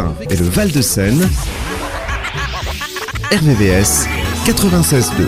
Vexin 0.00 0.14
et 0.28 0.36
le 0.36 0.44
Val-de-Seine, 0.44 1.28
RVVS 3.32 4.06
96.2. 4.46 5.26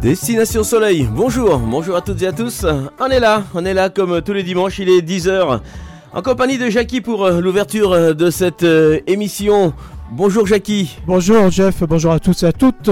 Destination 0.00 0.62
Soleil, 0.62 1.08
bonjour, 1.10 1.58
bonjour 1.58 1.96
à 1.96 2.00
toutes 2.00 2.22
et 2.22 2.28
à 2.28 2.32
tous. 2.32 2.64
On 3.00 3.06
est 3.08 3.20
là, 3.20 3.42
on 3.54 3.64
est 3.64 3.74
là 3.74 3.88
comme 3.88 4.22
tous 4.22 4.32
les 4.32 4.42
dimanches, 4.42 4.78
il 4.78 4.88
est 4.88 5.00
10h. 5.00 5.60
En 6.12 6.22
compagnie 6.22 6.58
de 6.58 6.70
Jackie 6.70 7.00
pour 7.00 7.24
euh, 7.24 7.40
l'ouverture 7.40 7.92
euh, 7.92 8.14
de 8.14 8.30
cette 8.30 8.62
euh, 8.62 9.00
émission. 9.06 9.74
Bonjour 10.12 10.46
Jackie. 10.46 10.96
Bonjour 11.06 11.50
Jeff, 11.50 11.82
bonjour 11.82 12.12
à 12.12 12.20
tous 12.20 12.42
et 12.42 12.46
à 12.46 12.52
toutes. 12.52 12.90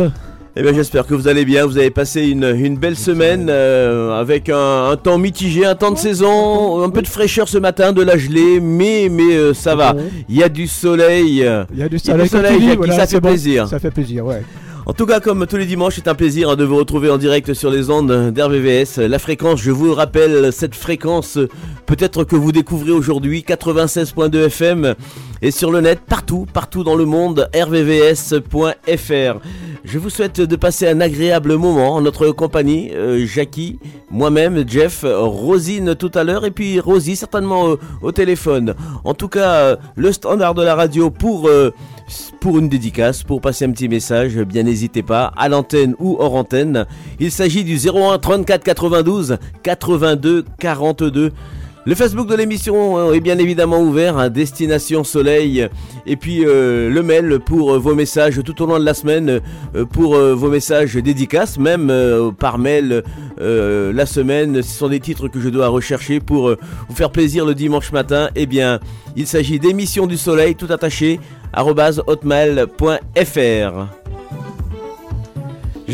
Eh 0.56 0.62
bien 0.62 0.72
j'espère 0.72 1.06
que 1.06 1.14
vous 1.14 1.26
allez 1.26 1.44
bien, 1.44 1.66
vous 1.66 1.78
avez 1.78 1.90
passé 1.90 2.28
une, 2.28 2.44
une 2.44 2.76
belle 2.76 2.96
semaine 2.96 3.50
avec 3.50 4.48
un, 4.48 4.90
un, 4.90 4.96
temps 4.96 5.18
mitigé, 5.18 5.66
un 5.66 5.74
temps 5.74 5.90
de 5.90 5.98
saison, 5.98 6.82
un 6.82 6.90
peu 6.90 7.02
de 7.02 7.08
fraîcheur 7.08 7.48
ce 7.48 7.58
matin, 7.58 7.92
de 7.92 8.02
la 8.02 8.16
gelée, 8.16 8.60
mais, 8.60 9.08
mais 9.10 9.52
ça 9.52 9.74
va. 9.74 9.96
Il 10.28 10.36
y 10.36 10.44
a 10.44 10.48
du 10.48 10.68
soleil. 10.68 11.44
Il 11.72 11.78
y 11.78 11.82
a 11.82 11.88
du 11.88 11.98
soleil, 11.98 12.76
voilà, 12.76 12.94
ça 12.94 13.06
fait 13.06 13.20
bon. 13.20 13.30
plaisir. 13.30 13.66
Ça 13.66 13.80
fait 13.80 13.90
plaisir, 13.90 14.24
ouais. 14.24 14.42
En 14.86 14.92
tout 14.92 15.06
cas, 15.06 15.18
comme 15.18 15.46
tous 15.46 15.56
les 15.56 15.64
dimanches, 15.64 15.94
c'est 15.94 16.08
un 16.08 16.14
plaisir 16.14 16.58
de 16.58 16.64
vous 16.64 16.76
retrouver 16.76 17.08
en 17.08 17.16
direct 17.16 17.54
sur 17.54 17.70
les 17.70 17.88
ondes 17.88 18.30
d'RVVS. 18.32 18.98
La 18.98 19.18
fréquence, 19.18 19.62
je 19.62 19.70
vous 19.70 19.94
rappelle, 19.94 20.52
cette 20.52 20.74
fréquence, 20.74 21.38
peut-être 21.86 22.24
que 22.24 22.36
vous 22.36 22.52
découvrez 22.52 22.90
aujourd'hui, 22.90 23.46
96.2 23.48 24.46
FM 24.46 24.94
et 25.40 25.50
sur 25.50 25.72
le 25.72 25.80
net, 25.80 26.00
partout, 26.06 26.46
partout 26.52 26.84
dans 26.84 26.96
le 26.96 27.06
monde, 27.06 27.48
rvvs.fr. 27.54 29.40
Je 29.84 29.98
vous 29.98 30.10
souhaite 30.10 30.40
de 30.40 30.56
passer 30.56 30.88
un 30.88 31.00
agréable 31.00 31.56
moment 31.56 31.94
en 31.94 32.00
notre 32.00 32.28
compagnie, 32.30 32.90
euh, 32.94 33.26
Jackie, 33.26 33.78
moi-même, 34.10 34.66
Jeff, 34.66 35.04
Rosine 35.06 35.94
tout 35.94 36.10
à 36.14 36.24
l'heure 36.24 36.46
et 36.46 36.50
puis 36.50 36.80
Rosie 36.80 37.16
certainement 37.16 37.68
euh, 37.68 37.76
au 38.00 38.12
téléphone. 38.12 38.74
En 39.04 39.12
tout 39.12 39.28
cas, 39.28 39.52
euh, 39.52 39.76
le 39.96 40.12
standard 40.12 40.54
de 40.54 40.62
la 40.62 40.74
radio 40.74 41.10
pour 41.10 41.50
pour 42.40 42.58
une 42.58 42.68
dédicace, 42.68 43.22
pour 43.22 43.40
passer 43.40 43.64
un 43.64 43.70
petit 43.70 43.88
message, 43.88 44.36
bien 44.36 44.62
n'hésitez 44.62 45.02
pas, 45.02 45.32
à 45.36 45.48
l'antenne 45.48 45.94
ou 45.98 46.16
hors 46.18 46.34
antenne. 46.34 46.86
Il 47.20 47.30
s'agit 47.30 47.64
du 47.64 47.76
01 47.76 48.18
34 48.18 48.62
92 48.62 49.38
82 49.62 50.44
42. 50.58 51.32
Le 51.86 51.94
Facebook 51.94 52.26
de 52.28 52.34
l'émission 52.34 53.12
est 53.12 53.20
bien 53.20 53.36
évidemment 53.36 53.82
ouvert 53.82 54.16
à 54.16 54.30
Destination 54.30 55.04
Soleil 55.04 55.68
et 56.06 56.16
puis 56.16 56.42
euh, 56.46 56.88
le 56.88 57.02
mail 57.02 57.40
pour 57.40 57.78
vos 57.78 57.94
messages 57.94 58.40
tout 58.42 58.62
au 58.62 58.66
long 58.66 58.78
de 58.78 58.84
la 58.86 58.94
semaine, 58.94 59.42
euh, 59.74 59.84
pour 59.84 60.14
euh, 60.14 60.34
vos 60.34 60.48
messages 60.48 60.94
dédicaces, 60.94 61.58
même 61.58 61.92
par 62.38 62.56
mail 62.58 63.02
la 63.38 64.06
semaine. 64.06 64.62
Ce 64.62 64.78
sont 64.78 64.88
des 64.88 65.00
titres 65.00 65.28
que 65.28 65.40
je 65.40 65.50
dois 65.50 65.68
rechercher 65.68 66.20
pour 66.20 66.48
vous 66.88 66.94
faire 66.94 67.10
plaisir 67.10 67.44
le 67.44 67.54
dimanche 67.54 67.92
matin. 67.92 68.30
Eh 68.34 68.46
bien, 68.46 68.80
il 69.14 69.26
s'agit 69.26 69.58
d'émission 69.58 70.06
du 70.06 70.16
Soleil 70.16 70.54
tout 70.54 70.68
attaché 70.70 71.20
hotmail.fr. 71.54 72.64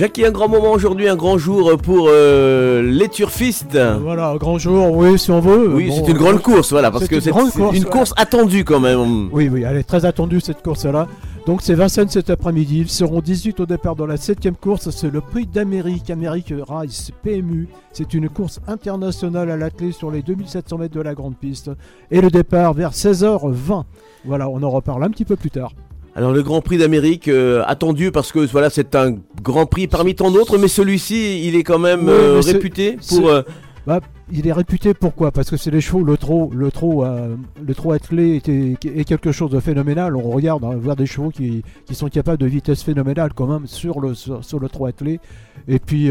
Jackie, 0.00 0.24
un 0.24 0.30
grand 0.30 0.48
moment 0.48 0.72
aujourd'hui, 0.72 1.10
un 1.10 1.14
grand 1.14 1.36
jour 1.36 1.76
pour 1.76 2.06
euh, 2.08 2.80
les 2.80 3.10
turfistes. 3.10 3.78
Voilà, 4.00 4.28
un 4.28 4.36
grand 4.36 4.56
jour, 4.56 4.96
oui, 4.96 5.18
si 5.18 5.30
on 5.30 5.40
veut. 5.40 5.74
Oui, 5.74 5.88
Bon, 5.88 5.94
c'est 5.96 6.10
une 6.10 6.16
euh, 6.16 6.18
grande 6.18 6.40
course, 6.40 6.70
voilà, 6.70 6.90
parce 6.90 7.06
que 7.06 7.20
c'est 7.20 7.30
course, 7.30 7.54
une 7.54 7.64
ouais. 7.64 7.80
course 7.82 8.14
attendue 8.16 8.64
quand 8.64 8.80
même. 8.80 9.28
Oui, 9.30 9.50
oui, 9.52 9.62
elle 9.62 9.76
est 9.76 9.82
très 9.82 10.06
attendue 10.06 10.40
cette 10.40 10.62
course-là. 10.62 11.06
Donc 11.44 11.60
c'est 11.60 11.74
Vincennes 11.74 12.08
cet 12.08 12.30
après-midi. 12.30 12.78
Ils 12.78 12.88
seront 12.88 13.20
18 13.20 13.60
au 13.60 13.66
départ 13.66 13.94
dans 13.94 14.06
la 14.06 14.16
septième 14.16 14.56
course. 14.56 14.88
C'est 14.88 15.10
le 15.10 15.20
prix 15.20 15.44
d'Amérique, 15.44 16.08
Amérique 16.08 16.54
Race 16.66 17.10
PMU. 17.22 17.68
C'est 17.92 18.14
une 18.14 18.30
course 18.30 18.58
internationale 18.68 19.50
à 19.50 19.58
l'athlée 19.58 19.92
sur 19.92 20.10
les 20.10 20.22
2700 20.22 20.78
mètres 20.78 20.94
de 20.94 21.02
la 21.02 21.14
grande 21.14 21.36
piste. 21.36 21.72
Et 22.10 22.22
le 22.22 22.30
départ 22.30 22.72
vers 22.72 22.92
16h20. 22.92 23.84
Voilà, 24.24 24.48
on 24.48 24.62
en 24.62 24.70
reparle 24.70 25.04
un 25.04 25.10
petit 25.10 25.26
peu 25.26 25.36
plus 25.36 25.50
tard. 25.50 25.72
Alors 26.16 26.32
le 26.32 26.42
Grand 26.42 26.60
Prix 26.60 26.78
d'Amérique 26.78 27.28
euh, 27.28 27.62
attendu 27.66 28.10
parce 28.10 28.32
que 28.32 28.40
voilà 28.40 28.68
c'est 28.68 28.94
un 28.96 29.16
Grand 29.42 29.66
Prix 29.66 29.86
parmi 29.86 30.14
tant 30.14 30.30
d'autres, 30.30 30.58
mais 30.58 30.68
celui-ci 30.68 31.46
il 31.46 31.54
est 31.54 31.62
quand 31.62 31.78
même 31.78 32.06
Oui, 32.06 32.10
euh, 32.12 32.40
réputé 32.44 32.98
pour. 33.08 33.28
euh, 33.28 33.42
Bah, 33.86 34.00
il 34.32 34.46
est 34.46 34.52
réputé 34.52 34.92
pourquoi? 34.92 35.30
Parce 35.30 35.50
que 35.50 35.56
c'est 35.56 35.70
les 35.70 35.80
chevaux, 35.80 36.02
le 36.04 36.16
trot, 36.16 36.50
le 36.54 36.70
trot, 36.70 37.04
euh, 37.04 37.36
le 37.66 37.74
trot 37.74 37.92
attelé 37.92 38.36
est, 38.36 38.48
est 38.48 39.04
quelque 39.04 39.32
chose 39.32 39.50
de 39.50 39.58
phénoménal. 39.60 40.14
On 40.16 40.30
regarde, 40.30 40.62
on 40.64 40.76
voit 40.76 40.94
des 40.96 41.06
chevaux 41.06 41.30
qui, 41.30 41.62
qui 41.86 41.94
sont 41.94 42.08
capables 42.08 42.38
de 42.38 42.46
vitesse 42.46 42.82
phénoménale 42.82 43.30
quand 43.34 43.46
même 43.46 43.66
sur 43.66 44.00
le, 44.00 44.14
sur, 44.14 44.44
sur 44.44 44.58
le 44.60 44.68
trot 44.68 44.86
attelé. 44.86 45.20
Et 45.68 45.78
puis 45.78 46.10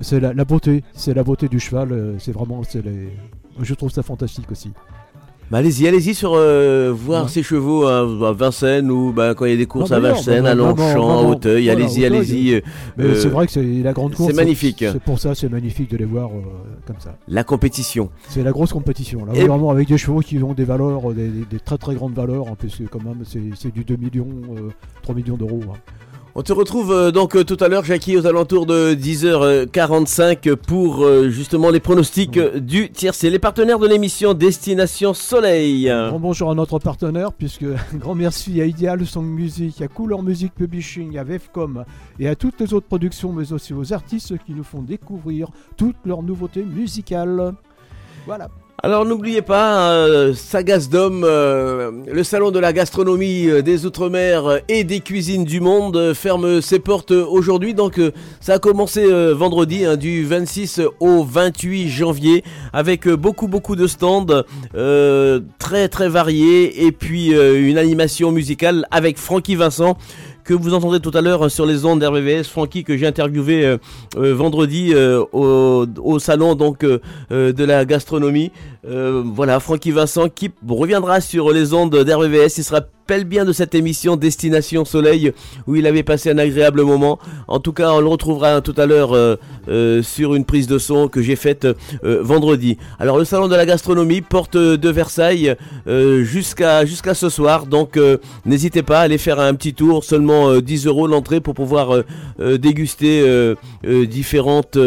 c'est 0.00 0.20
la, 0.20 0.32
la 0.32 0.44
beauté, 0.44 0.84
c'est 0.94 1.12
la 1.14 1.22
beauté 1.24 1.48
du 1.48 1.58
cheval. 1.60 2.14
C'est 2.18 2.32
vraiment, 2.32 2.62
les... 2.74 3.08
je 3.60 3.74
trouve 3.74 3.90
ça 3.90 4.02
fantastique 4.02 4.50
aussi. 4.52 4.72
Bah, 5.50 5.58
allez-y, 5.58 5.88
allez-y 5.88 6.14
sur 6.14 6.32
euh, 6.34 6.92
voir 6.94 7.24
Ouais. 7.24 7.28
ces 7.28 7.42
chevaux 7.42 7.84
à, 7.86 7.98
à 8.00 8.32
Vincennes 8.32 8.90
ou 8.90 9.12
bah, 9.12 9.34
quand 9.34 9.46
il 9.46 9.50
y 9.50 9.54
a 9.54 9.56
des 9.56 9.66
courses 9.66 9.90
Non, 9.90 9.96
à 9.96 10.00
Vincennes, 10.00 10.44
bah, 10.44 10.50
à 10.50 10.54
Longchamp, 10.54 11.10
à 11.18 11.22
Auteuil. 11.28 11.64
voilà, 11.64 11.84
allez-y, 11.84 12.04
allez-y. 12.04 12.54
euh, 12.54 12.60
euh, 13.00 13.14
c'est 13.16 13.28
vrai 13.28 13.46
que 13.46 13.52
c'est 13.52 13.62
la 13.62 13.92
grande 13.92 14.14
course. 14.14 14.32
magnifique. 14.34 14.78
C'est 14.92 15.02
pour 15.02 15.18
ça, 15.18 15.34
c'est 15.34 15.48
magnifique 15.48 15.90
de 15.90 15.96
les 15.96 16.04
voir 16.04 16.30
comme 16.86 16.96
ça. 17.00 17.16
la 17.28 17.42
compétition. 17.44 18.10
C'est 18.28 18.42
la 18.44 18.52
grosse 18.52 18.72
compétition. 18.72 19.24
Là, 19.26 19.32
Et- 19.34 19.44
vraiment 19.46 19.70
avec 19.70 19.88
des 19.88 19.98
chevaux 19.98 20.20
qui 20.20 20.38
ont 20.42 20.54
des 20.54 20.64
valeurs, 20.64 21.12
des, 21.12 21.28
des- 21.28 21.44
des 21.50 21.58
très 21.60 21.78
très 21.78 21.94
grandes 21.94 22.14
valeurs. 22.14 22.46
En 22.46 22.54
plus, 22.54 22.80
quand 22.90 23.02
même, 23.02 23.22
c'est 23.24 23.40
c'est 23.56 23.72
du 23.74 23.84
2 23.84 23.96
millions, 23.96 24.28
euh, 24.56 24.70
3 25.02 25.14
millions 25.14 25.36
d'euros. 25.36 25.60
hein. 25.72 25.76
On 26.36 26.42
te 26.42 26.52
retrouve 26.52 26.92
euh, 26.92 27.10
donc 27.10 27.34
euh, 27.34 27.42
tout 27.42 27.56
à 27.58 27.66
l'heure, 27.66 27.84
Jackie, 27.84 28.16
aux 28.16 28.24
alentours 28.24 28.64
de 28.64 28.94
10h45 28.94 30.54
pour 30.54 31.04
euh, 31.04 31.28
justement 31.28 31.70
les 31.70 31.80
pronostics 31.80 32.36
euh, 32.36 32.60
du 32.60 32.88
tiercé. 32.90 33.30
Les 33.30 33.40
partenaires 33.40 33.80
de 33.80 33.88
l'émission 33.88 34.32
Destination 34.32 35.12
Soleil. 35.12 35.92
Bonjour 36.20 36.52
à 36.52 36.54
notre 36.54 36.78
partenaire, 36.78 37.32
puisque 37.32 37.64
grand 37.94 38.14
merci 38.14 38.60
à 38.60 38.64
Ideal 38.66 39.04
Song 39.06 39.26
Music, 39.26 39.82
à 39.82 39.88
Couleur 39.88 40.22
Music 40.22 40.54
Publishing, 40.54 41.18
à 41.18 41.24
Vefcom 41.24 41.84
et 42.20 42.28
à 42.28 42.36
toutes 42.36 42.60
les 42.60 42.72
autres 42.74 42.86
productions, 42.86 43.32
mais 43.32 43.52
aussi 43.52 43.74
aux 43.74 43.92
artistes 43.92 44.38
qui 44.46 44.52
nous 44.52 44.64
font 44.64 44.82
découvrir 44.82 45.48
toutes 45.76 45.96
leurs 46.04 46.22
nouveautés 46.22 46.62
musicales. 46.62 47.54
Voilà. 48.24 48.48
Alors 48.82 49.04
n'oubliez 49.04 49.42
pas, 49.42 49.90
euh, 49.92 50.32
Sagas 50.32 50.88
Dom, 50.90 51.22
euh, 51.22 51.90
le 52.10 52.24
salon 52.24 52.50
de 52.50 52.58
la 52.58 52.72
gastronomie 52.72 53.46
euh, 53.46 53.60
des 53.60 53.84
Outre-mer 53.84 54.60
et 54.70 54.84
des 54.84 55.00
cuisines 55.00 55.44
du 55.44 55.60
monde 55.60 55.98
euh, 55.98 56.14
ferme 56.14 56.62
ses 56.62 56.78
portes 56.78 57.10
euh, 57.10 57.26
aujourd'hui. 57.28 57.74
Donc 57.74 57.98
euh, 57.98 58.10
ça 58.40 58.54
a 58.54 58.58
commencé 58.58 59.04
euh, 59.04 59.34
vendredi 59.34 59.84
hein, 59.84 59.98
du 59.98 60.24
26 60.24 60.80
au 60.98 61.22
28 61.24 61.90
janvier 61.90 62.42
avec 62.72 63.06
euh, 63.06 63.18
beaucoup 63.18 63.48
beaucoup 63.48 63.76
de 63.76 63.86
stands 63.86 64.44
euh, 64.74 65.40
très 65.58 65.88
très 65.88 66.08
variés 66.08 66.86
et 66.86 66.90
puis 66.90 67.34
euh, 67.34 67.68
une 67.68 67.76
animation 67.76 68.32
musicale 68.32 68.86
avec 68.90 69.18
Francky 69.18 69.56
Vincent 69.56 69.98
que 70.56 70.62
vous 70.62 70.74
entendrez 70.74 70.98
tout 70.98 71.12
à 71.14 71.20
l'heure 71.20 71.46
euh, 71.46 71.48
sur 71.48 71.64
les 71.64 71.84
ondes 71.84 72.00
d'RVVS, 72.00 72.44
Francky 72.44 72.82
que 72.82 72.96
j'ai 72.96 73.06
interviewé 73.06 73.64
euh, 73.64 73.76
euh, 74.16 74.34
vendredi 74.34 74.92
au, 75.32 76.18
salon 76.18 76.54
donc 76.54 76.84
de 76.84 77.64
la 77.64 77.84
gastronomie. 77.84 78.50
Voilà, 78.84 79.60
Francky 79.60 79.90
Vincent 79.92 80.28
qui 80.28 80.50
reviendra 80.68 81.20
sur 81.20 81.52
les 81.52 81.72
ondes 81.72 81.94
d'RVVS. 81.94 82.58
Il 82.58 82.64
se 82.64 82.74
rappelle 83.10 83.24
bien 83.24 83.44
de 83.44 83.52
cette 83.52 83.74
émission 83.74 84.14
Destination 84.14 84.84
Soleil 84.84 85.32
où 85.66 85.74
il 85.74 85.84
avait 85.88 86.04
passé 86.04 86.30
un 86.30 86.38
agréable 86.38 86.82
moment. 86.82 87.18
En 87.48 87.58
tout 87.58 87.72
cas, 87.72 87.90
on 87.90 87.98
le 87.98 88.06
retrouvera 88.06 88.60
tout 88.60 88.74
à 88.76 88.86
l'heure 88.86 89.14
euh, 89.14 89.34
euh, 89.66 90.00
sur 90.00 90.36
une 90.36 90.44
prise 90.44 90.68
de 90.68 90.78
son 90.78 91.08
que 91.08 91.20
j'ai 91.20 91.34
faite 91.34 91.66
euh, 92.04 92.20
vendredi. 92.22 92.78
Alors, 93.00 93.18
le 93.18 93.24
salon 93.24 93.48
de 93.48 93.56
la 93.56 93.66
gastronomie 93.66 94.20
porte 94.20 94.56
de 94.56 94.88
Versailles 94.88 95.56
jusqu'à 96.22 96.84
jusqu'à 96.84 97.14
ce 97.14 97.28
soir. 97.30 97.66
Donc, 97.66 97.98
n'hésitez 98.46 98.84
pas 98.84 99.00
à 99.00 99.02
aller 99.02 99.18
faire 99.18 99.40
un 99.40 99.54
petit 99.54 99.74
tour. 99.74 100.04
Seulement 100.04 100.48
euh, 100.48 100.62
10 100.62 100.86
euros 100.86 101.08
l'entrée 101.08 101.40
pour 101.40 101.54
pouvoir 101.54 102.04
déguster 102.38 103.24
différentes 103.84 104.78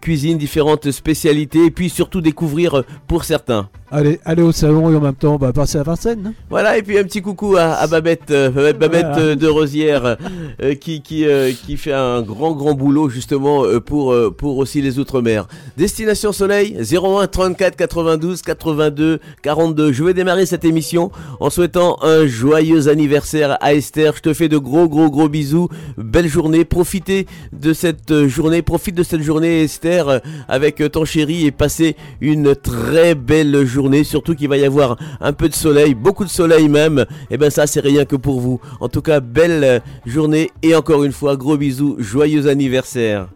cuisines, 0.00 0.36
différentes 0.36 0.90
spécialités 0.90 1.66
et 1.66 1.70
puis 1.70 1.90
surtout 1.90 2.20
découvrir 2.20 2.82
pour 3.06 3.22
certains. 3.22 3.68
Allez, 3.90 4.20
allez 4.26 4.42
au 4.42 4.52
salon 4.52 4.90
et 4.92 4.96
en 4.96 5.00
même 5.00 5.14
temps, 5.14 5.36
bah, 5.36 5.50
passer 5.52 5.78
à 5.78 5.82
Vincennes. 5.82 6.26
hein. 6.26 6.34
Voilà, 6.50 6.76
et 6.76 6.82
puis 6.82 6.98
un 6.98 7.04
petit 7.04 7.22
coucou 7.22 7.56
à, 7.56 7.67
à 7.72 7.86
Babette, 7.86 8.30
euh, 8.30 8.50
Babette, 8.50 8.78
Babette, 8.78 9.06
Voilà. 9.06 9.18
euh, 9.18 9.34
de 9.36 9.46
Rosière, 9.46 10.16
euh, 10.62 10.74
qui, 10.74 11.02
qui, 11.02 11.26
euh, 11.26 11.52
qui 11.66 11.76
fait 11.76 11.92
un 11.92 12.22
grand, 12.22 12.52
grand 12.52 12.74
boulot 12.74 13.08
justement 13.08 13.64
pour, 13.84 14.14
pour 14.36 14.58
aussi 14.58 14.80
les 14.82 14.98
Outre-mer. 14.98 15.46
Destination 15.76 16.32
Soleil, 16.32 16.76
01 16.80 17.26
34 17.26 17.76
92 17.76 18.42
82 18.42 19.20
42. 19.42 19.92
Je 19.92 20.04
vais 20.04 20.14
démarrer 20.14 20.46
cette 20.46 20.64
émission 20.64 21.10
en 21.40 21.50
souhaitant 21.50 21.98
un 22.02 22.26
joyeux 22.26 22.88
anniversaire 22.88 23.56
à 23.60 23.74
Esther. 23.74 24.14
Je 24.16 24.22
te 24.22 24.32
fais 24.34 24.48
de 24.48 24.58
gros, 24.58 24.88
gros, 24.88 25.10
gros 25.10 25.28
bisous. 25.28 25.68
Belle 25.96 26.28
journée. 26.28 26.64
Profitez 26.64 27.26
de 27.52 27.72
cette 27.72 28.26
journée. 28.26 28.62
Profite 28.62 28.94
de 28.94 29.02
cette 29.02 29.22
journée, 29.22 29.62
Esther, 29.62 30.20
avec 30.48 30.82
ton 30.92 31.04
chéri 31.04 31.46
et 31.46 31.50
passez 31.50 31.96
une 32.20 32.54
très 32.54 33.14
belle 33.14 33.64
journée. 33.64 34.04
Surtout 34.04 34.34
qu'il 34.34 34.48
va 34.48 34.56
y 34.56 34.64
avoir 34.64 34.96
un 35.20 35.32
peu 35.32 35.48
de 35.48 35.54
soleil, 35.54 35.94
beaucoup 35.94 36.24
de 36.24 36.30
soleil 36.30 36.68
même. 36.68 37.04
Et 37.30 37.36
ben 37.36 37.50
ça, 37.50 37.57
c'est 37.66 37.80
rien 37.80 38.04
que 38.04 38.16
pour 38.16 38.40
vous. 38.40 38.60
En 38.80 38.88
tout 38.88 39.02
cas, 39.02 39.20
belle 39.20 39.64
euh, 39.64 39.80
journée 40.06 40.50
et 40.62 40.74
encore 40.74 41.04
une 41.04 41.12
fois, 41.12 41.36
gros 41.36 41.56
bisous, 41.56 41.96
joyeux 41.98 42.48
anniversaire. 42.48 43.28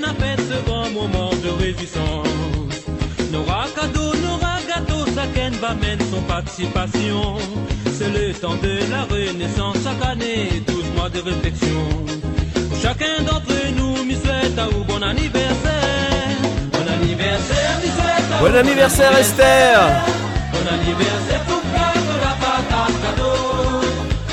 N'a 0.00 0.12
fait 0.14 0.40
ce 0.42 0.64
grand 0.66 0.90
moment 0.90 1.30
de. 1.30 2.23
Va 5.52 5.74
mettre 5.74 6.04
son 6.10 6.22
participation. 6.22 7.36
C'est 7.96 8.10
le 8.10 8.32
temps 8.34 8.56
de 8.56 8.90
la 8.90 9.02
renaissance, 9.04 9.76
chaque 9.84 10.10
année, 10.10 10.62
12 10.66 10.84
mois 10.96 11.10
de 11.10 11.20
réflexion. 11.20 11.82
Chacun 12.82 13.22
d'entre 13.26 13.54
nous, 13.76 14.04
m'y 14.04 14.14
souhaite 14.14 14.58
à 14.58 14.66
vous 14.66 14.84
bon 14.84 15.02
anniversaire. 15.02 16.36
Bon 16.72 16.86
anniversaire, 16.92 17.78
m'y 17.82 17.90
souhaite 17.90 18.32
à 18.32 18.42
Bon 18.42 18.54
anniversaire 18.56 19.16
Esther 19.18 19.80
Bon 20.52 20.66
anniversaire, 20.74 21.42
tout 21.46 21.62
cas 21.74 21.94
de 22.10 22.16
la 22.24 22.34
patate 22.42 22.96
cadeau. 23.02 23.86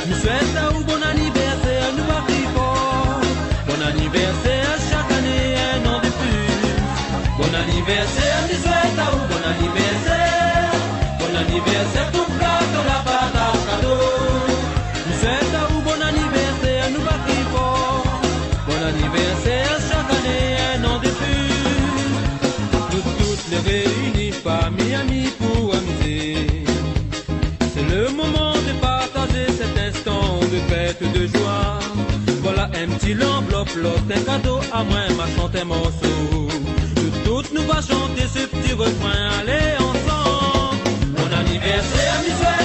Nous 0.07 0.15
souhaite 0.15 0.55
à 0.57 0.69
vous 0.73 0.83
bon 0.83 1.01
anniversaire, 1.03 1.89
nous 1.97 2.53
fort. 2.55 3.21
Bon 3.67 3.81
anniversaire, 3.85 4.75
chaque 4.89 5.11
année 5.17 5.55
un 5.73 5.89
an 5.89 5.99
de 5.99 6.09
plus. 6.19 6.51
Bon 7.37 7.55
anniversaire, 7.55 8.30
C'est 27.73 27.87
le 27.95 28.09
moment 28.09 28.53
de 28.53 28.73
partager 28.79 29.47
cet 29.47 29.77
instant 29.77 30.39
de 30.39 30.59
fête 30.69 31.01
de 31.13 31.27
joie. 31.27 31.79
Voilà 32.43 32.65
un 32.65 32.87
petit 32.95 33.13
un 34.11 34.21
cadeau, 34.21 34.59
à 34.71 34.83
moi 34.83 34.99
m'a 35.17 35.27
chanté 35.35 35.61
un 35.61 35.65
morceau. 35.65 36.47
Toutes 37.25 37.53
nous 37.53 37.63
va 37.63 37.81
chanter 37.81 38.27
ce 38.33 38.45
petit 38.47 38.73
refrain, 38.73 39.29
allez 39.39 39.75
ensemble. 39.79 40.77
Bon 41.17 41.33
anniversaire, 41.33 42.21
mi 42.25 42.60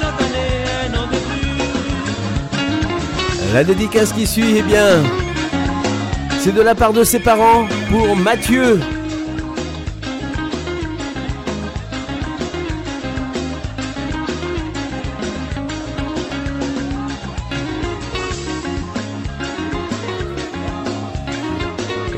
chaque 0.00 0.20
année 0.20 0.64
un 0.86 0.94
an 0.98 1.06
de 1.06 1.16
plus. 1.16 1.52
La 3.52 3.64
dédicace 3.64 4.12
qui 4.12 4.26
suit, 4.26 4.56
eh 4.56 4.62
bien, 4.62 5.02
c'est 6.44 6.52
de 6.52 6.60
la 6.60 6.74
part 6.74 6.92
de 6.92 7.04
ses 7.04 7.20
parents 7.20 7.68
pour 7.88 8.16
Mathieu. 8.16 8.80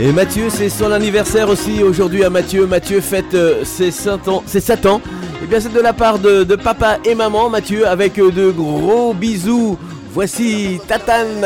Et 0.01 0.11
Mathieu, 0.13 0.49
c'est 0.49 0.71
son 0.71 0.91
anniversaire 0.91 1.51
aussi 1.51 1.83
aujourd'hui 1.83 2.25
à 2.25 2.31
Mathieu. 2.31 2.67
Mathieu 2.67 3.03
fête 3.03 3.35
euh, 3.35 3.63
ses 3.65 3.91
7 3.91 4.29
ans. 4.29 4.43
Ses 4.47 4.61
7 4.61 4.87
ans. 4.87 5.03
Et 5.43 5.47
bien 5.47 5.61
c'est 5.61 5.73
de 5.73 5.81
la 5.81 5.93
part 5.93 6.19
de, 6.19 6.45
de 6.45 6.57
papa 6.57 6.97
et 7.05 7.15
maman, 7.15 7.51
Mathieu, 7.51 7.87
avec 7.87 8.19
euh, 8.19 8.31
de 8.33 8.51
gros 8.51 9.13
bisous. 9.13 9.79
Voici 10.15 10.81
Tatane. 10.89 11.45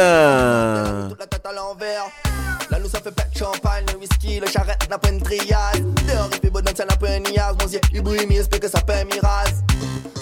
N'a 4.88 4.98
pas 4.98 5.10
une 5.10 5.22
triade. 5.22 5.82
Dehors 6.06 6.28
il 6.32 6.40
fait 6.40 6.50
beau 6.50 6.60
dans 6.60 6.74
ça 6.74 6.84
n'a 6.84 6.96
pas 6.96 7.10
un 7.10 7.20
niaz. 7.20 7.54
Mon 7.60 7.66
dieu, 7.66 7.80
il 7.92 8.02
brille, 8.02 8.26
mais 8.28 8.36
espère 8.36 8.60
que 8.60 8.68
ça 8.68 8.80
fait 8.86 9.00
un 9.00 9.04
mirage. 9.04 9.54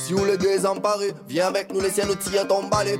Si 0.05 0.13
vous 0.13 0.25
le 0.25 0.37
désemparé, 0.37 1.15
viens 1.29 1.49
avec 1.49 1.73
nous, 1.73 1.81
laissez 1.81 2.05
nous 2.05 2.15
tirer 2.15 2.47
ton 2.47 2.65
balai. 2.65 2.99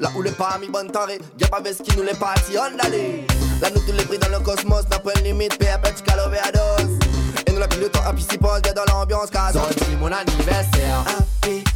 Là 0.00 0.10
où 0.16 0.22
le 0.22 0.30
parmi 0.32 0.68
bon 0.68 0.90
taré, 0.90 1.20
y'a 1.38 1.48
pas 1.48 1.60
veste 1.60 1.82
qui 1.82 1.96
nous 1.96 2.02
les 2.02 2.14
partis, 2.14 2.56
on 2.58 2.76
d'aller. 2.76 3.26
Là 3.62 3.70
nous 3.70 3.80
tous 3.80 3.92
les 3.92 4.04
prix 4.04 4.18
dans 4.18 4.28
le 4.28 4.40
cosmos, 4.40 4.84
n'a 4.90 4.98
pas 4.98 5.12
une 5.18 5.24
limite, 5.24 5.56
paix 5.58 5.68
à 5.68 5.78
petit 5.78 6.02
overdose. 6.12 6.98
Et 7.46 7.52
nous 7.52 7.60
la 7.60 7.68
pile 7.68 7.80
de 7.80 7.88
temps, 7.88 8.02
happy 8.04 8.22
si 8.22 8.36
pose, 8.36 8.60
bien 8.62 8.72
dans 8.72 8.84
l'ambiance, 8.92 9.28
c'est 9.32 9.96
mon 9.96 10.10
anniversaire. 10.12 11.04
Happy, 11.06 11.62
happy 11.62 11.73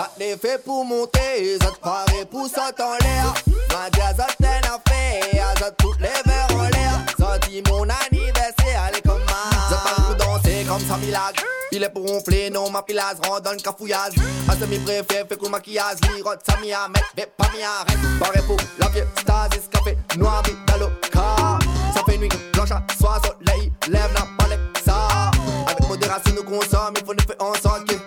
Ça 0.00 0.10
t'est 0.16 0.34
fait 0.38 0.64
pour 0.64 0.82
monter, 0.82 1.58
ça 1.60 1.72
te 1.72 1.78
paraît 1.78 2.24
pour 2.24 2.48
ça 2.48 2.70
en 2.78 2.92
l'air. 3.04 3.34
Ma 3.70 3.90
dia, 3.90 4.14
ça 4.16 4.26
fait, 4.38 5.38
ça 5.58 5.70
toutes 5.72 6.00
les 6.00 6.08
verres 6.24 6.56
en 6.56 6.62
l'air. 6.62 7.04
Ça 7.18 7.38
dit 7.40 7.62
mon 7.68 7.82
anniversaire, 7.82 8.82
allez 8.86 9.02
comme 9.02 9.20
ma. 9.26 9.68
Ça 9.68 9.82
parle 9.84 10.16
danser 10.16 10.64
comme 10.66 10.80
ça 10.88 10.96
milagre. 10.96 11.42
Il 11.70 11.82
est 11.82 11.90
pour 11.90 12.08
ronfler, 12.08 12.48
non 12.48 12.70
ma 12.70 12.82
pilasse, 12.82 13.18
randonne 13.28 13.60
cafouillage. 13.60 14.14
À 14.48 14.56
semi 14.56 14.78
préfet, 14.78 15.26
fait 15.28 15.36
coup 15.36 15.50
maquillage, 15.50 15.98
lirote, 16.14 16.40
ça 16.48 16.56
m'y 16.62 16.72
amène, 16.72 17.02
mais 17.14 17.30
pas 17.36 17.50
m'y 17.54 17.62
arrête. 17.62 17.98
Barré 18.18 18.40
pour 18.46 18.56
la 18.78 18.88
vieille 18.88 19.04
stasis, 19.20 19.68
café 19.70 19.98
noir, 20.16 20.42
vide 20.46 20.56
dans 20.66 20.78
le 20.78 20.86
cas. 21.10 21.58
Ça 21.94 22.02
fait 22.08 22.16
nuit 22.16 22.30
blanche 22.54 22.70
à 22.70 22.82
soir, 22.98 23.20
soleil, 23.22 23.70
lève 23.86 24.14
la 24.14 24.26
palette, 24.38 24.60
ça. 24.82 25.30
Avec 25.66 25.86
modération, 25.86 26.32
nous 26.34 26.44
consommes, 26.44 26.94
il 26.96 27.04
faut 27.04 27.12
nous 27.12 27.22
faire 27.22 27.36
ensemble. 27.38 27.99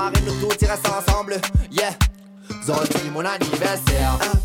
Paris, 0.00 0.22
nous 0.24 0.48
tout 0.48 0.64
irait 0.64 0.78
ensemble, 0.86 1.38
yeah. 1.70 1.90
Zordi, 2.64 3.10
mon 3.12 3.20
anniversaire. 3.20 4.39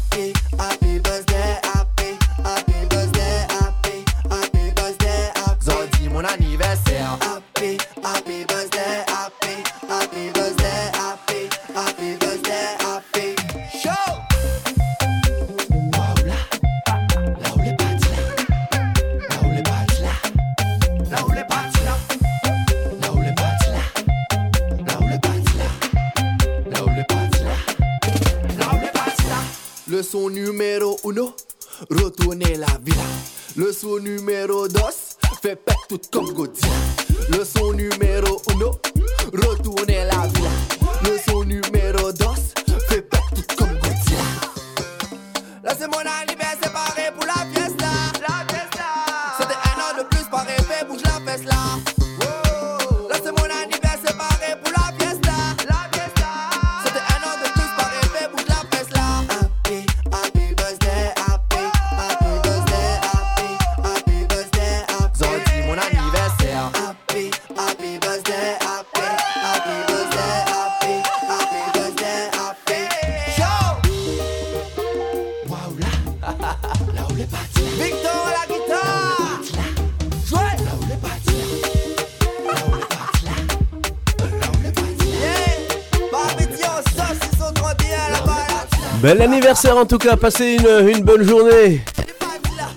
en 89.78 89.86
tout 89.86 89.98
cas, 89.98 90.16
passez 90.16 90.58
une 90.96 91.04
bonne 91.04 91.24
journée. 91.24 91.82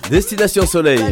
Destination 0.09 0.65
Soleil. 0.65 1.03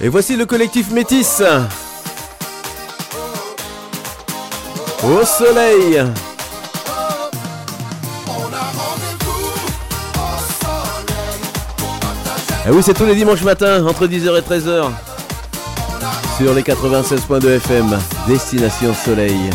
Et 0.00 0.08
voici 0.08 0.36
le 0.36 0.46
collectif 0.46 0.90
Métis. 0.90 1.42
Au 5.02 5.24
soleil. 5.24 6.04
Et 12.68 12.70
oui, 12.70 12.82
c'est 12.82 12.92
tous 12.92 13.06
les 13.06 13.14
dimanches 13.14 13.42
matins, 13.42 13.82
entre 13.86 14.06
10h 14.06 14.36
et 14.36 14.42
13h, 14.42 14.90
sur 16.36 16.52
les 16.52 16.60
96.2 16.60 17.56
FM, 17.56 17.98
Destination 18.28 18.92
Soleil. 18.92 19.50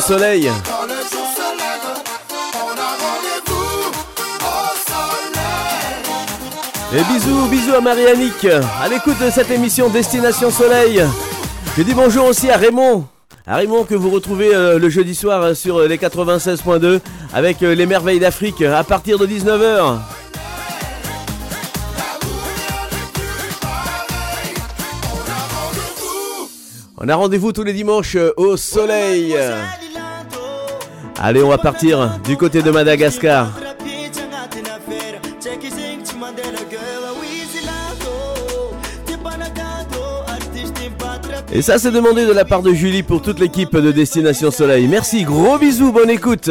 soleil. 0.00 0.50
Et 6.96 7.02
bisous, 7.12 7.48
bisous 7.48 7.74
à 7.74 7.80
Marie-Annick, 7.80 8.44
à 8.44 8.88
l'écoute 8.88 9.18
de 9.20 9.28
cette 9.30 9.50
émission 9.50 9.88
Destination 9.88 10.50
Soleil. 10.50 11.02
Je 11.76 11.82
dis 11.82 11.92
bonjour 11.92 12.26
aussi 12.26 12.50
à 12.50 12.56
Raymond. 12.56 13.04
À 13.46 13.56
Raymond 13.56 13.84
que 13.84 13.94
vous 13.94 14.10
retrouvez 14.10 14.54
euh, 14.54 14.78
le 14.78 14.88
jeudi 14.88 15.14
soir 15.14 15.42
euh, 15.42 15.54
sur 15.54 15.78
euh, 15.78 15.88
les 15.88 15.98
96.2 15.98 17.00
avec 17.34 17.60
les 17.60 17.84
merveilles 17.84 18.20
d'Afrique 18.20 18.62
à 18.62 18.84
partir 18.84 19.18
de 19.18 19.26
19h. 19.26 19.98
On 26.96 27.08
a 27.08 27.14
rendez-vous 27.16 27.52
tous 27.52 27.64
les 27.64 27.72
dimanches 27.74 28.16
au 28.36 28.56
soleil. 28.56 29.36
Allez, 31.26 31.42
on 31.42 31.48
va 31.48 31.56
partir 31.56 32.20
du 32.22 32.36
côté 32.36 32.60
de 32.60 32.70
Madagascar. 32.70 33.48
Et 41.50 41.62
ça, 41.62 41.78
c'est 41.78 41.90
demandé 41.90 42.26
de 42.26 42.32
la 42.32 42.44
part 42.44 42.60
de 42.60 42.74
Julie 42.74 43.02
pour 43.02 43.22
toute 43.22 43.40
l'équipe 43.40 43.74
de 43.74 43.90
Destination 43.90 44.50
Soleil. 44.50 44.86
Merci, 44.86 45.22
gros 45.22 45.56
bisous, 45.56 45.92
bonne 45.92 46.10
écoute. 46.10 46.50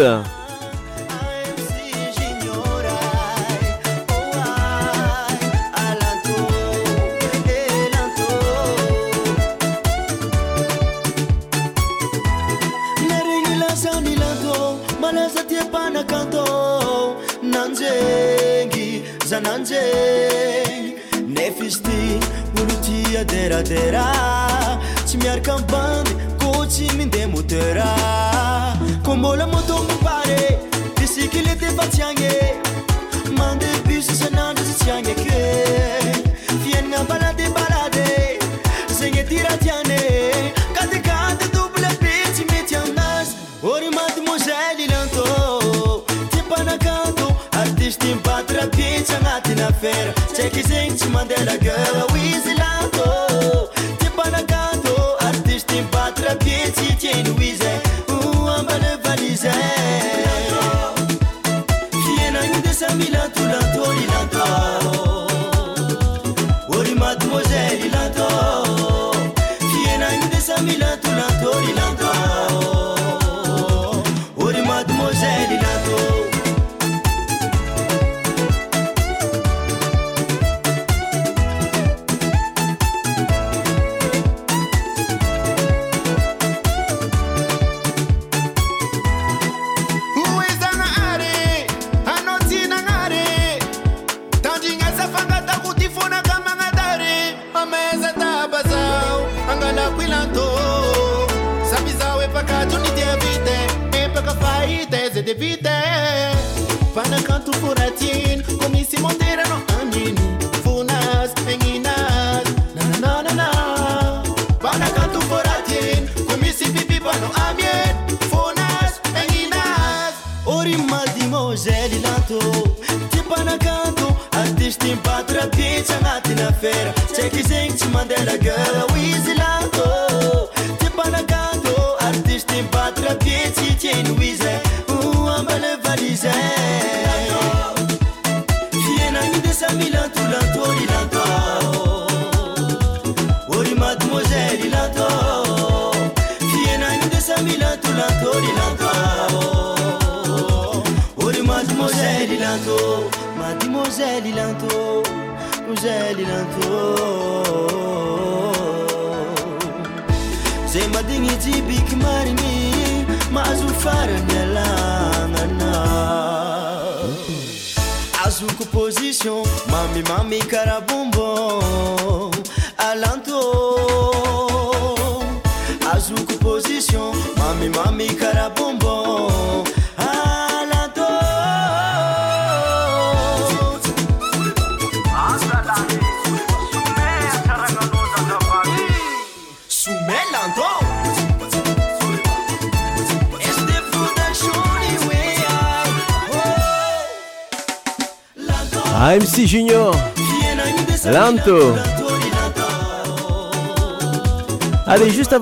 feira. 49.84 50.14
Take 50.34 50.56
his 50.56 50.72
in 50.72 50.96
to 50.98 51.06
Mandela 51.08 51.62
girl. 51.62 52.13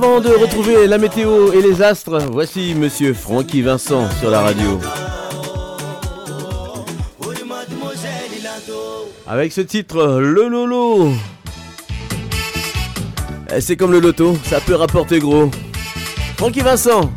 Avant 0.03 0.19
de 0.19 0.29
retrouver 0.29 0.87
la 0.87 0.97
météo 0.97 1.51
et 1.53 1.61
les 1.61 1.79
astres, 1.83 2.17
voici 2.31 2.73
Monsieur 2.73 3.13
Francky 3.13 3.61
Vincent 3.61 4.09
sur 4.19 4.31
la 4.31 4.41
radio. 4.41 4.79
Avec 9.27 9.51
ce 9.51 9.61
titre, 9.61 10.19
le 10.19 10.47
Lolo. 10.47 11.11
Eh, 13.53 13.61
C'est 13.61 13.75
comme 13.75 13.91
le 13.91 13.99
loto, 13.99 14.35
ça 14.43 14.59
peut 14.59 14.73
rapporter 14.75 15.19
gros. 15.19 15.51
Francky 16.35 16.61
Vincent. 16.61 17.11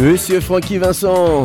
Monsieur 0.00 0.40
Francky 0.40 0.78
Vincent. 0.78 1.44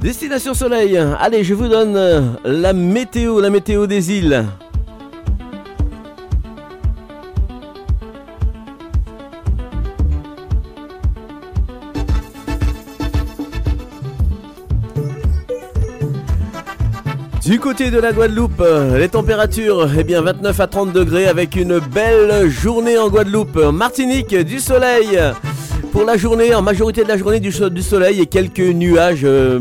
Destination 0.00 0.54
Soleil. 0.54 0.98
Allez, 1.20 1.44
je 1.44 1.54
vous 1.54 1.68
donne 1.68 1.96
euh, 1.96 2.20
la 2.44 2.72
météo, 2.72 3.38
la 3.40 3.48
météo 3.48 3.86
des 3.86 4.10
îles. 4.10 4.44
Du 17.44 17.60
côté 17.60 17.92
de 17.92 18.00
la 18.00 18.12
Guadeloupe, 18.12 18.60
euh, 18.60 18.98
les 18.98 19.08
températures, 19.08 19.88
eh 19.96 20.02
bien 20.02 20.22
29 20.22 20.58
à 20.58 20.66
30 20.66 20.92
degrés 20.92 21.28
avec 21.28 21.54
une 21.54 21.78
belle 21.78 22.48
journée 22.48 22.98
en 22.98 23.08
Guadeloupe. 23.08 23.56
Martinique, 23.72 24.34
du 24.34 24.58
soleil. 24.58 25.20
Pour 25.92 26.04
la 26.04 26.16
journée, 26.16 26.54
en 26.54 26.62
majorité 26.62 27.02
de 27.02 27.08
la 27.08 27.16
journée 27.18 27.40
du, 27.40 27.50
so- 27.50 27.68
du 27.68 27.82
soleil 27.82 28.20
et 28.20 28.26
quelques 28.26 28.60
nuages 28.60 29.22
euh, 29.24 29.58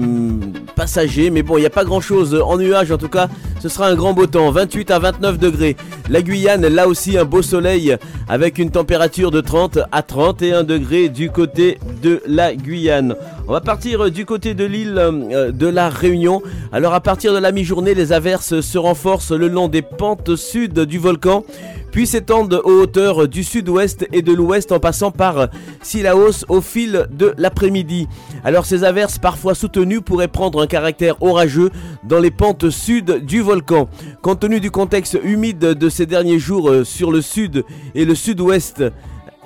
passagers. 0.75 1.31
Mais 1.31 1.41
bon, 1.41 1.57
il 1.57 1.61
n'y 1.61 1.65
a 1.65 1.71
pas 1.71 1.83
grand 1.83 2.01
chose 2.01 2.39
en 2.45 2.57
nuages 2.57 2.91
en 2.91 2.97
tout 2.97 3.09
cas. 3.09 3.27
Ce 3.59 3.67
sera 3.67 3.87
un 3.87 3.95
grand 3.95 4.13
beau 4.13 4.27
temps, 4.27 4.51
28 4.51 4.91
à 4.91 4.99
29 4.99 5.39
degrés. 5.39 5.75
La 6.07 6.21
Guyane, 6.21 6.67
là 6.67 6.87
aussi 6.87 7.17
un 7.17 7.25
beau 7.25 7.41
soleil 7.41 7.97
avec 8.27 8.59
une 8.59 8.69
température 8.69 9.31
de 9.31 9.41
30 9.41 9.79
à 9.91 10.01
31 10.03 10.63
degrés 10.63 11.09
du 11.09 11.31
côté 11.31 11.79
de 12.03 12.21
la 12.27 12.53
Guyane. 12.55 13.15
On 13.49 13.53
va 13.53 13.61
partir 13.61 14.01
euh, 14.05 14.11
du 14.11 14.27
côté 14.27 14.53
de 14.53 14.63
l'île 14.63 14.93
euh, 14.99 15.51
de 15.51 15.65
la 15.65 15.89
Réunion. 15.89 16.43
Alors 16.71 16.93
à 16.93 16.99
partir 17.01 17.33
de 17.33 17.39
la 17.39 17.51
mi-journée, 17.51 17.95
les 17.95 18.13
averses 18.13 18.61
se 18.61 18.77
renforcent 18.77 19.31
le 19.31 19.47
long 19.47 19.67
des 19.67 19.81
pentes 19.81 20.35
sud 20.35 20.81
du 20.81 20.99
volcan, 20.99 21.43
puis 21.91 22.05
s'étendent 22.05 22.61
aux 22.63 22.81
hauteurs 22.81 23.27
du 23.27 23.43
sud-ouest 23.43 24.07
et 24.13 24.21
de 24.21 24.33
l'ouest 24.33 24.71
en 24.71 24.79
passant 24.79 25.09
par 25.09 25.47
Sillaos 25.81 26.45
au 26.47 26.61
fil 26.61 27.07
de 27.09 27.33
l'après-midi. 27.39 28.07
Alors 28.43 28.67
ces 28.67 28.83
averses 28.83 29.17
parfois 29.17 29.55
soutenues 29.55 30.01
pourraient 30.01 30.27
prendre 30.27 30.61
un 30.61 30.67
caractère 30.67 31.19
orageux 31.23 31.71
dans 32.03 32.19
les 32.19 32.29
pentes 32.29 32.69
sud 32.69 33.25
du 33.25 33.41
volcan. 33.41 33.89
Compte 34.21 34.41
tenu 34.41 34.59
du 34.59 34.69
contexte 34.69 35.17
humide 35.23 35.57
de 35.57 35.89
ces 35.89 36.05
derniers 36.05 36.37
jours 36.37 36.69
euh, 36.69 36.83
sur 36.83 37.11
le 37.11 37.23
sud 37.23 37.63
et 37.95 38.05
le 38.05 38.13
sud-ouest, 38.13 38.83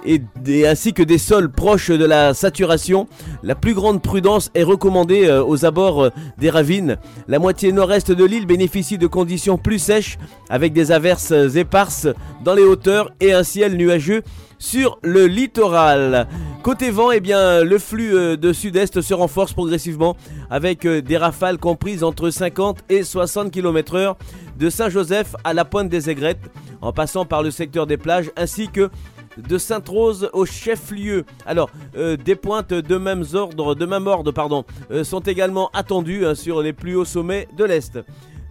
et 0.06 0.68
ainsi 0.68 0.94
que 0.94 1.04
des 1.04 1.18
sols 1.18 1.52
proches 1.52 1.92
de 1.92 2.06
la 2.06 2.34
saturation, 2.34 3.08
la 3.42 3.56
plus 3.56 3.74
grande 3.74 4.02
prudence 4.02 4.52
est 4.54 4.63
recommandée 4.63 5.26
euh, 5.26 5.44
aux 5.44 5.66
abords 5.66 6.04
euh, 6.04 6.10
des 6.38 6.50
ravines. 6.50 6.98
La 7.28 7.39
moitié 7.39 7.72
nord-est 7.72 8.12
de 8.12 8.26
l'île 8.26 8.46
bénéficie 8.46 8.98
de 8.98 9.08
conditions 9.08 9.58
plus 9.58 9.80
sèches 9.80 10.18
avec 10.50 10.74
des 10.74 10.92
averses 10.92 11.32
éparses 11.56 12.08
dans 12.44 12.54
les 12.54 12.63
hauteurs 12.63 13.12
et 13.20 13.34
un 13.34 13.44
ciel 13.44 13.76
nuageux 13.78 14.24
sur 14.63 14.98
le 15.04 15.28
littoral. 15.28 16.28
Côté 16.63 16.89
vent, 16.89 17.12
eh 17.12 17.20
bien, 17.20 17.66
le 17.66 17.78
flux 17.78 18.16
euh, 18.16 18.38
de 18.38 18.54
sud-est 18.54 19.02
se 19.02 19.13
renforce 19.13 19.52
progressivement 19.52 20.16
avec 20.50 20.86
euh, 20.86 21.02
des 21.02 21.18
rafales 21.18 21.58
comprises 21.58 22.02
entre 22.02 22.30
50 22.30 22.86
et 22.88 23.04
60 23.04 23.52
km/h 23.52 24.16
de 24.58 24.70
Saint-Joseph 24.70 25.36
à 25.44 25.54
la 25.54 25.66
pointe 25.66 25.89
des 25.89 26.10
Aigrettes, 26.10 26.50
en 26.82 26.94
passant 26.94 27.26
par 27.26 27.44
le 27.44 27.52
secteur 27.52 27.88
des 27.88 27.98
plages 27.98 28.32
ainsi 28.38 28.70
que 28.70 28.89
de 29.38 29.58
Sainte-Rose 29.58 30.30
au 30.34 30.46
chef-lieu. 30.46 31.26
Alors, 31.46 31.69
euh, 31.96 32.17
des 32.17 32.36
pointes 32.36 32.74
de 32.74 32.98
même 32.98 33.24
ordre, 33.34 33.76
de 33.76 33.86
même 33.86 34.08
ordre 34.08 34.32
pardon, 34.32 34.65
euh, 34.91 35.04
sont 35.04 35.22
également 35.22 35.69
attendues 35.74 36.26
hein, 36.26 36.36
sur 36.36 36.62
les 36.62 36.74
plus 36.74 36.96
hauts 36.96 37.06
sommets 37.06 37.48
de 37.58 37.63
l'Est. 37.63 38.00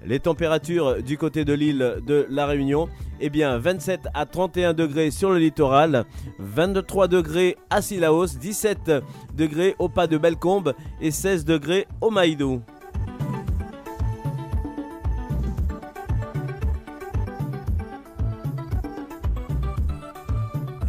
Les 0.04 0.18
températures 0.18 1.00
du 1.02 1.16
côté 1.16 1.44
de 1.44 1.52
l'île 1.52 2.00
de 2.04 2.26
la 2.28 2.46
Réunion, 2.46 2.88
eh 3.20 3.30
bien 3.30 3.56
27 3.58 4.08
à 4.14 4.26
31 4.26 4.74
degrés 4.74 5.12
sur 5.12 5.30
le 5.30 5.38
littoral, 5.38 6.04
23 6.40 7.06
degrés 7.06 7.56
à 7.70 7.82
Sillaos, 7.82 8.26
17 8.40 8.90
degrés 9.36 9.76
au 9.78 9.88
pas 9.88 10.08
de 10.08 10.18
Bellecombe 10.18 10.74
et 11.00 11.12
16 11.12 11.44
degrés 11.44 11.86
au 12.00 12.10
Maïdou. 12.10 12.62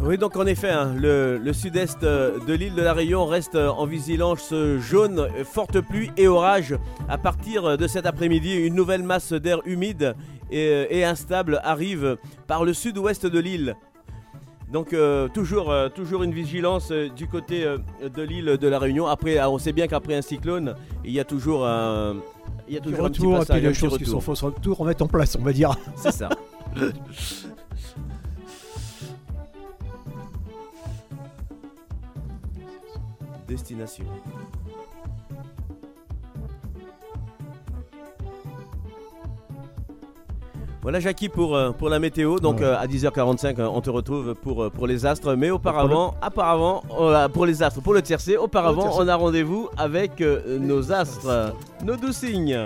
Oui, 0.06 0.18
donc 0.18 0.36
en 0.36 0.46
effet, 0.46 0.70
hein, 0.70 0.94
le, 0.98 1.38
le 1.38 1.54
sud-est 1.54 2.04
euh, 2.04 2.38
de 2.46 2.54
l'île 2.54 2.76
de 2.76 2.82
la 2.82 2.92
Réunion 2.94 3.26
reste 3.26 3.56
euh, 3.56 3.70
en 3.70 3.86
vigilance 3.86 4.54
jaune, 4.80 5.20
euh, 5.20 5.46
forte 5.46 5.80
pluie 5.80 6.12
et 6.18 6.28
orage. 6.28 6.76
À 7.08 7.18
partir 7.18 7.78
de 7.78 7.88
cet 7.88 8.06
après-midi, 8.06 8.54
une 8.54 8.76
nouvelle 8.76 9.04
masse 9.04 9.32
d'air 9.32 9.62
humide 9.66 10.14
et, 10.52 10.88
et 10.90 11.06
instable 11.06 11.62
arrive 11.64 12.18
par 12.48 12.66
le 12.66 12.74
sud-ouest 12.74 13.26
de 13.26 13.40
l'île. 13.40 13.76
Donc 14.74 14.92
euh, 14.92 15.30
toujours, 15.30 15.72
euh, 15.72 15.88
toujours 15.88 16.24
une 16.24 16.34
vigilance 16.34 16.92
euh, 16.92 17.08
du 17.08 17.28
côté 17.28 17.64
de 17.64 18.22
l'île 18.24 18.58
de 18.58 18.68
la 18.68 18.80
Réunion. 18.80 19.08
Après, 19.08 19.38
ah, 19.38 19.50
on 19.50 19.58
sait 19.58 19.72
bien 19.72 19.88
qu'après 19.88 20.16
un 20.16 20.22
cyclone, 20.22 20.76
il 21.06 21.12
y 21.12 21.20
a 21.20 21.24
toujours 21.24 21.66
un, 21.66 22.16
il 22.68 22.74
y 22.74 22.78
a 22.78 22.82
toujours 22.82 23.06
un 23.06 23.10
petit 23.10 23.22
retour, 23.22 23.36
et 23.36 23.40
passage, 23.40 23.58
puis 23.58 23.66
un 23.66 23.70
les 23.70 23.74
petit 23.74 23.80
choses 23.80 23.98
qui 23.98 24.04
retour. 24.04 24.22
sont 24.24 24.36
fausses, 24.36 24.54
tout 24.62 24.74
remettre 24.74 25.04
en 25.04 25.08
place, 25.08 25.38
on 25.40 25.44
va 25.44 25.54
dire. 25.54 25.78
C'est 25.96 26.12
ça. 26.12 26.30
Destination. 33.54 34.06
Voilà 40.82 41.00
Jackie 41.00 41.30
pour, 41.30 41.56
euh, 41.56 41.72
pour 41.72 41.88
la 41.90 42.00
météo. 42.00 42.40
Donc 42.40 42.58
Ouais. 42.60 42.66
euh, 42.66 42.78
à 42.78 42.88
10h45 42.88 43.60
euh, 43.60 43.68
on 43.68 43.80
te 43.80 43.90
retrouve 43.90 44.36
pour, 44.36 44.70
pour 44.70 44.86
les 44.88 45.06
astres. 45.06 45.36
Mais 45.36 45.50
auparavant, 45.50 46.16
apparemment, 46.22 46.84
euh, 47.00 47.30
pour 47.30 47.46
les 47.46 47.64
astres, 47.64 47.82
pour 47.82 47.94
le 47.94 48.02
tiercé, 48.02 48.36
auparavant 48.36 48.82
tiercé. 48.82 48.98
on 49.02 49.08
a 49.08 49.16
rendez-vous 49.16 49.70
avec 49.78 50.20
euh, 50.20 50.60
nos 50.60 50.92
astres, 50.92 51.54
nos 51.86 51.96
doux 51.96 52.12
signes. 52.12 52.62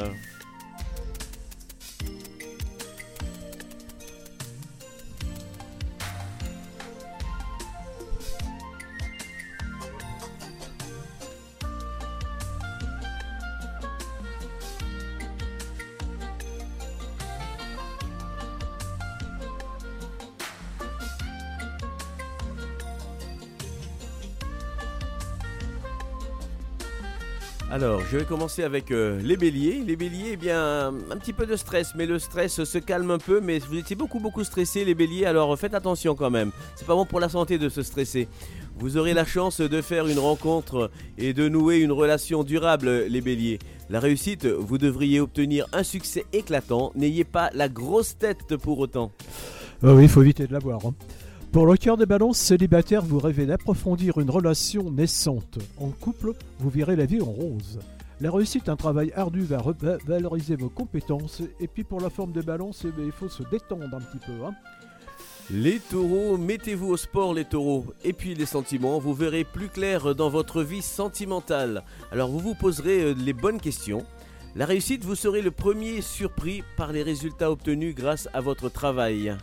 Alors, 27.70 28.02
je 28.10 28.18
vais 28.18 28.24
commencer 28.24 28.64
avec 28.64 28.92
euh, 28.92 29.20
les 29.22 29.36
béliers. 29.36 29.84
Les 29.86 29.98
béliers, 29.98 30.30
eh 30.34 30.38
bien, 30.38 30.88
un 30.88 31.18
petit 31.18 31.34
peu 31.34 31.46
de 31.46 31.58
stress, 31.58 31.94
mais 31.96 32.06
le 32.06 32.18
stress 32.18 32.64
se 32.64 32.78
calme 32.78 33.12
un 33.12 33.18
peu. 33.18 33.42
Mais 33.42 33.60
vous 33.60 33.76
étiez 33.78 33.96
beaucoup, 33.96 34.20
beaucoup 34.22 34.46
stressé, 34.46 34.86
les 34.86 34.96
béliers, 34.96 35.26
alors 35.26 35.58
faites 35.60 35.74
attention 35.74 36.16
quand 36.16 36.30
même. 36.30 36.52
C'est 36.76 36.88
pas 36.88 36.96
bon 36.96 37.06
pour 37.06 37.20
la 37.20 37.28
santé 37.28 37.58
de 37.58 37.68
se 37.68 37.84
stresser. 37.84 38.30
Vous 38.80 38.96
aurez 38.96 39.14
la 39.14 39.26
chance 39.26 39.60
de 39.60 39.82
faire 39.82 40.08
une 40.08 40.20
rencontre 40.20 40.90
et 41.18 41.34
de 41.34 41.50
nouer 41.50 41.78
une 41.80 41.92
relation 41.92 42.44
durable, 42.44 42.90
les 43.10 43.22
béliers. 43.22 43.60
La 43.90 44.00
réussite, 44.00 44.46
vous 44.46 44.78
devriez 44.78 45.20
obtenir 45.20 45.66
un 45.74 45.84
succès 45.84 46.26
éclatant. 46.32 46.92
N'ayez 46.96 47.26
pas 47.26 47.50
la 47.54 47.68
grosse 47.68 48.18
tête 48.18 48.56
pour 48.56 48.80
autant. 48.80 49.12
Ah 49.84 49.94
oui, 49.94 50.04
il 50.04 50.10
faut 50.10 50.22
éviter 50.22 50.48
de 50.48 50.54
l'avoir. 50.54 50.80
hein. 50.86 50.94
Pour 51.52 51.66
le 51.66 51.78
cœur 51.78 51.98
des 51.98 52.06
balances 52.06 52.38
célibataires, 52.38 53.02
vous 53.02 53.20
rêvez 53.20 53.46
d'approfondir 53.46 54.20
une 54.20 54.30
relation 54.30 54.92
naissante. 54.92 55.58
En 55.80 55.90
couple, 55.90 56.34
vous 56.60 56.70
verrez 56.70 56.96
la 56.96 57.06
vie 57.06 57.22
en 57.22 57.32
rose. 57.32 57.80
La 58.20 58.32
réussite, 58.32 58.70
un 58.70 58.76
travail 58.76 59.12
ardu 59.16 59.42
va 59.44 59.64
valoriser 60.06 60.56
vos 60.56 60.70
compétences. 60.70 61.42
Et 61.60 61.68
puis 61.68 61.84
pour 61.84 62.02
la 62.02 62.10
forme 62.10 62.32
des 62.32 62.42
bien, 62.42 62.58
il 62.84 63.12
faut 63.12 63.30
se 63.30 63.44
détendre 63.44 63.86
un 63.86 64.02
petit 64.02 64.26
peu. 64.26 64.34
hein. 64.46 64.54
Les 65.50 65.80
taureaux, 65.80 66.38
mettez-vous 66.38 66.90
au 66.90 66.98
sport 66.98 67.34
les 67.34 67.46
taureaux. 67.46 67.86
Et 68.04 68.12
puis 68.12 68.36
les 68.36 68.46
sentiments, 68.46 69.00
vous 69.00 69.14
verrez 69.14 69.46
plus 69.46 69.70
clair 69.70 70.14
dans 70.14 70.30
votre 70.30 70.62
vie 70.62 70.82
sentimentale. 70.82 71.84
Alors 72.12 72.30
vous 72.30 72.40
vous 72.40 72.56
poserez 72.56 73.02
euh, 73.02 73.14
les 73.14 73.34
bonnes 73.34 73.62
questions. 73.62 74.06
La 74.56 74.66
réussite, 74.66 75.06
vous 75.06 75.16
serez 75.16 75.42
le 75.42 75.52
premier 75.52 76.02
surpris 76.02 76.64
par 76.76 76.92
les 76.92 77.04
résultats 77.04 77.52
obtenus 77.52 77.96
grâce 77.96 78.28
à 78.34 78.42
votre 78.42 78.68
travail. 78.70 79.38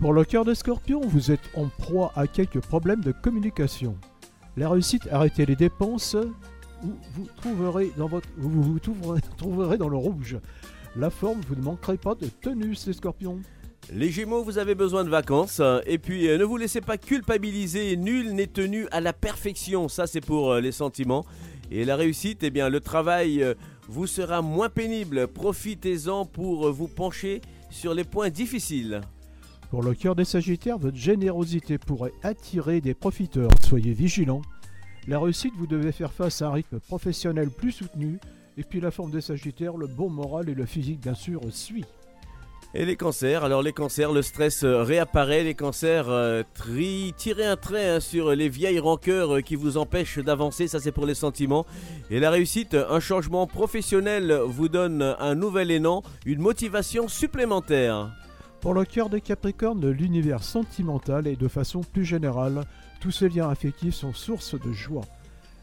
Pour 0.00 0.14
le 0.14 0.24
cœur 0.24 0.46
des 0.46 0.54
scorpions, 0.54 1.02
vous 1.02 1.30
êtes 1.30 1.50
en 1.54 1.66
proie 1.66 2.10
à 2.16 2.26
quelques 2.26 2.60
problèmes 2.60 3.02
de 3.02 3.12
communication. 3.12 3.98
La 4.56 4.70
réussite, 4.70 5.06
arrêtez 5.12 5.44
les 5.44 5.56
dépenses 5.56 6.16
ou 6.82 6.92
vous 7.14 7.26
trouverez 7.36 7.92
dans 7.98 8.08
vous 8.38 8.62
vous 8.62 8.78
dans 9.76 9.88
le 9.90 9.96
rouge. 9.98 10.38
La 10.96 11.10
forme, 11.10 11.42
vous 11.46 11.54
ne 11.54 11.60
manquerez 11.60 11.98
pas 11.98 12.14
de 12.14 12.28
tenue, 12.28 12.74
ces 12.74 12.94
scorpions. 12.94 13.40
Les 13.92 14.10
Gémeaux, 14.10 14.42
vous 14.42 14.56
avez 14.56 14.74
besoin 14.74 15.04
de 15.04 15.10
vacances. 15.10 15.60
euh, 15.60 15.80
Et 15.84 15.98
puis, 15.98 16.28
euh, 16.28 16.38
ne 16.38 16.44
vous 16.44 16.56
laissez 16.56 16.80
pas 16.80 16.96
culpabiliser. 16.96 17.94
Nul 17.98 18.32
n'est 18.32 18.46
tenu 18.46 18.86
à 18.92 19.02
la 19.02 19.12
perfection. 19.12 19.88
Ça, 19.88 20.06
c'est 20.06 20.22
pour 20.22 20.52
euh, 20.52 20.60
les 20.62 20.72
sentiments. 20.72 21.26
Et 21.70 21.84
la 21.84 21.96
réussite, 21.96 22.42
eh 22.42 22.50
bien, 22.50 22.70
le 22.70 22.80
travail 22.80 23.42
euh, 23.42 23.52
vous 23.86 24.06
sera 24.06 24.40
moins 24.40 24.70
pénible. 24.70 25.28
Profitez-en 25.28 26.24
pour 26.24 26.72
vous 26.72 26.88
pencher 26.88 27.42
sur 27.68 27.92
les 27.92 28.04
points 28.04 28.30
difficiles. 28.30 29.02
Pour 29.70 29.82
le 29.84 29.94
cœur 29.94 30.16
des 30.16 30.24
Sagittaires, 30.24 30.78
votre 30.78 30.96
générosité 30.96 31.78
pourrait 31.78 32.12
attirer 32.24 32.80
des 32.80 32.92
profiteurs. 32.92 33.50
Soyez 33.68 33.92
vigilants. 33.92 34.42
La 35.06 35.20
réussite, 35.20 35.54
vous 35.56 35.68
devez 35.68 35.92
faire 35.92 36.12
face 36.12 36.42
à 36.42 36.48
un 36.48 36.52
rythme 36.52 36.80
professionnel 36.80 37.50
plus 37.50 37.70
soutenu. 37.70 38.18
Et 38.58 38.64
puis 38.64 38.80
la 38.80 38.90
forme 38.90 39.12
des 39.12 39.20
Sagittaires, 39.20 39.76
le 39.76 39.86
bon 39.86 40.10
moral 40.10 40.48
et 40.48 40.54
le 40.54 40.66
physique 40.66 41.00
bien 41.00 41.14
sûr 41.14 41.40
suit. 41.50 41.84
Et 42.74 42.84
les 42.84 42.96
cancers, 42.96 43.44
alors 43.44 43.62
les 43.62 43.72
cancers, 43.72 44.12
le 44.12 44.22
stress 44.22 44.62
euh, 44.64 44.82
réapparaît, 44.82 45.44
les 45.44 45.54
cancers, 45.54 46.08
euh, 46.08 46.42
tri- 46.54 47.12
tirez 47.16 47.46
un 47.46 47.56
trait 47.56 47.88
hein, 47.88 48.00
sur 48.00 48.30
les 48.30 48.48
vieilles 48.48 48.78
rancœurs 48.78 49.36
euh, 49.36 49.40
qui 49.40 49.56
vous 49.56 49.76
empêchent 49.76 50.18
d'avancer, 50.20 50.68
ça 50.68 50.78
c'est 50.78 50.92
pour 50.92 51.06
les 51.06 51.14
sentiments. 51.14 51.66
Et 52.10 52.20
la 52.20 52.30
réussite, 52.30 52.74
un 52.74 53.00
changement 53.00 53.48
professionnel 53.48 54.32
vous 54.46 54.68
donne 54.68 55.02
un 55.18 55.34
nouvel 55.34 55.72
élan, 55.72 56.02
une 56.26 56.40
motivation 56.40 57.08
supplémentaire. 57.08 58.12
Pour 58.60 58.74
le 58.74 58.84
cœur 58.84 59.08
des 59.08 59.22
Capricornes, 59.22 59.88
l'univers 59.88 60.42
sentimental 60.42 61.26
et 61.26 61.36
de 61.36 61.48
façon 61.48 61.80
plus 61.80 62.04
générale, 62.04 62.64
tous 63.00 63.10
ces 63.10 63.30
liens 63.30 63.48
affectifs 63.48 63.94
sont 63.94 64.12
source 64.12 64.54
de 64.54 64.70
joie. 64.70 65.06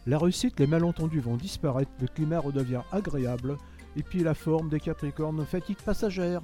La 0.07 0.17
réussite, 0.17 0.60
les 0.60 0.65
malentendus 0.65 1.19
vont 1.19 1.36
disparaître, 1.36 1.91
le 2.01 2.07
climat 2.07 2.39
redevient 2.39 2.81
agréable, 2.91 3.57
et 3.97 4.01
puis 4.01 4.23
la 4.23 4.33
forme 4.33 4.69
des 4.69 4.79
Capricornes, 4.79 5.45
fatigue 5.45 5.77
passagère. 5.77 6.41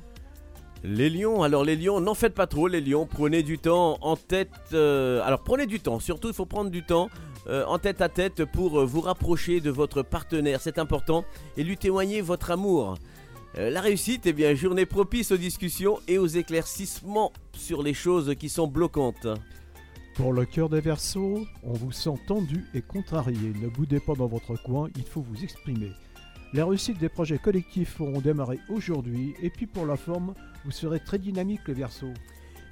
Les 0.84 1.10
lions, 1.10 1.42
alors 1.42 1.64
les 1.64 1.76
lions, 1.76 2.00
n'en 2.00 2.14
faites 2.14 2.36
pas 2.36 2.46
trop 2.46 2.68
les 2.68 2.82
lions, 2.82 3.08
prenez 3.08 3.42
du 3.42 3.58
temps 3.58 3.98
en 4.02 4.16
tête, 4.16 4.52
euh, 4.74 5.24
alors 5.24 5.42
prenez 5.42 5.66
du 5.66 5.80
temps, 5.80 6.00
surtout 6.00 6.28
il 6.28 6.34
faut 6.36 6.46
prendre 6.46 6.70
du 6.70 6.84
temps 6.84 7.10
euh, 7.48 7.66
en 7.66 7.80
tête 7.80 8.02
à 8.02 8.10
tête 8.10 8.46
pour 8.46 8.86
vous 8.86 9.02
rapprocher 9.02 9.60
de 9.60 9.72
votre 9.72 10.04
partenaire, 10.04 10.62
c'est 10.62 10.78
important, 10.78 11.26
et 11.58 11.64
lui 11.64 11.78
témoigner 11.78 12.22
votre 12.22 12.52
amour. 12.52 13.00
Euh, 13.58 13.70
la 13.70 13.82
réussite, 13.82 14.26
eh 14.26 14.34
bien, 14.34 14.56
journée 14.56 14.88
propice 14.88 15.32
aux 15.32 15.38
discussions 15.38 16.00
et 16.08 16.18
aux 16.18 16.26
éclaircissements 16.26 17.32
sur 17.56 17.84
les 17.84 17.94
choses 17.94 18.34
qui 18.40 18.50
sont 18.50 18.68
bloquantes. 18.68 19.28
Pour 20.16 20.34
le 20.34 20.46
cœur 20.46 20.70
des 20.70 20.82
Verseaux, 20.82 21.46
on 21.62 21.74
vous 21.74 21.92
sent 21.92 22.16
tendu 22.26 22.66
et 22.74 22.82
contrarié. 22.82 23.54
Ne 23.62 23.68
boudez 23.68 24.00
pas 24.00 24.16
dans 24.16 24.26
votre 24.26 24.56
coin, 24.56 24.90
il 24.96 25.04
faut 25.04 25.22
vous 25.22 25.44
exprimer. 25.44 25.92
La 26.54 26.66
réussite 26.66 26.98
des 27.00 27.10
projets 27.10 27.38
collectifs 27.38 27.96
pourront 27.96 28.22
démarrer 28.22 28.60
aujourd'hui, 28.70 29.36
et 29.42 29.52
puis 29.52 29.68
pour 29.68 29.86
la 29.86 29.98
forme, 29.98 30.34
vous 30.66 30.72
serez 30.72 31.00
très 31.00 31.20
dynamique 31.20 31.68
les 31.68 31.74
Verseaux. 31.76 32.14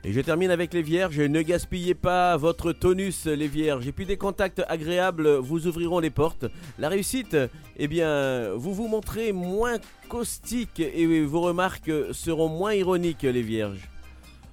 Et 0.03 0.13
je 0.13 0.21
termine 0.21 0.49
avec 0.49 0.73
les 0.73 0.81
vierges. 0.81 1.19
Ne 1.19 1.41
gaspillez 1.43 1.93
pas 1.93 2.35
votre 2.35 2.71
tonus, 2.71 3.25
les 3.25 3.47
vierges. 3.47 3.87
Et 3.87 3.91
puis 3.91 4.07
des 4.07 4.17
contacts 4.17 4.63
agréables 4.67 5.35
vous 5.35 5.67
ouvriront 5.67 5.99
les 5.99 6.09
portes. 6.09 6.45
La 6.79 6.89
réussite, 6.89 7.37
eh 7.77 7.87
bien, 7.87 8.53
vous 8.55 8.73
vous 8.73 8.87
montrez 8.87 9.31
moins 9.31 9.77
caustique 10.09 10.79
et 10.79 11.23
vos 11.23 11.41
remarques 11.41 11.91
seront 12.13 12.49
moins 12.49 12.73
ironiques, 12.73 13.21
les 13.21 13.43
vierges. 13.43 13.89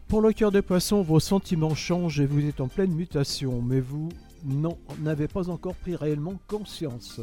Pour 0.06 0.20
le 0.20 0.32
cœur 0.32 0.50
des 0.50 0.62
poissons, 0.62 1.02
vos 1.02 1.20
sentiments 1.20 1.74
changent 1.74 2.20
et 2.20 2.26
vous 2.26 2.46
êtes 2.46 2.60
en 2.60 2.68
pleine 2.68 2.92
mutation, 2.92 3.62
mais 3.62 3.80
vous 3.80 4.10
n'en 4.44 4.78
avez 5.06 5.28
pas 5.28 5.50
encore 5.50 5.74
pris 5.74 5.96
réellement 5.96 6.38
conscience. 6.46 7.20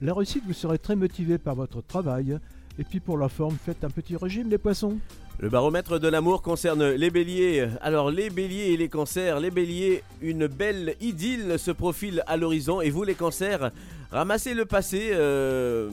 La 0.00 0.14
réussite, 0.14 0.44
vous 0.46 0.52
serez 0.52 0.78
très 0.78 0.96
motivé 0.96 1.38
par 1.38 1.54
votre 1.54 1.82
travail, 1.82 2.38
et 2.78 2.84
puis 2.84 3.00
pour 3.00 3.18
la 3.18 3.28
forme, 3.28 3.56
faites 3.62 3.82
un 3.82 3.90
petit 3.90 4.16
régime 4.16 4.48
les 4.48 4.58
poissons. 4.58 4.98
Le 5.40 5.48
baromètre 5.48 6.00
de 6.00 6.08
l'amour 6.08 6.42
concerne 6.42 6.84
les 6.84 7.10
béliers. 7.10 7.68
Alors 7.80 8.10
les 8.10 8.28
béliers 8.28 8.72
et 8.72 8.76
les 8.76 8.88
cancers, 8.88 9.38
les 9.38 9.52
béliers, 9.52 10.02
une 10.20 10.48
belle 10.48 10.96
idylle 11.00 11.60
se 11.60 11.70
profile 11.70 12.24
à 12.26 12.36
l'horizon 12.36 12.80
et 12.80 12.90
vous 12.90 13.04
les 13.04 13.14
cancers, 13.14 13.70
ramassez 14.10 14.54
le 14.54 14.64
passé, 14.64 15.10
euh, 15.12 15.90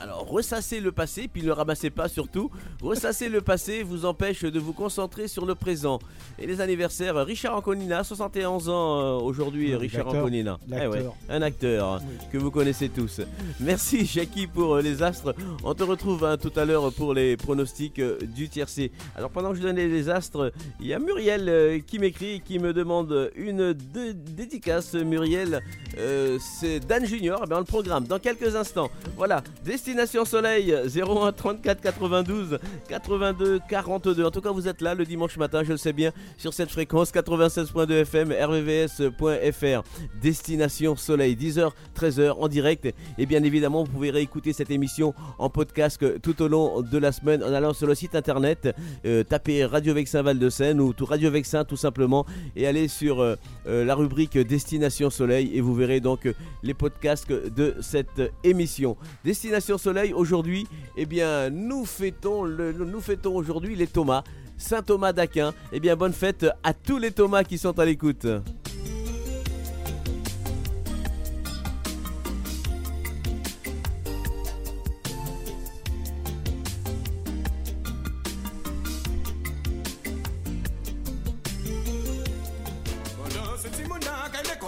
alors 0.00 0.28
ressassez 0.28 0.80
le 0.80 0.92
passé, 0.92 1.28
puis 1.32 1.42
ne 1.42 1.46
le 1.48 1.52
ramassez 1.52 1.90
pas 1.90 2.08
surtout, 2.08 2.50
ressassez 2.82 3.28
le 3.28 3.40
passé 3.40 3.82
vous 3.82 4.04
empêche 4.04 4.42
de 4.42 4.58
vous 4.58 4.72
concentrer 4.72 5.28
sur 5.28 5.44
le 5.46 5.54
présent. 5.54 5.98
Et 6.38 6.46
les 6.46 6.60
anniversaires, 6.60 7.16
Richard 7.26 7.56
Anconina, 7.56 8.04
71 8.04 8.68
ans 8.68 9.00
euh, 9.00 9.18
aujourd'hui, 9.20 9.70
Oui, 9.70 9.76
Richard. 9.76 10.08
Anconina. 10.08 10.58
Eh 10.70 11.32
un 11.32 11.42
acteur 11.42 12.00
Oui. 12.08 12.16
que 12.32 12.38
vous 12.38 12.50
connaissez 12.50 12.88
tous. 12.88 13.20
Merci 13.60 14.06
Jackie 14.06 14.46
pour 14.46 14.76
euh, 14.76 14.82
les 14.82 15.02
astres. 15.02 15.34
On 15.64 15.74
te 15.74 15.82
retrouve 15.82 16.24
hein, 16.24 16.36
tout 16.36 16.52
à 16.56 16.64
l'heure 16.64 16.92
pour 16.92 17.12
les 17.14 17.36
pronostics 17.36 18.00
du 18.00 18.48
tiercé. 18.48 18.92
Alors 19.16 19.30
pendant 19.30 19.50
que 19.50 19.56
je 19.56 19.62
donnais 19.62 19.88
les 19.88 20.08
astres, 20.08 20.52
il 20.80 20.86
y 20.86 20.94
a 20.94 20.98
Muriel 20.98 21.82
qui 21.86 21.98
m'écrit 21.98 22.34
et 22.36 22.40
qui 22.40 22.58
me 22.58 22.72
demande 22.72 23.30
une 23.34 23.72
dé- 23.72 24.14
dédicace. 24.14 24.94
Muriel, 24.94 25.62
euh, 25.98 26.38
c'est 26.60 26.80
Dan 26.80 27.04
Junior. 27.04 27.46
On 27.50 27.58
le 27.58 27.64
programme 27.64 28.06
dans 28.06 28.18
quelques 28.18 28.56
instants. 28.56 28.90
Voilà, 29.16 29.42
Destination 29.64 30.24
Soleil 30.24 30.74
01 30.94 31.32
34 31.32 31.80
92 31.80 32.58
82 32.88 33.60
42. 33.68 34.24
En 34.24 34.30
tout 34.30 34.40
cas, 34.40 34.50
vous 34.50 34.68
êtes 34.68 34.80
là 34.80 34.94
le 34.94 35.04
dimanche 35.04 35.36
matin, 35.36 35.62
je 35.64 35.72
le 35.72 35.78
sais 35.78 35.92
bien, 35.92 36.12
sur 36.36 36.52
cette 36.52 36.70
fréquence 36.70 37.12
96.2 37.12 37.90
FM, 38.02 38.32
rvvs.fr. 38.32 39.82
Destination 40.20 40.96
Soleil, 40.96 41.36
10h, 41.36 41.70
13h 41.98 42.32
en 42.32 42.48
direct. 42.48 42.92
Et 43.18 43.26
bien 43.26 43.42
évidemment, 43.42 43.84
vous 43.84 43.90
pouvez 43.92 44.10
réécouter 44.10 44.52
cette 44.52 44.70
émission 44.70 45.14
en 45.38 45.50
podcast 45.50 46.20
tout 46.20 46.42
au 46.42 46.48
long 46.48 46.82
de 46.82 46.98
la 46.98 47.12
semaine 47.12 47.42
en 47.42 47.52
allant 47.52 47.72
sur 47.72 47.86
le 47.86 47.94
site 47.94 48.14
internet, 48.14 48.74
euh, 49.04 49.24
tapez 49.24 49.64
Radio 49.64 49.94
Vexin 49.94 50.22
Val 50.22 50.38
de 50.38 50.50
Seine 50.50 50.80
ou 50.80 50.92
tout 50.92 51.04
Radio 51.04 51.30
Vexin 51.30 51.64
tout 51.64 51.76
simplement 51.76 52.26
et 52.56 52.66
allez 52.66 52.88
sur 52.88 53.20
euh, 53.20 53.36
euh, 53.66 53.84
la 53.84 53.94
rubrique 53.94 54.38
Destination 54.38 55.10
Soleil 55.10 55.50
et 55.54 55.60
vous 55.60 55.74
verrez 55.74 56.00
donc 56.00 56.26
euh, 56.26 56.32
les 56.62 56.74
podcasts 56.74 57.32
de 57.54 57.74
cette 57.80 58.22
émission. 58.44 58.96
Destination 59.24 59.78
Soleil 59.78 60.12
aujourd'hui, 60.12 60.66
eh 60.96 61.06
bien 61.06 61.50
nous 61.50 61.84
fêtons 61.84 62.44
le, 62.44 62.72
nous 62.72 63.00
fêtons 63.00 63.34
aujourd'hui 63.34 63.76
les 63.76 63.86
Thomas. 63.86 64.22
Saint 64.58 64.82
Thomas 64.82 65.12
d'Aquin. 65.12 65.54
Eh 65.72 65.78
bien, 65.80 65.94
bonne 65.94 66.12
fête 66.12 66.44
à 66.64 66.74
tous 66.74 66.98
les 66.98 67.12
Thomas 67.12 67.44
qui 67.44 67.58
sont 67.58 67.78
à 67.78 67.84
l'écoute. 67.84 68.26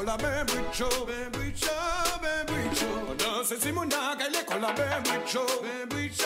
Simona, 0.00 0.16
qu'elle 0.16 0.24
est 0.24 0.24
colla 0.24 0.32
ben 0.32 0.46
bricho, 0.46 0.88
ben 1.06 1.30
bricho, 1.30 1.66
ben 2.22 2.46
bricho. 2.46 2.86
Danse 3.18 3.54
Simona, 3.60 4.16
qu'elle 4.18 4.34
est 4.34 4.46
colla 4.46 4.72
ben 4.74 5.02
bricho, 5.04 5.40
ben 5.62 5.88
bricho, 5.88 6.24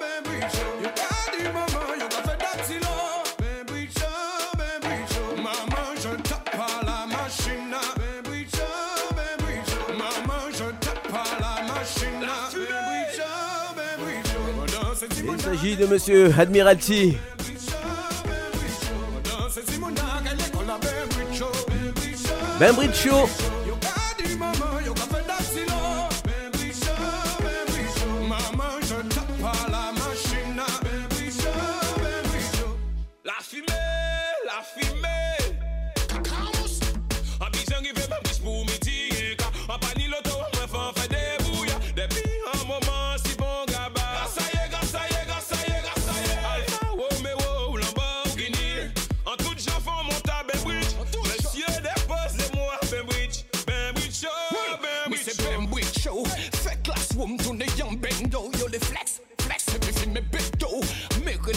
ben 0.00 0.22
bricho. 0.24 0.66
You 0.80 0.88
got 0.88 1.28
the 1.36 1.44
maman, 1.52 1.98
you 1.98 2.08
got 2.08 2.24
fait 2.24 2.38
d'axilo, 2.38 2.96
ben 3.38 3.66
bricho, 3.66 4.10
ben 4.56 4.80
bricho. 4.80 5.22
Maman, 5.36 5.88
je 5.96 6.16
tape 6.22 6.54
à 6.54 6.84
la 6.84 7.06
machine, 7.06 7.74
ben 7.96 8.22
bricho, 8.24 8.68
ben 9.14 9.36
bricho. 9.44 9.80
Maman, 9.98 10.42
je 10.52 10.64
tape 10.80 11.12
à 11.12 11.16
la 11.40 11.52
machine, 11.66 12.20
ben 12.20 12.48
bricho, 12.54 13.30
ben 13.76 13.94
bricho. 14.02 14.40
Danse 14.80 15.04
Il 15.34 15.40
s'agit 15.40 15.76
de 15.76 15.86
monsieur 15.86 16.32
Admiralty. 16.38 17.18
Bricho. 22.60 22.76
Ben 22.76 22.92
Show. 22.92 23.59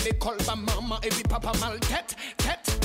Me 0.04 0.10
really 0.10 0.20
call 0.20 0.36
my 0.48 0.56
mama 0.56 1.00
Every 1.04 1.24
papa 1.24 1.54
mal 1.62 1.80
tête, 1.80 2.16
tête 2.38 2.76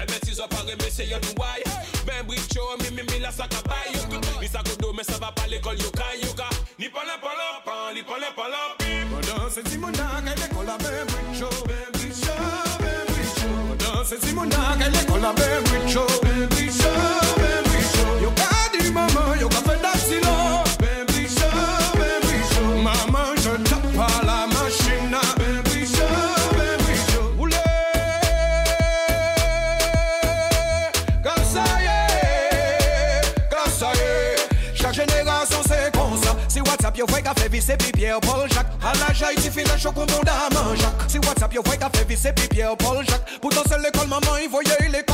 Eh 0.00 0.06
ben 0.06 0.18
si 0.24 0.34
ça 0.34 0.48
paraît 0.48 0.76
mais 0.80 0.90
c'est 0.90 1.06
yon 1.06 1.20
why? 1.36 1.62
Ben 2.06 2.24
Bridge 2.26 2.48
Show, 2.54 2.62
mi 2.80 2.96
mi 2.96 3.02
mi 3.02 3.18
la 3.20 3.30
saka 3.30 3.60
bay 3.66 3.92
yo 3.92 4.18
Ni 4.40 4.48
sa 4.48 4.62
kodo 4.62 4.92
mais 4.94 5.04
ça 5.04 5.18
va 5.18 5.32
pas 5.32 5.46
l'école 5.48 5.78
yoka 5.78 6.04
yoka 6.22 6.48
Ni 6.78 6.88
palin 6.88 7.18
palin 7.20 7.60
pan, 7.64 7.92
ni 7.94 8.02
palin 8.02 8.32
palin 8.34 8.72
pip 8.78 9.36
Danse 9.36 9.58
Simona, 9.70 10.22
qu'elle 10.24 10.44
est 10.44 10.54
colla 10.54 10.78
ben 10.78 11.06
bricho. 11.06 11.48
Ben 11.66 11.92
bricho, 11.92 12.32
ben 12.80 13.04
bricho. 13.12 13.48
Danse 13.78 14.18
Simona, 14.24 14.56
qu'elle 14.78 14.94
est 14.94 15.06
colla 15.06 15.32
ben 15.34 15.62
bricho. 15.64 16.06
Ben 16.06 16.18
bricho, 16.22 16.31
WhatsApp 37.32 37.44
yo 37.44 37.48
voy 37.48 37.48
café 37.48 37.48
visse 37.48 37.76
pipier 37.78 38.12
Paul 38.20 38.48
Jacques. 38.52 38.66
À 38.82 38.92
la 38.98 39.14
jaille 39.14 39.36
tu 39.36 39.50
finis 39.50 39.78
chaud 39.78 39.92
comme 39.92 40.06
bon 40.06 40.20
dame 40.24 40.76
Jacques. 40.76 41.08
Si 41.08 41.18
WhatsApp 41.18 41.54
yo 41.54 41.62
voy 41.64 41.78
café 41.78 42.04
visse 42.08 42.28
pipier 42.34 42.66
Paul 42.78 43.04
Jacques. 43.06 43.40
Pour 43.40 43.50
danser 43.50 43.76
l'école 43.82 44.08
maman 44.08 44.36
il 44.42 44.50
voyait 44.50 44.88
l'école 44.90 45.11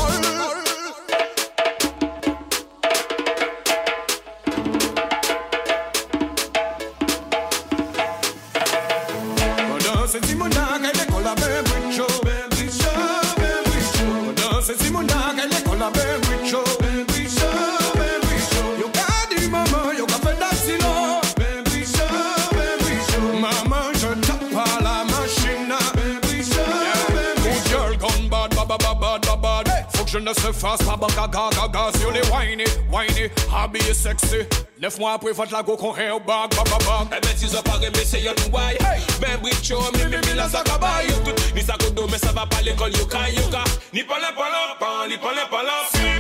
pas 31.31 31.51
ban 31.51 31.51
gaga 31.51 31.69
gaga 31.69 31.99
Sur 31.99 32.11
les 32.13 32.23
whiny, 32.31 32.65
whiny, 32.91 33.31
habillé 33.53 33.95
sexy 33.95 34.47
Neuf 34.81 34.99
mois 34.99 35.15
après, 35.15 35.33
votre 35.33 35.53
la 35.53 35.63
bag, 35.63 35.77
bag, 35.77 36.51
bag, 36.55 36.67
bag 36.67 37.17
Eh 37.17 37.21
ben 37.21 37.37
si 37.37 37.49
ça 37.49 37.63
paraît 37.63 37.91
mais 37.95 38.05
c'est 38.05 38.21
yon 38.21 38.33
why 38.53 38.77
Ben 39.21 39.39
bricho, 39.43 39.81
mi 39.95 40.05
mi 40.05 40.17
mi 40.17 40.35
la 40.35 40.49
saka 40.49 40.79
ba 40.79 41.03
yo 41.07 41.15
tout 41.25 41.35
Ni 41.55 41.63
sa 41.63 41.75
kodo 41.75 42.07
mais 42.11 42.19
ça 42.19 42.33
va 42.33 42.47
pas 42.47 42.63
l'école 42.63 42.93
yo 42.97 43.05
ka 43.07 43.29
yo 43.31 43.43
ka 43.51 43.65
Ni 43.93 44.03
palin 44.05 44.33
palin 44.37 44.77
pan, 44.79 45.09
ni 45.09 45.17
palin 45.17 45.47
palin 45.51 45.83
flip 45.93 46.19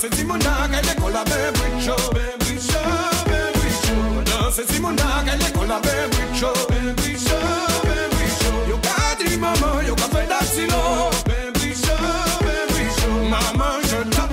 Danse 0.00 0.06
Simona, 0.16 0.68
qu'elle 0.70 0.90
est 0.90 1.00
collée 1.00 1.16
à 1.16 1.24
Ben 1.24 1.52
Bricho. 1.54 1.96
Ben 2.12 2.38
Bricho, 2.40 2.78
Ben 3.26 3.52
Bricho. 3.54 3.94
Danse 4.24 4.66
Simona, 4.66 5.04
qu'elle 5.24 5.40
est 5.40 5.52
collée 5.52 5.72
à 5.72 5.80
Ben 5.80 6.08
Bricho. 6.10 6.52
Ben 6.68 6.94
Bricho, 6.94 7.36
Ben 7.84 8.08
Bricho. 8.10 8.50
Yo 8.68 8.78
gadi 8.78 9.36
maman, 9.36 9.80
café 9.96 10.26
d'asilo. 10.26 11.10
Ben 11.26 11.39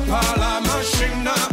je 0.08 0.12
tape 0.12 0.36
à 0.36 0.40
la 0.40 0.62
machine. 0.62 1.47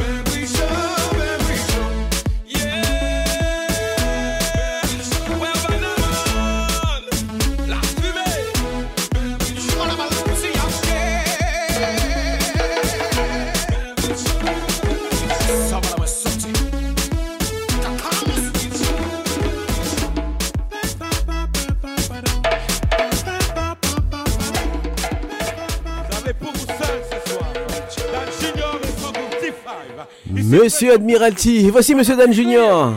Monsieur 30.62 30.94
Admiralty, 30.94 31.68
voici 31.68 31.96
Monsieur 31.96 32.14
Dan 32.14 32.32
Junior. 32.32 32.92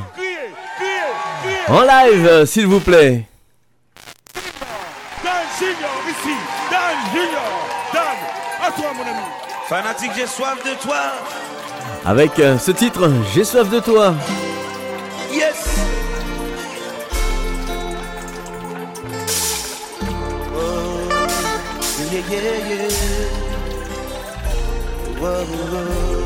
En 1.67 1.81
live, 1.81 2.45
s'il 2.45 2.67
vous 2.67 2.79
plaît. 2.79 3.25
Dan 5.23 5.33
Junior 5.57 5.89
ici. 6.07 6.35
Dan 6.69 6.97
Junior. 7.11 7.49
Dan, 7.91 8.03
à 8.61 8.71
toi 8.71 8.93
mon 8.95 9.01
ami. 9.01 9.25
Fanatique, 9.67 10.11
j'ai 10.15 10.27
soif 10.27 10.63
de 10.63 10.79
toi. 10.79 11.13
Avec 12.05 12.37
euh, 12.37 12.59
ce 12.59 12.69
titre, 12.71 13.11
J'ai 13.33 13.43
soif 13.43 13.67
de 13.69 13.79
toi. 13.79 14.13
Yes. 15.33 15.79
Oh, 20.55 21.09
yeah, 22.11 22.21
yeah, 22.29 22.41
yeah. 22.69 22.89
Whoa, 25.19 25.43
whoa. 25.43 26.16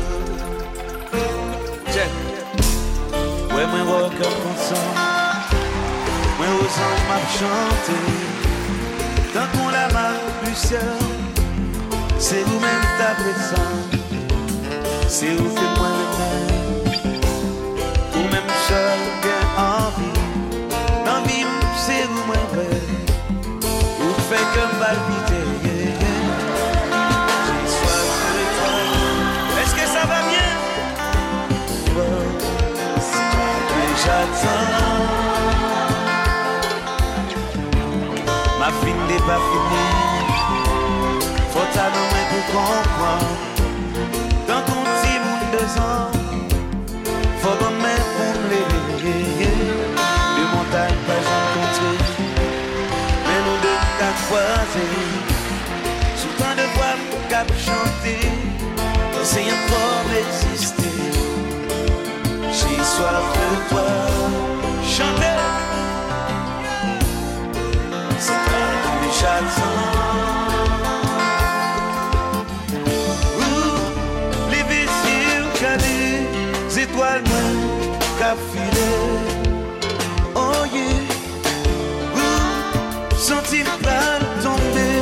mwen 3.72 3.84
wò 3.88 3.98
kèm 4.18 4.34
konsan. 4.42 4.88
Mwen 6.38 6.52
wò 6.58 6.66
sanj 6.76 7.00
map 7.08 7.24
chante. 7.36 7.98
Tan 9.32 9.46
kon 9.52 9.68
la 9.72 9.84
map 9.96 10.44
lusyè 10.44 10.84
Se 12.22 12.38
ou 12.46 12.58
men 12.60 12.82
ta 12.98 13.08
presan. 13.18 13.76
Se 15.08 15.32
ou 15.40 15.48
fè 15.56 15.66
mwen 15.76 15.81
pas 39.26 39.40
finie 39.48 40.26
Faut 41.52 41.78
à 41.84 41.88
nous 41.94 42.08
pour 42.30 42.44
comprendre 42.54 43.38
Dans 44.48 44.62
ton 44.68 44.80
petit 44.82 45.18
monde 45.24 45.48
de 45.52 45.64
sang 45.68 46.22
faut 47.42 47.56
qu'on 47.58 47.72
mette 47.82 48.08
pour 48.16 48.36
lever 48.52 49.50
De 50.36 50.44
montagne 50.54 51.00
pas 51.08 51.22
rencontré 51.30 51.92
Mais 53.26 53.40
nous 53.46 53.58
deux 53.64 53.80
qu'à 53.98 54.12
croiser 54.26 54.92
Sous 56.16 56.32
tant 56.38 56.54
de 56.54 56.66
voix 56.76 56.96
qu'à 57.28 57.42
chanter. 57.66 58.28
C'est 59.24 59.40
un 59.40 59.60
fort 59.68 60.10
exister 60.22 60.98
J'ai 62.52 62.84
soif 62.84 63.26
de 63.34 63.68
toi. 63.70 63.88
Chanter 64.84 65.71
j'attends 69.22 69.78
Ouh, 73.38 74.50
Les 74.50 74.62
viziers 74.70 75.44
calés 75.60 76.82
étoiles 76.82 77.22
moins 77.30 77.54
qu'à 78.18 78.34
filer. 78.50 78.98
Oh 80.34 80.64
yeah, 80.74 81.06
Ouh, 82.16 83.16
sentir 83.16 83.66
pas 83.86 84.18
tomber 84.42 84.98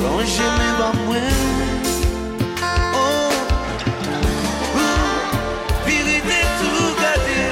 quand 0.00 0.20
j'aimais 0.32 0.74
dans 0.82 0.94
moi. 1.06 1.26
Oh, 2.94 3.32
Ouh, 4.76 5.86
vérité 5.86 6.40
tout 6.60 6.88
garder, 7.02 7.48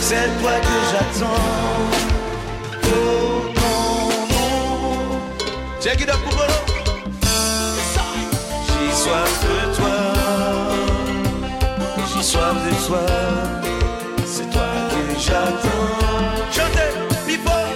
c'est 0.00 0.28
toi 0.40 0.54
que 0.66 0.76
j'attends. 0.92 1.99
C'est 14.26 14.50
toi 14.50 14.62
que 14.90 15.18
j'attends. 15.18 15.90
Chantez, 16.50 16.92
before. 17.26 17.68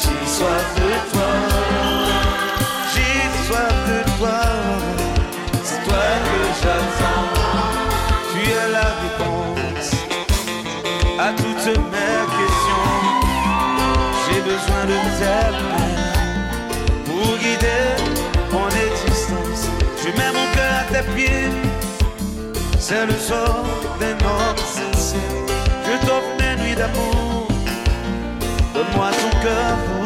J'ai 0.00 0.26
soif 0.26 0.68
de 0.76 0.88
toi, 1.12 1.30
j'ai 2.92 3.22
soif 3.46 3.76
de 3.88 3.98
toi, 4.18 4.40
c'est 5.62 5.82
toi 5.84 6.04
que 6.26 6.38
j'attends. 6.62 7.26
Tu 8.32 8.40
es 8.50 8.68
la 8.72 8.88
réponse 9.02 9.90
à 11.18 11.32
toutes 11.32 11.66
mes 11.92 12.22
questions. 12.36 12.92
J'ai 14.26 14.40
besoin 14.42 14.82
de 14.86 14.96
tes 15.04 15.73
C'est 22.86 23.06
le 23.06 23.14
sort 23.14 23.64
des 23.98 24.12
hommes 24.12 24.58
sincères. 24.58 25.18
Je 25.86 26.06
t'offre 26.06 26.32
mes 26.38 26.62
nuits 26.62 26.76
d'amour. 26.76 27.48
Donne-moi 28.74 29.10
ton 29.10 29.40
cœur 29.40 30.03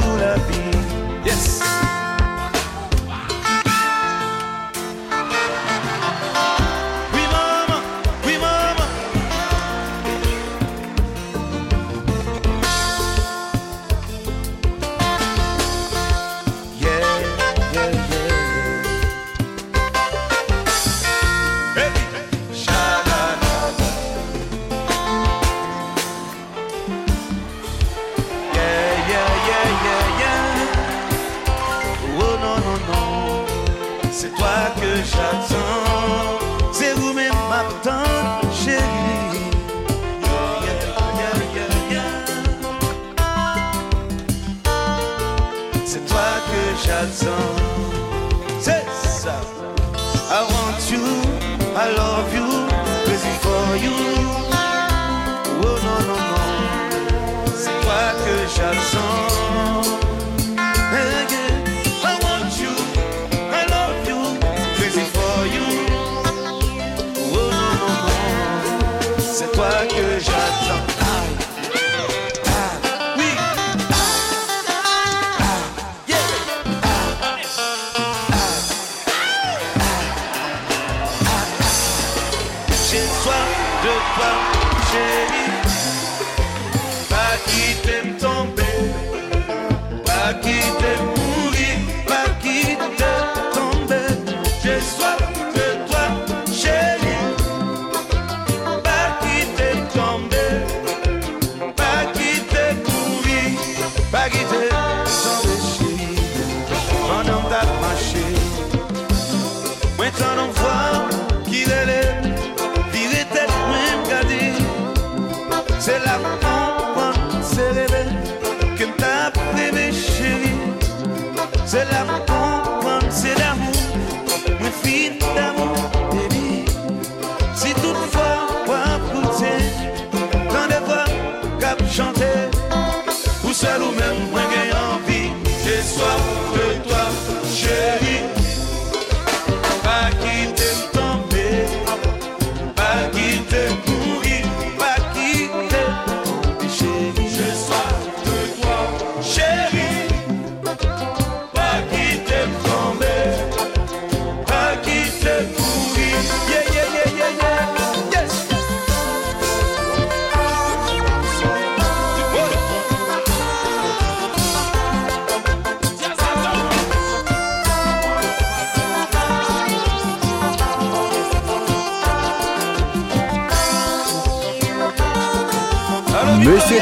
c'est 69.38 69.52
toi 69.52 69.68
que 69.88 70.18
j'attends. 70.18 70.87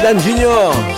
Adam 0.07 0.21
Junior. 0.21 0.96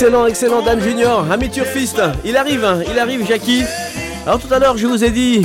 Excellent, 0.00 0.26
excellent 0.26 0.62
Dan 0.62 0.80
Junior, 0.80 1.26
ami 1.28 1.50
turfiste. 1.50 2.00
Il 2.24 2.36
arrive, 2.36 2.64
hein. 2.64 2.82
il 2.88 3.00
arrive, 3.00 3.26
Jackie. 3.26 3.64
Alors 4.24 4.38
tout 4.38 4.54
à 4.54 4.60
l'heure, 4.60 4.78
je 4.78 4.86
vous 4.86 5.02
ai 5.02 5.10
dit 5.10 5.44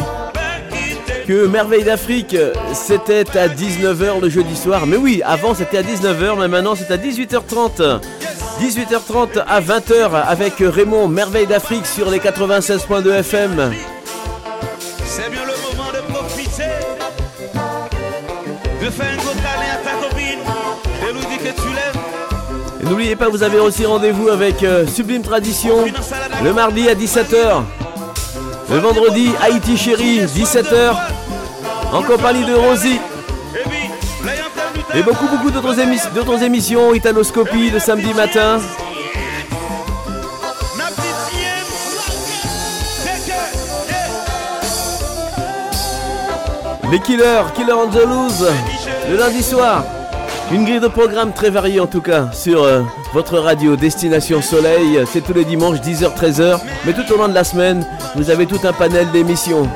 que 1.27 1.47
Merveille 1.47 1.83
d'Afrique, 1.83 2.37
c'était 2.71 3.25
à 3.35 3.47
19h 3.47 4.21
le 4.21 4.29
jeudi 4.29 4.55
soir. 4.55 4.85
Mais 4.85 4.95
oui, 4.95 5.23
avant 5.25 5.55
c'était 5.55 5.79
à 5.79 5.81
19h, 5.81 6.39
mais 6.39 6.47
maintenant 6.47 6.75
c'est 6.75 6.91
à 6.93 6.97
18h30. 6.97 7.99
18h30 8.61 9.43
à 9.47 9.59
20h 9.59 10.21
avec 10.23 10.53
Raymond 10.59 11.07
Merveille 11.07 11.47
d'Afrique 11.47 11.87
sur 11.87 12.11
les 12.11 12.19
96.2 12.19 13.09
FM. 13.09 13.71
N'oubliez 22.85 23.15
pas, 23.15 23.29
vous 23.29 23.43
avez 23.43 23.59
aussi 23.59 23.85
rendez-vous 23.85 24.29
avec 24.29 24.63
euh, 24.63 24.85
Sublime 24.87 25.21
Tradition 25.21 25.85
le 26.43 26.53
mardi 26.53 26.89
à 26.89 26.95
17h. 26.95 27.61
Le 28.71 28.77
vendredi, 28.79 29.29
Haïti 29.41 29.77
Chéri, 29.77 30.19
17h. 30.25 30.93
En 31.93 32.01
compagnie 32.03 32.43
de 32.45 32.53
Rosie. 32.55 32.99
Et 34.95 35.03
beaucoup, 35.03 35.27
beaucoup 35.27 35.51
d'autres 35.51 35.79
émis- 35.79 36.01
d'autres 36.15 36.41
émissions, 36.43 36.93
Italoscopie 36.93 37.69
le 37.71 37.79
samedi 37.79 38.13
matin. 38.13 38.59
Les 46.91 46.99
Killers, 46.99 47.43
Killer 47.55 47.73
Loose, 48.05 48.45
le 49.09 49.17
lundi 49.17 49.41
soir. 49.41 49.83
Une 50.53 50.65
grille 50.65 50.79
de 50.79 50.87
programme 50.87 51.33
très 51.33 51.49
variée 51.49 51.79
en 51.79 51.87
tout 51.87 52.01
cas 52.01 52.31
sur 52.31 52.61
euh, 52.61 52.83
votre 53.11 53.39
radio 53.39 53.75
Destination 53.75 54.39
Soleil. 54.39 54.99
C'est 55.07 55.21
tous 55.21 55.33
les 55.33 55.45
dimanches 55.45 55.79
10h-13h. 55.79 56.59
Mais 56.85 56.93
tout 56.93 57.11
au 57.11 57.17
long 57.17 57.27
de 57.27 57.33
la 57.33 57.43
semaine, 57.43 57.83
vous 58.15 58.29
avez 58.29 58.45
tout 58.45 58.59
un 58.63 58.71
panel 58.71 59.09
d'émissions. 59.11 59.67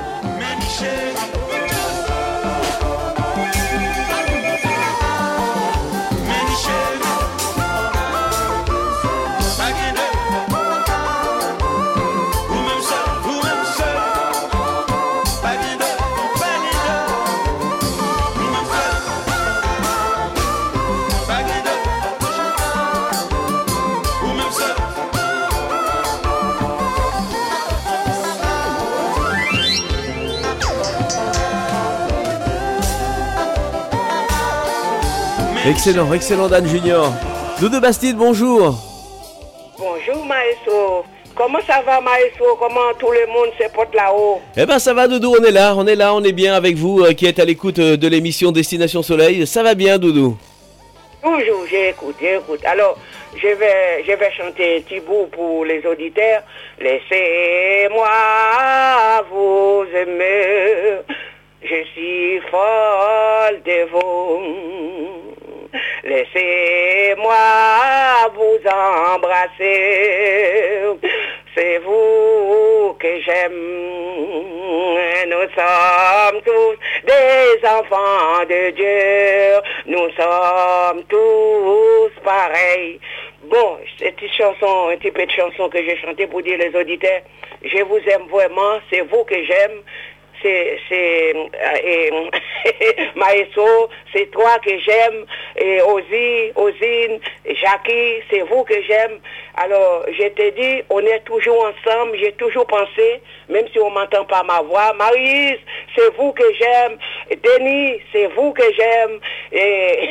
Excellent, 35.68 36.14
excellent 36.14 36.48
Dan 36.48 36.66
Junior. 36.66 37.12
Doudou 37.60 37.82
Bastide, 37.82 38.16
bonjour. 38.16 38.74
Bonjour 39.78 40.26
Maestro. 40.26 41.04
Comment 41.36 41.60
ça 41.68 41.82
va 41.86 42.00
Maestro? 42.00 42.56
Comment 42.58 42.94
tout 42.98 43.12
le 43.12 43.28
monde 43.28 43.50
se 43.60 43.68
porte 43.74 43.94
là-haut? 43.94 44.40
Eh 44.56 44.66
ben 44.66 44.80
ça 44.80 44.94
va 44.94 45.10
Doudou, 45.10 45.36
on 45.38 45.44
est 45.44 45.52
là, 45.52 45.76
on 45.76 45.86
est 45.86 45.96
là, 45.96 46.14
on 46.14 46.24
est 46.24 46.32
bien 46.32 46.54
avec 46.54 46.78
vous 46.78 47.02
euh, 47.02 47.12
qui 47.12 47.26
êtes 47.26 47.40
à 47.40 47.44
l'écoute 47.44 47.80
euh, 47.80 47.98
de 47.98 48.08
l'émission 48.08 48.54
Destination 48.54 49.04
Soleil. 49.04 49.46
Ça 49.46 49.62
va 49.62 49.76
bien 49.76 49.98
Doudou? 49.98 50.38
Toujours, 51.22 51.66
j'écoute, 51.70 52.16
j'écoute. 52.22 52.62
Alors, 52.64 52.98
je 53.36 53.48
vais, 53.50 54.06
je 54.08 54.14
vais 54.14 54.32
chanter 54.32 54.78
un 54.78 54.82
petit 54.82 55.02
bout 55.02 55.28
pour 55.34 55.66
les 55.66 55.86
auditeurs. 55.86 56.44
Laissez-moi 56.80 58.08
vous 59.30 59.84
aimer. 59.94 61.02
Je 61.62 61.84
suis 61.94 62.40
folle 62.50 63.62
de 63.66 63.90
vous. 63.92 65.37
Laissez-moi 66.04 67.36
vous 68.36 68.60
embrasser. 69.14 70.84
C'est 71.56 71.78
vous 71.80 72.96
que 73.00 73.22
j'aime. 73.22 73.54
Nous 75.28 75.48
sommes 75.56 76.42
tous 76.46 76.78
des 77.06 77.68
enfants 77.68 78.46
de 78.48 78.70
Dieu. 78.72 79.62
Nous 79.88 80.10
sommes 80.12 81.04
tous 81.10 82.12
pareils. 82.24 83.00
Bon, 83.44 83.78
cette 83.98 84.20
chanson, 84.38 84.90
un 84.90 84.98
petit 84.98 85.12
peu 85.12 85.26
de 85.26 85.32
chanson 85.32 85.70
que 85.70 85.80
j'ai 85.80 85.98
chantée 85.98 86.28
pour 86.28 86.42
dire 86.42 86.58
les 86.58 86.76
auditeurs, 86.78 87.22
je 87.64 87.82
vous 87.84 88.00
aime 88.10 88.28
vraiment, 88.30 88.80
c'est 88.92 89.02
vous 89.02 89.24
que 89.24 89.42
j'aime. 89.44 89.82
C'est, 90.42 90.80
c'est, 90.88 91.34
euh, 91.36 92.30
Maestro, 93.16 93.90
c'est 94.14 94.30
toi 94.32 94.60
que 94.64 94.72
j'aime, 94.80 95.26
et 95.58 95.82
Ozzy, 95.82 96.52
Ozine, 96.56 97.20
Jackie, 97.46 98.22
c'est 98.30 98.42
vous 98.42 98.64
que 98.64 98.76
j'aime. 98.88 99.20
Alors, 99.56 100.06
je 100.12 100.28
te 100.30 100.50
dis, 100.52 100.84
on 100.90 101.00
est 101.00 101.24
toujours 101.26 101.66
ensemble, 101.66 102.18
j'ai 102.20 102.34
toujours 102.34 102.68
pensé, 102.68 103.22
même 103.50 103.66
si 103.72 103.80
on 103.80 103.90
m'entend 103.90 104.26
pas 104.26 104.44
ma 104.44 104.62
voix, 104.62 104.94
Marise, 104.94 105.58
c'est 105.96 106.16
vous 106.16 106.32
que 106.34 106.44
j'aime, 106.60 106.98
Denis, 107.32 108.00
c'est 108.12 108.28
vous 108.36 108.54
que 108.54 108.64
j'aime, 108.78 109.20
et 109.52 110.10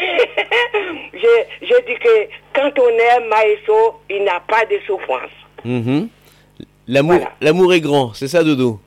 je, 1.14 1.66
je 1.66 1.86
dis 1.86 1.98
que 1.98 2.28
quand 2.54 2.72
on 2.80 2.88
aime 2.88 3.28
Maestro, 3.28 4.00
il 4.10 4.24
n'a 4.24 4.40
pas 4.40 4.64
de 4.64 4.78
souffrance. 4.86 5.30
Mhm. 5.64 6.08
L'amour, 6.88 7.20
l'amour 7.40 7.74
est 7.74 7.80
grand, 7.80 8.14
c'est 8.14 8.28
ça 8.28 8.44
Doudou? 8.44 8.78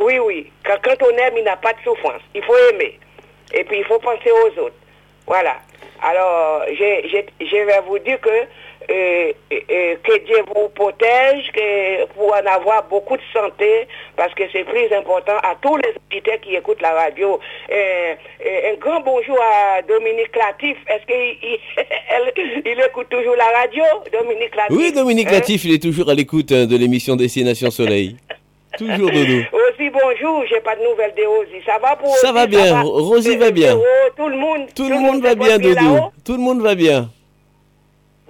Oui, 0.00 0.18
oui. 0.18 0.50
Quand, 0.64 0.76
quand 0.82 1.02
on 1.06 1.16
aime, 1.16 1.34
il 1.36 1.44
n'a 1.44 1.56
pas 1.56 1.72
de 1.72 1.78
souffrance. 1.84 2.22
Il 2.34 2.42
faut 2.42 2.56
aimer. 2.72 2.98
Et 3.52 3.64
puis, 3.64 3.78
il 3.78 3.84
faut 3.84 3.98
penser 3.98 4.30
aux 4.30 4.60
autres. 4.62 4.74
Voilà. 5.26 5.56
Alors, 6.02 6.62
je, 6.68 7.08
je, 7.08 7.46
je 7.46 7.56
vais 7.56 7.80
vous 7.86 7.98
dire 7.98 8.20
que, 8.20 8.28
euh, 8.30 9.32
euh, 9.52 9.96
que 10.04 10.18
Dieu 10.24 10.36
vous 10.54 10.68
protège, 10.68 11.50
que 11.52 12.06
pour 12.14 12.32
en 12.32 12.46
avoir 12.46 12.84
beaucoup 12.84 13.16
de 13.16 13.22
santé, 13.32 13.88
parce 14.16 14.32
que 14.34 14.44
c'est 14.52 14.64
plus 14.64 14.90
important 14.94 15.36
à 15.42 15.56
tous 15.60 15.76
les 15.78 15.90
auditeurs 16.10 16.40
qui 16.40 16.54
écoutent 16.54 16.80
la 16.80 16.92
radio. 16.92 17.40
Euh, 17.70 18.14
euh, 18.46 18.72
un 18.72 18.76
grand 18.76 19.00
bonjour 19.00 19.38
à 19.42 19.82
Dominique 19.82 20.34
Latif. 20.36 20.76
Est-ce 20.86 21.04
qu'il 21.06 21.36
il, 21.50 21.58
elle- 21.76 22.62
il 22.64 22.80
écoute 22.80 23.08
toujours 23.10 23.34
la 23.36 23.48
radio, 23.58 23.82
Dominique 24.12 24.54
Latif? 24.54 24.76
Oui, 24.76 24.92
Dominique 24.92 25.28
Hein? 25.28 25.32
Latif, 25.32 25.64
il 25.64 25.74
est 25.74 25.82
toujours 25.82 26.08
à 26.10 26.14
l'écoute 26.14 26.52
euh, 26.52 26.64
de 26.66 26.76
l'émission 26.76 27.16
Destination 27.16 27.70
Soleil. 27.70 28.16
Toujours 28.78 29.10
Doudou. 29.10 29.42
Aussi 29.52 29.90
bonjour, 29.90 30.44
j'ai 30.48 30.60
pas 30.60 30.76
de 30.76 30.82
nouvelles 30.82 31.14
de 31.16 31.24
Rosie. 31.26 31.62
Ça 31.66 31.78
va 31.78 31.96
pour 31.96 32.14
Ça 32.16 32.32
va 32.32 32.44
Rosie, 32.44 32.50
bien, 32.56 32.80
Rosie 32.82 33.36
va 33.36 33.50
bien. 33.50 33.74
Véro, 33.76 33.84
Tout 34.16 34.28
le 34.28 34.36
monde. 34.36 34.66
Tout 34.74 34.88
le 34.88 34.98
monde 34.98 35.22
va 35.22 35.34
bien 35.34 35.58
porte 35.58 35.62
Doudou. 35.62 35.94
là-haut 35.94 36.12
Tout 36.24 36.32
le 36.32 36.38
monde 36.38 36.62
va 36.62 36.74
bien. 36.74 37.10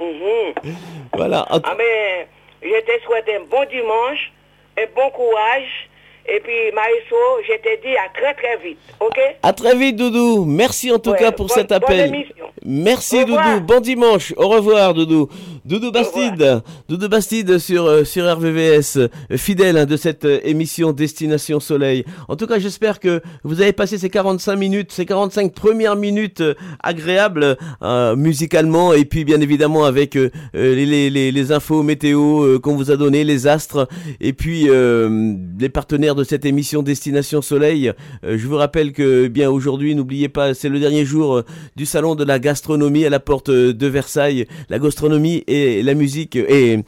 Mhm. 0.00 0.74
Voilà. 1.14 1.46
Ah 1.50 1.74
ben, 1.76 2.26
je 2.62 2.68
te 2.80 3.02
souhaite 3.04 3.28
un 3.28 3.44
bon 3.50 3.64
dimanche, 3.70 4.32
un 4.78 4.84
bon 4.94 5.10
courage. 5.10 5.87
Et 6.30 6.40
puis, 6.40 6.52
Maïso, 6.74 7.16
je 7.46 7.54
te 7.54 7.80
dis 7.82 7.96
à 7.96 8.08
très 8.12 8.34
très 8.34 8.62
vite, 8.62 8.78
ok? 9.00 9.18
À 9.42 9.52
très 9.54 9.74
vite 9.74 9.96
Doudou. 9.96 10.44
Merci 10.44 10.92
en 10.92 10.98
tout 10.98 11.10
Ouais, 11.10 11.18
cas 11.18 11.32
pour 11.32 11.50
cet 11.50 11.68
bonne 11.70 11.76
appel. 11.82 12.08
émission. 12.08 12.44
Merci. 12.64 13.24
Doudou. 13.24 13.60
Bon 13.66 13.80
dimanche. 13.80 14.34
Au 14.36 14.48
revoir 14.48 14.92
Doudou. 14.92 15.28
Doudou 15.64 15.90
Bastide. 15.90 16.62
Doudou 16.88 17.08
Bastide 17.08 17.58
sur, 17.58 17.86
euh, 17.86 18.04
sur 18.04 18.24
RVVS. 18.30 18.96
euh, 18.98 19.08
fidèle 19.36 19.76
hein, 19.78 19.86
de 19.86 19.96
cette 19.96 20.24
euh, 20.24 20.40
émission 20.44 20.92
Destination 20.92 21.60
Soleil. 21.60 22.04
En 22.28 22.36
tout 22.36 22.46
cas, 22.46 22.58
j'espère 22.58 23.00
que 23.00 23.22
vous 23.44 23.60
avez 23.62 23.72
passé 23.72 23.96
ces 23.98 24.10
45 24.10 24.56
minutes, 24.56 24.92
ces 24.92 25.06
45 25.06 25.52
premières 25.54 25.96
minutes 25.96 26.40
euh, 26.42 26.54
agréables 26.82 27.56
musicalement 28.16 28.92
et 28.92 29.04
puis 29.04 29.24
bien 29.24 29.40
évidemment 29.40 29.84
avec 29.84 30.14
les, 30.54 31.10
les, 31.10 31.52
infos 31.52 31.82
météo 31.82 32.58
qu'on 32.60 32.74
vous 32.76 32.90
a 32.90 32.96
donné, 32.96 33.24
les 33.24 33.46
astres 33.46 33.88
et 34.20 34.32
puis 34.32 34.68
les 34.68 35.68
partenaires 35.68 36.14
de 36.18 36.24
cette 36.24 36.44
émission 36.44 36.82
Destination 36.82 37.40
Soleil. 37.42 37.92
Euh, 38.24 38.36
je 38.36 38.46
vous 38.46 38.56
rappelle 38.56 38.92
que 38.92 39.28
bien 39.28 39.50
aujourd'hui, 39.50 39.94
n'oubliez 39.94 40.28
pas, 40.28 40.52
c'est 40.52 40.68
le 40.68 40.80
dernier 40.80 41.04
jour 41.04 41.36
euh, 41.36 41.44
du 41.76 41.86
salon 41.86 42.16
de 42.16 42.24
la 42.24 42.40
gastronomie 42.40 43.04
à 43.04 43.10
la 43.10 43.20
porte 43.20 43.50
euh, 43.50 43.72
de 43.72 43.86
Versailles. 43.86 44.46
La 44.68 44.80
gastronomie 44.80 45.44
et 45.46 45.80
la 45.82 45.94
musique 45.94 46.34
et, 46.34 46.80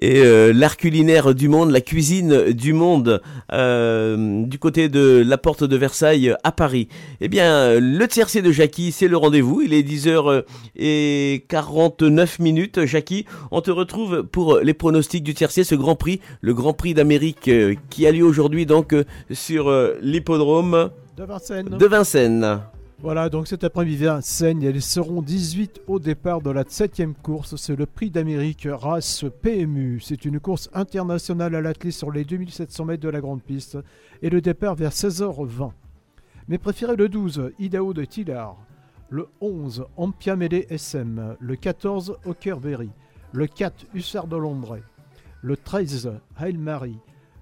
et, 0.00 0.52
l'art 0.52 0.76
culinaire 0.76 1.34
du 1.34 1.48
monde, 1.48 1.70
la 1.70 1.80
cuisine 1.80 2.52
du 2.52 2.72
monde 2.72 3.22
du 3.50 4.58
côté 4.58 4.88
de 4.88 5.22
la 5.24 5.38
porte 5.38 5.62
de 5.64 5.76
Versailles 5.76 6.34
à 6.42 6.52
Paris. 6.52 6.88
Eh 7.20 7.28
bien, 7.28 7.78
le 7.78 8.06
tiercé 8.06 8.42
de 8.42 8.50
Jackie, 8.50 8.92
c'est 8.92 9.08
le 9.08 9.16
rendez-vous. 9.16 9.62
Il 9.62 9.72
est 9.72 9.82
10h49 9.82 12.42
minutes. 12.42 12.84
Jackie, 12.84 13.24
on 13.50 13.60
te 13.60 13.70
retrouve 13.70 14.24
pour 14.24 14.58
les 14.58 14.74
pronostics 14.74 15.22
du 15.22 15.34
tiercé, 15.34 15.64
ce 15.64 15.74
Grand 15.74 15.96
Prix, 15.96 16.20
le 16.40 16.54
Grand 16.54 16.72
Prix 16.72 16.94
d'Amérique 16.94 17.50
qui 17.90 18.06
a 18.06 18.12
lieu 18.12 18.23
aujourd'hui 18.24 18.66
donc 18.66 18.92
euh, 18.92 19.04
sur 19.30 19.68
euh, 19.68 19.98
l'hippodrome 20.00 20.90
De 21.16 21.24
Vincennes. 21.24 21.68
de 21.68 21.86
Vincennes. 21.86 22.60
Voilà, 23.00 23.28
donc 23.28 23.48
cet 23.48 23.64
après-midi, 23.64 24.04
Vincennes, 24.04 24.62
ils 24.62 24.80
seront 24.80 25.20
18 25.20 25.82
au 25.88 25.98
départ 25.98 26.40
de 26.40 26.50
la 26.50 26.64
7 26.66 27.02
course. 27.22 27.56
C'est 27.56 27.76
le 27.76 27.84
prix 27.84 28.10
d'Amérique 28.10 28.66
race 28.70 29.26
PMU. 29.42 30.00
C'est 30.00 30.24
une 30.24 30.40
course 30.40 30.70
internationale 30.72 31.54
à 31.54 31.60
l'athlée 31.60 31.90
sur 31.90 32.10
les 32.10 32.24
2700 32.24 32.84
mètres 32.86 33.02
de 33.02 33.10
la 33.10 33.20
grande 33.20 33.42
piste. 33.42 33.76
Et 34.22 34.30
le 34.30 34.40
départ 34.40 34.74
vers 34.74 34.92
16h20. 34.92 35.72
Mais 36.48 36.56
préférez 36.56 36.96
le 36.96 37.10
12, 37.10 37.52
Idaho 37.58 37.92
de 37.92 38.06
Tillard. 38.06 38.56
Le 39.10 39.28
11, 39.42 39.84
Ampiamele 39.98 40.64
SM. 40.70 41.36
Le 41.38 41.56
14, 41.56 42.16
Hockerberry. 42.24 42.88
Le 43.32 43.46
4, 43.46 43.86
Hussard 43.92 44.28
de 44.28 44.36
Londres. 44.36 44.78
Le 45.42 45.56
13, 45.58 46.12
Hail 46.38 46.56
Mary. 46.56 46.96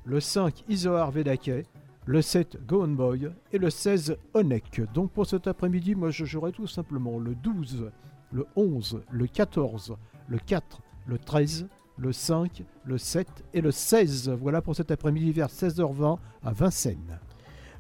Le 0.05 0.18
5, 0.18 0.64
Isoar 0.68 1.11
Vedake. 1.12 1.64
le 2.07 2.22
7 2.22 2.66
Go 2.66 2.82
On 2.82 2.88
Boy 2.88 3.30
et 3.53 3.59
le 3.59 3.70
16 3.70 4.16
Onek. 4.34 4.80
Donc 4.92 5.12
pour 5.12 5.26
cet 5.26 5.46
après-midi, 5.46 5.94
moi 5.94 6.11
je 6.11 6.24
jouerai 6.24 6.50
tout 6.50 6.66
simplement 6.66 7.18
le 7.18 7.36
12, 7.36 7.90
le 8.32 8.46
11, 8.57 9.03
le 9.11 9.26
14, 9.28 9.96
le 10.26 10.38
4, 10.38 10.80
le 11.07 11.18
13, 11.18 11.68
le 11.98 12.12
5, 12.12 12.64
le 12.84 12.98
7 12.98 13.44
et 13.55 13.61
le 13.61 13.70
16. 13.70 14.30
Voilà 14.30 14.61
pour 14.61 14.74
cet 14.74 14.90
après-midi 14.90 15.30
vers 15.30 15.48
16h20 15.48 16.18
à 16.42 16.53
Vincennes. 16.53 17.20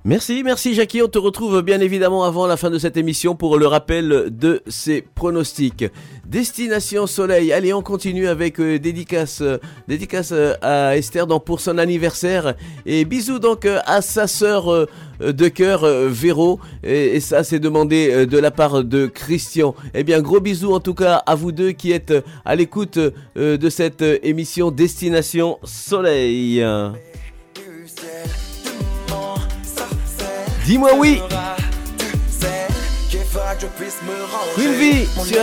Merci, 0.04 0.42
merci 0.42 0.74
Jackie. 0.74 1.00
On 1.00 1.06
te 1.06 1.18
retrouve 1.18 1.62
bien 1.62 1.80
évidemment 1.80 2.24
avant 2.24 2.48
la 2.48 2.56
fin 2.56 2.70
de 2.70 2.78
cette 2.78 2.96
émission 2.96 3.36
pour 3.36 3.56
le 3.56 3.68
rappel 3.68 4.30
de 4.36 4.60
ces 4.66 5.00
pronostics. 5.00 5.84
Destination 6.26 7.06
Soleil. 7.06 7.52
Allez, 7.52 7.72
on 7.72 7.82
continue 7.82 8.26
avec 8.26 8.58
euh, 8.58 8.80
dédicace, 8.80 9.42
euh, 9.42 9.58
euh, 10.32 10.54
à 10.60 10.96
Esther 10.96 11.28
donc, 11.28 11.44
pour 11.44 11.60
son 11.60 11.78
anniversaire. 11.78 12.56
Et 12.84 13.04
bisous 13.04 13.38
donc 13.38 13.64
euh, 13.64 13.78
à 13.86 14.02
sa 14.02 14.26
sœur 14.26 14.88
de 15.20 15.48
cœur, 15.48 15.86
Véro. 16.08 16.58
Et, 16.82 17.14
et 17.14 17.20
ça, 17.20 17.44
c'est 17.44 17.60
demandé 17.60 18.26
de 18.26 18.38
la 18.38 18.50
part 18.50 18.82
de 18.82 19.06
Christian. 19.06 19.72
Eh 19.94 20.02
bien, 20.02 20.20
gros 20.20 20.40
bisous 20.40 20.72
en 20.72 20.80
tout 20.80 20.94
cas 20.94 21.22
à 21.26 21.36
vous 21.36 21.52
deux 21.52 21.70
qui 21.70 21.92
êtes 21.92 22.12
à 22.44 22.56
l'écoute 22.56 22.98
de 23.36 23.70
cette 23.70 24.02
émission 24.02 24.72
Destination 24.72 25.60
Soleil. 25.62 26.60
Dis-moi 30.64 30.92
oui. 30.96 31.20
Une 34.58 34.72
vie 34.74 35.06
sur 35.16 35.40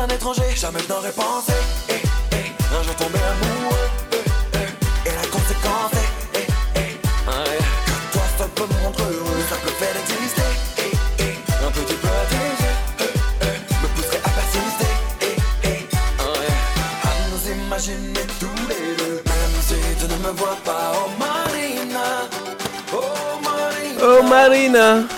un 0.00 0.08
étranger, 0.08 0.42
jamais 0.56 0.80
je 0.86 0.92
n'aurais 0.92 1.12
pensé. 1.12 1.52
Marina. 24.22 25.08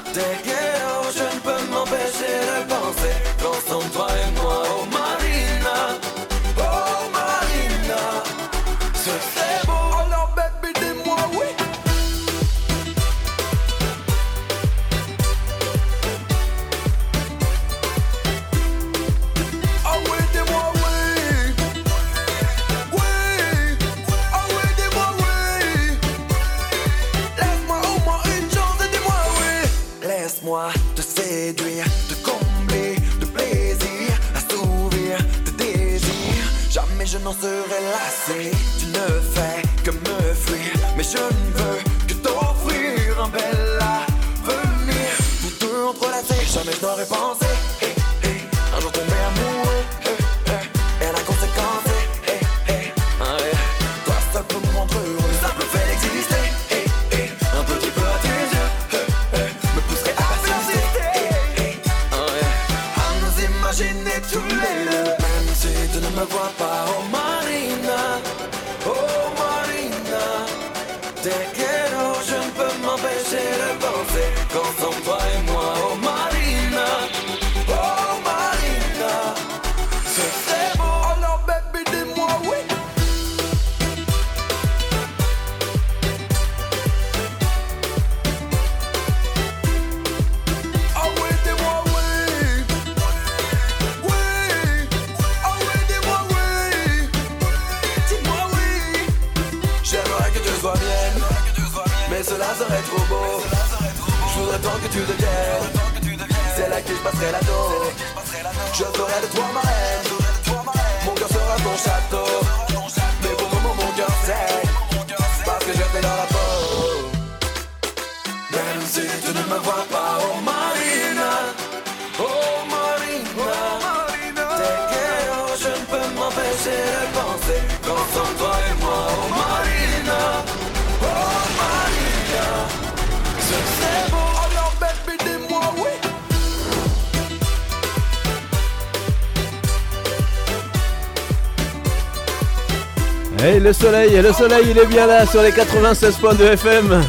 Le 143.72 143.78
soleil, 143.78 144.20
le 144.20 144.32
soleil, 144.34 144.66
il 144.70 144.78
est 144.78 144.86
bien 144.86 145.06
là 145.06 145.24
sur 145.24 145.40
les 145.40 145.50
96.2 145.50 146.42
FM. 146.42 147.02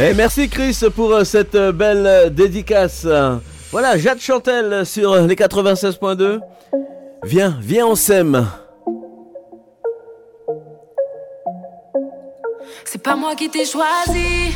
Et 0.00 0.14
merci 0.14 0.48
Chris 0.48 0.78
pour 0.94 1.12
euh, 1.12 1.24
cette 1.24 1.54
euh, 1.54 1.72
belle 1.72 2.06
euh, 2.06 2.30
dédicace. 2.30 3.06
Voilà, 3.70 3.98
Jade 3.98 4.18
Chantel 4.18 4.86
sur 4.86 5.14
les 5.16 5.34
96.2. 5.34 6.40
Viens, 7.24 7.58
viens, 7.60 7.86
on 7.86 7.94
s'aime. 7.94 8.46
C'est 12.86 13.02
pas 13.02 13.16
moi 13.16 13.34
qui 13.34 13.50
t'ai 13.50 13.66
choisi, 13.66 14.54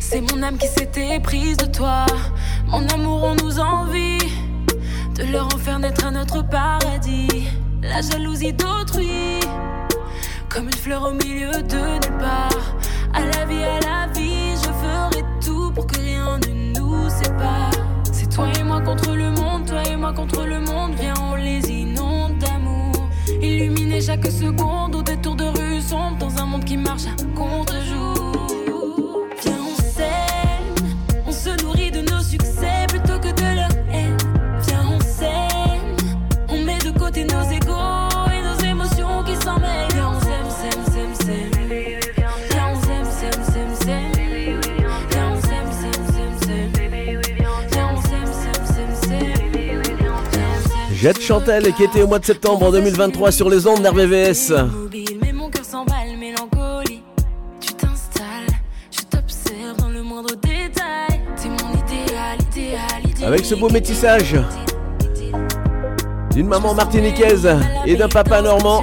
c'est 0.00 0.20
mon 0.20 0.42
âme 0.42 0.58
qui 0.58 0.66
s'était 0.66 1.20
prise 1.20 1.56
de 1.56 1.66
toi. 1.66 2.04
Mon 2.70 2.86
amour, 2.88 3.22
on 3.24 3.34
nous 3.44 3.58
envie 3.58 4.18
de 5.14 5.24
leur 5.32 5.46
en 5.46 5.58
faire 5.58 5.78
naître 5.78 6.04
un 6.04 6.20
autre 6.20 6.46
paradis. 6.46 7.48
La 7.82 8.02
jalousie 8.02 8.52
d'autrui, 8.52 9.40
comme 10.50 10.64
une 10.66 10.74
fleur 10.74 11.04
au 11.04 11.12
milieu 11.12 11.50
de 11.62 11.76
nulle 11.76 12.18
part. 12.18 12.76
À 13.14 13.20
la 13.20 13.46
vie, 13.46 13.64
à 13.64 13.80
la 13.80 14.12
vie, 14.12 14.54
je 14.54 14.68
ferai 14.68 15.24
tout 15.42 15.72
pour 15.72 15.86
que 15.86 15.98
rien 15.98 16.38
ne 16.46 16.78
nous 16.78 17.08
sépare. 17.08 17.70
C'est 18.12 18.28
toi 18.28 18.48
et 18.60 18.62
moi 18.62 18.82
contre 18.82 19.14
le 19.14 19.30
monde, 19.30 19.64
toi 19.66 19.82
et 19.90 19.96
moi 19.96 20.12
contre 20.12 20.44
le 20.44 20.60
monde. 20.60 20.92
Viens, 21.00 21.14
on 21.22 21.36
les 21.36 21.66
inonde 21.70 22.36
d'amour. 22.38 23.08
Illuminer 23.40 24.02
chaque 24.02 24.26
seconde 24.26 24.94
au 24.94 25.02
détour 25.02 25.36
de 25.36 25.44
rue 25.44 25.80
sombre 25.80 26.18
dans 26.18 26.42
un 26.42 26.44
monde 26.44 26.64
qui 26.64 26.76
marche 26.76 27.06
Jette 51.00 51.20
Chantel 51.22 51.72
qui 51.74 51.84
était 51.84 52.02
au 52.02 52.08
mois 52.08 52.18
de 52.18 52.24
septembre 52.24 52.72
2023 52.72 53.30
sur 53.30 53.48
les 53.48 53.68
ondes 53.68 53.82
d'RVVS. 53.82 54.52
Mais 55.20 55.32
Avec 63.24 63.44
ce 63.44 63.54
beau 63.54 63.70
métissage 63.70 64.36
d'une 66.34 66.48
maman 66.48 66.74
martiniquaise 66.74 67.48
et 67.86 67.94
d'un 67.94 68.08
papa 68.08 68.42
normand. 68.42 68.82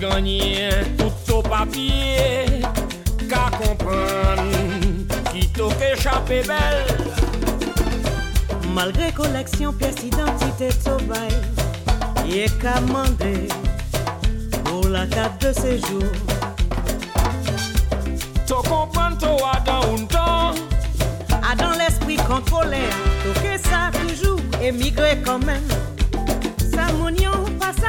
ganyen 0.00 0.96
tout 0.96 1.34
ou 1.34 1.42
papier. 1.42 2.62
Ka 3.28 3.50
comprendre, 3.58 5.04
ki 5.32 5.48
tou 5.52 5.68
ke 5.76 5.92
chape 6.00 6.40
bel 6.48 6.78
Malgre 8.72 9.10
koleksyon 9.12 9.74
piyes 9.76 9.98
identite 10.06 10.70
tou 10.84 10.96
bay 11.10 11.28
Ye 12.24 12.46
la 14.88 15.04
kat 15.06 15.40
de 15.40 15.52
sejou 15.52 16.02
Tou 18.46 18.62
kompran 18.64 19.18
tou 19.20 19.36
adan 19.52 19.84
un 19.92 20.06
ton 20.06 20.54
Adan 21.42 21.76
l'esprit 21.76 22.20
kontrole 22.28 22.80
Tou 23.22 23.34
ke 23.42 23.58
sa 23.68 23.90
toujou 23.98 24.40
emigre 24.62 25.16
koman 25.26 25.64
Sa 26.70 26.88
moun 26.96 27.20
yon 27.20 27.44
pasa 27.60 27.87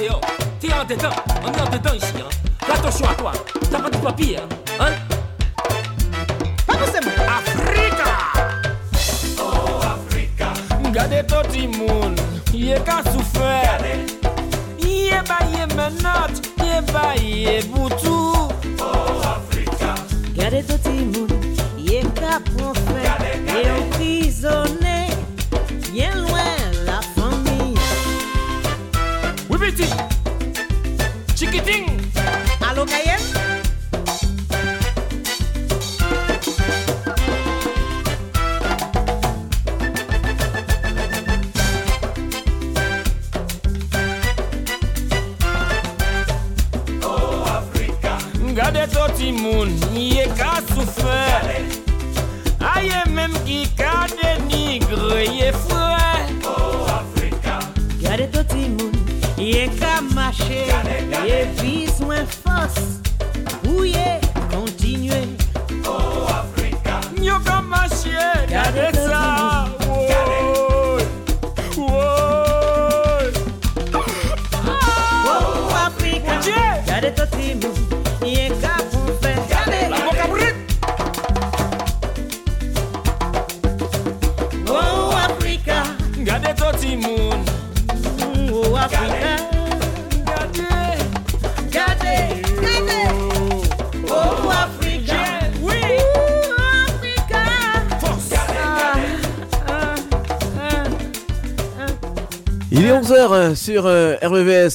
Théo. 0.00 0.18
T'es 0.58 0.72
en 0.72 0.82
dedans, 0.86 1.10
on 1.44 1.52
est 1.52 1.60
en 1.60 1.68
dedans 1.68 1.92
ici. 1.92 2.06
Hein. 2.16 2.66
Rattache 2.66 3.02
à 3.02 3.14
toi, 3.16 3.32
t'as 3.70 3.80
pas 3.80 3.90
de 3.90 3.96
papier. 3.98 4.38
Hein? 4.80 4.92
Pas 6.66 6.76
possible. 6.78 7.12
Africa! 7.28 8.10
Oh, 9.38 9.78
Africa! 9.82 10.54
Gade 10.90 11.26
tout 11.26 11.50
le 11.54 11.68
monde, 11.76 12.18
y'a 12.54 12.80
qu'à 12.80 13.02
souffrir. 13.12 13.78
Y'a 14.78 15.22
pas 15.22 15.44
y'a 15.54 15.66
menottes, 15.66 16.48
y'a 16.64 16.80
pas 16.80 17.14
y'a 17.16 17.62
boutou. 17.66 18.19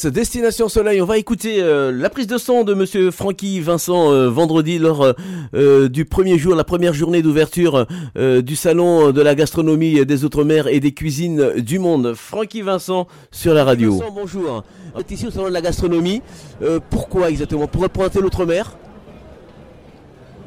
Destination 0.10 0.70
Soleil. 0.70 1.02
On 1.02 1.06
va 1.06 1.18
écouter 1.18 1.62
euh, 1.62 1.92
la 1.92 2.10
prise 2.10 2.28
de 2.28 2.38
son 2.38 2.64
de 2.64 2.74
monsieur 2.74 3.12
Francky 3.12 3.60
Vincent 3.60 4.12
euh, 4.12 4.30
vendredi 4.30 4.80
lors 4.80 5.14
euh, 5.54 5.90
du 5.90 6.06
premier 6.06 6.38
jour, 6.38 6.56
la 6.56 6.64
première 6.64 6.94
journée 6.94 7.22
d'ouverture 7.22 7.86
euh, 8.18 8.42
du 8.42 8.56
salon 8.56 9.12
de 9.12 9.22
la 9.22 9.36
gastronomie 9.36 10.06
des 10.06 10.26
Outre-mer 10.26 10.68
et 10.68 10.80
des 10.80 10.94
cuisines 10.94 11.54
du 11.58 11.80
monde. 11.80 12.14
Francky 12.16 12.62
Vincent 12.62 13.08
sur 13.32 13.54
la 13.54 13.64
radio. 13.64 13.94
Vincent, 13.94 14.12
bonjour. 14.14 14.64
Vous 14.94 15.02
êtes 15.02 15.12
ici 15.12 15.28
au 15.28 15.32
salon 15.32 15.48
de 15.48 15.54
la 15.54 15.62
gastronomie. 15.62 16.22
Euh, 16.62 16.80
pourquoi 16.90 17.30
exactement? 17.30 17.68
Pour 17.68 17.84
représenter 17.84 18.22
l'Outre-mer? 18.22 18.78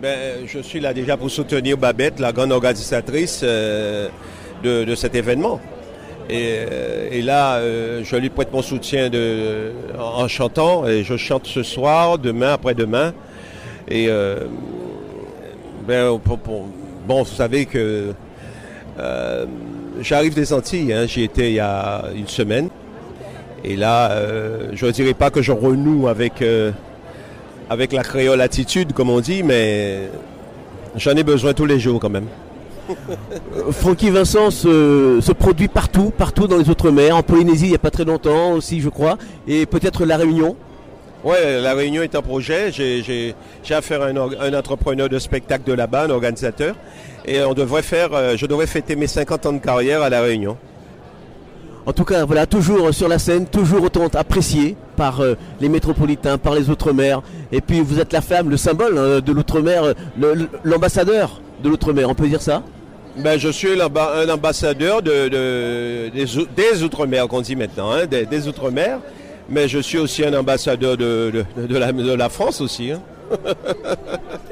Ben, 0.01 0.47
je 0.47 0.61
suis 0.61 0.79
là 0.79 0.95
déjà 0.95 1.17
pour 1.17 1.29
soutenir 1.31 1.77
Babette, 1.77 2.21
la 2.21 2.33
grande 2.33 2.53
organisatrice 2.53 3.41
euh, 3.43 4.09
de, 4.63 4.85
de 4.85 4.95
cet 4.95 5.17
événement. 5.17 5.61
Et, 6.29 6.59
euh, 6.71 7.09
et 7.11 7.23
là, 7.23 7.57
euh, 7.57 8.03
je 8.05 8.17
lui 8.17 8.29
prête 8.29 8.53
mon 8.53 8.61
soutien 8.63 9.11
en, 9.99 10.29
chantant. 10.29 10.87
Et 10.87 11.03
je 11.03 11.17
chante 11.17 11.47
ce 11.47 11.63
soir, 11.63 12.19
demain, 12.19 12.53
après-demain. 12.53 13.15
Et 13.89 14.07
euh, 14.09 14.41
ben, 15.87 16.19
bon, 17.07 17.23
vous 17.23 17.25
savez 17.25 17.65
que 17.65 18.13
j'arrive 20.01 20.35
des 20.35 20.53
Antilles. 20.53 20.93
hein. 20.93 21.07
J'y 21.07 21.23
étais 21.23 21.51
il 21.51 21.55
y 21.55 21.61
a 21.61 22.05
une 22.15 22.29
semaine. 22.29 22.69
Et 23.65 23.75
là, 23.77 24.13
je 24.73 24.87
ne 24.87 24.91
dirais 24.91 25.15
pas 25.15 25.31
que 25.31 25.43
je 25.43 25.51
renoue 25.51 26.09
avec, 26.09 26.45
avec 27.71 27.93
la 27.93 28.03
créole 28.03 28.41
attitude, 28.41 28.93
comme 28.93 29.11
on 29.11 29.21
dit, 29.21 29.43
mais 29.43 30.11
j'en 30.95 31.13
ai 31.13 31.25
besoin 31.25 31.55
tous 31.55 31.67
les 31.67 31.81
jours 31.81 31.99
quand 31.99 32.11
même. 32.11 32.27
Euh, 32.91 33.73
Francky 33.73 34.11
Vincent 34.11 34.51
se, 34.51 35.19
se 35.21 35.33
produit 35.33 35.69
partout, 35.69 36.13
partout 36.17 36.47
dans 36.47 36.57
les 36.57 36.69
Outre-mer, 36.69 37.17
en 37.17 37.23
Polynésie 37.23 37.67
il 37.67 37.71
n'y 37.71 37.75
a 37.75 37.79
pas 37.79 37.91
très 37.91 38.05
longtemps 38.05 38.53
aussi 38.53 38.81
je 38.81 38.89
crois, 38.89 39.19
et 39.47 39.67
peut-être 39.67 40.05
La 40.05 40.17
Réunion. 40.17 40.57
Ouais, 41.25 41.61
la 41.61 41.75
réunion 41.75 42.03
est 42.03 42.15
un 42.15 42.23
projet. 42.23 42.71
J'ai- 42.71 43.35
affaire 43.71 44.03
à 44.03 44.07
un, 44.07 44.55
entrepreneur 44.55 45.09
de 45.09 45.19
spectacle 45.19 45.65
de 45.69 45.73
là-bas, 45.73 46.05
un 46.05 46.11
organisateur. 46.11 46.77
Et 47.27 47.43
on 47.43 47.55
devrait 47.55 47.83
faire, 47.83 48.11
euh, 48.15 48.37
je 48.37 48.47
devrais 48.47 48.69
fêter 48.69 48.95
mes 48.95 49.09
50 49.09 49.47
ans 49.47 49.53
de 49.53 49.59
carrière 49.59 50.01
à 50.01 50.09
la 50.09 50.23
réunion. 50.23 50.57
En 51.87 51.93
tout 51.93 52.05
cas, 52.05 52.25
voilà, 52.25 52.47
toujours 52.47 52.95
sur 52.95 53.09
la 53.09 53.19
scène, 53.19 53.47
toujours 53.47 53.83
autant 53.83 54.07
apprécié 54.15 54.77
par 54.97 55.21
euh, 55.21 55.35
les 55.61 55.69
métropolitains, 55.69 56.39
par 56.39 56.55
les 56.55 56.71
Outre-mer. 56.71 57.23
Et 57.51 57.61
puis 57.61 57.81
vous 57.81 57.99
êtes 57.99 58.13
la 58.13 58.21
femme, 58.21 58.49
le 58.49 58.57
symbole 58.57 58.97
euh, 58.97 59.21
de 59.21 59.33
l'Outre-mer, 59.33 59.95
l'ambassadeur 60.63 61.41
de 61.63 61.69
l'Outre-mer, 61.69 62.09
on 62.09 62.15
peut 62.15 62.29
dire 62.29 62.43
ça? 62.43 62.63
Ben, 63.17 63.39
je 63.39 63.49
suis 63.49 63.69
un 63.81 64.29
ambassadeur 64.29 65.03
de, 65.03 65.29
de- 65.29 66.09
des, 66.15 66.37
ou- 66.39 66.47
des 66.57 66.83
Outre-mer, 66.85 67.27
qu'on 67.29 67.41
dit 67.41 67.57
maintenant, 67.57 67.91
hein, 67.91 68.07
des, 68.07 68.27
des 68.27 68.47
Outre-mer. 68.47 68.99
Mais 69.51 69.67
je 69.67 69.79
suis 69.79 69.99
aussi 69.99 70.25
un 70.25 70.35
ambassadeur 70.39 70.97
de, 70.97 71.33
de- 71.57 72.15
la, 72.17 72.29
France 72.29 72.61
aussi. 72.61 72.93
hein. 72.93 73.01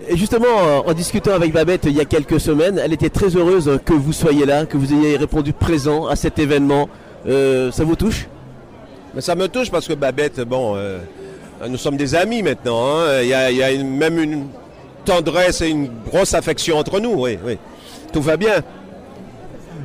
Et 0.09 0.17
justement, 0.17 0.85
en 0.87 0.93
discutant 0.95 1.33
avec 1.33 1.53
Babette 1.53 1.83
il 1.85 1.93
y 1.93 2.01
a 2.01 2.05
quelques 2.05 2.41
semaines, 2.41 2.81
elle 2.83 2.93
était 2.93 3.09
très 3.09 3.35
heureuse 3.37 3.79
que 3.85 3.93
vous 3.95 4.13
soyez 4.13 4.45
là, 4.47 4.67
que 4.67 4.77
vous 4.77 4.93
ayez 4.93 5.17
répondu 5.17 5.53
présent 5.53 6.07
à 6.07 6.17
cet 6.17 6.39
événement. 6.39 6.89
Euh, 7.29 7.71
ça 7.73 7.85
vous 7.85 7.97
touche? 7.97 8.27
Mais 9.15 9.21
ça 9.21 9.35
me 9.35 9.49
touche 9.49 9.71
parce 9.71 9.87
que 9.87 9.95
Babette, 9.95 10.41
bon, 10.43 10.75
euh, 10.77 10.99
nous 11.69 11.79
sommes 11.79 11.97
des 11.97 12.15
amis 12.15 12.43
maintenant. 12.43 12.99
hein. 12.99 13.21
Il 13.23 13.29
y 13.29 13.35
a, 13.35 13.51
il 13.51 13.57
y 13.57 13.63
a 13.63 13.71
une- 13.73 13.97
même 13.97 14.19
une 14.19 14.47
tendresse 15.05 15.61
et 15.63 15.69
une 15.69 15.89
grosse 16.11 16.35
affection 16.35 16.77
entre 16.79 17.01
nous. 17.01 17.15
Oui, 17.15 17.39
oui. 17.45 17.59
Tout 18.17 18.23
va 18.23 18.39
bien. 18.39 18.63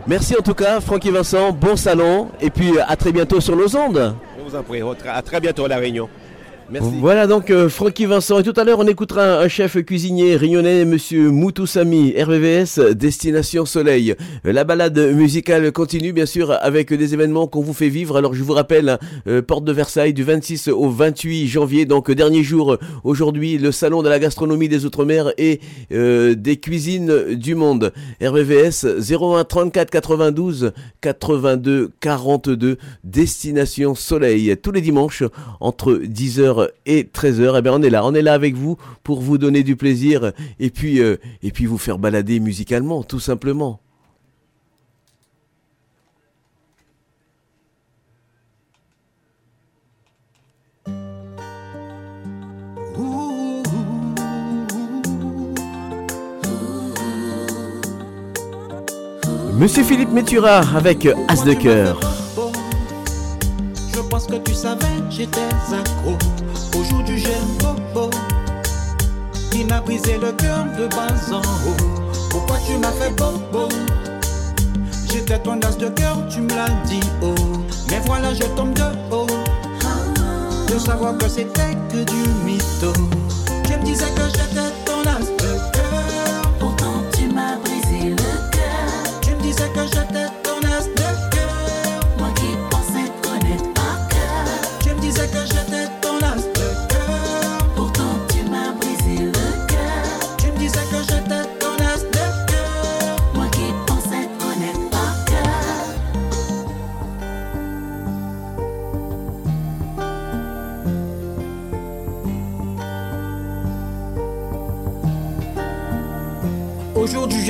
Merci 0.08 0.38
en 0.40 0.42
tout 0.42 0.54
cas, 0.54 0.80
Francky 0.80 1.10
Vincent, 1.10 1.52
bon 1.52 1.76
salon, 1.76 2.30
et 2.40 2.50
puis 2.50 2.80
à 2.80 2.96
très 2.96 3.12
bientôt 3.12 3.42
sur 3.42 3.58
nos 3.58 3.76
ondes. 3.76 4.16
Je 4.38 4.50
vous 4.50 4.56
en 4.56 4.64
prie. 4.64 4.82
À 5.06 5.22
très 5.22 5.42
bientôt 5.42 5.66
à 5.66 5.68
La 5.68 5.76
Réunion. 5.76 6.08
Voilà 6.80 7.28
donc 7.28 7.50
euh, 7.50 7.68
Francky 7.68 8.06
Vincent. 8.06 8.40
Et 8.40 8.44
tout 8.44 8.54
à 8.56 8.64
l'heure, 8.64 8.80
on 8.80 8.88
écoutera 8.88 9.40
un, 9.40 9.48
chef 9.50 9.84
cuisinier 9.84 10.38
réunionnais, 10.38 10.86
monsieur 10.86 11.30
Moutoussami, 11.30 12.14
RVVS, 12.18 12.94
Destination 12.96 13.66
Soleil. 13.66 14.16
La 14.46 14.64
balade 14.64 14.98
musicale 15.14 15.72
continue, 15.74 16.14
bien 16.14 16.26
sûr, 16.26 16.52
avec 16.62 16.94
des 16.94 17.14
événements 17.14 17.48
qu'on 17.48 17.62
vous 17.62 17.74
fait 17.74 17.90
vivre. 17.90 18.16
Alors, 18.18 18.34
je 18.34 18.44
vous 18.44 18.54
rappelle, 18.54 18.98
euh, 19.28 19.42
Porte 19.42 19.66
de 19.66 19.74
Versailles, 19.74 20.14
du 20.14 20.24
26 20.24 20.70
au 20.70 20.90
28 20.90 21.48
janvier, 21.48 21.86
donc 21.86 22.10
euh, 22.10 22.16
dernier 22.16 22.44
jour 22.44 22.78
aujourd'hui, 23.04 23.58
le 23.58 23.72
salon 23.72 24.02
de 24.02 24.10
la 24.10 24.20
gastronomie 24.20 24.70
des 24.70 24.86
Outre-mer 24.86 25.34
et 25.38 25.60
euh, 25.92 26.36
des 26.36 26.58
cuisines 26.58 27.36
du 27.36 27.56
monde. 27.56 27.92
RVVS 28.22 28.86
01 29.12 29.44
34 29.44 29.90
92 29.90 30.72
82 31.02 31.92
42, 32.00 32.78
Destination 33.04 33.94
Soleil. 33.96 34.56
Tous 34.62 34.72
les 34.72 34.82
dimanches, 34.82 35.24
entre 35.60 35.94
10h 35.96 36.61
et 36.86 37.04
13h, 37.04 37.56
eh 37.58 37.62
bien 37.62 37.74
on 37.74 37.82
est 37.82 37.90
là, 37.90 38.06
on 38.06 38.14
est 38.14 38.22
là 38.22 38.34
avec 38.34 38.56
vous 38.56 38.78
pour 39.04 39.22
vous 39.22 39.38
donner 39.38 39.64
du 39.64 39.76
plaisir 39.76 40.32
et 40.60 40.70
puis, 40.70 41.00
euh, 41.00 41.18
et 41.44 41.52
puis 41.52 41.66
vous 41.66 41.78
faire 41.78 41.98
balader 41.98 42.40
musicalement, 42.40 43.04
tout 43.04 43.20
simplement. 43.20 43.80
Monsieur 59.62 59.84
Philippe 59.84 60.10
Métura 60.12 60.64
avec 60.76 61.08
As 61.28 61.44
de 61.44 61.54
cœur. 61.54 62.00
Je 63.94 64.02
pense 64.10 64.26
que 64.26 64.38
tu 64.38 64.56
savais, 64.56 64.88
j'étais 65.12 65.40
accro 65.72 66.18
au 66.82 66.84
jour 66.84 67.04
du 67.04 67.18
j'aime 67.18 67.58
Bobo. 67.60 68.10
Il 69.54 69.68
m'a 69.68 69.82
brisé 69.82 70.18
le 70.18 70.32
cœur 70.32 70.66
de 70.78 70.88
bas 70.88 71.14
en 71.32 71.40
haut. 71.40 72.12
Pourquoi 72.30 72.58
tu 72.66 72.78
m'as 72.78 72.92
fait 72.92 73.12
bobo 73.12 73.68
J'étais 75.12 75.40
ton 75.40 75.60
as 75.62 75.78
de 75.78 75.90
cœur, 75.90 76.18
tu 76.30 76.42
me 76.42 76.50
l'as 76.50 76.70
dit 76.86 77.02
oh. 77.22 77.36
Mais 77.90 78.02
voilà, 78.06 78.34
je 78.34 78.44
tombe 78.56 78.74
de 78.74 78.84
haut. 79.12 79.28
De 80.68 80.80
savoir 80.80 81.18
que 81.18 81.28
c'était 81.28 81.76
que 81.92 82.04
du 82.04 82.30
mytho. 82.46 82.94
Tu 83.66 83.78
me 83.78 83.84
disais 83.84 84.12
que 84.16 84.24
j'étais 84.34 84.81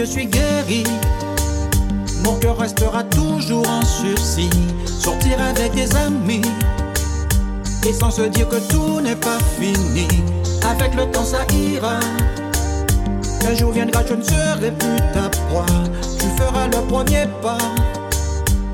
je 0.02 0.06
suis 0.06 0.26
guéri. 0.26 0.84
Mon 2.24 2.34
cœur 2.40 2.58
restera 2.58 3.04
toujours 3.04 3.68
en 3.68 3.86
sursis. 3.86 4.50
Sortir 4.86 5.40
avec 5.40 5.76
des 5.76 5.96
amis. 5.96 6.42
Et 7.88 7.94
sans 7.94 8.10
se 8.10 8.24
dire 8.24 8.48
que 8.48 8.58
tout 8.72 9.02
n'est 9.02 9.16
pas 9.16 9.40
fini 9.60 10.08
Avec 10.70 10.94
le 10.96 11.06
temps 11.12 11.26
ça 11.26 11.46
ira. 11.54 12.00
Un 13.48 13.56
jour 13.56 13.72
viendra 13.72 14.02
je 14.08 14.16
ne 14.16 14.24
serai 14.24 14.72
plus 14.72 14.98
ta 15.14 15.30
proie. 15.30 15.66
Tu 16.20 16.26
feras 16.38 16.68
le 16.68 16.82
premier 16.88 17.28
pas. 17.42 17.58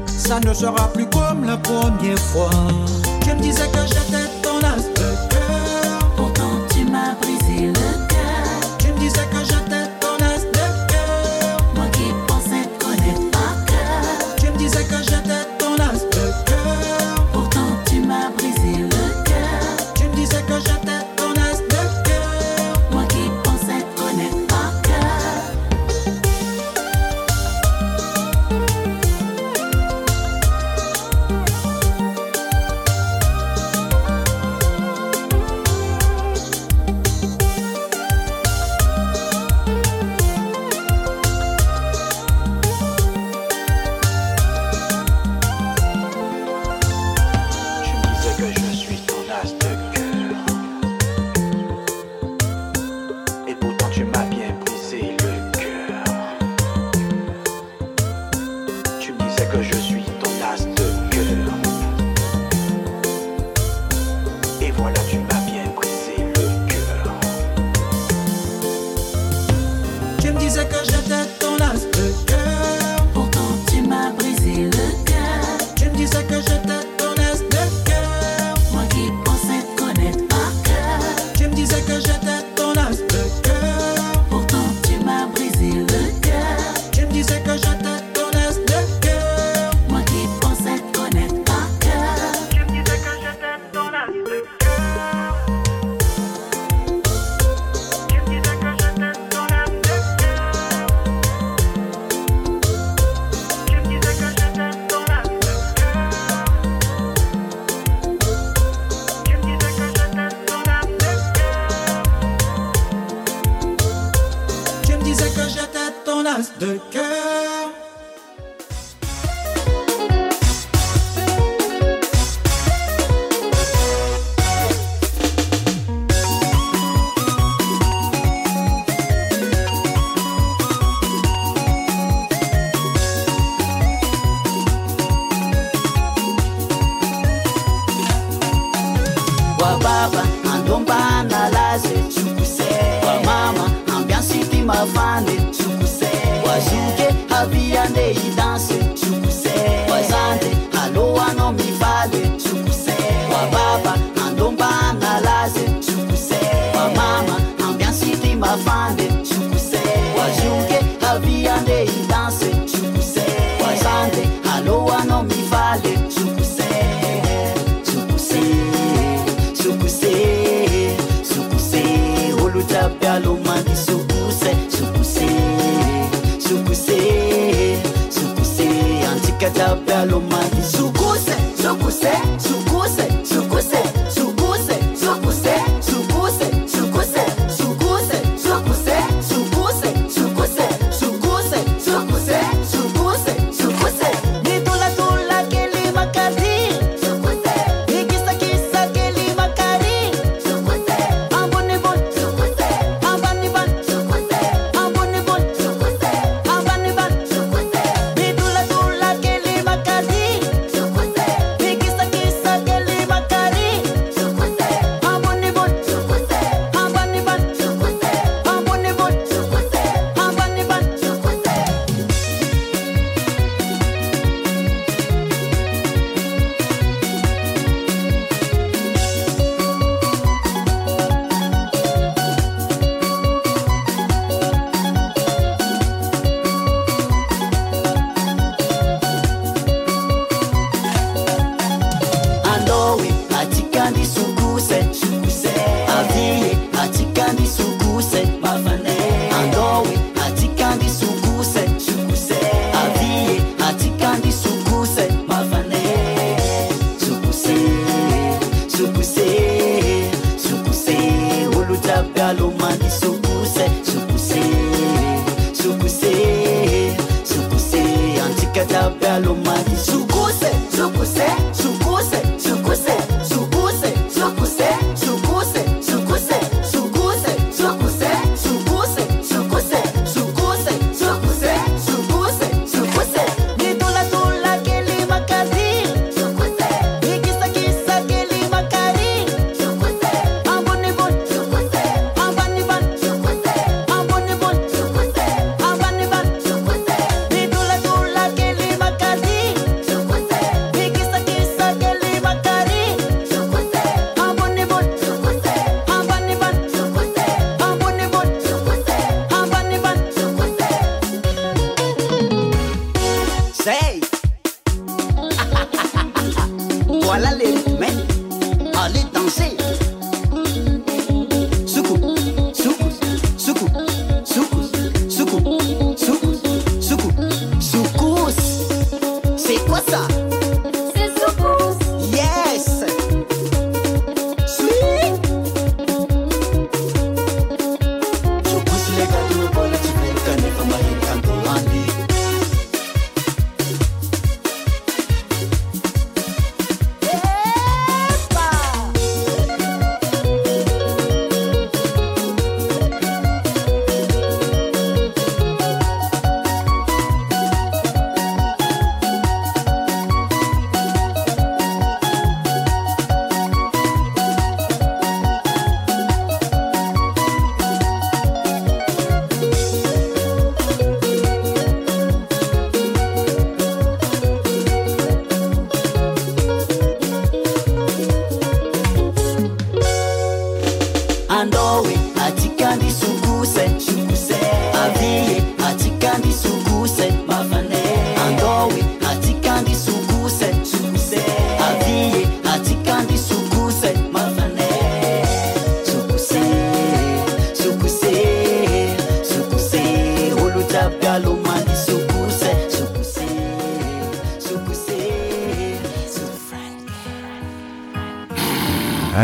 Ça 0.05 0.39
ne 0.39 0.53
sera 0.53 0.87
plus 0.93 1.07
comme 1.07 1.45
la 1.45 1.57
première 1.57 2.19
fois. 2.19 2.49
Tu 3.21 3.33
me 3.33 3.41
disais 3.41 3.67
que 3.67 3.85
j'étais 3.85 4.26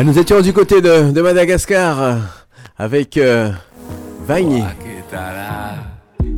Ah, 0.04 0.06
nous 0.06 0.20
étions 0.20 0.42
du 0.42 0.52
côté 0.52 0.82
de, 0.82 1.22
Madagascar 1.22 2.02
euh, 2.02 2.16
avec 2.78 3.16
euh, 3.16 3.52
Vagny. 4.28 4.62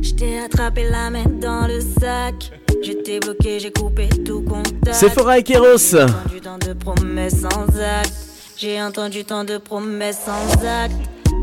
Je 0.00 0.14
t'ai 0.14 0.38
attrapé 0.38 0.88
la 0.88 1.10
main 1.10 1.24
dans 1.24 1.66
le 1.66 1.80
sac. 1.80 2.52
Je 2.80 2.92
t'ai 2.92 3.18
bloqué, 3.18 3.58
j'ai 3.58 3.72
coupé 3.72 4.08
tout 4.24 4.42
contact. 4.42 4.94
Sephora 4.94 5.40
et 5.40 5.42
Kéros. 5.42 5.78
J'ai 5.78 5.98
entendu 5.98 6.40
tant 6.40 6.58
de 6.58 6.74
promesses 6.74 7.40
sans 7.40 7.80
acte. 7.80 8.14
J'ai 8.56 8.80
entendu 8.80 9.24
tant 9.24 9.42
de 9.42 9.58
promesses 9.58 10.20
sans 10.24 10.64
acte. 10.64 10.94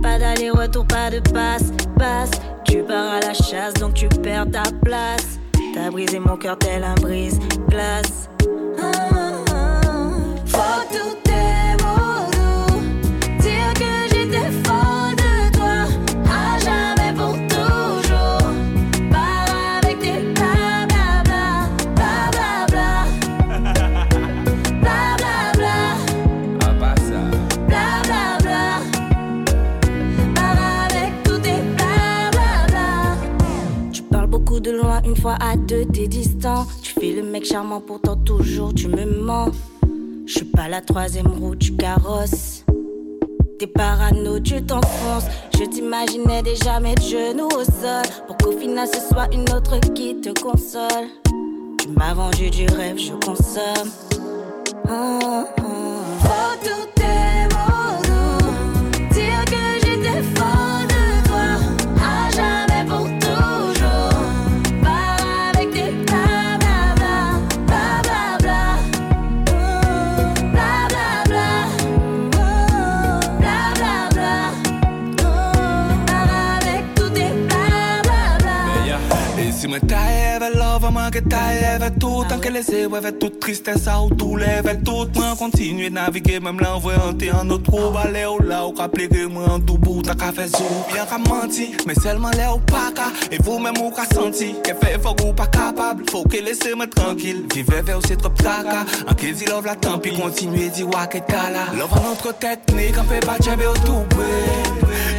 Pas 0.01 0.17
d'aller-retour, 0.17 0.87
pas 0.87 1.09
de 1.09 1.19
passe, 1.19 1.73
passe. 1.99 2.31
Tu 2.63 2.83
pars 2.83 3.15
à 3.15 3.19
la 3.19 3.33
chasse, 3.33 3.73
donc 3.73 3.95
tu 3.95 4.07
perds 4.07 4.49
ta 4.49 4.63
place. 4.81 5.39
T'as 5.73 5.91
brisé 5.91 6.19
mon 6.19 6.37
cœur, 6.37 6.57
tel 6.57 6.85
un 6.85 6.95
brise, 6.95 7.37
glace. 7.67 8.22
Troisième 40.85 41.27
roue 41.27 41.55
du 41.55 41.75
carrosse. 41.75 42.65
T'es 43.59 43.67
parano, 43.67 44.39
tu 44.39 44.63
t'enfonces. 44.63 45.25
Je 45.57 45.63
t'imaginais 45.65 46.41
déjà 46.41 46.79
mettre 46.79 47.03
genoux 47.03 47.47
au 47.47 47.63
sol. 47.63 48.05
Pour 48.27 48.37
qu'au 48.37 48.51
final 48.51 48.87
ce 48.87 48.99
soit 48.99 49.33
une 49.33 49.49
autre 49.53 49.79
qui 49.93 50.19
te 50.19 50.29
console. 50.41 51.07
Tu 51.79 51.89
m'as 51.89 52.13
vendu 52.13 52.49
du 52.49 52.65
rêve, 52.65 52.97
je 52.97 53.13
consomme. 53.25 54.12
Lese 83.03 83.11
we 83.11 83.11
ve 83.11 83.11
tout 83.11 83.39
tristesse 83.39 83.89
ou 84.01 84.13
tout 84.15 84.35
le 84.35 84.45
ve 84.61 84.83
tout 84.83 85.07
Mwen 85.15 85.35
kontinue 85.35 85.89
navige, 85.89 86.39
mem 86.39 86.59
lan 86.59 86.79
vwe 86.79 86.95
ante 86.95 87.29
an 87.31 87.47
not 87.47 87.63
trou 87.63 87.91
Bale 87.91 88.25
ou 88.27 88.39
la 88.43 88.65
ou 88.65 88.73
ka 88.73 88.87
plege 88.87 89.27
mwen 89.27 89.49
an 89.49 89.59
dou 89.59 89.77
bout 89.77 90.07
ka 90.17 90.31
fe 90.31 90.47
zou 90.47 90.83
Bien 90.91 91.05
ka 91.05 91.17
manti, 91.17 91.71
men 91.85 91.95
selman 91.95 92.33
le 92.37 92.47
ou 92.53 92.59
pa 92.59 92.91
ka 92.95 93.09
E 93.31 93.39
vou 93.43 93.59
mem 93.59 93.75
ou 93.81 93.91
ka 93.91 94.05
senti, 94.05 94.53
ke 94.63 94.75
fe 94.79 94.95
fok 95.03 95.23
ou 95.25 95.33
pa 95.33 95.47
kapable 95.47 96.05
Fok 96.11 96.31
ke 96.33 96.41
lese 96.41 96.75
mwen 96.75 96.89
tranquille, 96.89 97.45
vive 97.53 97.81
ve 97.83 97.97
ou 97.97 98.05
se 98.07 98.15
trop 98.15 98.31
An 98.43 99.15
ke 99.15 99.33
di 99.33 99.45
love 99.47 99.65
la 99.65 99.75
tampi, 99.75 100.11
kontinue 100.15 100.69
di 100.69 100.83
wak 100.83 101.15
et 101.15 101.27
tala. 101.27 101.67
Love 101.77 101.93
an 101.93 102.09
notre 102.09 102.33
teknik, 102.39 102.97
an 102.97 103.07
fe 103.07 103.19
pa 103.25 103.37
tchebe 103.39 103.67
ou 103.67 103.85
toupe 103.85 104.27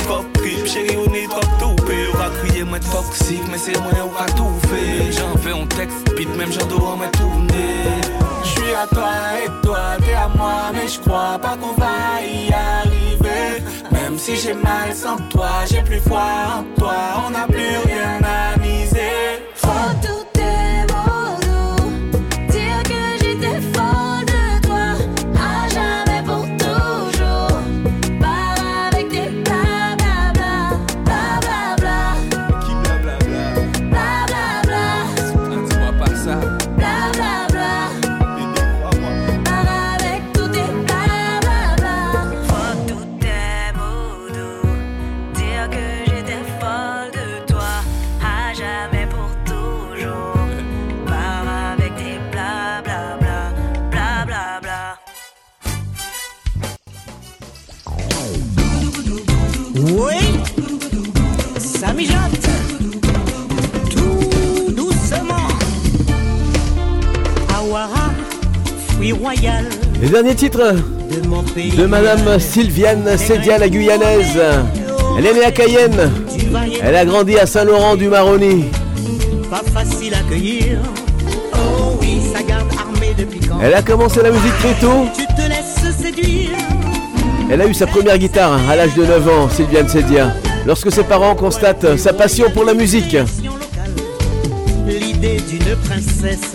Trop 0.05 0.24
trip, 0.35 0.66
chéri 0.66 0.97
ou 0.97 1.09
ni 1.11 1.27
trop 1.28 1.48
toupe 1.61 1.94
Ou 2.11 2.19
ka 2.19 2.28
kriye 2.40 2.65
mwen 2.65 2.82
toksik, 2.90 3.44
men 3.51 3.61
se 3.61 3.77
mwen 3.78 4.02
ou 4.05 4.12
ka 4.16 4.28
tout 4.36 4.69
fe 4.69 5.11
J'en 5.16 5.36
fais 5.39 5.56
un 5.56 5.66
texte, 5.66 6.15
beat 6.16 6.28
même 6.36 6.52
j'en 6.52 6.66
dois 6.66 6.97
tourner 7.55 8.01
J'suis 8.44 8.74
à 8.74 8.86
toi 8.86 9.12
et 9.43 9.66
toi 9.66 9.78
t'es 10.05 10.14
à 10.14 10.28
moi 10.28 10.70
Mais 10.72 10.89
j'crois 10.89 11.39
pas 11.40 11.56
qu'on 11.56 11.74
va 11.81 12.22
y 12.22 12.52
arriver. 12.52 13.62
Même 13.90 14.18
si 14.18 14.36
j'ai 14.36 14.55
mal 14.55 14.94
sans 14.94 15.16
toi, 15.28 15.51
j'ai 15.70 15.82
plus 15.82 16.01
foi 16.01 16.22
en 16.59 16.81
toi 16.81 16.94
On 17.26 17.31
n'a 17.31 17.47
plus 17.47 17.76
rien 17.86 18.20
à 18.22 18.59
derniers 70.15 70.36
titres 70.36 70.77
de 71.77 71.86
Madame 71.86 72.39
Sylviane 72.39 73.19
Sédia, 73.19 73.59
la 73.59 73.69
Guyanaise. 73.69 74.41
Elle 75.19 75.27
est 75.27 75.35
née 75.35 75.45
à 75.45 75.51
Cayenne. 75.51 76.12
Elle 76.81 76.95
a 76.95 77.05
grandi 77.05 77.36
à 77.36 77.47
Saint-Laurent-du-Maroni. 77.47 78.66
Pas 79.51 79.62
facile 79.74 80.15
à 80.15 80.20
cueillir. 80.31 80.78
Oh 81.55 81.99
oui, 82.01 82.20
ça 82.32 82.45
garde 82.45 82.69
armée 82.78 83.12
depuis 83.19 83.41
quand? 83.41 83.59
Elle 83.61 83.74
a 83.74 83.82
commencé 83.82 84.23
la 84.23 84.31
musique 84.31 84.57
très 84.61 84.74
tôt. 84.74 85.09
Tu 85.16 85.27
te 85.27 85.49
laisses 85.49 85.97
séduire. 86.01 86.51
Elle 87.51 87.62
a 87.62 87.66
eu 87.66 87.74
sa 87.74 87.89
première 87.89 88.16
guitare 88.16 88.61
à 88.70 88.77
l'âge 88.77 88.95
de 88.95 89.05
9 89.05 89.28
ans, 89.28 89.49
Sylviane 89.49 89.89
Sédia. 89.89 90.32
Lorsque 90.65 90.93
ses 90.93 91.03
parents 91.03 91.35
constatent 91.35 91.97
sa 91.97 92.12
passion 92.12 92.53
pour 92.55 92.62
la 92.62 92.74
musique. 92.74 93.16
L'idée 94.86 95.41
d'une 95.41 95.74
princesse 95.82 96.53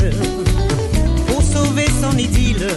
pour 1.27 1.41
sauver 1.41 1.87
son 2.01 2.17
idylle. 2.17 2.67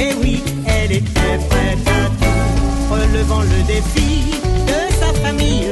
Et 0.00 0.14
oui, 0.22 0.42
elle 0.66 0.92
était 0.92 1.38
prête 1.50 1.86
à 1.86 2.08
tout, 2.20 2.94
relevant 2.94 3.42
le 3.42 3.62
défi 3.66 4.40
de 4.66 4.78
sa 4.98 5.12
famille. 5.20 5.70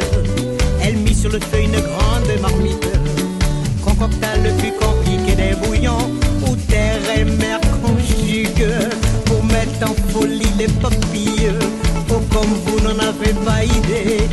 Elle 0.83 0.97
mit 0.99 1.15
sur 1.15 1.31
le 1.31 1.41
feu 1.41 1.61
une 1.63 1.81
grande 1.81 2.31
marmite, 2.43 2.89
concocta 3.83 4.37
le 4.37 4.51
plus 4.61 4.73
compliqué 4.73 5.35
des 5.35 5.55
bouillons, 5.55 6.11
où 6.47 6.55
terre 6.71 7.01
et 7.17 7.25
mer 7.25 7.59
conjuguent 7.83 8.91
pour 9.25 9.43
mettre 9.45 9.91
en 9.91 9.95
folie 10.13 10.53
les 10.59 10.69
papilles. 10.69 11.55
Oh, 12.11 12.21
comme 12.31 12.53
vous 12.67 12.81
n'en 12.81 12.99
avez 12.99 13.33
pas 13.47 13.65
idée. 13.65 14.29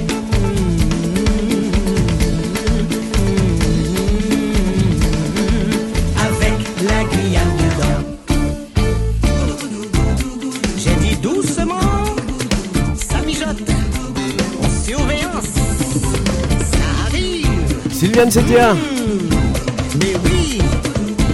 Oui, 19.99 20.61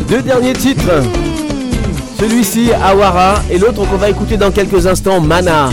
Deux 0.10 0.24
derniers 0.24 0.54
titres. 0.54 1.04
Celui-ci, 2.20 2.72
Awara, 2.74 3.36
et 3.52 3.60
l'autre 3.60 3.86
qu'on 3.88 3.98
va 3.98 4.10
écouter 4.10 4.36
dans 4.36 4.50
quelques 4.50 4.88
instants, 4.88 5.22
Mana. 5.22 5.70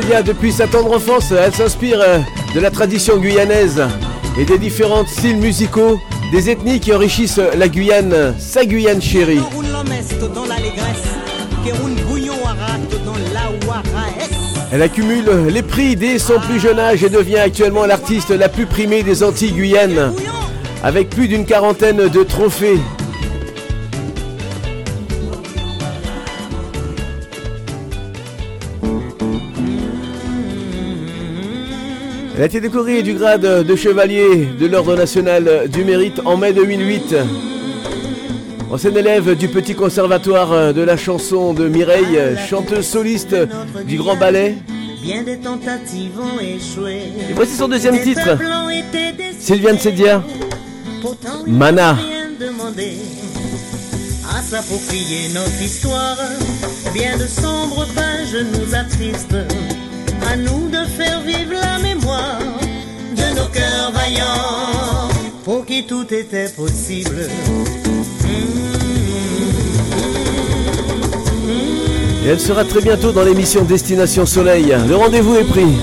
Célia, 0.00 0.22
depuis 0.22 0.52
sa 0.52 0.68
tendre 0.68 0.92
enfance, 0.92 1.32
elle 1.32 1.52
s'inspire 1.52 2.00
euh, 2.00 2.18
de 2.54 2.60
la 2.60 2.70
tradition 2.70 3.16
guyanaise 3.16 3.82
et 4.38 4.44
des 4.44 4.56
différents 4.56 5.04
styles 5.04 5.38
musicaux 5.38 5.98
des 6.30 6.50
ethnies 6.50 6.78
qui 6.78 6.92
enrichissent 6.92 7.40
la 7.56 7.68
Guyane, 7.68 8.34
sa 8.38 8.64
Guyane 8.64 9.02
chérie. 9.02 9.40
Elle 14.70 14.82
accumule 14.82 15.30
les 15.48 15.62
prix 15.62 15.96
dès 15.96 16.20
son 16.20 16.38
plus 16.38 16.60
jeune 16.60 16.78
âge 16.78 17.02
et 17.02 17.08
devient 17.08 17.38
actuellement 17.38 17.84
l'artiste 17.84 18.30
la 18.30 18.48
plus 18.48 18.66
primée 18.66 19.02
des 19.02 19.24
Antilles 19.24 19.52
Guyanes, 19.52 20.12
avec 20.84 21.10
plus 21.10 21.26
d'une 21.26 21.44
quarantaine 21.44 22.08
de 22.08 22.22
trophées. 22.22 22.78
Elle 32.38 32.44
a 32.44 32.46
été 32.46 32.60
décorée 32.60 33.02
du 33.02 33.14
grade 33.14 33.66
de 33.66 33.74
chevalier 33.74 34.46
de 34.60 34.66
l'Ordre 34.68 34.94
national 34.94 35.68
du 35.68 35.82
mérite 35.82 36.20
en 36.24 36.36
mai 36.36 36.52
2008. 36.52 37.16
Ancienne 38.70 38.96
élève 38.96 39.34
du 39.36 39.48
petit 39.48 39.74
conservatoire 39.74 40.72
de 40.72 40.80
la 40.80 40.96
chanson 40.96 41.52
de 41.52 41.66
Mireille, 41.66 42.36
chanteuse 42.48 42.86
soliste 42.86 43.34
du 43.88 43.96
Grand 43.96 44.14
Ballet. 44.14 44.54
Bien 45.02 45.24
des 45.24 45.38
tentatives 45.38 46.12
ont 46.20 46.38
échoué. 46.38 47.08
Et 47.28 47.32
voici 47.34 47.56
son 47.56 47.66
deuxième 47.66 48.00
titre. 48.00 48.38
Sylviane 49.40 49.78
Sedia, 49.80 50.22
Mana. 51.44 51.98
à 54.30 54.42
s'approprier 54.42 55.30
notre 55.34 55.60
histoire. 55.60 56.16
Bien 56.94 57.18
de 57.18 57.26
sombres 57.26 57.84
pages 57.96 58.36
nous 58.52 58.76
attristent. 58.76 59.34
À 60.30 60.36
nous 60.36 60.68
de 60.68 60.84
faire 60.96 61.20
vivre 61.22 61.54
la 61.54 61.87
vaillants 63.92 65.08
pour 65.44 65.64
qui 65.64 65.86
tout 65.86 66.06
était 66.12 66.48
possible. 66.50 67.26
Et 72.24 72.28
elle 72.28 72.40
sera 72.40 72.64
très 72.64 72.82
bientôt 72.82 73.12
dans 73.12 73.22
l'émission 73.22 73.64
Destination 73.64 74.26
Soleil. 74.26 74.76
Le 74.86 74.94
rendez-vous 74.94 75.36
est 75.36 75.44
pris. 75.44 75.74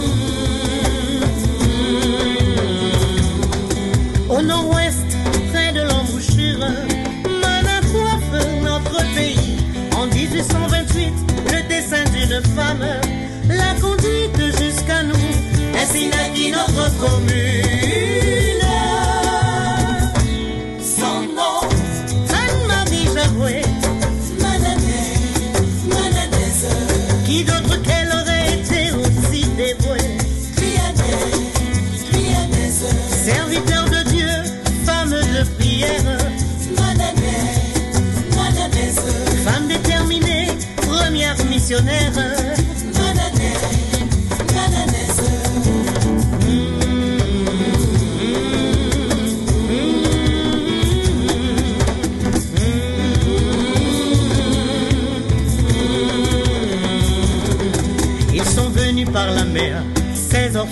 Au 4.30 4.41
nord-ouest, 4.41 5.07
près 5.52 5.72
de 5.72 5.81
l'embouchure, 5.81 6.60
Mana 7.41 7.81
coiffe 7.91 8.45
notre 8.61 8.97
pays. 9.15 9.57
En 9.97 10.06
1828, 10.06 11.14
le 11.47 11.68
dessin 11.68 12.03
d'une 12.14 12.41
femme 12.53 12.85
l'a 13.49 13.73
conduite 13.81 14.61
jusqu'à 14.61 15.02
nous. 15.02 15.15
Ainsi 15.81 16.07
naquit 16.10 16.52
notre 16.52 16.95
commune. 16.99 17.55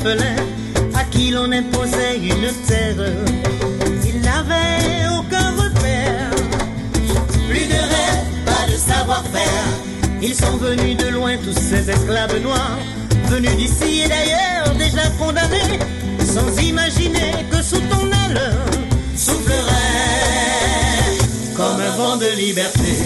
À 0.05 1.03
qui 1.11 1.31
l'on 1.31 1.49
imposait 1.51 2.17
une 2.17 2.51
terre. 2.67 2.95
Ils 4.05 4.19
n'avaient 4.21 5.07
aucun 5.17 5.51
repère, 5.51 6.29
plus 7.49 7.67
de 7.67 7.73
rêve, 7.73 8.25
pas 8.45 8.71
de 8.71 8.77
savoir-faire. 8.77 9.65
Ils 10.21 10.35
sont 10.35 10.57
venus 10.57 10.97
de 10.97 11.07
loin, 11.07 11.37
tous 11.37 11.57
ces 11.57 11.89
esclaves 11.89 12.41
noirs, 12.41 12.79
venus 13.27 13.55
d'ici 13.55 14.01
et 14.01 14.09
d'ailleurs, 14.09 14.75
déjà 14.77 15.07
condamnés, 15.17 15.79
sans 16.19 16.61
imaginer 16.61 17.31
que 17.49 17.61
sous 17.61 17.81
ton 17.81 18.05
aile 18.07 18.41
soufflerait 19.15 19.63
comme 21.55 21.79
un 21.79 21.95
vent 21.95 22.17
de 22.17 22.35
liberté. 22.35 23.02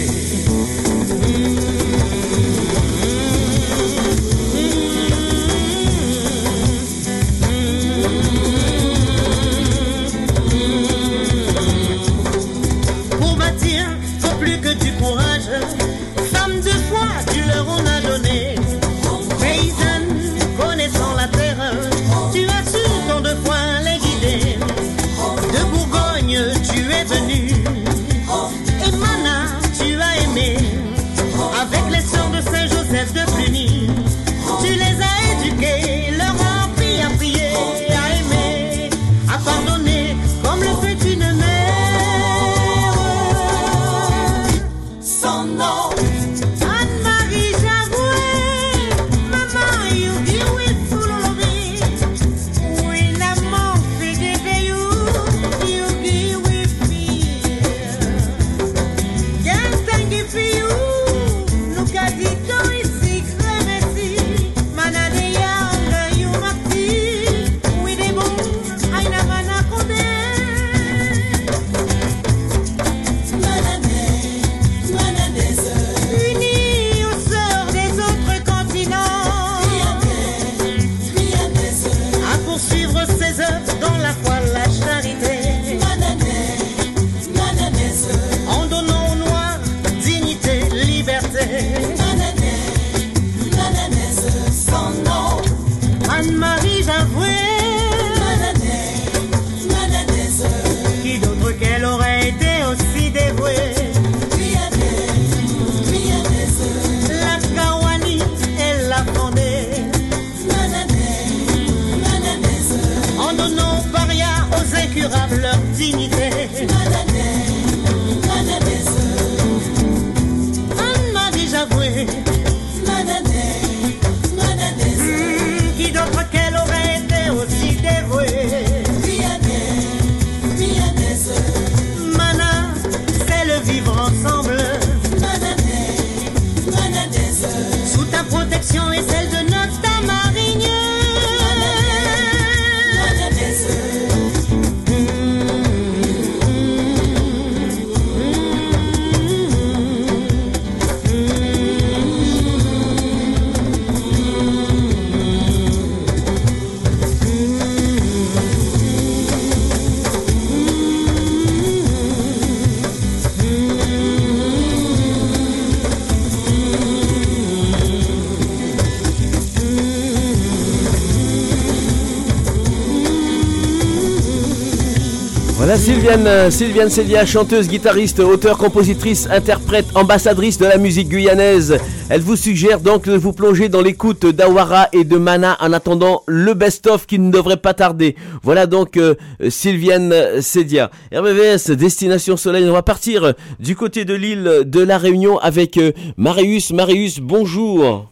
Sylviane, 176.08 176.26
euh, 176.26 176.88
Sylviane 176.88 177.26
chanteuse, 177.26 177.68
guitariste, 177.68 178.20
auteure, 178.20 178.56
compositrice, 178.56 179.28
interprète, 179.30 179.94
ambassadrice 179.94 180.56
de 180.56 180.64
la 180.64 180.78
musique 180.78 181.10
guyanaise. 181.10 181.76
Elle 182.08 182.22
vous 182.22 182.34
suggère 182.34 182.80
donc 182.80 183.04
de 183.04 183.12
vous 183.14 183.34
plonger 183.34 183.68
dans 183.68 183.82
l'écoute 183.82 184.24
d'Awara 184.24 184.86
et 184.94 185.04
de 185.04 185.18
Mana 185.18 185.58
en 185.60 185.70
attendant 185.74 186.22
le 186.26 186.54
best-of 186.54 187.04
qui 187.04 187.18
ne 187.18 187.30
devrait 187.30 187.58
pas 187.58 187.74
tarder. 187.74 188.16
Voilà 188.42 188.64
donc 188.66 188.96
euh, 188.96 189.16
Sylviane 189.50 190.40
Cédia. 190.40 190.90
RBVS, 191.14 191.72
Destination 191.72 192.38
Soleil, 192.38 192.66
on 192.70 192.72
va 192.72 192.82
partir 192.82 193.24
euh, 193.24 193.32
du 193.60 193.76
côté 193.76 194.06
de 194.06 194.14
l'île 194.14 194.62
de 194.64 194.80
la 194.80 194.96
Réunion 194.96 195.36
avec 195.36 195.78
Marius. 196.16 196.72
Marius, 196.72 197.20
bonjour. 197.20 198.10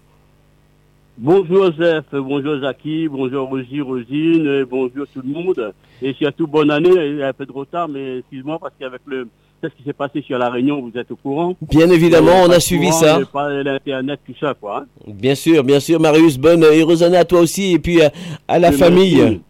Bonjour 1.16 1.72
Joseph, 1.72 2.04
bonjour 2.12 2.60
Zaki, 2.60 3.08
bonjour 3.08 3.48
Rosie, 3.48 3.80
Rosine, 3.80 4.64
bonjour 4.64 5.06
tout 5.14 5.22
le 5.26 5.32
monde. 5.32 5.72
Et 6.02 6.12
surtout 6.14 6.46
bonne 6.46 6.70
année, 6.70 6.90
il 6.94 7.16
y 7.16 7.22
a 7.22 7.28
un 7.28 7.32
peu 7.32 7.46
de 7.46 7.52
retard, 7.52 7.88
mais 7.88 8.18
excuse-moi 8.18 8.58
parce 8.58 8.74
qu'avec 8.78 9.00
le 9.06 9.28
ce 9.62 9.68
qui 9.68 9.82
s'est 9.84 9.94
passé 9.94 10.20
sur 10.22 10.38
la 10.38 10.50
Réunion, 10.50 10.80
vous 10.82 10.96
êtes 11.00 11.10
au 11.10 11.16
courant? 11.16 11.56
Bien 11.62 11.88
évidemment, 11.90 12.42
on 12.44 12.50
a 12.50 12.56
de 12.56 12.60
suivi 12.60 12.86
courant, 12.88 13.00
ça. 13.00 13.18
Pas 13.32 13.48
l'internet, 13.64 14.20
tout 14.24 14.34
ça 14.38 14.54
quoi. 14.54 14.82
hein. 14.82 14.86
Bien 15.08 15.34
sûr, 15.34 15.64
bien 15.64 15.80
sûr, 15.80 15.98
Marius, 15.98 16.38
bonne 16.38 16.62
heureuse 16.62 17.02
année 17.02 17.16
à 17.16 17.24
toi 17.24 17.40
aussi 17.40 17.72
et 17.72 17.78
puis 17.78 18.00
à, 18.02 18.12
à 18.46 18.58
la 18.58 18.68
Oui, 18.70 18.76
famille. 18.76 19.16
merci. 19.20 19.40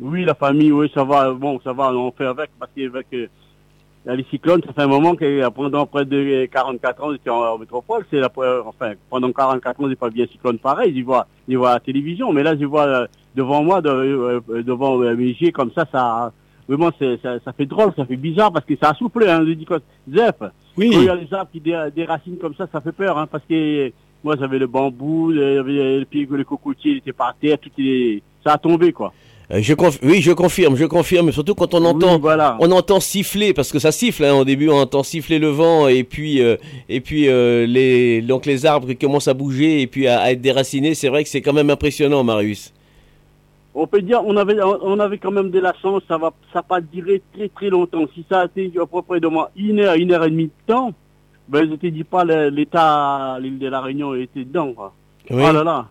Oui, 0.00 0.24
la 0.24 0.34
famille, 0.34 0.72
oui, 0.72 0.90
ça 0.94 1.04
va, 1.04 1.30
bon, 1.32 1.60
ça 1.62 1.72
va, 1.74 1.92
on 1.92 2.10
fait 2.10 2.24
avec, 2.24 2.48
parce 2.58 2.70
qu'avec 2.74 3.06
euh, 3.12 3.26
les 4.06 4.24
cyclones, 4.30 4.62
ça 4.66 4.72
fait 4.72 4.82
un 4.82 4.86
moment 4.88 5.14
que 5.14 5.24
euh, 5.26 5.50
pendant 5.50 5.84
près 5.86 6.06
de 6.06 6.46
44 6.46 7.04
ans, 7.04 7.12
j'étais 7.12 7.28
en, 7.30 7.36
en 7.42 7.58
métropole, 7.58 8.06
c'est 8.10 8.18
la, 8.18 8.30
première- 8.30 8.66
enfin, 8.66 8.92
pendant 9.10 9.30
44 9.30 9.80
ans, 9.84 9.88
j'ai 9.90 9.96
pas 9.96 10.08
vu 10.08 10.22
un 10.22 10.26
cyclone 10.26 10.58
pareil, 10.58 10.94
j'y 10.94 11.02
vois, 11.02 11.26
vois 11.46 11.70
à 11.70 11.74
la 11.74 11.80
télévision, 11.80 12.32
mais 12.32 12.42
là, 12.42 12.56
je 12.58 12.64
vois 12.64 12.86
euh, 12.86 13.06
devant 13.34 13.62
moi, 13.62 13.80
de- 13.80 13.88
euh, 13.88 14.62
devant 14.62 15.00
euh, 15.02 15.14
mes 15.16 15.26
yeux, 15.40 15.50
comme 15.52 15.70
ça, 15.74 15.86
ça, 15.90 16.32
vraiment, 16.68 16.90
ça, 16.98 17.38
ça 17.44 17.52
fait 17.52 17.66
drôle, 17.66 17.92
ça 17.96 18.04
fait 18.04 18.16
bizarre, 18.16 18.52
parce 18.52 18.64
que 18.66 18.74
ça 18.80 18.90
a 18.90 18.94
soufflé, 18.94 19.28
hein, 19.28 19.44
je 19.46 19.52
dis 19.52 19.64
quoi, 19.64 19.78
Zef, 20.12 20.34
Oui. 20.76 20.90
quand 20.92 21.00
il 21.00 21.04
y 21.04 21.08
a 21.08 21.14
les 21.14 21.32
arbres 21.34 21.50
qui 21.52 21.60
dé- 21.60 21.88
déracinent 21.94 22.38
comme 22.38 22.54
ça, 22.56 22.66
ça 22.72 22.80
fait 22.80 22.92
peur, 22.92 23.18
hein, 23.18 23.26
parce 23.30 23.44
que 23.48 23.90
moi, 24.22 24.36
j'avais 24.38 24.58
le 24.58 24.66
bambou, 24.66 25.30
avait 25.32 25.98
le 25.98 26.04
pied, 26.04 26.26
le 26.30 26.44
cocotier, 26.44 26.92
il 26.92 26.96
était 26.98 27.12
par 27.12 27.34
terre, 27.40 27.58
tout 27.58 27.70
est, 27.78 28.22
ça 28.44 28.52
a 28.54 28.58
tombé, 28.58 28.92
quoi. 28.92 29.12
Euh, 29.52 29.58
je 29.62 29.74
conf- 29.74 29.98
oui, 30.04 30.20
je 30.20 30.30
confirme, 30.30 30.76
je 30.76 30.84
confirme. 30.84 31.32
Surtout 31.32 31.56
quand 31.56 31.74
on 31.74 31.84
entend, 31.84 32.20
voilà. 32.20 32.56
on 32.60 32.70
entend 32.70 33.00
siffler, 33.00 33.52
parce 33.52 33.72
que 33.72 33.80
ça 33.80 33.90
siffle. 33.90 34.24
Hein, 34.24 34.34
au 34.34 34.44
début, 34.44 34.68
on 34.68 34.76
entend 34.78 35.02
siffler 35.02 35.40
le 35.40 35.48
vent 35.48 35.88
et 35.88 36.04
puis, 36.04 36.40
euh, 36.40 36.54
et 36.88 37.00
puis 37.00 37.26
euh, 37.28 37.66
les, 37.66 38.22
donc 38.22 38.46
les 38.46 38.64
arbres 38.64 38.86
qui 38.86 38.96
commencent 38.96 39.26
à 39.26 39.34
bouger 39.34 39.80
et 39.82 39.88
puis 39.88 40.06
à, 40.06 40.20
à 40.20 40.30
être 40.30 40.40
déracinés. 40.40 40.94
C'est 40.94 41.08
vrai 41.08 41.24
que 41.24 41.28
c'est 41.30 41.40
quand 41.40 41.52
même 41.52 41.68
impressionnant, 41.68 42.22
Marius. 42.22 42.72
On 43.74 43.86
peut 43.86 44.02
dire, 44.02 44.20
on 44.26 44.36
avait, 44.36 44.56
on 44.62 44.98
avait 44.98 45.18
quand 45.18 45.30
même 45.30 45.50
de 45.50 45.60
la 45.60 45.72
chance, 45.80 46.02
ça 46.08 46.18
va, 46.18 46.32
ça 46.52 46.58
n'a 46.58 46.62
pas 46.64 46.80
duré 46.80 47.22
très 47.32 47.48
très 47.48 47.68
longtemps. 47.70 48.04
Si 48.14 48.24
ça 48.28 48.40
a 48.40 48.44
été 48.46 48.72
à 48.80 48.86
peu 48.86 49.00
près 49.02 49.20
de 49.20 49.28
moi 49.28 49.50
une 49.56 49.78
heure, 49.80 49.94
une 49.94 50.12
heure 50.12 50.24
et 50.24 50.30
demie 50.30 50.46
de 50.46 50.52
temps, 50.66 50.92
ben 51.48 51.68
je 51.70 51.76
te 51.76 51.86
dis 51.86 52.02
pas 52.04 52.24
l'état, 52.24 53.38
l'île 53.40 53.58
de 53.58 53.68
la 53.68 53.80
Réunion 53.80 54.14
était 54.14 54.44
dedans, 54.44 54.72
quoi. 54.72 54.92
Oui. 55.30 55.42
Oh 55.48 55.52
là 55.52 55.62
là. 55.62 55.86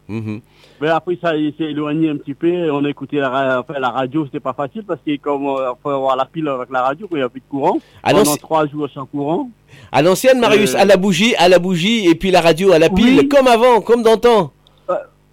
Mais 0.81 0.89
après 0.89 1.17
ça, 1.21 1.31
s'est 1.31 1.53
éloigné 1.63 2.09
un 2.09 2.17
petit 2.17 2.33
peu. 2.33 2.69
On 2.71 2.83
a 2.83 2.89
écouté 2.89 3.17
la, 3.17 3.61
enfin, 3.61 3.79
la 3.79 3.89
radio, 3.89 4.25
c'était 4.25 4.41
pas 4.41 4.51
facile 4.51 4.83
parce 4.85 4.99
que 5.05 5.15
comme 5.17 5.45
euh, 5.47 5.71
faut 5.81 5.89
avoir 5.91 6.17
la 6.17 6.25
pile 6.25 6.47
avec 6.49 6.69
la 6.69 6.81
radio, 6.81 7.07
il 7.11 7.17
n'y 7.17 7.23
a 7.23 7.29
plus 7.29 7.39
de 7.39 7.45
courant. 7.49 7.77
Ah 8.03 8.11
Pendant 8.11 8.35
trois 8.35 8.67
jours 8.67 8.89
sans 8.93 9.05
courant. 9.05 9.49
À 9.93 10.01
l'ancienne, 10.01 10.39
Marius, 10.39 10.75
Euh, 10.75 10.79
à 10.79 10.85
la 10.85 10.97
bougie, 10.97 11.35
à 11.37 11.47
la 11.47 11.59
bougie 11.59 12.07
et 12.09 12.15
puis 12.15 12.31
la 12.31 12.41
radio 12.41 12.73
à 12.73 12.79
la 12.79 12.89
pile, 12.89 13.19
Oui. 13.19 13.29
comme 13.29 13.47
avant, 13.47 13.79
comme 13.79 14.03
d'antan. 14.03 14.51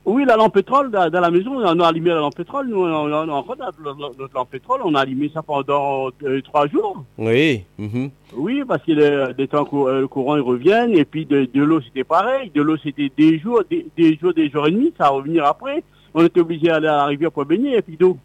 Oui, 0.07 0.25
la 0.25 0.37
lampe 0.37 0.55
pétrole, 0.55 0.91
dans, 0.93 1.11
dans 1.11 1.21
la 1.21 1.31
maison, 1.33 1.57
on 1.57 1.81
a 1.81 1.87
allumé 1.89 2.11
la 2.11 2.21
lampe 2.21 2.37
pétrole. 2.37 2.69
Nous, 2.69 2.81
on 2.81 2.87
a, 3.13 3.25
on 3.27 3.29
a 3.29 3.33
encore 3.33 3.57
notre, 3.59 4.33
lampe 4.35 4.51
pétrole, 4.51 4.81
on 4.85 4.95
a 4.95 5.01
allumé 5.01 5.29
ça 5.35 5.43
pendant 5.43 6.11
euh, 6.23 6.41
trois 6.43 6.69
jours. 6.69 7.03
Oui. 7.19 7.65
mhm. 7.77 8.11
Oui, 8.37 8.63
parce 8.69 8.83
que 8.85 8.93
le, 8.93 9.33
des 9.35 9.49
temps 9.49 9.65
cou- 9.65 9.89
euh, 9.89 10.03
le 10.03 10.09
courant, 10.09 10.37
ils 10.37 10.43
reviennent. 10.43 10.95
Et 10.97 11.05
puis 11.05 11.27
de, 11.27 11.49
de 11.53 11.63
l'eau, 11.63 11.81
c'était 11.81 12.05
pareil. 12.05 12.51
De 12.55 12.63
l'eau, 12.63 12.77
c'était 12.77 13.11
des 13.19 13.39
jours, 13.41 13.63
des, 13.69 13.85
des 13.97 14.17
jours, 14.17 14.33
des 14.33 14.49
jours 14.49 14.69
et 14.69 14.71
demi. 14.71 14.93
Ça 14.97 15.05
va 15.05 15.11
revenir 15.11 15.45
après. 15.45 15.83
On 16.15 16.25
était 16.25 16.41
obligé 16.41 16.69
d'aller 16.69 16.87
à 16.87 16.97
la 16.99 17.05
rivière 17.07 17.33
pour 17.33 17.45
baigner. 17.45 17.77
Et 17.77 17.83
puis 17.83 17.97
d'eau. 17.97 18.17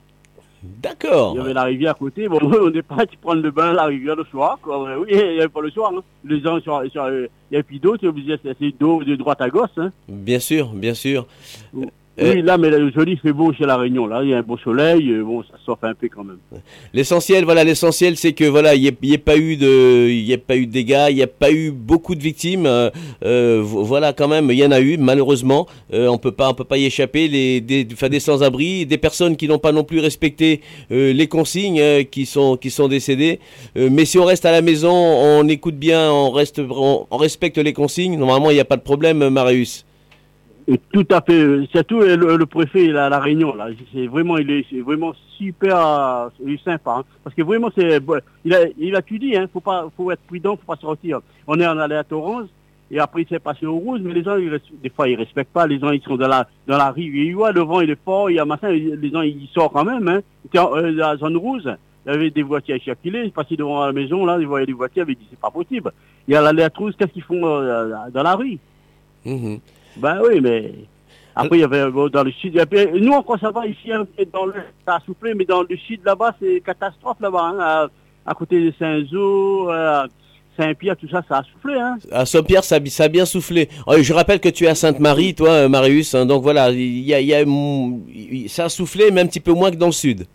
D'accord. 0.64 1.34
Il 1.36 1.40
y 1.40 1.42
avait 1.42 1.54
la 1.54 1.64
rivière 1.64 1.92
à 1.92 1.96
côté. 1.96 2.28
Bon, 2.28 2.40
on 2.42 2.70
n'est 2.70 2.82
pas 2.82 3.06
tu 3.06 3.18
prendre 3.18 3.42
le 3.42 3.52
bain 3.52 3.72
à 3.72 3.74
la 3.74 3.86
rivière 3.86 4.16
le 4.16 4.26
soir. 4.26 4.60
Quoi. 4.62 5.00
Oui, 5.00 5.08
il 5.12 5.18
n'y 5.18 5.40
avait 5.40 5.48
pas 5.48 5.62
le 5.62 5.72
soir. 5.72 5.92
Hein. 5.96 6.02
Les 6.24 6.40
gens, 6.42 6.60
sur, 6.62 6.84
sur, 6.92 7.04
euh, 7.04 7.28
il 7.50 7.56
y 7.56 7.58
a 7.58 7.64
puis 7.64 7.80
d'eau, 7.80 7.98
tu 7.98 8.06
es 8.06 8.10
obligé 8.10 8.38
de 8.38 8.70
d'eau 8.78 9.04
de 9.04 9.16
droite 9.16 9.42
à 9.42 9.50
gauche. 9.50 9.70
Hein. 9.78 9.92
Bien 10.08 10.40
sûr, 10.40 10.70
bien 10.70 10.94
sûr. 10.94 11.26
Oui, 11.74 11.88
là, 12.41 12.57
mais 12.57 12.69
le 12.69 12.91
joli, 12.91 13.14
il 13.14 13.19
fait 13.19 13.34
beau 13.34 13.52
chez 13.53 13.65
la 13.65 13.77
Réunion. 13.77 14.06
Là, 14.07 14.22
il 14.23 14.30
y 14.30 14.34
a 14.34 14.38
un 14.38 14.41
beau 14.41 14.57
soleil. 14.57 15.10
euh, 15.11 15.23
Bon, 15.23 15.43
ça 15.43 15.56
s'offre 15.65 15.85
un 15.85 15.93
peu 15.93 16.07
quand 16.10 16.23
même. 16.23 16.38
L'essentiel, 16.93 17.43
voilà, 17.45 17.64
l'essentiel, 17.64 18.18
c'est 18.18 18.34
que 18.34 18.45
voilà, 18.45 18.76
il 18.76 18.81
n'y 18.81 18.88
ait, 18.88 18.98
y 19.03 19.14
ait 19.14 19.18
pas 19.18 19.38
eu 19.38 19.56
de, 19.57 20.07
il 20.10 20.22
y 20.23 20.31
ait 20.34 20.38
pas 20.38 20.56
eu 20.56 20.65
de 20.68 20.72
dégâts, 20.72 21.07
il 21.10 21.15
n'y 21.15 21.23
a 21.23 21.27
pas 21.27 21.52
eu 21.52 21.72
beaucoup 21.72 22.15
de 22.15 22.22
victimes. 22.22 22.65
euh, 22.65 22.89
euh, 23.26 23.61
vo- 23.64 23.84
voilà, 23.84 24.14
quand 24.14 24.27
même, 24.27 24.49
il 24.52 24.57
y 24.57 24.65
en 24.65 24.72
a 24.72 24.80
eu, 24.81 24.98
malheureusement. 24.98 25.68
Euh, 25.93 26.07
on 26.07 26.18
peut 26.18 26.31
pas, 26.31 26.49
on 26.49 26.53
peut 26.53 26.64
pas 26.64 26.77
y 26.77 26.85
échapper. 26.85 27.27
Les, 27.27 27.61
des, 27.61 27.88
enfin, 27.93 28.10
des 28.10 28.19
sans-abri, 28.19 28.85
des 28.85 28.98
personnes 28.98 29.35
qui 29.38 29.48
n'ont 29.48 29.60
pas 29.60 29.72
non 29.72 29.84
plus 29.84 29.99
respecté 29.99 30.61
euh, 30.91 31.14
les 31.14 31.27
consignes, 31.27 31.80
euh, 31.80 32.03
qui 32.03 32.26
sont, 32.26 32.57
qui 32.57 32.69
sont 32.69 32.88
décédées. 32.88 33.39
Euh, 33.77 33.89
mais 33.91 34.06
si 34.06 34.18
on 34.19 34.26
reste 34.26 34.45
à 34.45 34.52
la 34.52 34.61
maison, 34.61 34.91
on 34.93 35.48
écoute 35.48 35.76
bien, 35.76 36.11
on 36.11 36.31
reste, 36.31 36.60
on, 36.60 37.07
on 37.10 37.18
respecte 37.18 37.57
les 37.57 37.73
consignes. 37.73 38.18
Normalement, 38.18 38.49
il 38.52 38.56
n'y 38.56 38.60
a 38.60 38.65
pas 38.65 38.77
de 38.77 38.81
problème, 38.81 39.30
Marius. 39.30 39.85
Et 40.68 40.78
tout 40.94 41.06
à 41.10 41.22
fait. 41.22 41.34
euh, 41.42 41.66
Surtout 41.72 42.02
euh, 42.02 42.16
le, 42.16 42.38
le 42.38 42.46
préfet 42.46 42.96
à 42.96 43.10
la 43.10 43.20
Réunion 43.20 43.56
là, 43.56 43.68
c'est 43.94 44.08
vraiment 44.08 44.38
il 44.38 44.50
est, 44.52 44.80
vraiment 44.82 45.14
super, 45.38 45.76
euh, 45.78 46.30
il 46.46 46.54
est 46.54 46.64
sympa. 46.64 46.98
hein. 47.00 47.04
parce 47.24 47.36
que 47.36 47.42
vraiment 47.42 47.70
c'est, 47.76 48.00
il 48.46 48.54
a, 48.54 48.60
il 48.78 48.96
a 48.96 49.02
tout 49.02 49.18
dit. 49.18 49.36
Hein, 49.36 49.48
faut 49.52 49.60
pas, 49.60 49.88
faut 49.98 50.12
être 50.12 50.22
prudent, 50.28 50.56
faut 50.56 50.74
pas 50.76 50.80
sortir. 50.80 51.20
On 51.48 51.60
est 51.60 51.68
en 51.68 51.78
allé 51.78 51.96
à 51.96 52.04
et 52.94 53.00
après 53.00 53.22
il 53.22 53.28
s'est 53.28 53.40
passé 53.40 53.66
au 53.66 53.78
rouge, 53.78 54.02
mais 54.04 54.14
les 54.14 54.24
gens 54.24 54.36
ils 54.36 54.60
des 54.84 54.90
fois 54.90 55.08
ils 55.08 55.16
respectent 55.16 55.54
pas. 55.54 55.66
Les 55.66 55.80
gens 55.80 55.92
ils 55.92 56.02
sont 56.02 56.18
dans 56.18 56.28
la 56.28 56.48
dans 56.68 56.78
la 56.78 56.92
rue, 56.92 57.04
ils 57.04 57.34
voient 57.34 57.52
le 57.54 57.62
vent 57.62 57.82
il 57.82 57.90
est 57.90 58.04
fort, 58.04 58.30
il 58.30 58.36
y 58.36 58.40
a 58.40 58.46
machin, 58.46 58.70
les 58.70 59.10
gens 59.10 59.22
ils 59.22 59.48
sortent 59.54 59.74
quand 59.74 59.86
même. 59.86 60.08
Hein. 60.08 60.22
La 60.54 61.16
zone 61.18 61.38
rouge. 61.38 61.64
Il 62.06 62.12
y 62.12 62.16
avait 62.16 62.32
des 62.32 62.42
voitures 62.42 62.82
circulaient, 62.84 63.26
ils 63.28 63.32
passaient 63.32 63.56
devant 63.56 63.86
la 63.86 63.92
maison, 63.94 64.26
là, 64.26 64.38
ils 64.40 64.48
voyaient 64.48 64.66
des 64.66 64.74
voitures, 64.74 65.06
ils 65.08 65.14
disaient 65.16 65.28
c'est 65.32 65.40
pas 65.40 65.52
possible. 65.52 65.92
Il 66.28 66.34
y 66.34 66.36
a 66.36 66.42
l'alerte 66.42 66.76
rouge, 66.76 66.94
qu'est-ce 66.98 67.12
qu'ils 67.12 67.22
font 67.22 67.40
dans 67.40 68.24
la 68.24 68.36
rue? 68.36 68.58
Mhm. 69.24 69.60
Ben 69.98 70.22
oui, 70.24 70.40
mais 70.42 70.74
après, 71.36 71.58
il 71.58 71.62
y 71.62 71.64
avait 71.64 71.92
dans 72.12 72.24
le 72.24 72.32
sud. 72.32 72.60
puis, 72.70 72.88
nous, 73.02 73.14
encore 73.14 73.40
ça 73.40 73.52
va 73.52 73.66
ici, 73.66 73.90
peu 74.18 74.26
dans 74.26 74.46
le, 74.46 74.54
ça 74.86 74.96
a 74.96 75.00
soufflé, 75.02 75.34
mais 75.34 75.46
dans 75.46 75.62
le 75.62 75.78
sud 75.78 76.02
là-bas, 76.06 76.36
c'est 76.42 76.62
catastrophe 76.62 77.18
là-bas. 77.20 77.54
hein, 77.58 77.90
à, 78.26 78.34
côté 78.34 78.64
de 78.64 78.74
Saint-Zo, 78.78 79.72
euh, 79.72 80.08
Saint-Pierre, 80.58 80.98
tout 80.98 81.08
ça, 81.10 81.24
ça 81.28 81.40
a 81.40 81.44
soufflé. 81.44 81.80
Hein. 81.80 81.98
À 82.12 82.26
Saint-Pierre, 82.26 82.64
ça, 82.64 82.78
ça 82.88 83.06
a 83.06 83.08
bien 83.08 83.26
soufflé. 83.26 83.70
Oh, 83.88 83.96
je 84.00 84.14
rappelle 84.14 84.40
que 84.40 84.50
tu 84.50 84.66
es 84.66 84.68
à 84.68 84.76
Sainte-Marie, 84.76 85.34
toi, 85.34 85.50
euh, 85.50 85.70
Marius. 85.70 86.14
hein, 86.14 86.26
donc 86.26 86.44
voilà, 86.44 86.70
il 86.72 86.80
y 86.80 87.12
y 87.12 87.34
a, 87.34 87.46
ça 88.50 88.66
a 88.66 88.70
soufflé, 88.70 89.10
mais 89.12 89.22
un 89.22 89.28
petit 89.28 89.40
peu 89.40 89.54
moins 89.54 89.72
que 89.72 89.78
dans 89.78 89.88
le 89.88 89.92
sud. 89.94 90.26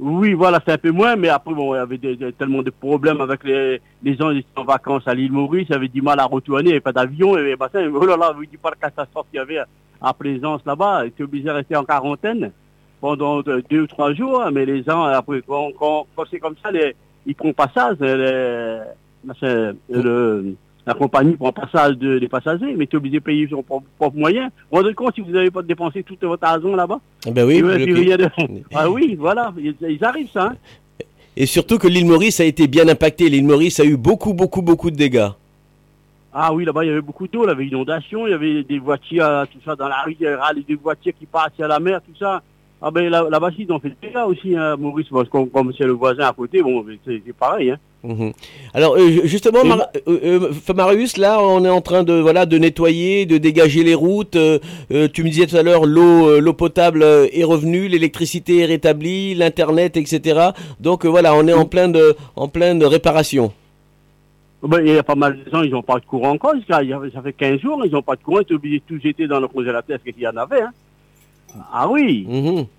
Oui, 0.00 0.32
voilà, 0.34 0.60
c'est 0.64 0.72
un 0.72 0.78
peu 0.78 0.92
moins, 0.92 1.16
mais 1.16 1.28
après, 1.28 1.52
bon, 1.52 1.74
il 1.74 1.78
y 1.78 2.22
avait 2.22 2.32
tellement 2.32 2.62
de 2.62 2.70
problèmes 2.70 3.20
avec 3.20 3.42
les, 3.42 3.80
les 4.02 4.16
gens 4.16 4.30
qui 4.30 4.38
étaient 4.38 4.60
en 4.60 4.64
vacances 4.64 5.02
à 5.06 5.14
l'île 5.14 5.32
Maurice, 5.32 5.66
ils 5.68 5.74
avaient 5.74 5.88
du 5.88 6.02
mal 6.02 6.20
à 6.20 6.24
retourner, 6.24 6.62
il 6.62 6.66
n'y 6.66 6.72
avait 6.72 6.80
pas 6.80 6.92
d'avion, 6.92 7.36
et 7.36 7.56
bah, 7.56 7.68
ça, 7.72 7.80
oh 7.82 8.06
là 8.06 8.16
là, 8.16 8.32
vous 8.32 8.46
dites 8.46 8.60
pas 8.60 8.70
la 8.70 8.76
catastrophe 8.76 9.26
qu'il 9.30 9.38
y 9.38 9.42
avait 9.42 9.58
à, 10.00 10.14
Plaisance 10.14 10.60
là-bas, 10.64 11.04
ils 11.04 11.08
étaient 11.08 11.24
obligés 11.24 11.46
de 11.46 11.50
rester 11.50 11.74
en 11.74 11.84
quarantaine 11.84 12.52
pendant 13.00 13.42
deux, 13.42 13.80
ou 13.80 13.86
trois 13.88 14.12
jours, 14.14 14.48
mais 14.52 14.64
les 14.64 14.84
gens, 14.84 15.02
après, 15.02 15.42
quand, 15.44 15.70
quand, 15.76 16.06
quand 16.14 16.24
c'est 16.30 16.38
comme 16.38 16.56
ça, 16.62 16.70
les, 16.70 16.94
ils 17.26 17.34
prennent 17.34 17.54
passage, 17.54 17.96
les, 17.98 18.78
machin, 19.24 19.72
le, 19.90 20.54
la 20.88 20.94
compagnie 20.94 21.36
prend 21.36 21.52
passage 21.52 21.96
de- 21.98 22.18
des 22.18 22.28
passagers, 22.28 22.74
mais 22.76 22.86
tu 22.86 22.96
es 22.96 22.98
obligé 22.98 23.18
de 23.18 23.22
payer 23.24 23.46
son 23.48 23.62
propre, 23.62 23.86
propre 23.98 24.16
moyen. 24.16 24.46
Vous 24.46 24.50
vous 24.72 24.76
rendez 24.82 24.94
compte 24.94 25.14
si 25.14 25.20
vous 25.20 25.30
n'avez 25.30 25.50
pas 25.50 25.62
dépensé 25.62 26.02
tout 26.02 26.16
votre 26.22 26.44
argent 26.44 26.74
là-bas? 26.74 26.98
Eh 27.26 27.30
ben 27.30 27.46
oui, 27.46 27.62
puis 27.62 28.06
de- 28.06 28.30
Ah 28.74 28.90
oui, 28.90 29.14
voilà, 29.18 29.52
ils, 29.58 29.74
ils 29.88 30.04
arrivent 30.04 30.30
ça. 30.32 30.46
hein. 30.52 30.56
Et 31.36 31.46
surtout 31.46 31.78
que 31.78 31.86
l'île 31.86 32.06
Maurice 32.06 32.40
a 32.40 32.44
été 32.44 32.66
bien 32.66 32.88
impactée. 32.88 33.28
L'île 33.28 33.44
Maurice 33.46 33.78
a 33.78 33.84
eu 33.84 33.96
beaucoup, 33.96 34.32
beaucoup, 34.34 34.60
beaucoup 34.62 34.90
de 34.90 34.96
dégâts. 34.96 35.28
Ah 36.32 36.52
oui, 36.52 36.64
là-bas, 36.64 36.84
il 36.84 36.88
y 36.88 36.90
avait 36.90 37.00
beaucoup 37.00 37.26
d'eau, 37.28 37.44
il 37.44 37.48
y 37.48 37.50
avait 37.50 37.66
inondation, 37.66 38.26
il 38.26 38.30
y 38.30 38.34
avait 38.34 38.62
des 38.62 38.78
voitures, 38.78 39.46
tout 39.52 39.58
ça, 39.64 39.74
dans 39.76 39.88
la 39.88 40.02
rivière, 40.02 40.40
ah, 40.42 40.52
des 40.54 40.74
voitures 40.74 41.12
qui 41.18 41.26
partent 41.26 41.58
à 41.60 41.68
la 41.68 41.78
mer, 41.80 42.00
tout 42.02 42.16
ça. 42.18 42.42
Ah 42.80 42.92
ben 42.92 43.08
là- 43.08 43.26
là-bas, 43.28 43.50
ils 43.58 43.70
ont 43.72 43.80
fait 43.80 43.92
dégâts 44.00 44.22
aussi, 44.28 44.54
hein, 44.56 44.76
Maurice, 44.76 45.08
parce 45.10 45.28
que 45.28 45.44
comme 45.46 45.72
c'est 45.76 45.84
le 45.84 45.92
voisin 45.92 46.26
à 46.28 46.32
côté, 46.32 46.62
bon, 46.62 46.84
c'est 47.04 47.20
pareil. 47.36 47.72
Hein. 47.72 47.78
Mhm. 48.04 48.32
Alors 48.72 48.94
euh, 48.94 49.08
ju- 49.10 49.22
justement, 49.24 49.64
Mar- 49.64 49.88
euh, 50.06 50.40
euh, 50.68 50.72
Marius, 50.76 51.16
là, 51.16 51.42
on 51.42 51.64
est 51.64 51.68
en 51.68 51.80
train 51.80 52.04
de 52.04 52.12
voilà 52.12 52.46
de 52.46 52.56
nettoyer, 52.56 53.26
de 53.26 53.36
dégager 53.38 53.82
les 53.82 53.96
routes. 53.96 54.36
euh, 54.36 54.60
tu 55.12 55.24
me 55.24 55.28
disais 55.30 55.46
tout 55.46 55.56
à 55.56 55.64
l'heure, 55.64 55.86
l'eau, 55.86 56.38
l'eau 56.38 56.52
potable 56.52 57.02
est 57.02 57.42
revenue, 57.42 57.88
l'électricité 57.88 58.58
est 58.58 58.66
rétablie, 58.66 59.34
l'internet, 59.34 59.96
etc. 59.96 60.50
Donc 60.78 61.04
voilà, 61.04 61.34
on 61.34 61.48
est 61.48 61.52
en 61.52 61.64
plein 61.64 61.88
de 61.88 62.14
en 62.36 62.46
plein 62.46 62.76
de 62.76 62.84
réparation. 62.86 63.52
Ben, 64.62 64.80
il 64.86 64.92
y 64.92 64.98
a 64.98 65.02
pas 65.02 65.14
mal 65.16 65.36
de 65.44 65.50
gens, 65.50 65.62
ils 65.62 65.70
n'ont 65.70 65.82
pas 65.82 65.98
de 65.98 66.04
courant 66.04 66.30
encore, 66.30 66.54
ça 66.68 66.80
fait 67.24 67.32
15 67.32 67.60
jours, 67.60 67.80
ils 67.84 67.90
n'ont 67.92 68.02
pas 68.02 68.14
de 68.16 68.22
courant, 68.22 68.38
ils 68.38 68.42
étaient 68.42 68.54
obligés 68.54 68.78
de 68.88 68.94
tout 68.96 69.02
jeter 69.02 69.26
dans 69.26 69.38
le 69.40 69.46
congélateur, 69.48 69.98
parce 69.98 70.02
qu'il 70.14 70.22
y 70.22 70.26
en 70.28 70.36
avait. 70.36 70.62
Hein. 70.62 70.70
Ah 71.72 71.88
oui 71.88 72.26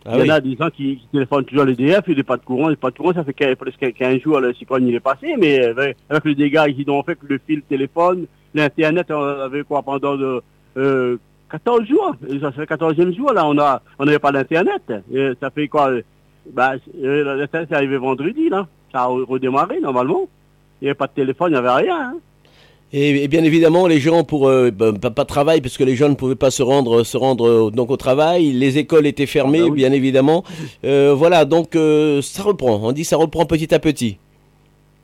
Ah 0.05 0.17
Il 0.17 0.25
y 0.25 0.31
en 0.31 0.33
a 0.35 0.39
des 0.41 0.55
gens 0.55 0.69
qui, 0.69 0.97
qui 0.97 1.07
téléphonent 1.11 1.45
toujours 1.45 1.63
à 1.63 1.65
l'EDF, 1.65 2.03
il 2.07 2.15
n'y 2.15 2.21
a 2.21 2.23
pas 2.23 2.37
de 2.37 2.43
courant, 2.45 2.65
il 2.67 2.71
n'y 2.71 2.73
a 2.73 2.77
pas 2.77 2.91
de 2.91 2.97
courant, 2.97 3.13
ça 3.13 3.23
fait 3.23 3.55
presque 3.55 3.93
15 3.93 4.19
jours, 4.21 4.39
le 4.39 4.53
cyclone 4.53 4.87
il 4.87 4.95
est 4.95 4.99
passé, 4.99 5.35
mais 5.37 5.59
avec, 5.65 5.97
avec 6.09 6.25
le 6.25 6.35
dégât 6.35 6.67
qu'ils 6.69 6.89
ont 6.89 7.01
fait, 7.03 7.15
que 7.15 7.25
le 7.27 7.39
fil 7.45 7.61
téléphone, 7.63 8.25
l'Internet, 8.53 9.07
on 9.11 9.21
avait 9.23 9.63
quoi 9.63 9.81
pendant 9.81 10.15
de, 10.15 10.41
euh, 10.77 11.17
14 11.51 11.85
jours, 11.87 12.15
ça 12.41 12.51
fait 12.51 12.65
14e 12.65 13.15
jour, 13.15 13.33
là, 13.33 13.47
on 13.47 14.05
n'avait 14.05 14.19
pas 14.19 14.31
d'Internet. 14.31 14.83
Et 15.11 15.31
Ça 15.41 15.49
fait 15.49 15.67
quoi 15.67 15.89
bah, 16.53 16.73
euh, 17.03 17.37
L'Internet 17.37 17.71
est 17.71 17.75
arrivé 17.75 17.97
vendredi, 17.97 18.49
là, 18.49 18.67
ça 18.91 19.01
a 19.01 19.05
redémarré 19.07 19.79
normalement. 19.79 20.27
Il 20.81 20.85
n'y 20.85 20.89
avait 20.89 20.95
pas 20.95 21.07
de 21.07 21.11
téléphone, 21.13 21.49
il 21.49 21.53
n'y 21.53 21.57
avait 21.57 21.85
rien. 21.87 22.11
hein. 22.13 22.17
Et, 22.91 23.23
et 23.23 23.27
bien 23.27 23.43
évidemment, 23.43 23.85
les 23.85 23.99
gens 23.99 24.23
pour 24.23 24.47
euh, 24.47 24.71
bah, 24.71 24.91
pas, 24.99 25.11
pas 25.11 25.23
de 25.23 25.27
travail, 25.27 25.61
parce 25.61 25.77
que 25.77 25.83
les 25.83 25.95
gens 25.95 26.09
ne 26.09 26.15
pouvaient 26.15 26.35
pas 26.35 26.49
se 26.49 26.63
rendre, 26.63 27.03
se 27.03 27.17
rendre 27.17 27.47
euh, 27.47 27.69
donc 27.71 27.91
au 27.91 27.97
travail. 27.97 28.51
Les 28.51 28.77
écoles 28.79 29.05
étaient 29.05 29.27
fermées, 29.27 29.59
Ah 29.61 29.65
bah 29.65 29.69
oui. 29.71 29.75
bien 29.77 29.91
évidemment. 29.91 30.43
Euh, 30.83 31.13
voilà, 31.15 31.45
donc 31.45 31.75
euh, 31.75 32.21
ça 32.23 32.41
reprend. 32.43 32.79
On 32.83 32.91
dit 32.91 33.03
ça 33.05 33.17
reprend 33.17 33.45
petit 33.45 33.73
à 33.75 33.79
petit. 33.79 34.17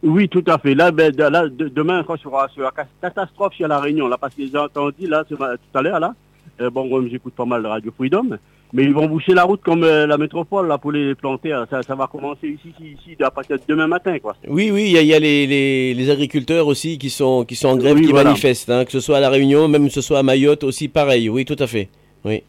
Oui, 0.03 0.27
tout 0.29 0.43
à 0.47 0.57
fait. 0.57 0.73
Là, 0.75 0.91
ben, 0.91 1.15
là 1.15 1.47
de- 1.47 1.67
demain, 1.67 2.03
quand 2.05 2.17
sur, 2.17 2.31
sur 2.53 2.63
la 2.63 2.71
catastrophe 3.01 3.53
sur 3.53 3.67
la 3.67 3.79
Réunion, 3.79 4.07
là, 4.07 4.17
parce 4.19 4.33
que 4.35 4.43
j'ai 4.45 4.57
entendu 4.57 5.07
là, 5.07 5.23
ma- 5.39 5.53
tout 5.57 5.77
à 5.77 5.81
l'heure, 5.81 5.99
là, 5.99 6.13
euh, 6.13 6.13
bon, 6.59 6.85
moi, 6.85 7.01
j'écoute 7.09 7.33
pas 7.33 7.45
mal 7.45 7.63
de 7.63 7.67
Radio 7.67 7.91
Freedom, 7.95 8.37
mais 8.73 8.83
ils 8.83 8.93
vont 8.93 9.07
boucher 9.07 9.33
la 9.33 9.43
route 9.43 9.61
comme 9.61 9.83
euh, 9.83 10.07
la 10.07 10.17
métropole 10.17 10.67
là 10.67 10.77
pour 10.77 10.91
les 10.91 11.15
planter. 11.15 11.51
hein. 11.53 11.65
Ça, 11.69 11.83
ça 11.83 11.95
va 11.95 12.07
commencer 12.07 12.47
ici, 12.47 12.73
ici, 12.79 12.97
ici, 13.11 13.23
à 13.23 13.31
partir 13.31 13.57
de 13.57 13.61
demain 13.67 13.87
matin, 13.87 14.17
quoi. 14.19 14.35
Oui, 14.47 14.71
oui, 14.71 14.85
il 14.87 14.91
y 14.91 14.97
a, 14.97 15.01
il 15.01 15.07
y 15.07 15.13
a 15.13 15.19
les, 15.19 15.45
les- 15.47 15.93
les 15.93 16.09
agriculteurs 16.09 16.67
aussi 16.67 16.97
qui 16.97 17.09
sont, 17.09 17.45
qui 17.45 17.55
sont 17.55 17.67
en 17.69 17.77
grève, 17.77 17.95
Oui, 17.95 18.05
qui 18.05 18.11
voilà. 18.11 18.29
manifestent, 18.29 18.69
hein, 18.69 18.85
que 18.85 18.91
ce 18.91 18.99
soit 18.99 19.17
à 19.17 19.19
La 19.19 19.29
Réunion, 19.29 19.67
même 19.67 19.87
que 19.87 19.93
ce 19.93 20.01
soit 20.01 20.19
à 20.19 20.23
Mayotte 20.23 20.63
aussi, 20.63 20.87
pareil. 20.87 21.29
Oui, 21.29 21.45
tout 21.45 21.55
à 21.59 21.67
fait. 21.67 21.89
Oui. 22.23 22.41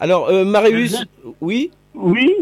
Alors, 0.00 0.28
euh, 0.28 0.44
Marius, 0.44 1.04
oui? 1.40 1.70
Oui. 1.94 2.32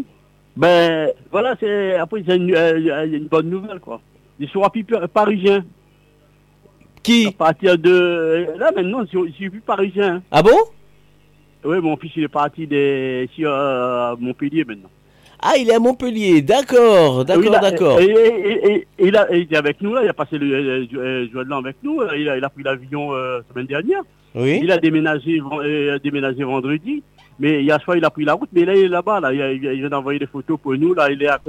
Ben, 0.57 1.11
voilà, 1.31 1.55
c'est 1.61 1.95
après 1.95 2.23
c'est 2.27 2.37
une, 2.37 2.55
euh, 2.55 3.07
une 3.07 3.27
bonne 3.27 3.49
nouvelle, 3.49 3.81
quoi. 3.81 4.01
Des 4.39 4.47
soirées 4.49 4.85
parisiens. 5.13 5.65
Qui 7.03 7.27
À 7.29 7.33
partir 7.33 7.77
de 7.79 8.47
là 8.59 8.71
maintenant, 8.75 9.03
je 9.13 9.31
suis 9.33 9.51
plus 9.51 9.61
parisien. 9.61 10.17
hein. 10.17 10.23
Ah 10.31 10.43
bon? 10.43 10.57
Oui, 11.65 11.79
mon 11.81 11.97
fils 11.97 12.13
il 12.17 12.25
est 12.25 12.29
parti 12.29 12.67
des 12.67 13.29
sur 13.35 13.51
euh, 13.53 14.15
Montpellier 14.19 14.65
maintenant. 14.65 14.91
Ah, 15.45 15.55
il 15.59 15.69
est 15.69 15.75
à 15.75 15.81
Montpellier, 15.81 16.41
d'accord, 16.43 17.25
d'accord, 17.25 17.45
il 17.45 17.55
a- 17.55 17.59
d'accord. 17.59 18.01
Et, 18.01 18.05
et- 18.05 18.73
et- 18.73 18.87
et 18.99 19.07
il, 19.09 19.17
a, 19.17 19.27
il 19.35 19.43
était 19.43 19.57
avec 19.57 19.81
nous, 19.81 19.93
là, 19.93 20.03
il 20.05 20.09
a 20.09 20.13
passé 20.13 20.39
le 20.39 20.85
jour 21.33 21.45
de 21.45 21.49
l'an 21.49 21.59
avec 21.59 21.77
nous, 21.83 22.01
euh, 22.01 22.17
il 22.17 22.29
a, 22.29 22.37
il 22.37 22.45
a 22.45 22.49
pris 22.49 22.63
l'avion 22.63 23.13
euh, 23.13 23.41
semaine 23.51 23.67
dernière. 23.67 24.03
Oui. 24.37 24.61
Il 24.63 24.71
a 24.71 24.79
déménagé, 24.79 25.41
euh, 25.65 25.99
déménagé 25.99 26.45
vendredi, 26.45 27.03
mais 27.41 27.63
hier 27.63 27.81
soir 27.83 27.97
il 27.97 28.05
a 28.05 28.11
pris 28.11 28.25
la 28.25 28.35
route, 28.35 28.51
mais 28.53 28.65
là 28.65 28.75
il 28.77 28.85
est 28.85 28.89
là-bas, 28.89 29.19
là, 29.21 29.33
il, 29.33 29.43
a- 29.43 29.53
il 29.53 29.81
vient 29.81 29.89
d'envoyer 29.89 30.21
des 30.21 30.27
photos 30.27 30.59
pour 30.63 30.75
nous, 30.77 30.95
là 30.95 31.11
il 31.11 31.21
est 31.23 31.27
à 31.29 31.41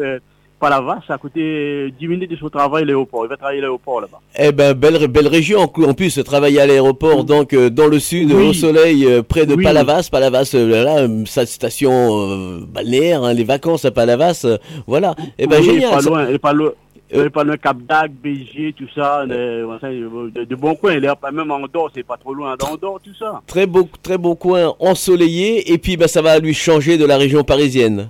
euh, 0.63 0.69
Palavas, 0.69 0.99
à 1.09 1.17
côté, 1.17 1.41
euh, 1.41 1.89
10 1.99 2.07
minutes 2.07 2.31
de 2.31 2.35
son 2.37 2.49
travail, 2.49 2.85
l'aéroport, 2.85 3.25
il 3.25 3.29
va 3.29 3.37
travailler 3.37 3.59
à 3.59 3.61
l'aéroport 3.63 4.01
là-bas. 4.01 4.19
Eh 4.39 4.51
ben, 4.51 4.73
belle, 4.73 5.07
belle 5.07 5.27
région. 5.27 5.61
En 5.61 5.93
plus, 5.93 6.19
travailler 6.23 6.61
à 6.61 6.65
l'aéroport, 6.67 7.23
donc 7.23 7.53
euh, 7.53 7.69
dans 7.69 7.87
le 7.87 7.99
sud, 7.99 8.31
Oui. 8.31 8.47
au 8.49 8.53
soleil, 8.53 9.05
euh, 9.05 9.21
près 9.23 9.45
de 9.45 9.55
Oui. 9.55 9.63
Palavas. 9.63 10.07
Palavas, 10.11 10.51
euh, 10.55 10.83
là, 10.83 10.97
euh, 10.99 11.23
sa 11.25 11.45
station 11.45 11.91
euh, 11.91 12.59
balnéaire, 12.67 13.23
hein, 13.23 13.33
les 13.33 13.43
vacances 13.43 13.85
à 13.85 13.91
Palavas. 13.91 14.41
euh, 14.45 14.57
voilà. 14.87 15.15
Eh 15.37 15.47
ben, 15.47 15.59
Oui, 15.59 15.65
génial. 15.65 15.91
Pas 15.91 16.01
ça- 16.01 16.09
loin, 16.09 16.27
est 16.27 16.39
pas 16.39 16.53
loin. 16.53 16.71
Est 17.11 17.29
pas 17.29 17.43
loin 17.43 17.57
Cap 17.57 17.77
BG, 18.23 18.73
tout 18.75 18.87
ça, 18.95 19.21
euh, 19.29 19.77
ça, 19.79 19.85
euh, 19.87 20.31
de, 20.33 20.45
de 20.45 20.55
bons 20.55 20.73
coins. 20.73 20.93
Il 20.95 21.05
est 21.05 21.15
pas- 21.15 21.29
même 21.31 21.51
Andorre, 21.51 21.91
c'est 21.93 22.01
pas 22.01 22.17
trop 22.17 22.33
loin 22.33 22.55
d'Andorre, 22.57 22.99
tout 23.03 23.13
ça. 23.19 23.39
Très 23.45 23.67
beau, 23.67 23.87
très 24.01 24.17
beau 24.17 24.33
coin 24.33 24.73
ensoleillé. 24.79 25.71
Et 25.71 25.77
puis, 25.77 25.95
bah, 25.95 26.07
ça 26.07 26.23
va 26.23 26.39
lui 26.39 26.55
changer 26.55 26.97
de 26.97 27.05
la 27.05 27.17
région 27.17 27.43
parisienne. 27.43 28.09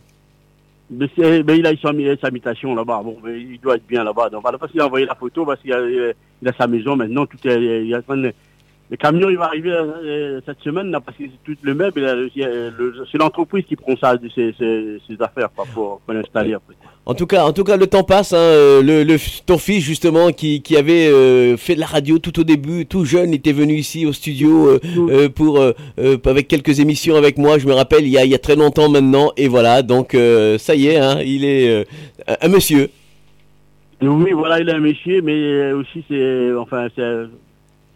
Mais, 0.97 1.07
c'est- 1.15 1.43
mais 1.43 1.57
il 1.59 1.67
a 1.67 1.71
sa 2.21 2.27
habitation 2.27 2.75
là-bas. 2.75 3.01
Bon, 3.03 3.17
il 3.27 3.59
doit 3.59 3.75
être 3.75 3.87
bien 3.87 4.03
là-bas. 4.03 4.29
Donc, 4.29 4.41
voilà, 4.41 4.57
parce 4.57 4.71
qu'il 4.71 4.81
a 4.81 4.85
envoyé 4.85 5.05
la 5.05 5.15
photo, 5.15 5.45
parce 5.45 5.59
qu'il 5.61 5.73
a, 5.73 5.79
il 6.41 6.47
a 6.47 6.53
sa 6.53 6.67
maison 6.67 6.95
maintenant. 6.95 7.25
Tout 7.25 7.37
est, 7.47 7.93
le 8.93 8.97
camion, 8.97 9.27
il 9.27 9.37
va 9.37 9.45
arriver 9.45 9.71
euh, 9.71 10.39
cette 10.45 10.59
semaine, 10.59 10.91
là, 10.91 10.99
parce 11.01 11.17
que 11.17 11.23
c'est 11.23 11.43
tout 11.43 11.57
le 11.63 11.73
meuble. 11.73 12.01
le- 12.01 12.93
C'est 13.11 13.17
l'entreprise 13.17 13.65
qui 13.67 13.75
prend 13.75 13.95
ça, 13.97 14.15
ses, 14.35 14.53
ses- 14.59 14.99
ses 15.07 15.17
affaires 15.19 15.49
pour, 15.49 15.99
pour 16.05 16.13
l'installer 16.13 16.53
après. 16.53 16.75
En 17.05 17.15
tout 17.15 17.25
cas, 17.25 17.43
en 17.43 17.53
tout 17.53 17.63
cas, 17.63 17.75
le 17.75 17.87
temps 17.87 18.03
passe. 18.03 18.33
hein, 18.33 18.37
euh, 18.37 18.83
le, 18.83 19.17
ton 19.47 19.57
fils 19.57 19.81
justement, 19.83 20.31
qui, 20.31 20.61
qui 20.61 20.77
avait 20.77 21.07
euh, 21.07 21.57
fait 21.57 21.73
de 21.73 21.79
la 21.79 21.87
radio 21.87 22.19
tout 22.19 22.39
au 22.39 22.43
début, 22.43 22.85
tout 22.85 23.03
jeune, 23.03 23.33
était 23.33 23.51
venu 23.51 23.73
ici 23.73 24.05
au 24.05 24.13
studio 24.13 24.67
euh, 24.69 24.79
euh, 25.09 25.27
pour 25.27 25.59
avec 26.27 26.47
quelques 26.47 26.79
émissions 26.79 27.15
avec 27.15 27.39
moi. 27.39 27.57
Je 27.57 27.65
me 27.67 27.73
rappelle, 27.73 28.03
il 28.03 28.09
y 28.09 28.17
a, 28.19 28.25
il 28.25 28.29
y 28.31 28.35
a 28.35 28.39
très 28.47 28.55
longtemps 28.55 28.89
maintenant. 28.89 29.31
Et 29.37 29.47
voilà, 29.47 29.81
donc 29.81 30.15
ça 30.59 30.75
y 30.75 30.85
est, 30.87 30.97
hein, 30.97 31.19
il 31.25 31.45
est 31.45 31.87
un- 32.27 32.47
monsieur. 32.47 32.89
Oui, 34.03 34.31
voilà, 34.33 34.59
il 34.59 34.69
a 34.69 34.75
un 34.75 34.79
métier, 34.79 35.21
mais 35.21 35.71
aussi, 35.71 36.03
c'est. 36.07 36.53
Enfin, 36.53 36.87
c'est. 36.95 37.23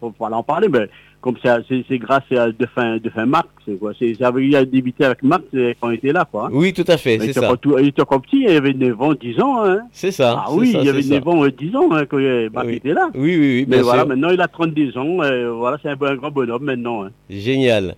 Faut 0.00 0.10
pas 0.10 0.28
en 0.30 0.42
parler, 0.42 0.68
mais 0.68 0.88
comme 1.20 1.34
ça, 1.42 1.58
c'est 1.68 1.98
grâce 1.98 2.22
à 2.30 2.52
de 2.52 2.66
fin, 2.74 2.98
de 2.98 3.10
fin 3.10 3.26
Marc. 3.26 3.48
C'est 3.66 3.76
quoi 3.76 3.90
avait- 4.20 4.46
Il 4.46 4.54
a 4.54 4.64
débuté 4.64 5.04
avec 5.04 5.22
Marc 5.24 5.42
c'est 5.52 5.76
quand 5.80 5.90
il 5.90 5.96
était 5.96 6.12
là, 6.12 6.24
quoi. 6.30 6.48
Oui, 6.52 6.72
tout 6.72 6.84
à 6.86 6.96
fait, 6.96 7.16
Il 7.16 7.22
c'est 7.22 7.32
ça. 7.32 7.56
tout- 7.60 7.76
il 7.78 7.88
était 7.88 8.02
encore 8.02 8.22
petit, 8.22 8.42
il 8.42 8.50
avait 8.50 8.72
9 8.72 9.00
ans, 9.02 9.12
10 9.14 9.40
ans. 9.40 9.64
Hein. 9.64 9.80
C'est 9.90 10.12
ça. 10.12 10.44
Ah 10.46 10.52
oui, 10.52 10.70
ça, 10.72 10.80
il 10.82 10.88
avait 10.88 11.02
c'est 11.02 11.08
ça. 11.08 11.14
9 11.16 11.26
ans, 11.28 11.44
euh, 11.44 11.50
10 11.50 11.74
ans 11.74 11.88
hein, 11.92 12.06
quand 12.06 12.18
euh, 12.18 12.48
Marc 12.54 12.68
était 12.68 12.92
là. 12.94 13.10
Oui, 13.14 13.36
oui, 13.36 13.38
oui, 13.38 13.66
Mais 13.68 13.80
voilà, 13.80 14.02
sûr. 14.02 14.08
maintenant 14.08 14.30
il 14.30 14.40
a 14.40 14.46
32 14.48 14.96
ans, 14.96 15.22
euh, 15.22 15.50
voilà, 15.50 15.78
c'est 15.82 15.88
un, 15.88 15.96
un 16.00 16.14
grand 16.14 16.30
bonhomme 16.30 16.62
maintenant. 16.62 17.04
hein. 17.04 17.10
Génial, 17.28 17.96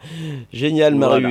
génial, 0.52 0.94
Voilà. 0.94 1.28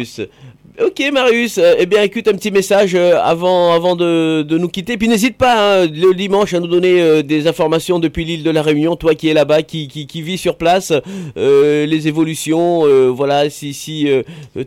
Ok, 0.81 1.03
Marius. 1.11 1.57
euh, 1.57 1.75
eh 1.77 1.85
bien, 1.85 2.03
écoute 2.03 2.29
un 2.29 2.33
petit 2.33 2.51
message 2.51 2.95
euh, 2.95 3.19
avant, 3.21 3.73
avant 3.73 3.97
de, 3.97 4.43
de 4.43 4.57
nous 4.57 4.69
quitter. 4.69 4.95
Puis 4.97 5.09
n'hésite 5.09 5.37
pas 5.37 5.81
hein, 5.81 5.87
le 5.87 6.13
dimanche 6.13 6.53
à 6.53 6.61
nous 6.61 6.67
donner 6.67 7.01
euh, 7.01 7.21
des 7.21 7.47
informations 7.47 7.99
depuis 7.99 8.23
l'île 8.23 8.43
de 8.43 8.49
la 8.49 8.61
Réunion, 8.61 8.95
toi 8.95 9.13
qui 9.13 9.27
es 9.27 9.33
là-bas, 9.33 9.63
qui, 9.63 9.89
qui, 9.89 10.21
vis 10.21 10.37
sur 10.37 10.55
place, 10.55 10.93
les 11.35 12.07
évolutions, 12.07 12.83
voilà, 13.11 13.49
si, 13.49 13.73
si 13.73 14.07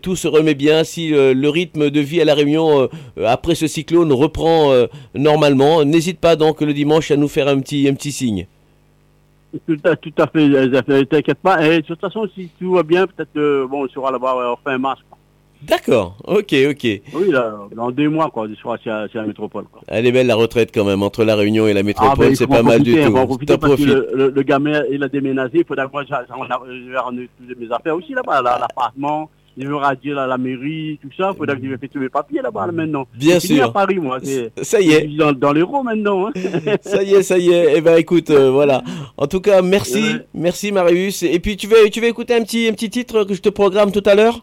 tout 0.03 0.17
se 0.17 0.29
remet 0.29 0.55
bien, 0.55 0.85
si 0.85 1.11
le 1.11 1.49
rythme 1.49 1.91
de 1.91 2.01
vie 2.01 2.21
à 2.21 2.25
la 2.25 2.35
Réunion 2.35 2.89
après 3.25 3.55
ce 3.55 3.67
cyclone 3.67 4.13
reprend 4.13 4.73
normalement. 5.15 5.85
N'hésite 5.85 6.21
pas 6.21 6.37
donc 6.37 6.61
le 6.61 6.73
dimanche 6.73 7.11
à 7.11 7.17
nous 7.17 7.29
faire 7.29 7.49
un 7.49 7.61
petit, 7.61 7.89
un 7.89 7.95
petit 7.95 8.13
signe. 8.13 8.47
Tout 9.67 9.77
à, 9.85 9.97
tout 9.97 10.13
à 10.19 10.27
fait, 10.27 11.07
t'inquiète 11.07 11.39
pas. 11.39 11.67
Et 11.67 11.81
de 11.81 11.87
toute 11.87 12.01
façon, 12.01 12.29
si 12.35 12.49
tout 12.59 12.73
va 12.73 12.83
bien, 12.83 13.07
peut-être 13.07 13.67
bon, 13.67 13.85
on 13.85 13.89
sera 13.89 14.11
là-bas 14.11 14.53
en 14.53 14.57
fin 14.63 14.79
mars. 14.79 15.01
D'accord, 15.67 16.17
ok, 16.27 16.55
ok. 16.71 16.85
Oui, 17.15 17.31
là, 17.31 17.55
dans 17.75 17.91
deux 17.91 18.09
mois, 18.09 18.31
quoi, 18.31 18.47
on 18.51 18.55
sera 18.57 18.77
chez, 18.79 19.19
la 19.19 19.25
métropole. 19.27 19.65
Quoi. 19.71 19.83
Elle 19.89 20.07
est 20.07 20.13
belle 20.13 20.27
la 20.27 20.35
retraite 20.35 20.71
quand 20.75 20.85
même, 20.85 21.03
entre 21.03 21.25
la 21.25 21.37
Réunion 21.37 21.67
et 21.69 21.73
la 21.73 21.81
Ah, 21.81 21.83
métropole, 21.85 22.27
ben, 22.29 22.35
c'est 22.35 22.47
pas 22.47 22.63
mal 22.63 22.83
du 22.83 22.95
tout. 22.95 23.13
profiter 23.13 23.59
parce 23.59 23.77
que 23.77 23.83
le, 23.85 24.09
le- 24.15 24.31
le 24.31 24.43
gamin, 24.43 24.83
il 24.91 25.03
a 25.03 25.09
déménagé, 25.09 25.59
il 25.59 25.65
faudra 25.65 25.87
que 25.87 25.93
je 26.03 26.91
vais 26.91 26.99
ramener 26.99 27.29
toutes 27.39 27.59
mes 27.59 27.73
affaires 27.73 27.97
aussi 27.97 28.13
là-bas, 28.13 28.43
là, 28.43 28.59
l'appartement, 28.61 29.31
je 29.57 29.69
vais 29.69 29.75
radier 29.75 30.13
la 30.15 30.39
mairie, 30.39 30.99
tout 31.03 31.11
ça, 31.17 31.31
il 31.33 31.37
faudra 31.37 31.55
que 31.55 31.63
je 31.63 31.69
vais 31.69 31.77
faire 31.77 31.89
tous 31.93 31.99
mes 32.01 32.09
papiers 32.09 32.41
là-bas 32.43 32.67
là, 32.67 32.73
maintenant. 32.73 33.07
Bien 33.15 33.39
C'est 33.39 33.49
fini 33.49 33.59
sûr. 33.61 33.69
à 33.69 33.73
Paris, 33.73 33.99
moi. 33.99 34.19
Ça 34.63 34.81
y 34.81 34.93
est. 34.93 35.11
je 35.13 35.17
Dans, 35.17 35.33
dans 35.33 35.53
l'euro 35.53 35.83
maintenant. 35.83 36.29
Hein. 36.29 36.33
Ça 36.83 37.03
y 37.03 37.15
est, 37.15 37.23
ça 37.23 37.39
y 37.39 37.51
est. 37.51 37.75
Eh 37.77 37.81
ben 37.83 37.97
écoute, 37.99 38.31
euh, 38.31 38.51
voilà. 38.51 38.83
En 39.17 39.27
tout 39.27 39.41
cas, 39.41 39.61
merci, 39.63 40.03
Ouais. 40.03 40.27
merci 40.35 40.73
Marius. 40.73 41.23
Et 41.23 41.39
puis 41.39 41.57
tu 41.57 41.67
vas, 41.67 41.77
tu 41.91 42.01
vas 42.01 42.07
écouter 42.09 42.35
un 42.35 42.43
petit, 42.43 42.67
un 42.69 42.73
petit 42.73 42.89
titre 42.91 43.25
que 43.25 43.35
je 43.35 43.43
te 43.43 43.51
programme 43.51 43.93
tout 43.93 44.03
à 44.07 44.15
l'heure? 44.15 44.43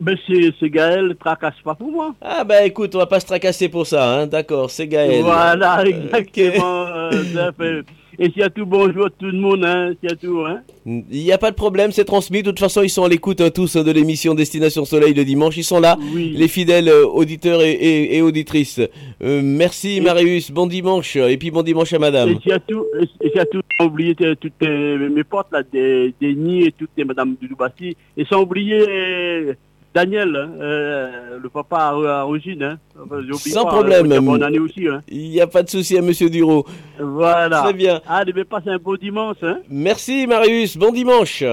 Ben, 0.00 0.16
c'est 0.26 0.70
Gaël, 0.70 1.14
tracasse 1.20 1.54
pas 1.64 1.74
pour 1.76 1.90
moi. 1.92 2.14
Ah 2.20 2.42
bah 2.44 2.64
écoute, 2.64 2.94
on 2.94 2.98
va 2.98 3.06
pas 3.06 3.20
se 3.20 3.26
tracasser 3.26 3.68
pour 3.68 3.86
ça, 3.86 4.20
hein. 4.20 4.26
D'accord, 4.26 4.70
c'est 4.70 4.88
Gaël. 4.88 5.22
Voilà, 5.22 5.84
exactement. 5.86 6.86
euh, 6.88 7.10
ça 7.32 7.52
fait- 7.52 7.82
Et 8.18 8.26
s'il 8.30 8.38
y 8.38 8.42
a 8.42 8.50
tout 8.50 8.66
bonjour 8.66 9.08
tout 9.18 9.26
le 9.26 9.38
monde, 9.38 9.64
hein, 9.64 9.92
s'il 10.00 10.10
y 10.10 10.12
a 10.12 10.16
tout, 10.16 10.40
hein. 10.44 10.60
Il 10.86 11.04
n'y 11.10 11.30
a 11.32 11.38
pas 11.38 11.50
de 11.52 11.56
problème, 11.56 11.92
c'est 11.92 12.04
transmis. 12.04 12.42
De 12.42 12.50
toute 12.50 12.58
façon, 12.58 12.82
ils 12.82 12.90
sont 12.90 13.04
à 13.04 13.08
l'écoute 13.08 13.40
hein, 13.40 13.50
tous 13.50 13.76
hein, 13.76 13.84
de 13.84 13.92
l'émission 13.92 14.34
Destination 14.34 14.84
Soleil 14.84 15.14
le 15.14 15.24
dimanche. 15.24 15.56
Ils 15.56 15.62
sont 15.64 15.78
là, 15.80 15.96
les 16.14 16.48
fidèles 16.48 16.88
euh, 16.88 17.06
auditeurs 17.06 17.62
et, 17.62 17.70
et- 17.72 18.16
et 18.16 18.22
auditrices. 18.22 18.80
Euh, 19.22 19.40
merci 19.44 20.00
Marius, 20.00 20.50
bon 20.50 20.66
dimanche. 20.66 21.14
Et 21.16 21.36
puis 21.36 21.50
bon 21.52 21.62
dimanche 21.62 21.92
à 21.92 21.98
madame. 22.00 22.30
Et 22.30 22.38
s'il 22.42 22.50
y 22.50 22.54
a 22.54 22.58
tout, 22.58 22.84
et 23.00 23.06
s'il 23.28 23.36
y 23.36 23.38
a 23.38 23.46
tout, 23.46 23.60
sans 23.78 23.86
oublier 23.86 24.14
toutes 24.16 24.58
tes- 24.58 24.98
mes 24.98 25.24
potes, 25.24 25.46
là, 25.52 25.62
des, 25.62 26.12
des 26.20 26.34
nids 26.34 26.64
et 26.66 26.72
toutes 26.72 26.90
les 26.96 27.04
Madame 27.04 27.36
Doudou. 27.40 27.54
Et 28.16 28.24
sans 28.24 28.42
oublier 28.42 28.84
euh, 28.88 29.54
Daniel, 29.94 30.34
hein, 30.34 30.50
euh, 30.60 31.38
le 31.42 31.48
papa 31.50 31.76
à, 31.78 32.22
Rosine, 32.22 32.62
hein. 32.62 32.78
Enfin, 32.98 33.20
Sans 33.34 33.64
pas, 33.64 33.70
problème. 33.70 34.10
euh, 34.10 34.20
bonne 34.20 34.42
année 34.42 34.58
aussi, 34.58 34.88
hein. 34.88 35.02
Il 35.08 35.28
n'y 35.30 35.40
a 35.40 35.46
pas 35.46 35.62
de 35.62 35.68
souci 35.68 35.98
à 35.98 36.02
Monsieur 36.02 36.30
Duro. 36.30 36.66
Voilà. 36.98 37.60
Très 37.62 37.74
bien. 37.74 38.00
Allez, 38.08 38.32
mais 38.34 38.44
passe 38.44 38.66
un 38.66 38.78
beau 38.78 38.96
dimanche, 38.96 39.36
hein. 39.42 39.58
Merci 39.68 40.26
Marius, 40.26 40.76
bon 40.78 40.92
dimanche. 40.92 41.44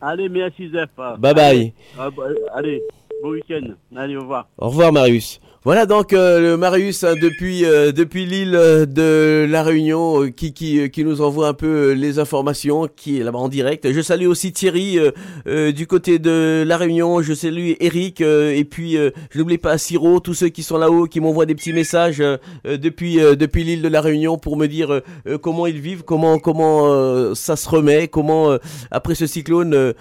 Allez, 0.00 0.28
merci 0.28 0.68
Zef. 0.70 0.88
Bye 0.96 1.34
bye. 1.34 1.38
Allez, 1.44 1.74
ah, 1.98 2.10
bah, 2.10 2.24
allez, 2.54 2.82
bon 3.22 3.30
week-end. 3.30 3.68
Allez, 3.94 4.16
au 4.16 4.22
revoir. 4.22 4.48
Au 4.58 4.68
revoir 4.68 4.92
Marius. 4.92 5.40
Voilà 5.62 5.84
donc 5.84 6.14
euh, 6.14 6.40
le 6.40 6.56
Marius 6.56 7.04
hein, 7.04 7.16
depuis 7.20 7.66
euh, 7.66 7.92
depuis 7.92 8.24
l'île 8.24 8.54
euh, 8.54 8.86
de 8.86 9.46
la 9.46 9.62
Réunion 9.62 10.22
euh, 10.22 10.30
qui, 10.30 10.54
qui, 10.54 10.80
euh, 10.80 10.88
qui 10.88 11.04
nous 11.04 11.20
envoie 11.20 11.48
un 11.48 11.52
peu 11.52 11.92
les 11.92 12.18
informations 12.18 12.88
qui 12.96 13.20
est 13.20 13.22
là-bas 13.22 13.40
en 13.40 13.50
direct. 13.50 13.92
Je 13.92 14.00
salue 14.00 14.24
aussi 14.24 14.54
Thierry 14.54 14.98
du 15.44 15.86
côté 15.86 16.18
de 16.18 16.64
la 16.66 16.78
Réunion, 16.78 17.20
je 17.20 17.34
salue 17.34 17.72
Eric 17.78 18.22
et 18.22 18.64
puis 18.64 18.96
je 18.96 19.38
n'oublie 19.38 19.58
pas 19.58 19.76
Siro, 19.76 20.18
tous 20.20 20.32
ceux 20.32 20.48
qui 20.48 20.62
sont 20.62 20.78
là-haut 20.78 21.04
qui 21.04 21.20
m'envoient 21.20 21.44
des 21.44 21.54
petits 21.54 21.74
messages 21.74 22.22
depuis 22.64 23.16
depuis 23.16 23.64
l'île 23.64 23.82
de 23.82 23.88
la 23.88 24.00
Réunion 24.00 24.38
pour 24.38 24.56
me 24.56 24.66
dire 24.66 25.02
comment 25.42 25.66
ils 25.66 25.80
vivent, 25.80 26.04
comment 26.04 26.38
comment 26.38 27.34
ça 27.34 27.56
se 27.56 27.68
remet, 27.68 28.08
comment 28.08 28.56
après 28.90 29.14
ce 29.14 29.26
cyclone 29.26 29.92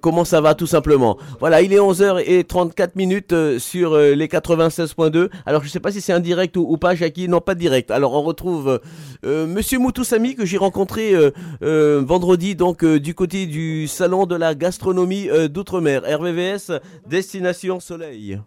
comment 0.00 0.24
ça 0.24 0.40
va 0.40 0.54
tout 0.54 0.66
simplement. 0.66 1.18
Voilà, 1.40 1.60
il 1.60 1.74
est 1.74 1.78
11h34 1.78 2.90
minutes 2.96 3.34
sur 3.58 3.98
les 3.98 4.28
96 4.28 4.93
alors 5.46 5.62
je 5.62 5.68
sais 5.68 5.80
pas 5.80 5.92
si 5.92 6.00
c'est 6.00 6.12
un 6.12 6.20
direct 6.20 6.56
ou, 6.56 6.66
ou, 6.68 6.76
pas, 6.76 6.94
Jackie. 6.94 7.28
Non, 7.28 7.40
pas 7.40 7.54
direct. 7.54 7.90
Alors 7.90 8.14
on 8.14 8.22
retrouve 8.22 8.80
euh, 9.24 9.46
Monsieur 9.46 9.78
Moutoussami 9.78 10.34
que 10.34 10.44
j'ai 10.44 10.58
rencontré 10.58 11.12
euh, 11.14 12.02
vendredi 12.04 12.54
donc 12.54 12.84
du 12.84 13.14
côté 13.14 13.46
du 13.46 13.88
salon 13.88 14.26
de 14.26 14.34
la 14.34 14.54
gastronomie 14.54 15.28
d'outre-mer, 15.48 16.02
RVVS 16.02 16.80
Destination 17.06 17.80
Soleil. 17.80 18.40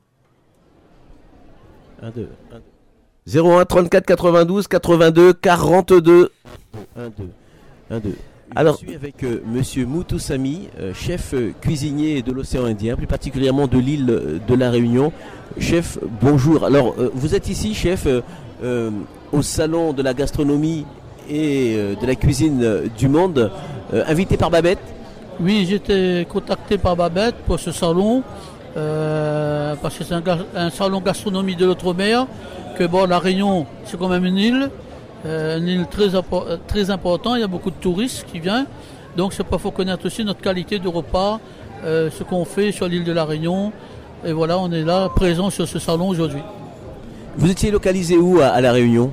1 2.02 2.12
2 2.12 2.30
1 2.52 2.56
2 3.28 3.42
01 3.42 3.66
34 3.66 4.06
92 4.06 4.68
82 4.68 5.34
42 5.34 6.32
1 6.96 7.10
2 7.10 7.30
1 7.90 8.00
2 8.00 8.16
alors, 8.56 8.78
je 8.82 8.88
suis 8.88 8.96
avec 8.96 9.24
euh, 9.24 9.42
Monsieur 9.46 9.86
Moutoussami, 9.86 10.70
euh, 10.80 10.94
chef 10.94 11.34
euh, 11.34 11.52
cuisinier 11.62 12.22
de 12.22 12.32
l'océan 12.32 12.66
Indien, 12.66 12.96
plus 12.96 13.08
particulièrement 13.08 13.68
de 13.68 13.78
l'île 13.78 14.10
euh, 14.10 14.40
de 14.48 14.56
la 14.56 14.72
Réunion. 14.72 15.12
Chef, 15.60 16.00
bonjour. 16.22 16.64
Alors, 16.66 16.96
euh, 16.98 17.12
vous 17.14 17.36
êtes 17.36 17.50
ici, 17.50 17.74
chef, 17.74 18.08
au 19.32 19.42
salon 19.42 19.94
de 19.94 20.02
la 20.02 20.14
gastronomie 20.14 20.86
et 21.30 21.76
de 22.02 22.08
la 22.08 22.16
cuisine 22.16 22.90
du 22.98 23.08
monde, 23.08 23.52
invité 23.94 24.36
par 24.38 24.50
Babette. 24.50 24.80
Oui, 25.40 25.68
j'étais 25.70 26.26
contacté 26.28 26.80
par 26.80 26.96
Babette 26.96 27.36
pour 27.46 27.60
ce 27.60 27.72
salon, 27.72 28.24
euh, 28.76 29.76
parce 29.80 29.96
que 29.96 30.04
c'est 30.04 30.16
un, 30.16 30.24
un 30.56 30.70
salon 30.72 31.02
gastronomie 31.02 31.56
de 31.56 31.66
l'outre-mer, 31.68 32.26
que 32.80 32.86
bon, 32.86 33.06
la 33.06 33.20
Réunion, 33.20 33.68
c'est 33.86 34.00
quand 34.00 34.08
même 34.10 34.26
une 34.26 34.38
île, 34.38 34.70
une 35.26 35.68
île 35.68 35.86
très, 35.90 36.16
euh, 36.16 36.58
très 36.68 36.90
importante, 36.90 37.34
il 37.38 37.42
y 37.42 37.44
a 37.44 37.48
beaucoup 37.48 37.72
de 37.72 37.76
touristes 37.76 38.26
qui 38.32 38.40
viennent, 38.40 38.66
donc 39.16 39.34
c'est 39.34 39.44
pas 39.44 39.58
faut 39.58 39.72
connaître 39.72 40.06
aussi 40.06 40.24
notre 40.24 40.42
qualité 40.42 40.80
de 40.80 40.88
repas, 40.88 41.40
euh, 41.84 42.10
ce 42.12 42.24
qu'on 42.24 42.46
fait 42.46 42.72
sur 42.72 42.88
l'île 42.88 43.04
de 43.04 43.12
la 43.12 43.26
Réunion, 43.26 43.72
et 44.26 44.32
voilà, 44.32 44.58
on 44.58 44.72
est 44.72 44.84
là, 44.84 45.10
présent 45.10 45.50
sur 45.50 45.68
ce 45.68 45.80
salon 45.80 46.10
aujourd'hui. 46.10 46.42
Vous 47.38 47.50
étiez 47.52 47.70
localisé 47.72 48.18
où 48.18 48.40
à, 48.42 48.48
à 48.48 48.62
la 48.62 48.72
Réunion? 48.72 49.12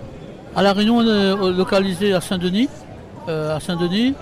À 0.56 0.62
La 0.62 0.72
Réunion, 0.72 0.98
on 0.98 1.02
est 1.02 1.06
euh, 1.06 1.52
localisé 1.52 2.12
à 2.14 2.20
Saint-Denis. 2.20 2.68
euh, 3.28 3.56
à 3.56 3.60
Saint-Denis. 3.60 4.14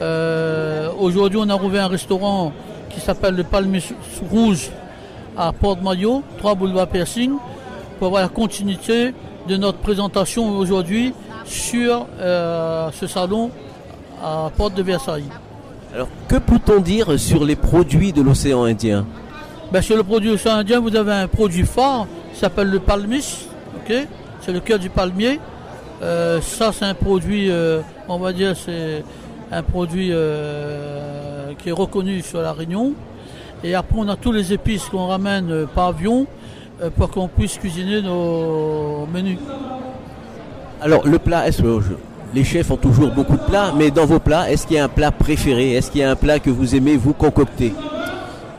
Euh, 0.00 0.88
Aujourd'hui, 0.98 1.38
on 1.42 1.48
a 1.50 1.54
rouvert 1.54 1.84
un 1.84 1.88
restaurant 1.88 2.52
qui 2.90 3.00
s'appelle 3.00 3.34
le 3.34 3.44
Palmier 3.44 3.82
Rouge 4.30 4.70
à 5.36 5.52
Porte-Maillot, 5.52 6.22
3 6.38 6.54
boulevard 6.54 6.86
Persing, 6.88 7.32
pour 7.98 8.06
avoir 8.08 8.22
la 8.22 8.28
continuité 8.28 9.12
de 9.48 9.56
notre 9.56 9.78
présentation 9.78 10.56
aujourd'hui 10.58 11.12
sur 11.44 12.06
euh, 12.18 12.90
ce 12.92 13.06
salon 13.06 13.50
à 14.22 14.50
Porte 14.56 14.74
de 14.74 14.82
Versailles. 14.82 15.28
Alors, 15.94 16.08
que 16.28 16.36
peut-on 16.36 16.80
dire 16.80 17.18
sur 17.18 17.44
les 17.44 17.56
produits 17.56 18.12
de 18.12 18.22
l'océan 18.22 18.64
Indien? 18.64 19.06
Ben, 19.70 19.82
sur 19.82 19.96
le 19.96 20.02
produit 20.02 20.30
océan 20.30 20.56
Indien, 20.56 20.80
vous 20.80 20.96
avez 20.96 21.12
un 21.12 21.28
produit 21.28 21.64
phare 21.64 22.06
qui 22.32 22.40
s'appelle 22.40 22.70
le 22.70 22.80
palmis. 22.80 23.46
ok? 23.76 23.94
C'est 24.40 24.52
le 24.52 24.60
cœur 24.60 24.78
du 24.78 24.90
palmier. 24.90 25.40
Euh, 26.02 26.40
ça, 26.40 26.72
c'est 26.72 26.84
un 26.84 26.94
produit, 26.94 27.50
euh, 27.50 27.80
on 28.08 28.18
va 28.18 28.32
dire, 28.32 28.56
c'est 28.56 29.04
un 29.52 29.62
produit 29.62 30.12
qui 31.58 31.68
est 31.68 31.72
reconnu 31.72 32.22
sur 32.22 32.40
la 32.40 32.52
Réunion. 32.52 32.92
Et 33.62 33.74
après, 33.74 33.96
on 33.98 34.08
a 34.08 34.16
tous 34.16 34.32
les 34.32 34.52
épices 34.52 34.84
qu'on 34.86 35.06
ramène 35.06 35.66
par 35.74 35.88
avion 35.88 36.26
pour 36.96 37.10
qu'on 37.10 37.28
puisse 37.28 37.58
cuisiner 37.58 38.02
nos 38.02 39.06
menus. 39.12 39.38
Alors, 40.80 41.06
le 41.06 41.18
plat, 41.18 41.46
est-ce 41.46 41.62
que 41.62 41.80
les 42.34 42.44
chefs 42.44 42.70
ont 42.70 42.76
toujours 42.76 43.10
beaucoup 43.10 43.36
de 43.36 43.42
plats, 43.42 43.72
mais 43.76 43.90
dans 43.90 44.06
vos 44.06 44.18
plats, 44.18 44.50
est-ce 44.50 44.66
qu'il 44.66 44.76
y 44.76 44.78
a 44.78 44.84
un 44.84 44.88
plat 44.88 45.12
préféré? 45.12 45.74
Est-ce 45.74 45.90
qu'il 45.90 46.00
y 46.00 46.04
a 46.04 46.10
un 46.10 46.16
plat 46.16 46.38
que 46.38 46.50
vous 46.50 46.74
aimez 46.74 46.96
vous 46.96 47.12
concocter? 47.12 47.72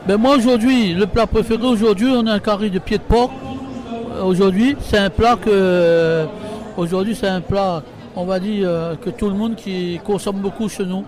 Ben 0.06 0.16
moi 0.16 0.36
aujourd'hui, 0.36 0.94
le 0.94 1.06
plat 1.06 1.26
préféré 1.26 1.64
aujourd'hui, 1.66 2.08
on 2.08 2.26
a 2.26 2.32
un 2.34 2.38
carré 2.38 2.70
de 2.70 2.78
pied 2.78 2.96
de 2.96 3.02
porc. 3.02 3.30
Euh, 4.14 4.22
Aujourd'hui, 4.22 4.76
c'est 4.80 4.98
un 4.98 5.10
plat 5.10 5.36
que 5.36 5.50
euh, 5.50 6.26
aujourd'hui 6.76 7.14
c'est 7.14 7.26
un 7.28 7.40
plat, 7.40 7.82
on 8.14 8.24
va 8.24 8.38
dire 8.38 8.68
euh, 8.68 8.94
que 8.94 9.10
tout 9.10 9.28
le 9.28 9.34
monde 9.34 9.56
qui 9.56 10.00
consomme 10.04 10.36
beaucoup 10.36 10.68
chez 10.68 10.84
nous. 10.84 11.04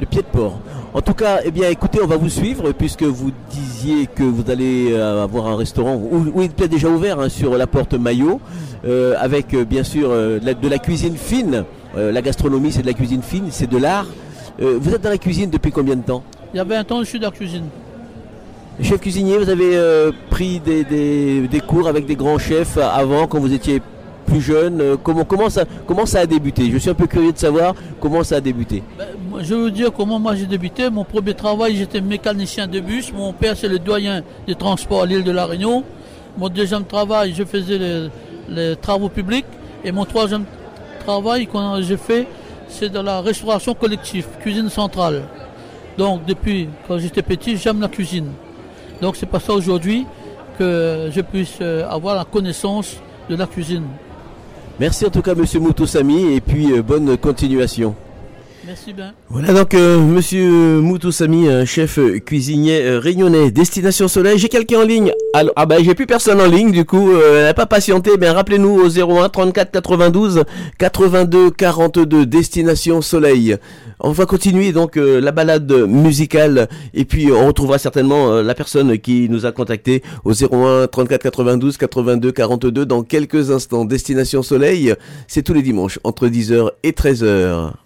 Le 0.00 0.06
pied 0.06 0.20
de 0.22 0.26
porc. 0.26 0.58
En 0.92 1.00
tout 1.00 1.14
cas, 1.14 1.40
eh 1.44 1.50
bien, 1.50 1.68
écoutez, 1.70 2.00
on 2.02 2.06
va 2.06 2.16
vous 2.16 2.28
suivre 2.28 2.72
puisque 2.72 3.02
vous 3.02 3.30
disiez 3.50 4.06
que 4.06 4.22
vous 4.22 4.50
allez 4.50 4.92
euh, 4.92 5.24
avoir 5.24 5.46
un 5.46 5.56
restaurant 5.56 5.94
où, 5.96 6.26
où 6.34 6.42
il 6.42 6.50
est 6.62 6.68
déjà 6.68 6.88
ouvert 6.88 7.18
hein, 7.20 7.28
sur 7.28 7.56
la 7.56 7.66
porte 7.66 7.94
Maillot, 7.94 8.40
euh, 8.86 9.14
avec 9.18 9.54
euh, 9.54 9.64
bien 9.64 9.84
sûr 9.84 10.08
euh, 10.10 10.38
de 10.38 10.46
la- 10.46 10.54
de 10.54 10.68
la 10.68 10.78
cuisine 10.78 11.16
fine. 11.16 11.64
Euh, 11.96 12.12
la 12.12 12.20
gastronomie, 12.22 12.72
c'est 12.72 12.82
de 12.82 12.86
la 12.86 12.92
cuisine 12.92 13.22
fine, 13.22 13.46
c'est 13.50 13.68
de 13.70 13.78
l'art. 13.78 14.06
Vous 14.58 14.94
êtes 14.94 15.02
dans 15.02 15.10
la 15.10 15.18
cuisine 15.18 15.50
depuis 15.50 15.70
combien 15.70 15.96
de 15.96 16.02
temps? 16.02 16.22
Il 16.54 16.56
y 16.56 16.60
a 16.60 16.64
20 16.64 16.90
ans, 16.92 17.00
je 17.00 17.04
suis 17.10 17.18
dans 17.20 17.28
la 17.28 17.36
cuisine. 17.36 17.64
Chef 18.82 19.00
cuisinier, 19.00 19.36
vous 19.36 19.50
avez 19.50 19.78
pris 20.30 20.60
des, 20.60 20.82
des- 20.84 21.46
des 21.48 21.60
cours 21.60 21.88
avec 21.88 22.06
des 22.06 22.16
grands 22.16 22.38
chefs 22.38 22.78
avant, 22.78 23.26
quand 23.26 23.38
vous 23.38 23.52
étiez 23.52 23.82
plus 24.26 24.40
jeune. 24.40 24.80
Euh, 24.80 24.96
comment, 24.96 25.48
ça, 25.48 26.20
a 26.20 26.26
débuté? 26.26 26.70
Je 26.70 26.78
suis 26.78 26.90
un 26.90 26.94
peu 26.94 27.06
curieux 27.06 27.32
de 27.32 27.38
savoir 27.38 27.74
comment 28.00 28.22
ça 28.24 28.36
a 28.36 28.40
débuté. 28.40 28.82
Moi, 29.30 29.42
Je 29.42 29.54
veux 29.54 29.70
dire 29.70 29.92
comment 29.92 30.18
moi 30.18 30.34
j'ai 30.34 30.46
débuté. 30.46 30.90
Mon 30.90 31.04
premier 31.04 31.34
travail, 31.34 31.76
j'étais 31.76 32.00
mécanicien 32.00 32.66
de 32.66 32.80
bus. 32.80 33.12
Mon 33.12 33.32
père, 33.32 33.56
c'est 33.56 33.68
le 33.68 33.78
doyen 33.78 34.22
des 34.46 34.54
transports 34.54 35.02
à 35.02 35.06
l'île 35.06 35.24
de 35.24 35.30
la 35.30 35.46
Réunion. 35.46 35.84
Mon 36.36 36.48
deuxième 36.48 36.84
travail, 36.84 37.32
je 37.34 37.44
faisais 37.44 38.10
les, 38.48 38.76
travaux 38.76 39.08
publics. 39.08 39.46
Et 39.84 39.92
mon 39.92 40.04
troisième 40.04 40.44
travail 41.04 41.46
que 41.46 41.58
j'ai 41.80 41.96
fait, 41.96 42.26
c'est 42.68 42.90
dans 42.90 43.02
la 43.02 43.20
restauration 43.20 43.74
collective, 43.74 44.26
cuisine 44.40 44.68
centrale. 44.68 45.22
Donc 45.96 46.24
depuis 46.26 46.68
quand 46.86 46.98
j'étais 46.98 47.22
petit, 47.22 47.56
j'aime 47.56 47.80
la 47.80 47.88
cuisine. 47.88 48.32
Donc 49.00 49.16
c'est 49.16 49.26
pas 49.26 49.40
ça 49.40 49.52
aujourd'hui 49.52 50.06
que 50.58 51.10
je 51.12 51.20
puisse 51.20 51.58
euh, 51.60 51.88
avoir 51.88 52.16
la 52.16 52.24
connaissance 52.24 52.96
de 53.28 53.36
la 53.36 53.46
cuisine. 53.46 53.84
Merci 54.78 55.06
en 55.06 55.10
tout 55.10 55.22
cas, 55.22 55.34
monsieur 55.34 55.58
Moutoussami, 55.58 56.34
et 56.34 56.40
puis 56.42 56.72
euh, 56.72 56.82
bonne 56.82 57.16
continuation. 57.16 57.94
Merci 58.66 58.92
bien. 58.92 59.14
Voilà 59.28 59.52
donc 59.52 59.74
euh, 59.74 60.00
monsieur 60.00 60.80
Moutoussami, 60.80 61.46
chef 61.66 62.00
cuisinier 62.24 62.82
euh, 62.82 62.98
réunionnais, 62.98 63.52
Destination 63.52 64.08
Soleil. 64.08 64.38
J'ai 64.38 64.48
quelqu'un 64.48 64.80
en 64.80 64.82
ligne. 64.82 65.12
Alors, 65.34 65.52
ah 65.54 65.66
bah 65.66 65.76
j'ai 65.80 65.94
plus 65.94 66.06
personne 66.06 66.40
en 66.40 66.46
ligne 66.46 66.72
du 66.72 66.84
coup, 66.84 67.12
euh, 67.12 67.38
elle 67.38 67.44
n'a 67.44 67.54
pas 67.54 67.66
patienté. 67.66 68.16
Ben 68.16 68.32
rappelez-nous 68.32 68.80
au 68.80 68.88
01 68.88 69.28
34 69.28 69.70
92 69.70 70.44
82 70.78 71.50
42 71.52 72.26
Destination 72.26 73.02
Soleil. 73.02 73.56
On 74.00 74.10
va 74.10 74.26
continuer 74.26 74.72
donc 74.72 74.96
euh, 74.96 75.20
la 75.20 75.30
balade 75.30 75.72
musicale 75.86 76.68
et 76.92 77.04
puis 77.04 77.30
on 77.30 77.46
retrouvera 77.46 77.78
certainement 77.78 78.42
la 78.42 78.54
personne 78.56 78.98
qui 78.98 79.28
nous 79.28 79.46
a 79.46 79.52
contacté 79.52 80.02
au 80.24 80.32
01 80.32 80.88
34 80.88 81.22
92 81.22 81.76
82 81.76 82.32
42 82.32 82.84
dans 82.84 83.02
quelques 83.04 83.52
instants. 83.52 83.84
Destination 83.84 84.42
Soleil, 84.42 84.94
c'est 85.28 85.42
tous 85.42 85.54
les 85.54 85.62
dimanches 85.62 86.00
entre 86.02 86.26
10h 86.26 86.70
et 86.82 86.90
13h. 86.90 87.85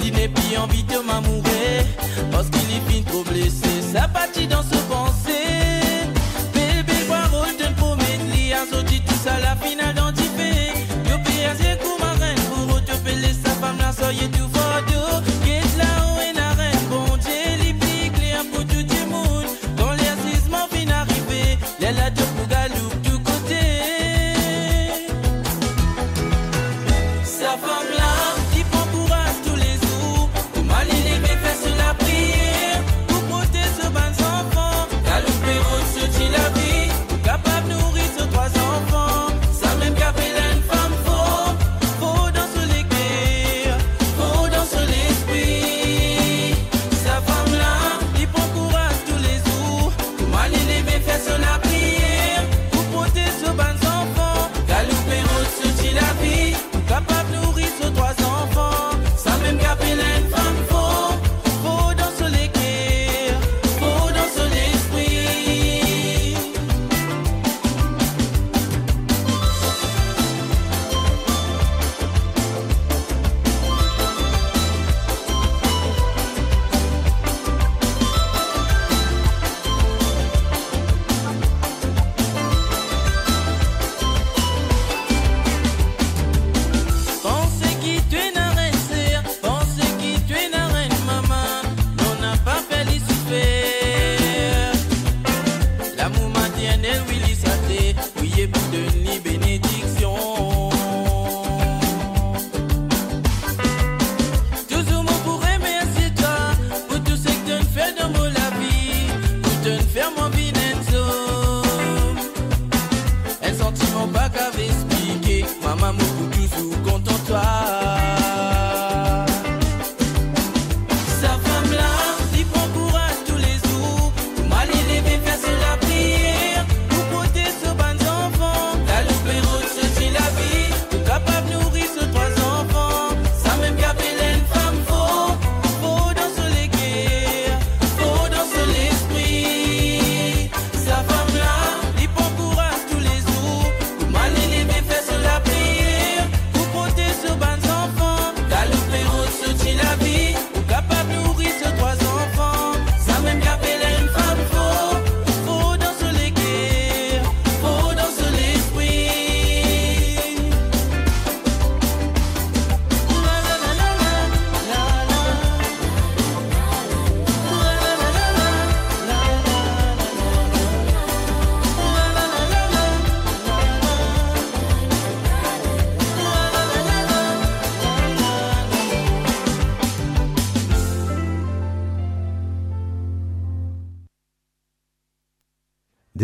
Il 0.00 0.12
n'est 0.12 0.28
plus 0.28 0.56
envie 0.56 0.82
de 0.84 0.98
m'amourer. 0.98 1.86
Parce 2.30 2.48
qu'il 2.50 2.70
est 2.70 2.82
fin 2.90 3.02
trop 3.10 3.22
blessé. 3.24 3.68
Ça 3.92 4.08
partit 4.08 4.46
dans 4.46 4.62
ce 4.62 4.83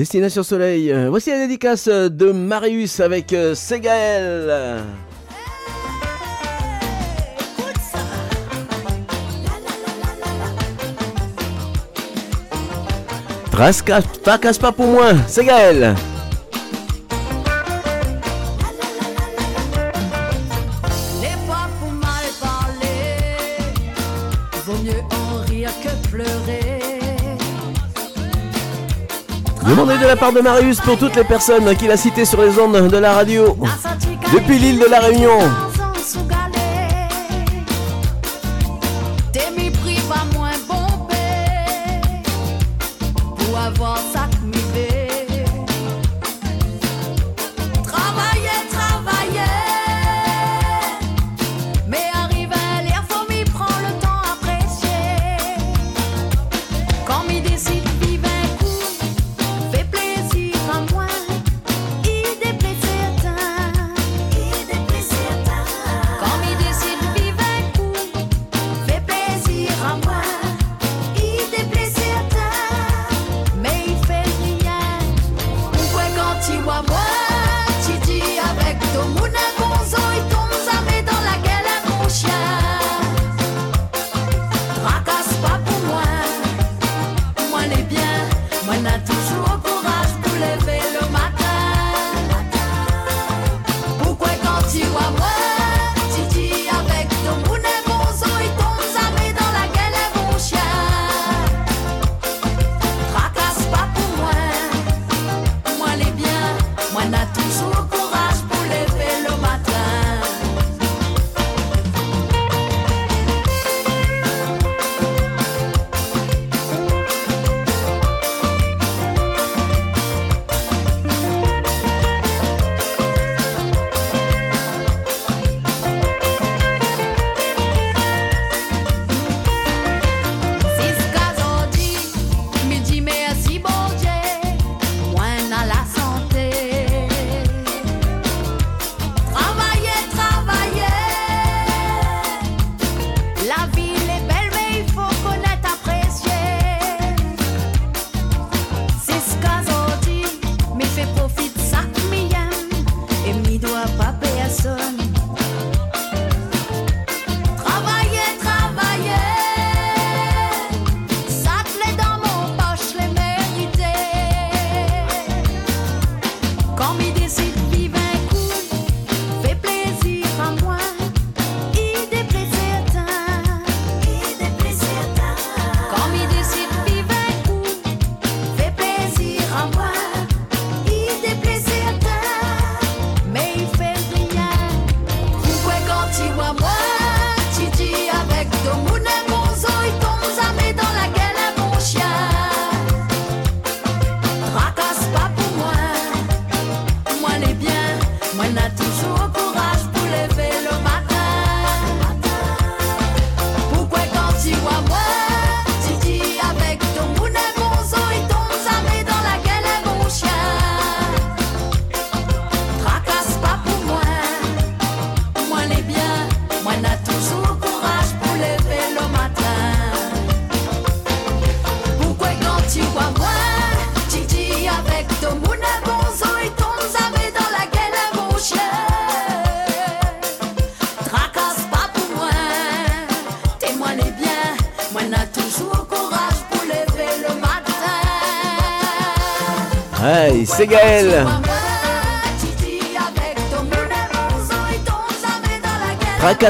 Destination 0.01 0.43
Soleil, 0.43 0.91
euh, 0.91 1.11
voici 1.11 1.29
la 1.29 1.37
dédicace 1.41 1.87
de 1.87 2.33
Marius 2.33 3.01
avec 3.01 3.35
euh, 3.35 3.55
Ségaël. 3.55 4.83
Trace, 13.53 13.85
tracasse 14.25 14.57
pas 14.57 14.73
pour 14.73 14.87
moi, 14.87 15.11
c'est 15.29 15.45
la 30.11 30.16
part 30.16 30.32
de 30.32 30.41
Marius 30.41 30.81
pour 30.81 30.99
toutes 30.99 31.15
les 31.15 31.23
personnes 31.23 31.77
qu'il 31.77 31.89
a 31.89 31.97
citées 31.97 32.24
sur 32.24 32.43
les 32.43 32.59
ondes 32.59 32.91
de 32.91 32.97
la 32.97 33.12
radio 33.12 33.57
depuis 34.32 34.59
l'île 34.59 34.81
de 34.81 34.87
la 34.87 34.99
Réunion. 34.99 35.39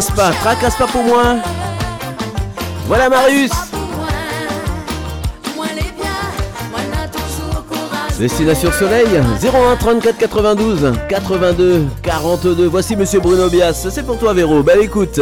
tracasse 0.01 0.17
pas, 0.17 0.31
tracasse 0.31 0.77
pas 0.77 0.87
pour 0.87 1.03
moi. 1.03 1.37
Voilà 2.87 3.09
Marius. 3.09 3.51
Destination 8.19 8.71
Soleil 8.73 9.07
01 9.43 9.77
34 9.77 10.19
92 10.19 10.93
82 11.09 11.87
42. 12.03 12.67
Voici 12.67 12.97
Monsieur 12.97 13.21
Bruno 13.21 13.49
Bias. 13.49 13.89
C'est 13.91 14.05
pour 14.05 14.19
toi 14.19 14.33
Véro. 14.33 14.63
Belle 14.63 14.83
écoute. 14.83 15.21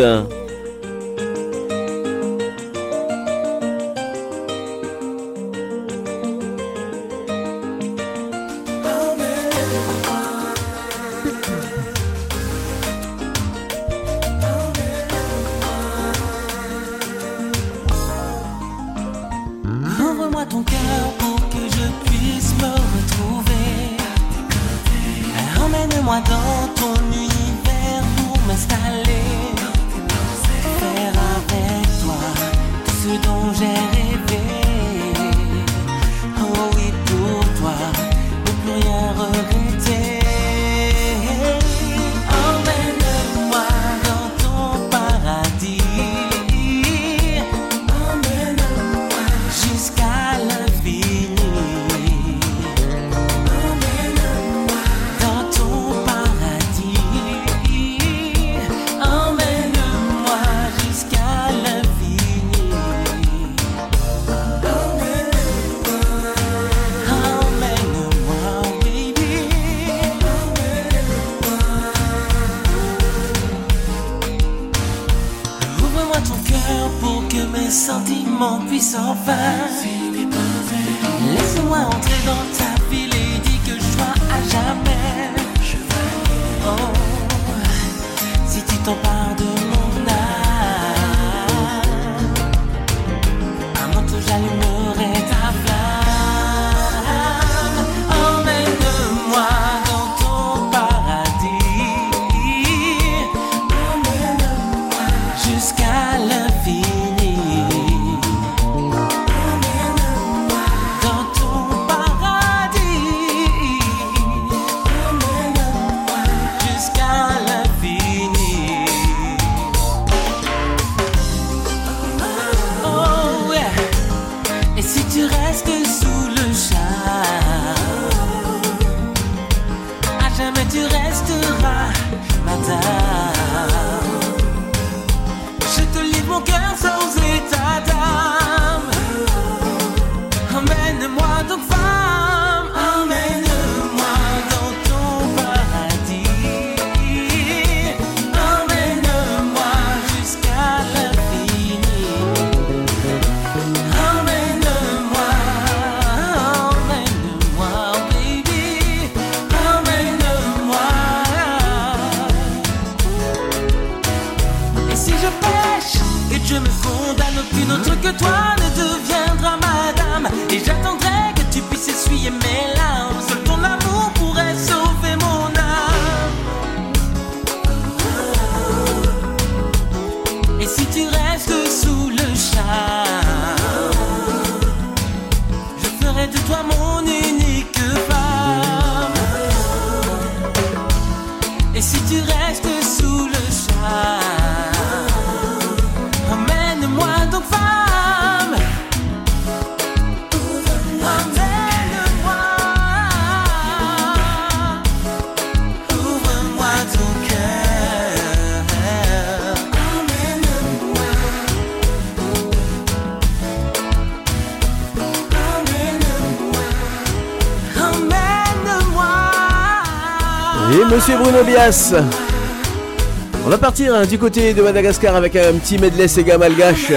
On 223.45 223.51
va 223.51 223.59
partir 223.59 223.95
hein, 223.95 224.07
du 224.07 224.19
côté 224.19 224.55
de 224.55 224.63
Madagascar 224.63 225.15
avec 225.15 225.37
un 225.37 225.53
petit 225.53 225.77
medley 225.77 226.09
Sega 226.09 226.39
malgache. 226.39 226.93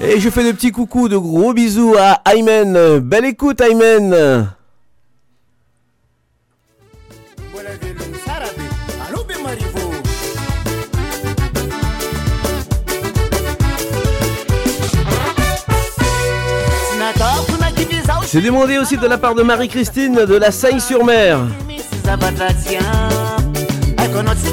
Et 0.00 0.20
je 0.20 0.30
fais 0.30 0.44
de 0.44 0.52
petits 0.52 0.70
coucou, 0.70 1.08
de 1.08 1.16
gros 1.16 1.52
bisous 1.52 1.96
à 1.98 2.22
Aymen. 2.30 3.00
Belle 3.00 3.24
écoute 3.24 3.60
Aymen. 3.60 4.46
C'est 18.26 18.42
demandé 18.42 18.78
aussi 18.78 18.96
de 18.96 19.06
la 19.08 19.18
part 19.18 19.34
de 19.34 19.42
Marie-Christine 19.42 20.24
de 20.24 20.36
la 20.36 20.52
Seine-sur-Mer. 20.52 21.40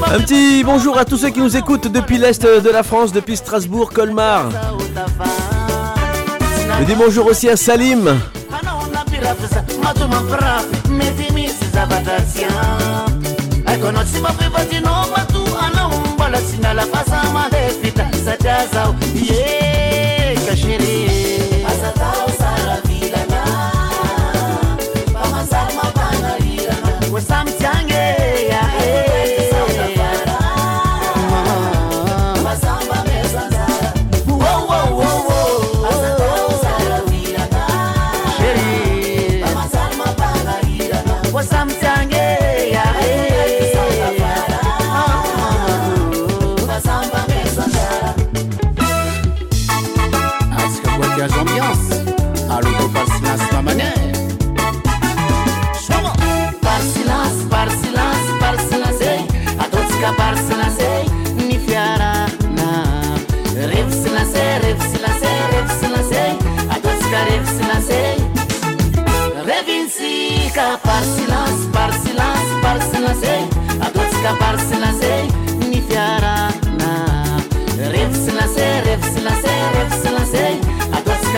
Un 0.04 0.20
petit 0.20 0.64
bonjour 0.64 0.98
à 0.98 1.06
tous 1.06 1.18
ceux 1.18 1.30
qui 1.30 1.40
nous 1.40 1.56
écoutent 1.56 1.88
depuis 1.88 2.18
l'Est 2.18 2.44
de 2.44 2.70
la 2.70 2.84
France, 2.84 3.12
depuis 3.12 3.38
Strasbourg, 3.38 3.92
Colmar. 3.92 4.50
Je 6.80 6.86
dis 6.86 6.96
bonjour 6.96 7.28
aussi 7.28 7.50
à 7.50 7.56
Salim. 7.56 8.20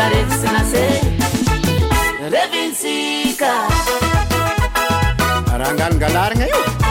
revisinase 0.06 0.86
revinsika. 2.34 3.54
Raha 5.58 5.70
anganongalarigna 5.72 6.46
io. 6.46 6.87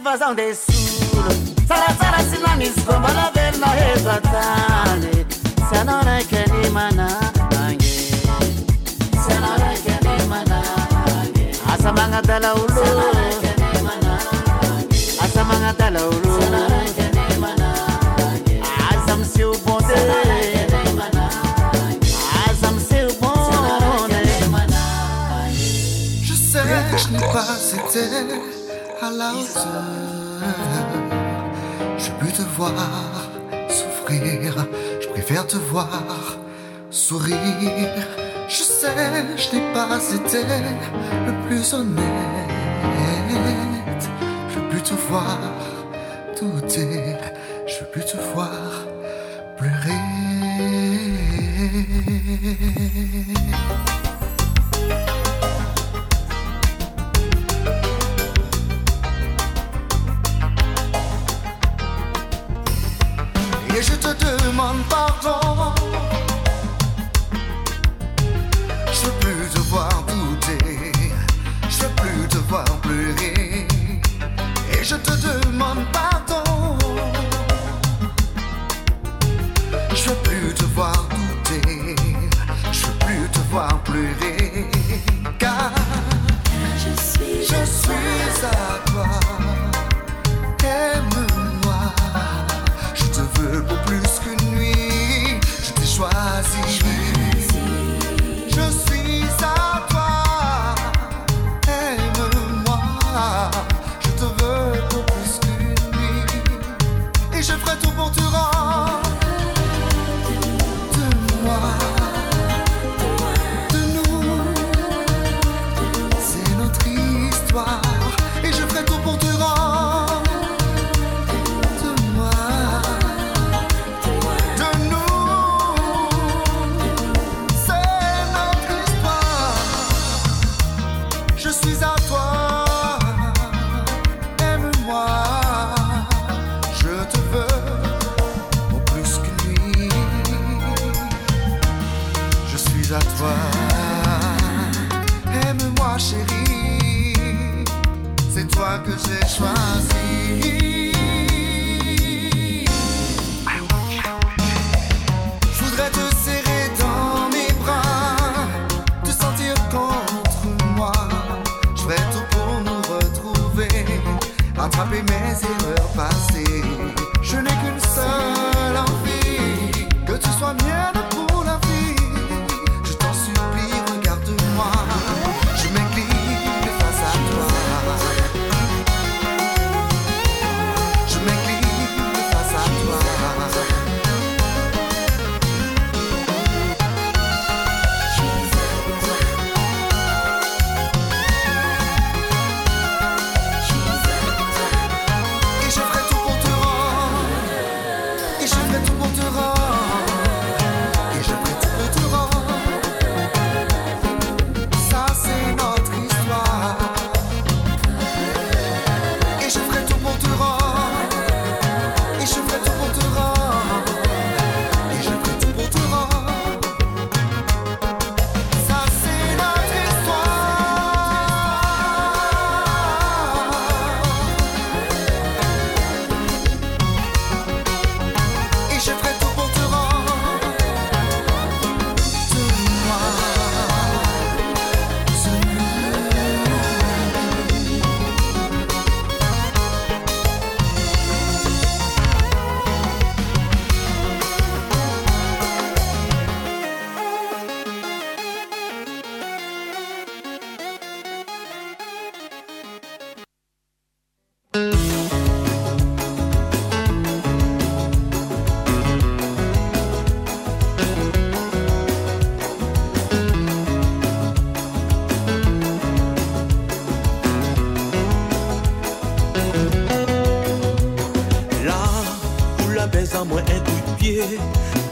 vazar 0.00 0.30
um 0.30 0.34
desse. 0.34 0.69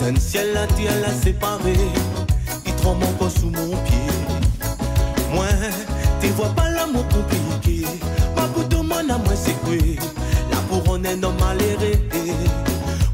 Même 0.08 0.16
si 0.16 0.38
elle 0.38 0.56
a 0.56 0.66
dit, 0.68 0.86
elle 0.86 1.04
a 1.04 1.12
séparé, 1.12 1.74
il 2.64 2.74
te 2.74 2.86
mon 2.86 3.12
corps 3.18 3.30
sous 3.30 3.50
mon 3.50 3.76
pied. 3.84 4.08
Moi, 5.34 5.44
t'es 6.18 6.28
vois 6.28 6.48
pas 6.48 6.70
l'amour 6.70 7.04
compliqué. 7.08 7.86
Ma 8.34 8.46
bout 8.46 8.64
de 8.64 8.76
mon 8.76 8.94
amour, 8.94 9.34
c'est 9.34 9.52
quoi? 9.60 9.74
Là 10.50 10.56
pour 10.66 10.82
on 10.88 11.04
est 11.04 11.22
homme 11.22 11.36
maléré. 11.38 12.08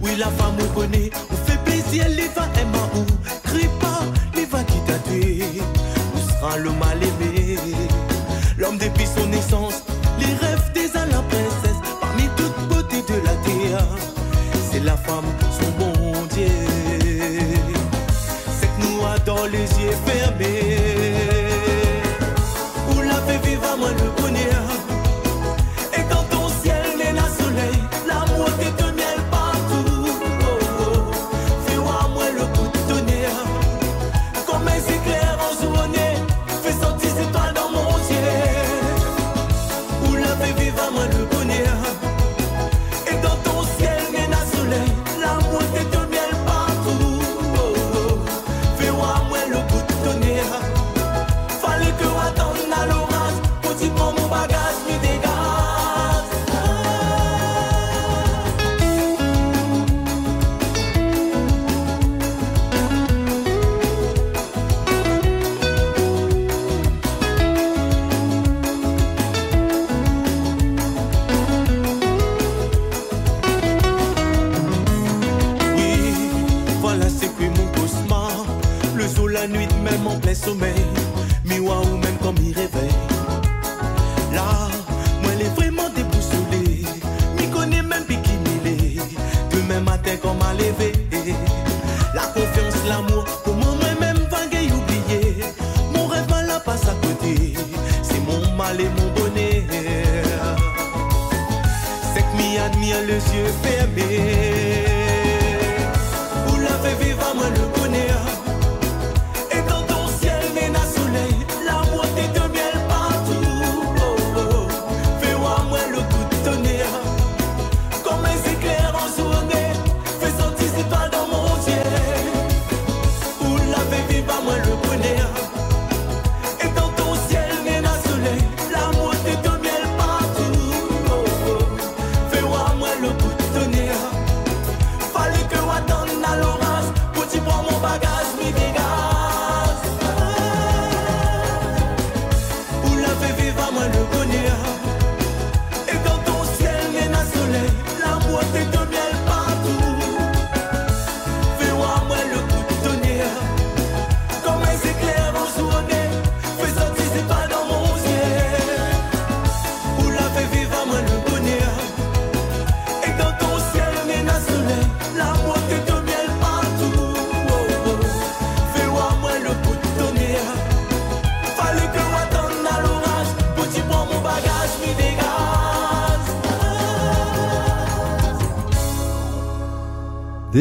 Oui, 0.01 0.13
la 0.17 0.27
femme 0.27 0.55
me 0.55 0.73
connaît, 0.73 1.11
on 1.33 1.51
fait 1.51 1.59
plaisir, 1.65 2.05
elle 2.07 2.15
va 2.33 2.47
aimer 2.61 2.79
ou 2.95 3.05
crie 3.43 3.69
pas, 3.81 4.03
les 4.37 4.45
va 4.45 4.63
qui 4.63 4.79
t'a 4.87 4.97
tué. 4.99 5.43
Où 6.15 6.19
sera 6.31 6.59
le 6.59 6.71
mal 6.71 7.03
aimé? 7.03 7.59
L'homme 8.57 8.79
depuis 8.79 9.07
son 9.07 9.27
naissance, 9.27 9.83
les 10.21 10.27
rêves 10.47 10.71
des 10.73 10.93
la 10.95 11.23
princesse, 11.23 11.81
parmi 12.01 12.29
toutes 12.37 12.69
beautés 12.69 13.03
de 13.03 13.17
la 13.25 13.35
terre, 13.43 13.85
c'est 14.71 14.85
la 14.85 14.97
femme, 14.97 15.25
son 15.59 15.71
bon 15.77 16.27
Dieu 16.33 16.64
les 19.47 19.69
yeux 19.81 19.97
fermés. 20.07 21.04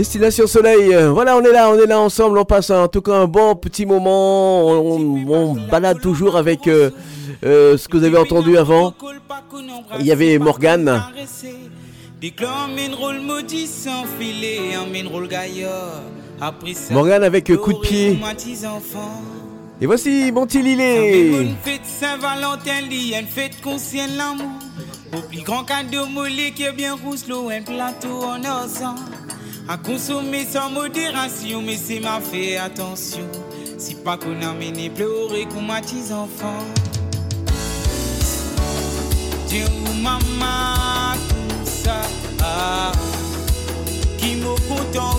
Destination 0.03 0.47
Soleil, 0.47 0.93
voilà, 1.13 1.37
on 1.37 1.41
est 1.43 1.53
là, 1.53 1.69
on 1.69 1.79
est 1.79 1.85
là 1.85 1.97
ensemble, 1.97 2.37
on 2.37 2.43
passe 2.43 2.71
en 2.71 2.89
tout 2.89 3.01
cas 3.01 3.13
un 3.13 3.25
bon 3.25 3.55
petit 3.55 3.85
moment, 3.85 4.67
on, 4.67 5.53
balade 5.71 6.01
toujours 6.01 6.35
avec 6.35 6.67
euh, 6.67 6.89
euh, 7.45 7.77
ce 7.77 7.87
que 7.87 7.95
vous 7.95 8.03
avez 8.03 8.17
entendu 8.17 8.57
avant. 8.57 8.93
Il 10.01 10.05
y 10.05 10.11
avait 10.11 10.37
Morgane. 10.39 11.01
Morgane 16.91 17.23
avec 17.23 17.49
euh, 17.49 17.55
coup 17.55 17.71
de 17.71 17.79
pied. 17.79 18.19
Et 19.79 19.85
voici 19.85 20.31
Monty 20.33 20.61
Lillet. 20.61 21.47
Au 25.15 25.21
plus 25.21 25.43
grand 25.43 25.63
cadeau 25.63 26.07
qui 26.53 26.63
est 26.63 26.73
bien 26.73 26.97
l'eau, 27.29 27.49
un 27.49 27.61
plateau 27.61 28.21
en. 28.23 28.41
A 29.69 29.77
consommer 29.77 30.45
sans 30.45 30.69
modération, 30.69 31.61
mais 31.61 31.77
c'est 31.77 32.01
ma 32.01 32.19
fait 32.19 32.57
attention. 32.57 33.25
Si 33.77 33.95
pas 33.95 34.17
qu'on 34.17 34.41
a 34.41 34.53
mené 34.53 34.89
pleurer 34.89 35.45
comme 35.45 35.69
à 35.69 35.79
tes 35.79 36.11
enfants. 36.13 36.65
Dieu 39.47 39.65
maman, 40.01 41.13
tout 41.29 41.65
ça. 41.65 42.01
Ah. 42.41 42.91
Qui 44.17 44.35
m'a 44.35 44.55
content 44.67 45.17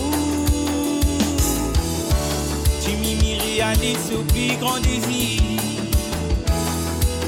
Tu 2.83 2.97
m'y 2.97 3.61
à 3.63 3.75
des 3.77 3.97
plus 4.29 4.57
grand 4.59 4.79
désir. 4.81 5.41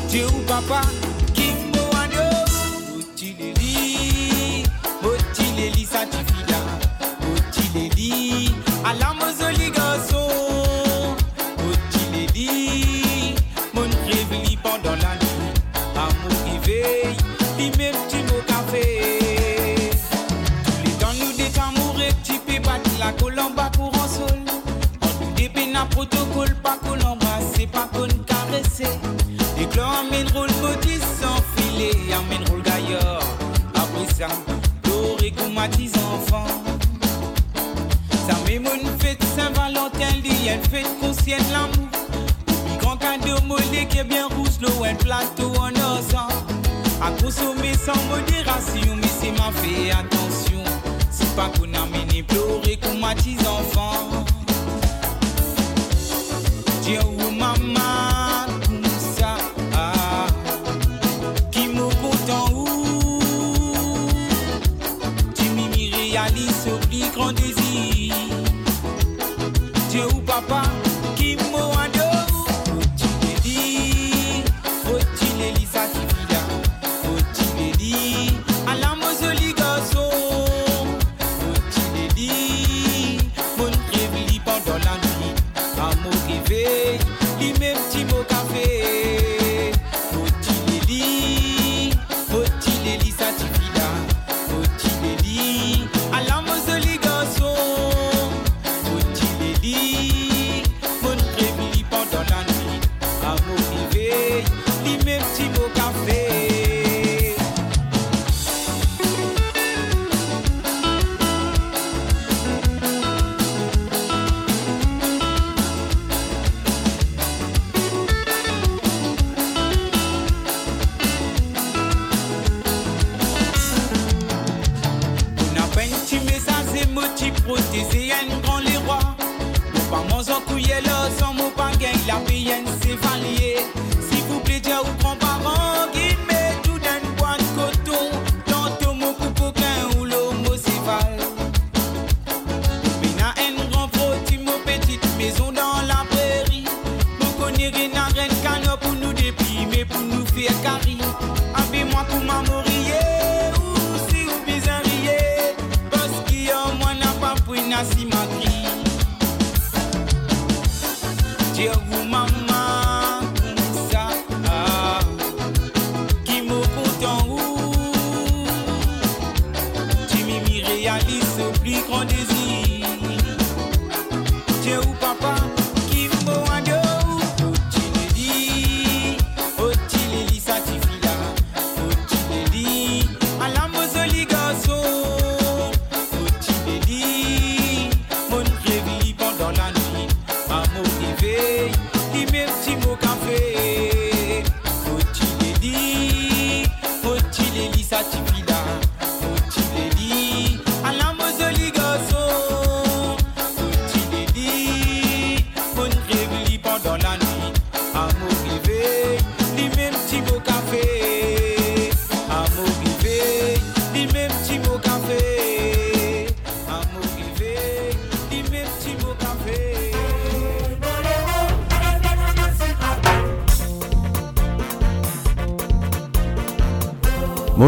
Dieu 0.09 0.27
papa. 0.47 0.83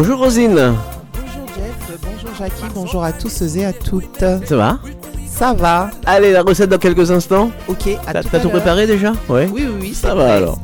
Bonjour 0.09 0.25
Rosine. 0.25 0.55
Bonjour 0.55 1.47
Jeff, 1.55 1.99
bonjour 2.01 2.35
Jackie, 2.35 2.63
bonjour 2.73 3.03
à 3.03 3.13
tous 3.13 3.55
et 3.55 3.63
à 3.63 3.71
toutes. 3.71 4.25
Ça 4.43 4.55
va 4.57 4.79
Ça 5.27 5.53
va. 5.53 5.91
Allez, 6.03 6.31
la 6.31 6.41
recette 6.41 6.71
dans 6.71 6.79
quelques 6.79 7.11
instants. 7.11 7.51
Ok, 7.67 7.89
à 8.07 8.13
T'as 8.13 8.23
tout, 8.23 8.39
tout 8.39 8.49
préparé 8.49 8.87
déjà? 8.87 9.13
Ouais. 9.29 9.47
Oui, 9.53 9.67
oui, 9.67 9.77
oui. 9.79 9.93
Ça 9.93 10.15
va 10.15 10.33
alors. 10.33 10.57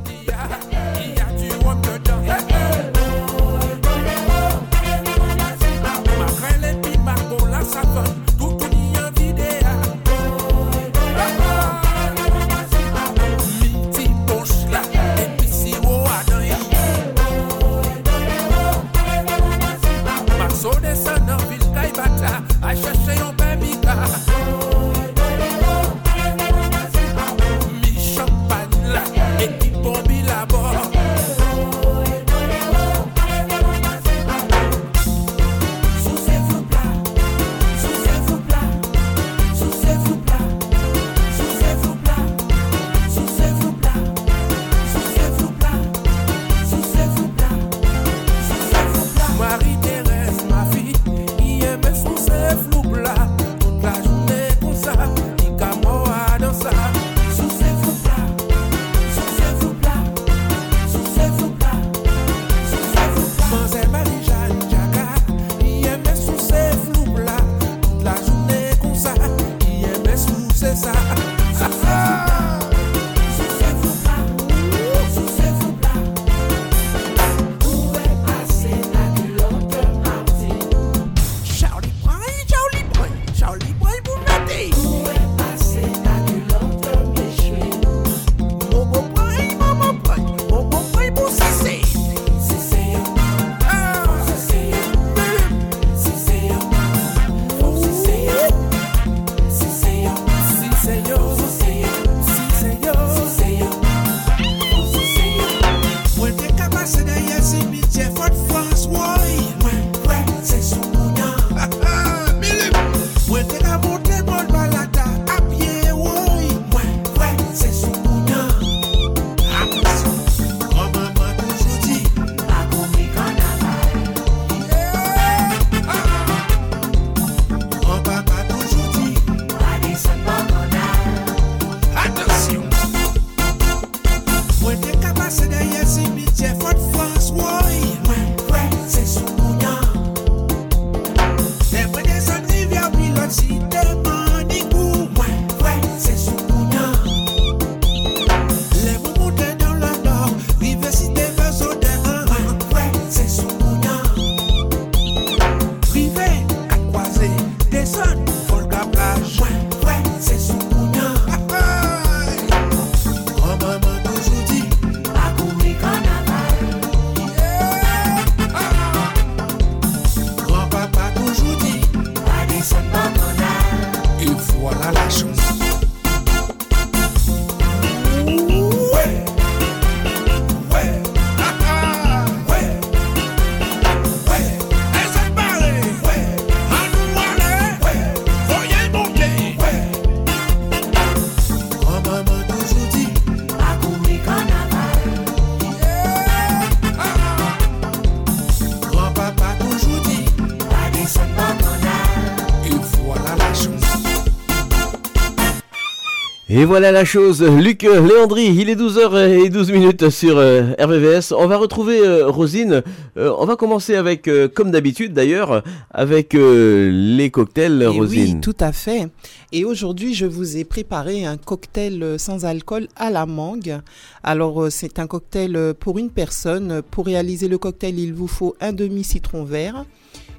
Et 206.66 206.68
voilà 206.68 206.92
la 206.92 207.06
chose, 207.06 207.44
Luc 207.44 207.84
Léandry, 207.84 208.48
il 208.48 208.72
est 208.72 208.76
12h12 208.76 209.72
minutes 209.72 210.10
sur 210.10 210.40
euh, 210.40 210.74
RVVS. 210.80 211.32
On 211.38 211.46
va 211.46 211.58
retrouver 211.58 212.00
euh, 212.00 212.28
Rosine. 212.28 212.82
Euh, 213.18 213.32
on 213.38 213.46
va 213.46 213.56
commencer 213.56 213.94
avec, 213.94 214.28
comme 214.56 214.72
d'habitude 214.72 215.14
d'ailleurs, 215.14 215.62
avec 215.92 216.34
les 216.34 217.30
cocktails, 217.30 217.84
Et 217.84 217.86
Rosine. 217.86 218.36
oui, 218.38 218.42
tout 218.42 218.56
à 218.60 218.72
fait. 218.72 219.10
Et 219.52 219.64
aujourd'hui, 219.64 220.16
je 220.16 220.26
vous 220.26 220.58
ai 220.58 220.64
préparé 220.64 221.24
un 221.24 221.38
cocktail 221.38 222.16
sans 222.18 222.46
alcool 222.46 222.88
à 222.96 223.12
la 223.12 223.28
mangue. 223.28 223.80
Alors, 224.24 224.66
c'est 224.72 224.98
un 224.98 225.06
cocktail 225.06 225.76
pour 225.80 226.00
une 226.00 226.10
personne. 226.10 226.82
Pour 226.90 227.06
réaliser 227.06 227.48
le 227.48 227.60
cocktail, 227.60 228.00
il 228.00 228.16
vous 228.16 228.28
faut 228.28 228.56
un 228.60 228.74
demi-citron 228.74 229.44
vert, 229.44 229.86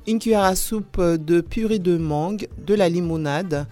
une 0.09 0.19
cuillère 0.19 0.43
à 0.43 0.57
soupe 0.57 1.01
de 1.01 1.41
purée 1.41 1.79
de 1.79 1.97
mangue, 1.97 2.49
de 2.67 2.75
la 2.75 2.89
limonade 2.89 3.69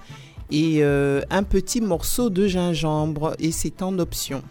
et 0.50 0.78
euh, 0.82 1.22
un 1.30 1.42
petit 1.42 1.80
morceau 1.80 2.30
de 2.30 2.46
gingembre. 2.46 3.34
Et 3.38 3.52
c'est 3.52 3.82
en 3.82 3.98
option. 3.98 4.42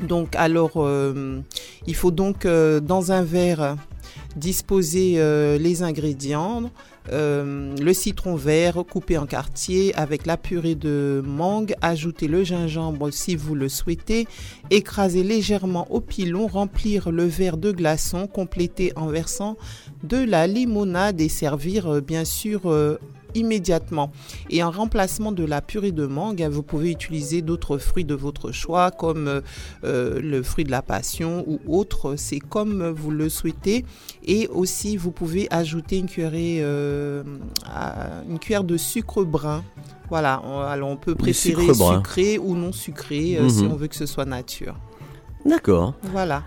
Donc, 0.00 0.36
alors, 0.36 0.72
euh, 0.76 1.40
il 1.86 1.94
faut 1.94 2.10
donc 2.10 2.46
euh, 2.46 2.80
dans 2.80 3.12
un 3.12 3.22
verre 3.22 3.76
disposer 4.36 5.18
les 5.58 5.82
ingrédients. 5.82 6.70
Le 7.10 7.92
citron 7.92 8.36
vert 8.36 8.84
coupé 8.88 9.18
en 9.18 9.26
quartier 9.26 9.94
avec 9.96 10.26
la 10.26 10.36
purée 10.36 10.74
de 10.74 11.22
mangue, 11.26 11.74
ajouter 11.80 12.28
le 12.28 12.44
gingembre 12.44 13.10
si 13.10 13.34
vous 13.34 13.54
le 13.54 13.68
souhaitez, 13.68 14.28
écraser 14.70 15.24
légèrement 15.24 15.90
au 15.90 16.00
pilon, 16.00 16.46
remplir 16.46 17.10
le 17.10 17.24
verre 17.24 17.56
de 17.56 17.72
glaçons, 17.72 18.26
compléter 18.26 18.92
en 18.94 19.06
versant 19.06 19.56
de 20.04 20.18
la 20.18 20.46
limonade 20.46 21.20
et 21.20 21.30
servir 21.30 22.02
bien 22.02 22.24
sûr 22.24 22.70
immédiatement. 23.38 24.10
Et 24.50 24.62
en 24.62 24.70
remplacement 24.70 25.32
de 25.32 25.44
la 25.44 25.60
purée 25.62 25.92
de 25.92 26.06
mangue, 26.06 26.42
hein, 26.42 26.48
vous 26.48 26.62
pouvez 26.62 26.90
utiliser 26.90 27.42
d'autres 27.42 27.78
fruits 27.78 28.04
de 28.04 28.14
votre 28.14 28.52
choix 28.52 28.90
comme 28.90 29.28
euh, 29.28 29.40
euh, 29.84 30.20
le 30.20 30.42
fruit 30.42 30.64
de 30.64 30.70
la 30.70 30.82
passion 30.82 31.44
ou 31.46 31.58
autre, 31.68 32.14
c'est 32.16 32.40
comme 32.40 32.88
vous 32.90 33.10
le 33.10 33.28
souhaitez. 33.28 33.84
Et 34.26 34.48
aussi, 34.48 34.96
vous 34.96 35.10
pouvez 35.10 35.46
ajouter 35.50 35.98
une 35.98 36.06
cuillerée, 36.06 36.58
euh, 36.60 37.22
à- 37.64 38.22
une 38.28 38.38
cuillère 38.38 38.64
de 38.64 38.76
sucre 38.76 39.24
brun. 39.24 39.64
Voilà, 40.10 40.42
on- 40.44 40.60
alors 40.60 40.88
on 40.88 40.96
peut 40.96 41.14
préférer 41.14 41.66
brun. 41.72 41.96
sucré 41.96 42.38
ou 42.38 42.54
non 42.54 42.72
sucré 42.72 43.36
euh, 43.38 43.48
si 43.48 43.64
Mhm. 43.64 43.72
on 43.72 43.76
veut 43.76 43.86
que 43.88 43.96
ce 43.96 44.06
soit 44.06 44.24
nature. 44.24 44.74
D'accord. 45.44 45.94
Voilà. 46.02 46.42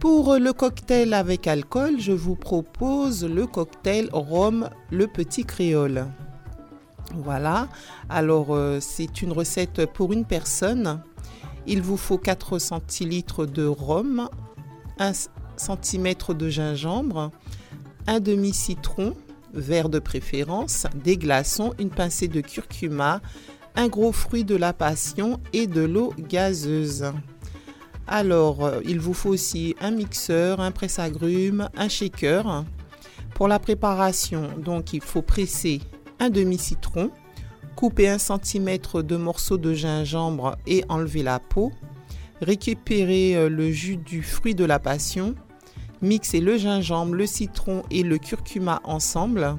Pour 0.00 0.36
le 0.36 0.52
cocktail 0.52 1.12
avec 1.12 1.48
alcool, 1.48 1.98
je 1.98 2.12
vous 2.12 2.36
propose 2.36 3.24
le 3.24 3.48
cocktail 3.48 4.08
rhum 4.12 4.70
le 4.92 5.08
petit 5.08 5.44
créole. 5.44 6.06
Voilà. 7.16 7.68
Alors, 8.08 8.54
euh, 8.54 8.78
c'est 8.80 9.22
une 9.22 9.32
recette 9.32 9.86
pour 9.86 10.12
une 10.12 10.24
personne. 10.24 11.02
Il 11.66 11.82
vous 11.82 11.96
faut 11.96 12.16
4 12.16 12.60
centilitres 12.60 13.44
de 13.44 13.66
rhum, 13.66 14.28
1 15.00 15.12
cm 15.56 16.14
de 16.28 16.48
gingembre, 16.48 17.32
un 18.06 18.20
demi-citron, 18.20 19.16
vert 19.52 19.88
de 19.88 19.98
préférence, 19.98 20.86
des 20.94 21.16
glaçons, 21.16 21.74
une 21.80 21.90
pincée 21.90 22.28
de 22.28 22.40
curcuma, 22.40 23.20
un 23.74 23.88
gros 23.88 24.12
fruit 24.12 24.44
de 24.44 24.54
la 24.54 24.72
passion 24.72 25.40
et 25.52 25.66
de 25.66 25.80
l'eau 25.80 26.14
gazeuse. 26.28 27.12
Alors, 28.08 28.64
euh, 28.64 28.80
il 28.86 28.98
vous 28.98 29.12
faut 29.12 29.28
aussi 29.28 29.76
un 29.80 29.90
mixeur, 29.90 30.60
un 30.60 30.70
presse-agrumes, 30.70 31.68
un 31.76 31.88
shaker. 31.88 32.64
Pour 33.34 33.48
la 33.48 33.58
préparation, 33.58 34.48
donc, 34.56 34.94
il 34.94 35.02
faut 35.02 35.22
presser 35.22 35.80
un 36.18 36.30
demi-citron, 36.30 37.10
couper 37.76 38.08
un 38.08 38.18
centimètre 38.18 39.02
de 39.02 39.16
morceaux 39.16 39.58
de 39.58 39.74
gingembre 39.74 40.56
et 40.66 40.84
enlever 40.88 41.22
la 41.22 41.38
peau, 41.38 41.70
récupérer 42.40 43.36
euh, 43.36 43.48
le 43.48 43.70
jus 43.70 43.98
du 43.98 44.22
fruit 44.22 44.54
de 44.54 44.64
la 44.64 44.78
passion, 44.78 45.34
mixer 46.00 46.40
le 46.40 46.56
gingembre, 46.56 47.14
le 47.14 47.26
citron 47.26 47.82
et 47.90 48.02
le 48.02 48.16
curcuma 48.16 48.80
ensemble. 48.84 49.56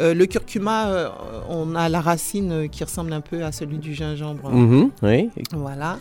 Euh, 0.00 0.14
le 0.14 0.26
curcuma, 0.26 0.88
euh, 0.88 1.08
on 1.48 1.74
a 1.74 1.88
la 1.88 2.00
racine 2.00 2.68
qui 2.68 2.84
ressemble 2.84 3.12
un 3.12 3.20
peu 3.20 3.44
à 3.44 3.52
celui 3.52 3.78
du 3.78 3.94
gingembre. 3.94 4.50
Mhm, 4.50 4.90
oui. 5.02 5.30
Voilà. 5.52 5.98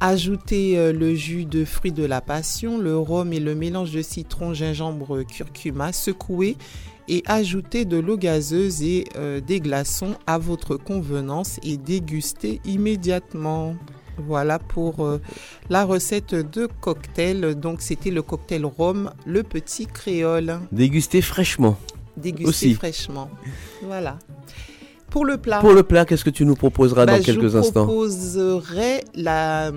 Ajouter 0.00 0.78
euh, 0.78 0.92
le 0.92 1.14
jus 1.14 1.44
de 1.44 1.64
fruits 1.66 1.92
de 1.92 2.04
la 2.04 2.22
passion, 2.22 2.78
le 2.78 2.96
rhum 2.96 3.34
et 3.34 3.40
le 3.40 3.54
mélange 3.54 3.92
de 3.92 4.00
citron, 4.00 4.54
gingembre, 4.54 5.22
curcuma, 5.24 5.92
secouer 5.92 6.56
et 7.06 7.22
ajouter 7.26 7.84
de 7.84 7.98
l'eau 7.98 8.16
gazeuse 8.16 8.82
et 8.82 9.04
euh, 9.16 9.40
des 9.40 9.60
glaçons 9.60 10.16
à 10.26 10.38
votre 10.38 10.76
convenance 10.76 11.58
et 11.62 11.76
déguster 11.76 12.60
immédiatement. 12.64 13.76
Voilà 14.16 14.58
pour 14.58 15.04
euh, 15.04 15.20
la 15.68 15.84
recette 15.84 16.34
de 16.34 16.66
cocktail. 16.80 17.54
Donc 17.54 17.82
c'était 17.82 18.10
le 18.10 18.22
cocktail 18.22 18.64
rhum, 18.64 19.12
le 19.26 19.42
petit 19.42 19.86
créole. 19.86 20.60
Déguster 20.72 21.20
fraîchement. 21.20 21.76
Dégusté 22.16 22.48
Aussi. 22.48 22.74
fraîchement. 22.74 23.30
Voilà. 23.82 24.18
Pour 25.10 25.24
le 25.24 25.36
plat. 25.36 25.58
Pour 25.58 25.72
le 25.72 25.82
plat, 25.82 26.04
qu'est-ce 26.04 26.24
que 26.24 26.30
tu 26.30 26.44
nous 26.44 26.54
proposeras 26.54 27.04
Bah, 27.04 27.16
dans 27.18 27.22
quelques 27.22 27.48
je 27.48 27.56
instants 27.56 27.84
proposerai 27.86 29.04
la, 29.16 29.70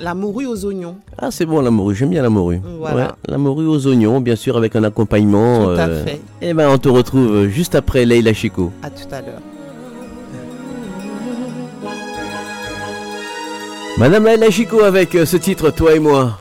la 0.00 0.14
morue 0.14 0.46
aux 0.46 0.64
oignons. 0.64 0.96
Ah, 1.18 1.30
c'est 1.30 1.44
bon 1.44 1.60
la 1.60 1.70
morue, 1.70 1.94
j'aime 1.94 2.10
bien 2.10 2.22
la 2.22 2.30
morue. 2.30 2.60
Voilà. 2.78 2.96
Ouais, 2.96 3.08
la 3.28 3.38
morue 3.38 3.66
aux 3.66 3.86
oignons, 3.86 4.20
bien 4.20 4.36
sûr, 4.36 4.56
avec 4.56 4.74
un 4.76 4.84
accompagnement. 4.84 5.66
Tout 5.66 5.80
à 5.80 5.88
fait. 5.88 6.20
Et 6.40 6.54
ben, 6.54 6.70
on 6.70 6.78
te 6.78 6.88
retrouve 6.88 7.46
juste 7.48 7.74
après 7.74 8.06
Leila 8.06 8.32
Chico. 8.32 8.72
À 8.82 8.88
tout 8.90 9.06
à 9.12 9.20
l'heure. 9.20 9.40
Madame 13.98 14.24
Leila 14.24 14.50
Chico 14.50 14.82
avec 14.82 15.14
euh, 15.14 15.26
ce 15.26 15.36
titre, 15.36 15.70
Toi 15.70 15.94
et 15.94 15.98
moi. 15.98 16.38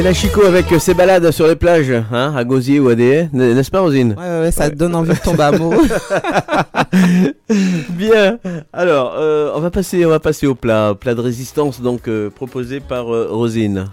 Leila 0.00 0.14
Chico 0.14 0.40
avec 0.46 0.64
ses 0.80 0.94
balades 0.94 1.30
sur 1.30 1.46
les 1.46 1.56
plages, 1.56 1.90
hein, 2.10 2.32
à 2.34 2.42
Gosier 2.42 2.80
ou 2.80 2.88
à 2.88 2.94
Déé, 2.94 3.28
n- 3.34 3.52
n'est-ce 3.54 3.70
pas 3.70 3.80
Rosine? 3.80 4.14
Ouais, 4.16 4.22
ouais, 4.24 4.40
ouais, 4.44 4.50
ça 4.50 4.70
donne 4.70 4.94
envie 4.94 5.12
de 5.12 5.18
tomber 5.18 5.42
amoureux. 5.42 5.76
Bien. 7.90 8.38
Alors, 8.72 9.12
euh, 9.18 9.52
on 9.54 9.60
va 9.60 9.70
passer, 9.70 10.06
on 10.06 10.08
va 10.08 10.18
passer 10.18 10.46
au 10.46 10.54
plat, 10.54 10.94
plat 10.98 11.14
de 11.14 11.20
résistance 11.20 11.82
donc 11.82 12.08
euh, 12.08 12.30
proposé 12.30 12.80
par 12.80 13.14
euh, 13.14 13.28
Rosine. 13.30 13.90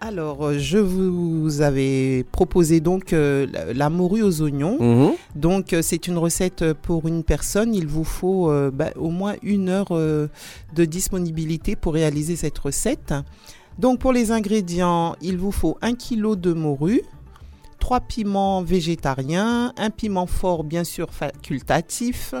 Alors, 0.00 0.52
je 0.56 0.78
vous 0.78 1.60
avais 1.60 2.24
proposé 2.30 2.78
donc 2.78 3.12
euh, 3.12 3.48
la, 3.52 3.72
la 3.74 3.90
morue 3.90 4.22
aux 4.22 4.42
oignons. 4.42 4.76
Mhm. 4.78 5.10
Donc, 5.34 5.74
c'est 5.82 6.06
une 6.06 6.18
recette 6.18 6.72
pour 6.82 7.08
une 7.08 7.24
personne. 7.24 7.74
Il 7.74 7.88
vous 7.88 8.04
faut 8.04 8.48
euh, 8.48 8.70
bah, 8.72 8.90
au 8.94 9.10
moins 9.10 9.34
une 9.42 9.70
heure 9.70 9.88
euh, 9.90 10.28
de 10.76 10.84
disponibilité 10.84 11.74
pour 11.74 11.94
réaliser 11.94 12.36
cette 12.36 12.58
recette. 12.58 13.12
Donc, 13.78 13.98
pour 13.98 14.12
les 14.12 14.30
ingrédients, 14.30 15.16
il 15.20 15.36
vous 15.36 15.50
faut 15.50 15.76
un 15.82 15.94
kilo 15.94 16.36
de 16.36 16.52
morue, 16.52 17.02
trois 17.80 18.00
piments 18.00 18.62
végétariens, 18.62 19.72
un 19.76 19.90
piment 19.90 20.26
fort 20.26 20.62
bien 20.62 20.84
sûr 20.84 21.12
facultatif, 21.12 22.34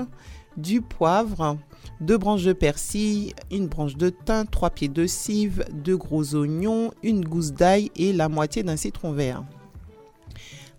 du 0.56 0.80
poivre, 0.80 1.58
deux 2.00 2.18
branches 2.18 2.44
de 2.44 2.52
persil, 2.52 3.34
une 3.50 3.66
branche 3.66 3.96
de 3.96 4.10
thym, 4.10 4.46
trois 4.46 4.70
pieds 4.70 4.88
de 4.88 5.06
cive, 5.06 5.64
deux 5.72 5.96
gros 5.96 6.36
oignons, 6.36 6.92
une 7.02 7.24
gousse 7.24 7.52
d'ail 7.52 7.90
et 7.96 8.12
la 8.12 8.28
moitié 8.28 8.62
d'un 8.62 8.76
citron 8.76 9.12
vert. 9.12 9.44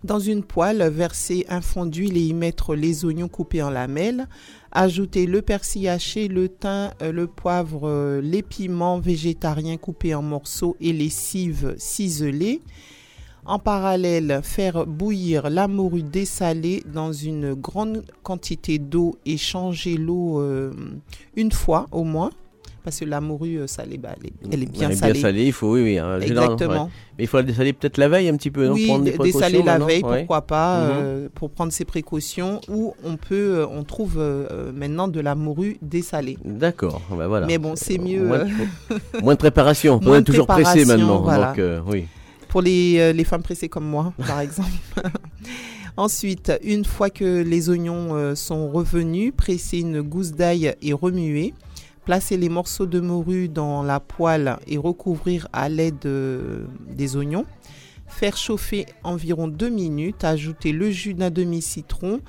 Dans 0.04 0.20
une 0.20 0.42
poêle, 0.42 0.82
versez 0.88 1.46
un 1.48 1.60
fond 1.60 1.84
d'huile 1.84 2.16
et 2.16 2.26
y 2.26 2.32
mettre 2.32 2.74
les 2.74 3.04
oignons 3.04 3.28
coupés 3.28 3.62
en 3.62 3.70
lamelles. 3.70 4.28
Ajoutez 4.78 5.24
le 5.24 5.40
persil 5.40 5.88
haché, 5.88 6.28
le 6.28 6.50
thym, 6.50 6.90
euh, 7.00 7.10
le 7.10 7.26
poivre, 7.26 7.88
euh, 7.88 8.20
les 8.20 8.42
piments 8.42 8.98
végétariens 8.98 9.78
coupés 9.78 10.14
en 10.14 10.20
morceaux 10.20 10.76
et 10.82 10.92
les 10.92 11.08
cives 11.08 11.74
ciselées. 11.78 12.60
En 13.46 13.58
parallèle, 13.58 14.40
faire 14.42 14.84
bouillir 14.84 15.48
la 15.48 15.66
morue 15.66 16.02
dessalée 16.02 16.82
dans 16.92 17.10
une 17.10 17.54
grande 17.54 18.04
quantité 18.22 18.78
d'eau 18.78 19.16
et 19.24 19.38
changer 19.38 19.96
l'eau 19.96 20.42
euh, 20.42 20.74
une 21.36 21.52
fois 21.52 21.86
au 21.90 22.04
moins. 22.04 22.30
Parce 22.86 23.00
que 23.00 23.04
la 23.04 23.20
morue 23.20 23.56
euh, 23.58 23.66
salée, 23.66 23.98
bah, 23.98 24.10
elle, 24.16 24.28
est, 24.28 24.32
elle 24.54 24.62
est 24.62 24.66
bien 24.70 24.86
Elle 24.86 24.92
est 24.92 24.96
salée. 24.96 25.12
bien 25.14 25.22
salée, 25.22 25.44
il 25.46 25.52
faut, 25.52 25.72
oui, 25.72 25.82
oui. 25.82 25.98
hein, 25.98 26.20
Exactement. 26.20 26.84
ouais. 26.84 26.90
Mais 27.18 27.24
il 27.24 27.26
faut 27.26 27.36
la 27.38 27.42
dessaler 27.42 27.72
peut-être 27.72 27.98
la 27.98 28.08
veille 28.08 28.28
un 28.28 28.36
petit 28.36 28.52
peu, 28.52 28.64
non 28.68 28.76
Prendre 28.86 29.02
des 29.04 29.18
dessaler 29.18 29.60
la 29.64 29.78
veille, 29.80 30.04
Ouais. 30.04 30.18
pourquoi 30.18 30.42
pas, 30.42 30.84
Mhm. 30.84 30.90
euh, 30.94 31.28
pour 31.34 31.50
prendre 31.50 31.72
ses 31.72 31.84
précautions. 31.84 32.60
Ou 32.68 32.94
on 33.04 33.16
peut, 33.16 33.34
euh, 33.58 33.66
on 33.68 33.82
trouve 33.82 34.18
euh, 34.18 34.70
maintenant 34.72 35.08
de 35.08 35.18
la 35.18 35.34
morue 35.34 35.78
dessalée. 35.82 36.38
D'accord, 36.44 37.02
bah 37.10 37.26
voilà. 37.26 37.48
Mais 37.48 37.58
bon, 37.58 37.72
c'est 37.74 37.98
mieux. 37.98 38.22
Moins, 38.24 38.44
de- 38.44 39.20
moins 39.20 39.34
de 39.34 39.38
préparation. 39.38 39.98
On 40.00 40.04
moins 40.04 40.18
est 40.20 40.22
toujours 40.22 40.46
pressé 40.46 40.84
maintenant. 40.84 41.22
voilà. 41.22 41.54
Donc, 41.56 41.82
oui. 41.92 42.06
Pour 42.48 42.62
les, 42.62 43.12
les 43.12 43.24
femmes 43.24 43.42
pressées 43.42 43.68
comme 43.68 43.86
moi, 43.86 44.12
par 44.24 44.38
exemple. 44.46 44.70
Ensuite, 45.96 46.52
une 46.62 46.84
fois 46.84 47.10
que 47.10 47.42
les 47.42 47.68
oignons 47.70 48.34
sont 48.36 48.70
revenus, 48.70 49.32
pressez 49.36 49.78
une 49.80 50.02
gousse 50.02 50.32
d'ail 50.32 50.74
et 50.82 50.92
remuez. 50.92 51.52
Placez 52.06 52.36
les 52.36 52.48
morceaux 52.48 52.86
de 52.86 53.00
morue 53.00 53.48
dans 53.48 53.82
la 53.82 53.98
poêle 53.98 54.58
et 54.68 54.78
recouvrir 54.78 55.48
à 55.52 55.68
l'aide 55.68 56.06
euh, 56.06 56.64
des 56.88 57.16
oignons. 57.16 57.44
Faire 58.06 58.36
chauffer 58.36 58.86
environ 59.02 59.48
2 59.48 59.68
minutes. 59.68 60.22
Ajouter 60.22 60.70
le 60.70 60.88
jus 60.92 61.14
d'un 61.14 61.30
demi-citron 61.30 62.20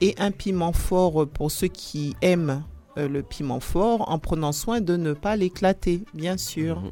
et 0.00 0.14
un 0.16 0.30
piment 0.30 0.72
fort 0.72 1.28
pour 1.28 1.50
ceux 1.50 1.68
qui 1.68 2.16
aiment 2.22 2.64
euh, 2.96 3.08
le 3.08 3.22
piment 3.22 3.60
fort 3.60 4.10
en 4.10 4.18
prenant 4.18 4.52
soin 4.52 4.80
de 4.80 4.96
ne 4.96 5.12
pas 5.12 5.36
l'éclater, 5.36 6.00
bien 6.14 6.38
sûr. 6.38 6.82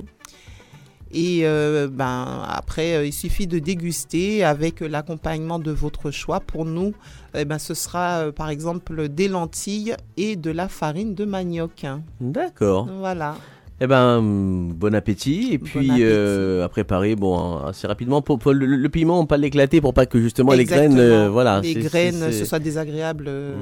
Et 1.14 1.42
euh, 1.44 1.88
ben, 1.90 2.42
après, 2.48 2.96
euh, 2.96 3.06
il 3.06 3.12
suffit 3.12 3.46
de 3.46 3.60
déguster 3.60 4.42
avec 4.42 4.80
l'accompagnement 4.80 5.60
de 5.60 5.70
votre 5.70 6.10
choix. 6.10 6.40
Pour 6.40 6.64
nous, 6.64 6.92
eh 7.36 7.44
ben, 7.44 7.58
ce 7.60 7.72
sera 7.72 8.18
euh, 8.18 8.32
par 8.32 8.50
exemple 8.50 9.08
des 9.08 9.28
lentilles 9.28 9.94
et 10.16 10.34
de 10.34 10.50
la 10.50 10.66
farine 10.68 11.14
de 11.14 11.24
manioc. 11.24 11.86
D'accord. 12.20 12.88
Voilà. 12.98 13.36
Eh 13.80 13.86
ben, 13.86 14.18
hum, 14.18 14.72
bon 14.72 14.94
appétit. 14.94 15.50
Et 15.52 15.58
puis, 15.58 15.90
appétit. 15.90 16.02
euh, 16.04 16.64
à 16.64 16.68
préparer 16.68 17.16
bon, 17.16 17.58
assez 17.58 17.86
rapidement. 17.86 18.20
Pour, 18.22 18.38
pour 18.38 18.52
le, 18.52 18.66
le 18.66 18.88
piment, 18.88 19.20
on 19.20 19.26
pas 19.26 19.36
l'éclater 19.36 19.80
pour 19.80 19.94
pas 19.94 20.06
que 20.06 20.20
justement 20.20 20.52
les 20.52 20.64
graines. 20.64 20.98
Euh, 20.98 21.28
voilà. 21.28 21.60
Les 21.60 21.74
graines, 21.74 22.32
ce 22.32 22.44
soit 22.44 22.60
désagréable 22.60 23.26
euh, 23.28 23.54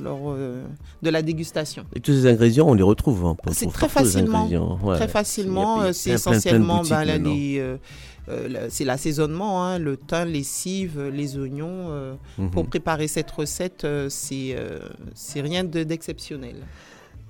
lors 0.00 0.30
euh, 0.30 0.62
de 1.02 1.10
la 1.10 1.22
dégustation. 1.22 1.84
Et 1.94 2.00
tous 2.00 2.12
ces 2.12 2.26
ingrédients, 2.26 2.66
on 2.68 2.74
les 2.74 2.82
retrouve. 2.82 3.24
hein, 3.26 3.36
on 3.46 3.52
C'est 3.52 3.66
très 3.66 3.88
facilement. 3.88 4.48
Ouais. 4.82 4.96
Très 4.96 5.08
facilement. 5.08 5.82
Euh, 5.82 5.92
C'est 5.92 6.10
plein, 6.10 6.18
plein, 6.18 6.30
plein 6.30 6.38
essentiellement 6.38 6.82
ben, 6.82 7.04
les, 7.34 7.58
euh, 7.58 7.76
euh, 8.28 8.48
la- 8.48 8.70
c'est 8.70 8.84
l'assaisonnement, 8.84 9.64
hein, 9.64 9.78
le 9.78 9.96
thym, 9.96 10.26
les 10.26 10.42
cives, 10.42 11.00
les 11.12 11.36
oignons. 11.38 11.86
euh, 11.90 12.14
Mhm. 12.38 12.50
Pour 12.50 12.66
préparer 12.66 13.08
cette 13.08 13.30
recette, 13.30 13.84
euh, 13.84 14.08
c'est 14.10 14.54
euh, 14.56 14.78
rien 15.36 15.64
de- 15.64 15.82
d'exceptionnel. 15.84 16.56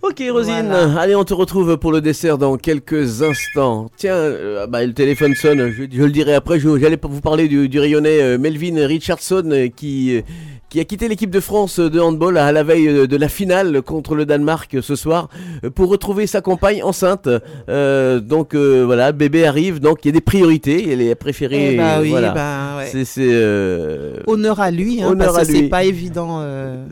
Ok 0.01 0.23
Rosine, 0.31 0.69
Voilà. 0.69 1.01
allez 1.01 1.17
on 1.17 1.25
te 1.25 1.35
retrouve 1.35 1.77
pour 1.77 1.91
le 1.91 2.01
dessert 2.01 2.39
dans 2.39 2.57
quelques 2.57 3.21
instants. 3.23 3.91
Tiens, 3.97 4.15
euh, 4.15 4.67
bah, 4.69 4.87
le 4.87 4.93
téléphone 4.95 5.35
sonne, 5.35 5.71
je, 5.73 5.85
je 5.91 6.03
le 6.05 6.11
dirai 6.11 6.35
après, 6.35 6.61
j'allais 6.61 6.99
vous 7.03 7.21
parler 7.21 7.49
du, 7.49 7.69
du 7.69 7.81
rayonnais 7.81 8.23
euh, 8.23 8.39
Melvin 8.39 8.87
Richardson 8.87 9.43
euh, 9.51 9.67
qui, 9.75 10.23
qui 10.71 10.79
a 10.79 10.85
quitté 10.85 11.09
l'équipe 11.09 11.31
de 11.31 11.41
France 11.41 11.81
de 11.81 11.99
handball 11.99 12.39
à 12.39 12.53
la 12.53 12.63
veille 12.63 13.09
de 13.09 13.17
la 13.17 13.29
finale 13.29 13.83
contre 13.83 14.15
le 14.15 14.25
Danemark 14.25 14.77
ce 14.81 14.95
soir 14.95 15.29
pour 15.75 15.89
retrouver 15.91 16.29
sa 16.29 16.43
compagne 16.43 16.81
enceinte. 16.85 17.29
Donc 17.67 18.55
voilà, 18.55 19.11
bébé 19.13 19.47
arrive, 19.47 19.81
donc 19.81 20.05
il 20.05 20.09
y 20.09 20.11
a 20.11 20.13
des 20.13 20.21
priorités, 20.21 20.93
elle 20.93 21.01
est 21.03 21.15
préférée. 21.17 21.75
Eh 21.75 21.77
bah 21.77 21.99
oui, 22.01 22.11
voilà. 22.11 22.31
ben, 22.33 22.77
ouais. 22.79 22.89
C'est... 22.93 23.05
c'est, 23.05 24.29
Honneur 24.29 24.61
à 24.61 24.71
lui, 24.71 25.03
hein, 25.03 25.09
honneur 25.09 25.33
parce 25.33 25.39
que 25.47 25.51
à 25.51 25.53
lui. 25.53 25.59
c'est 25.61 25.69
pas 25.69 25.85
évident. 25.85 26.45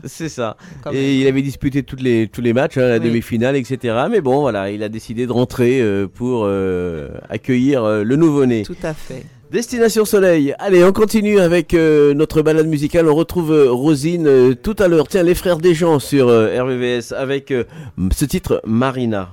C'est 0.05 0.29
ça. 0.29 0.57
Et 0.91 1.19
il 1.19 1.27
avait 1.27 1.41
disputé 1.43 1.83
toutes 1.83 2.01
les, 2.01 2.27
tous 2.27 2.41
les 2.41 2.53
matchs, 2.53 2.77
hein, 2.77 2.96
la 2.97 3.03
Oui. 3.03 3.09
demi-finale, 3.09 3.55
etc. 3.55 3.95
Mais 4.09 4.21
bon, 4.21 4.41
voilà, 4.41 4.71
il 4.71 4.83
a 4.83 4.89
décidé 4.89 5.25
de 5.27 5.31
rentrer 5.31 5.79
euh, 5.81 6.07
pour 6.07 6.43
euh, 6.45 7.09
accueillir 7.29 7.83
euh, 7.83 8.03
le 8.03 8.15
nouveau-né. 8.15 8.63
Tout 8.63 8.75
à 8.83 8.93
fait. 8.93 9.23
Destination 9.51 10.03
Soleil. 10.03 10.53
Allez, 10.59 10.83
on 10.83 10.91
continue 10.91 11.39
avec 11.39 11.71
notre 11.71 12.41
balade 12.41 12.67
musicale. 12.67 13.07
On 13.07 13.15
retrouve 13.15 13.67
Rosine 13.69 14.55
tout 14.61 14.75
à 14.77 14.89
l'heure. 14.89 15.07
Tiens, 15.07 15.23
les 15.23 15.35
frères 15.35 15.59
des 15.59 15.73
gens 15.73 15.99
sur 15.99 16.27
RVVS 16.27 17.13
avec 17.15 17.53
ce 18.11 18.25
titre 18.25 18.61
Marina. 18.65 19.29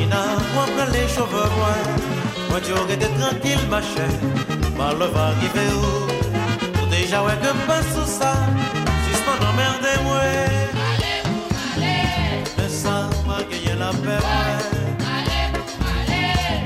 Marina, 0.00 0.22
moi 0.54 0.64
prends 0.76 0.92
les 0.92 1.08
cheveux 1.08 1.50
moi. 1.58 1.76
Moi 2.48 2.60
aurais 2.80 2.94
été 2.94 3.06
tranquille 3.18 3.64
ma 3.68 3.82
chère, 3.82 4.20
mal 4.76 4.98
le 4.98 5.06
va 5.06 5.26
arriver 5.26 5.70
où? 5.76 6.82
Ou 6.82 6.86
déjà 6.86 7.22
ouais 7.22 7.36
que 7.42 7.52
pas 7.66 7.82
sous 7.82 8.06
ça, 8.06 8.32
suspend 9.06 9.38
emmerdé 9.48 9.94
moi. 10.04 10.22
Mais 11.76 12.68
ça 12.68 13.10
m'a 13.26 13.38
gagné 13.50 13.74
la 13.78 13.90
paix 13.90 14.22
moi. 14.24 14.44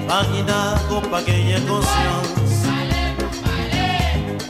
Marina, 0.07 0.61
qu'on 0.89 1.01
pas 1.01 1.23
gagné 1.23 1.57
conscience. 1.67 2.63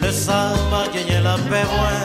Le 0.02 0.10
sang 0.12 0.54
m'a 0.70 0.82
gagné 0.92 1.20
la 1.22 1.36
paix, 1.48 1.66
ouais. 1.80 2.04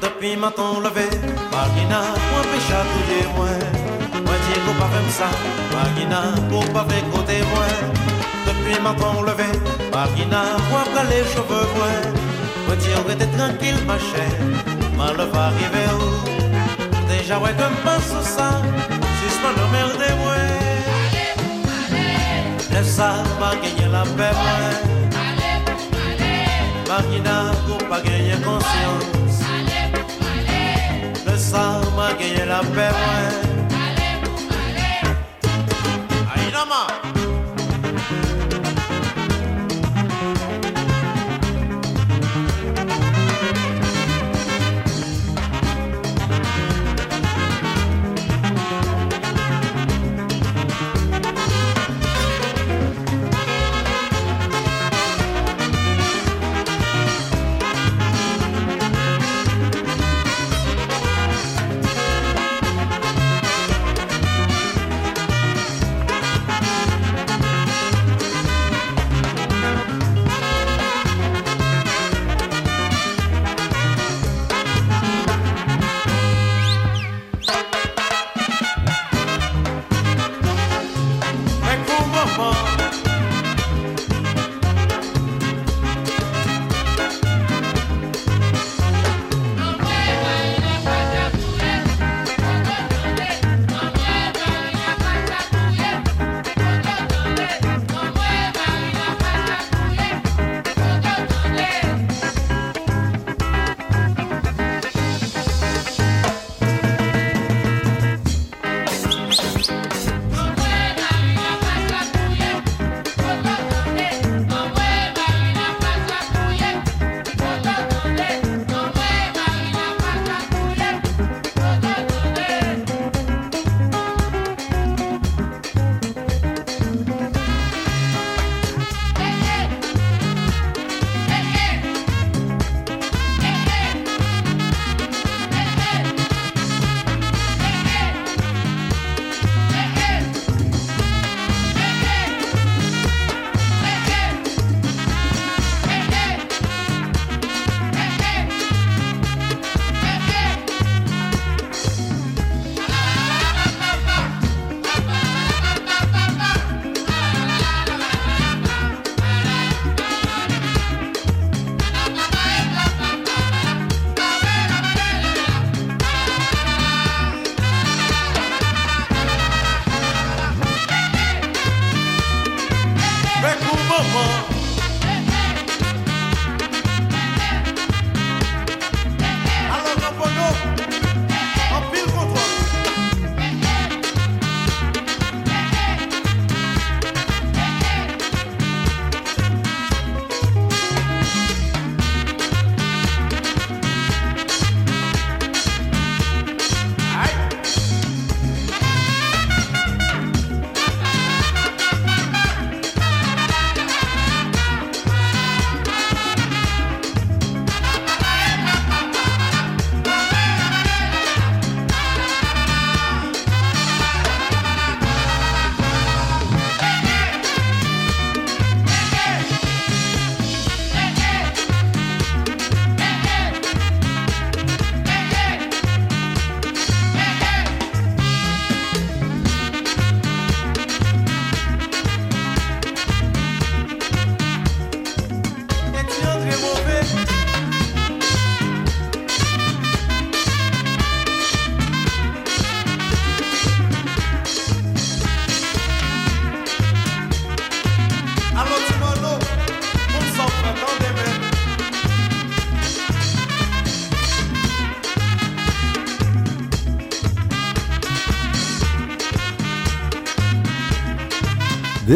Depuis 0.00 0.36
matin 0.36 0.80
levé, 0.84 1.08
Marina, 1.50 2.00
moi 2.30 2.42
touiller, 2.42 3.26
ouais. 3.38 3.58
Moi 3.72 3.77
qu'on 4.68 4.74
pas 4.74 4.88
faire 4.88 5.10
ça, 5.10 5.30
pour 6.48 6.64
pas 6.72 6.84
faire 6.88 7.10
côté, 7.10 7.36
ouais. 7.40 7.78
Depuis 8.46 8.80
matin 8.82 9.12
levé, 9.26 9.50
Marina, 9.92 10.42
moi 10.70 10.82
prends 10.92 11.08
les 11.10 11.24
cheveux. 11.32 11.68
Moi 12.66 12.76
dis 12.76 12.94
on 12.98 13.10
était 13.10 13.30
tranquille, 13.36 13.80
ma 13.86 13.98
chère. 13.98 14.40
Mal 14.96 15.16
va 15.32 15.44
arriver 15.46 15.88
où? 15.98 16.10
Déjà, 17.08 17.38
ouais, 17.38 17.54
comme 17.58 17.78
pas 17.84 18.00
ça, 18.00 18.48
suspend 19.20 19.54
le 19.56 19.66
merde, 19.72 20.06
ouais. 20.24 20.50
Le 22.74 22.82
sang 22.84 23.22
m'a 23.40 23.50
gagné 23.62 23.86
la 23.90 24.02
paix, 24.16 24.34
ouais. 24.44 24.98
Marina 26.88 27.36
pour 27.66 27.82
pas 27.88 28.00
gagner 28.00 28.38
conscience 28.42 29.42
Le 31.26 31.36
sang 31.36 31.80
m'a 31.94 32.08
gagné 32.14 32.44
la 32.46 32.60
paix 32.60 32.92
ouais 33.00 33.27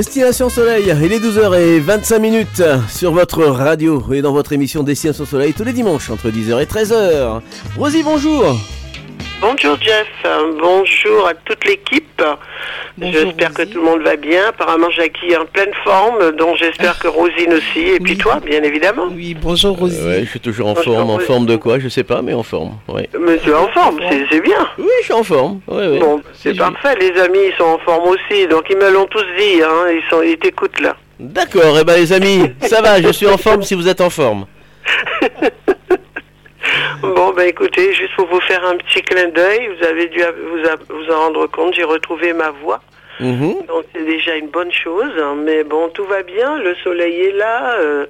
Destination 0.04 0.48
Soleil, 0.48 0.92
il 1.00 1.12
est 1.12 1.20
12h25 1.20 2.18
minutes 2.18 2.62
sur 2.88 3.12
votre 3.12 3.44
radio 3.44 4.02
et 4.12 4.20
dans 4.20 4.32
votre 4.32 4.52
émission 4.52 4.82
Destination 4.82 5.24
Soleil 5.24 5.52
tous 5.52 5.62
les 5.62 5.72
dimanches 5.72 6.10
entre 6.10 6.28
10h 6.28 6.60
et 6.60 6.64
13h. 6.64 7.40
Rosie, 7.78 8.02
bonjour 8.02 8.44
Bonjour 9.40 9.76
Jeff, 9.80 10.08
bonjour 10.60 11.28
à 11.28 11.32
l'équipe. 11.32 11.51
J'espère 13.10 13.52
que 13.52 13.62
tout 13.62 13.78
le 13.78 13.84
monde 13.84 14.02
va 14.02 14.16
bien. 14.16 14.48
Apparemment 14.48 14.90
Jackie 14.90 15.30
est 15.32 15.36
en 15.36 15.46
pleine 15.46 15.72
forme, 15.84 16.32
donc 16.36 16.56
j'espère 16.56 16.98
que 16.98 17.08
Rosine 17.08 17.52
aussi. 17.54 17.80
Et 17.80 18.00
puis 18.00 18.16
toi, 18.16 18.38
bien 18.44 18.62
évidemment. 18.62 19.06
Oui, 19.10 19.34
bonjour 19.40 19.76
Rosie. 19.76 20.00
Ouais, 20.02 20.20
je 20.24 20.30
suis 20.30 20.40
toujours 20.40 20.68
en 20.68 20.74
Bonjour, 20.74 20.94
forme, 20.96 21.10
en 21.10 21.18
forme 21.18 21.46
de 21.46 21.56
quoi? 21.56 21.78
Je 21.78 21.88
sais 21.88 22.04
pas, 22.04 22.22
mais 22.22 22.32
en 22.34 22.42
forme. 22.42 22.72
Ouais. 22.88 23.08
Mais 23.18 23.38
tu 23.38 23.50
es 23.50 23.54
en 23.54 23.68
forme, 23.68 23.98
c'est- 24.08 24.40
bien. 24.40 24.68
Oui, 24.78 24.86
je 25.00 25.04
suis 25.04 25.12
en 25.14 25.22
forme. 25.22 25.60
Ouais, 25.68 25.86
ouais. 25.88 25.98
Bon, 25.98 26.20
c'est 26.34 26.56
parfait. 26.56 26.96
Les 27.00 27.20
amis, 27.20 27.38
ils 27.48 27.54
sont 27.56 27.64
en 27.64 27.78
forme 27.78 28.08
aussi, 28.08 28.46
donc 28.48 28.64
ils 28.70 28.76
me 28.76 28.90
l'ont 28.90 29.06
tous 29.06 29.24
dit. 29.38 29.62
Hein. 29.62 29.90
Ils 29.92 30.02
sont, 30.10 30.22
ils 30.22 30.36
t'écoutent 30.36 30.80
là. 30.80 30.96
D'accord, 31.20 31.78
et 31.78 31.84
ben 31.84 31.94
les 31.94 32.12
amis, 32.12 32.50
ça 32.62 32.80
va, 32.82 33.00
je 33.00 33.12
suis 33.12 33.28
en 33.28 33.38
forme 33.38 33.62
si 33.62 33.74
vous 33.74 33.86
êtes 33.86 34.00
en 34.00 34.10
forme. 34.10 34.46
Ben 37.42 37.48
écoutez, 37.48 37.92
juste 37.92 38.14
pour 38.14 38.28
vous 38.28 38.40
faire 38.42 38.64
un 38.64 38.76
petit 38.76 39.02
clin 39.02 39.26
d'œil, 39.26 39.66
vous 39.66 39.84
avez 39.84 40.06
dû 40.06 40.20
vous, 40.20 40.58
vous 40.90 41.12
en 41.12 41.18
rendre 41.22 41.48
compte, 41.48 41.74
j'ai 41.74 41.82
retrouvé 41.82 42.32
ma 42.32 42.50
voix. 42.50 42.80
Mhm. 43.18 43.66
Donc 43.66 43.84
c'est 43.92 44.04
déjà 44.04 44.36
une 44.36 44.46
bonne 44.46 44.70
chose, 44.70 45.10
hein, 45.20 45.34
mais 45.36 45.64
bon, 45.64 45.88
tout 45.88 46.04
va 46.04 46.22
bien, 46.22 46.58
le 46.58 46.76
soleil 46.76 47.20
est 47.20 47.32
là, 47.32 47.74
euh, 47.80 48.06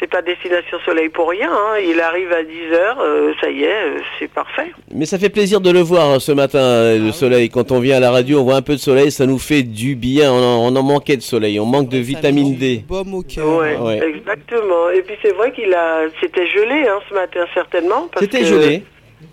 c'est 0.00 0.10
pas 0.10 0.22
destination 0.22 0.78
soleil 0.84 1.08
pour 1.08 1.28
rien, 1.30 1.50
hein, 1.50 1.78
il 1.78 2.00
arrive 2.00 2.32
à 2.32 2.42
10h, 2.42 3.34
ça 3.40 3.48
y 3.50 3.62
est, 3.64 3.68
euh, 3.68 3.98
c'est 4.18 4.30
parfait. 4.30 4.72
Mais 4.92 5.06
ça 5.06 5.18
fait 5.18 5.28
plaisir 5.30 5.60
de 5.60 5.70
le 5.70 5.80
voir 5.80 6.10
hein, 6.10 6.18
ce 6.18 6.32
matin, 6.32 6.58
euh, 6.58 6.98
le 6.98 7.12
soleil. 7.12 7.48
Quand 7.48 7.70
on 7.72 7.78
vient 7.80 7.96
à 7.96 8.00
la 8.00 8.10
radio, 8.10 8.40
on 8.40 8.44
voit 8.44 8.56
un 8.56 8.62
peu 8.62 8.72
de 8.74 8.78
soleil, 8.80 9.10
ça 9.12 9.24
nous 9.26 9.38
fait 9.38 9.62
du 9.62 9.94
bien. 9.94 10.32
On 10.32 10.36
en, 10.42 10.72
on 10.72 10.76
en 10.76 10.82
manquait 10.82 11.16
de 11.16 11.22
soleil, 11.22 11.60
on 11.60 11.64
manque 11.66 11.88
de 11.88 11.98
vitamine 11.98 12.56
D. 12.56 12.84
Baume 12.88 13.14
au 13.14 13.22
cœur. 13.22 13.46
Ouais, 13.58 13.76
Ouais. 13.76 14.00
exactement. 14.08 14.90
Et 14.90 15.02
puis 15.02 15.14
c'est 15.22 15.32
vrai 15.32 15.52
qu'il 15.52 15.72
a, 15.74 16.02
c'était 16.20 16.46
gelé 16.48 16.86
hein, 16.88 16.98
ce 17.08 17.14
matin 17.14 17.44
certainement. 17.54 18.08
parce 18.12 18.24
C'était 18.24 18.40
que 18.40 18.46
gelé. 18.46 18.82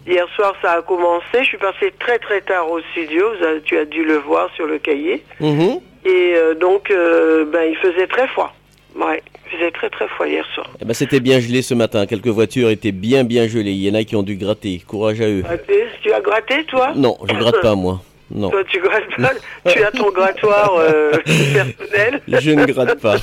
Hier 0.07 0.25
soir 0.35 0.53
ça 0.61 0.73
a 0.73 0.81
commencé, 0.81 1.25
je 1.39 1.43
suis 1.43 1.57
passé 1.57 1.91
très 1.99 2.17
très 2.19 2.41
tard 2.41 2.69
au 2.71 2.79
studio, 2.91 3.25
vous 3.37 3.45
avez- 3.45 3.61
tu 3.61 3.77
as 3.77 3.85
dû 3.85 4.03
le 4.03 4.17
voir 4.17 4.49
sur 4.55 4.65
le 4.65 4.77
cahier. 4.79 5.23
Mhm. 5.39 5.79
Et 6.05 6.33
euh, 6.35 6.55
donc, 6.55 6.89
euh, 6.89 7.45
ben, 7.45 7.63
il 7.69 7.75
faisait 7.77 8.07
très 8.07 8.27
froid. 8.29 8.51
Ouais, 8.95 9.21
il 9.51 9.57
faisait 9.57 9.71
très 9.71 9.89
très 9.89 10.07
froid 10.07 10.27
hier 10.27 10.45
soir. 10.53 10.67
Eh 10.81 10.85
ben, 10.85 10.93
C'était 10.93 11.19
bien 11.19 11.39
gelé 11.39 11.61
ce 11.61 11.73
matin, 11.73 12.05
quelques 12.05 12.27
voitures 12.27 12.69
étaient 12.69 12.91
bien 12.91 13.23
bien 13.23 13.47
gelées. 13.47 13.71
Il 13.71 13.83
y 13.87 13.89
en 13.91 13.95
a 13.95 14.03
qui 14.03 14.15
ont 14.15 14.23
dû 14.23 14.35
gratter, 14.35 14.81
courage 14.87 15.21
à 15.21 15.27
eux. 15.27 15.41
Gratté. 15.41 15.85
Tu 16.01 16.11
as 16.13 16.21
gratté, 16.21 16.63
toi? 16.65 16.91
Non, 16.95 17.17
je 17.29 17.33
gratte 17.35 17.61
pas 17.61 17.75
moi. 17.75 18.01
Non, 18.33 18.49
Toi, 18.49 18.63
tu 18.63 18.79
grattes 18.79 19.13
pas? 19.17 19.71
tu 19.73 19.83
as 19.83 19.91
ton 19.91 20.09
grattoir 20.09 20.75
euh, 20.79 21.11
personnel? 21.25 22.21
je 22.29 22.51
ne 22.51 22.65
gratte 22.65 22.97
pas. 23.01 23.17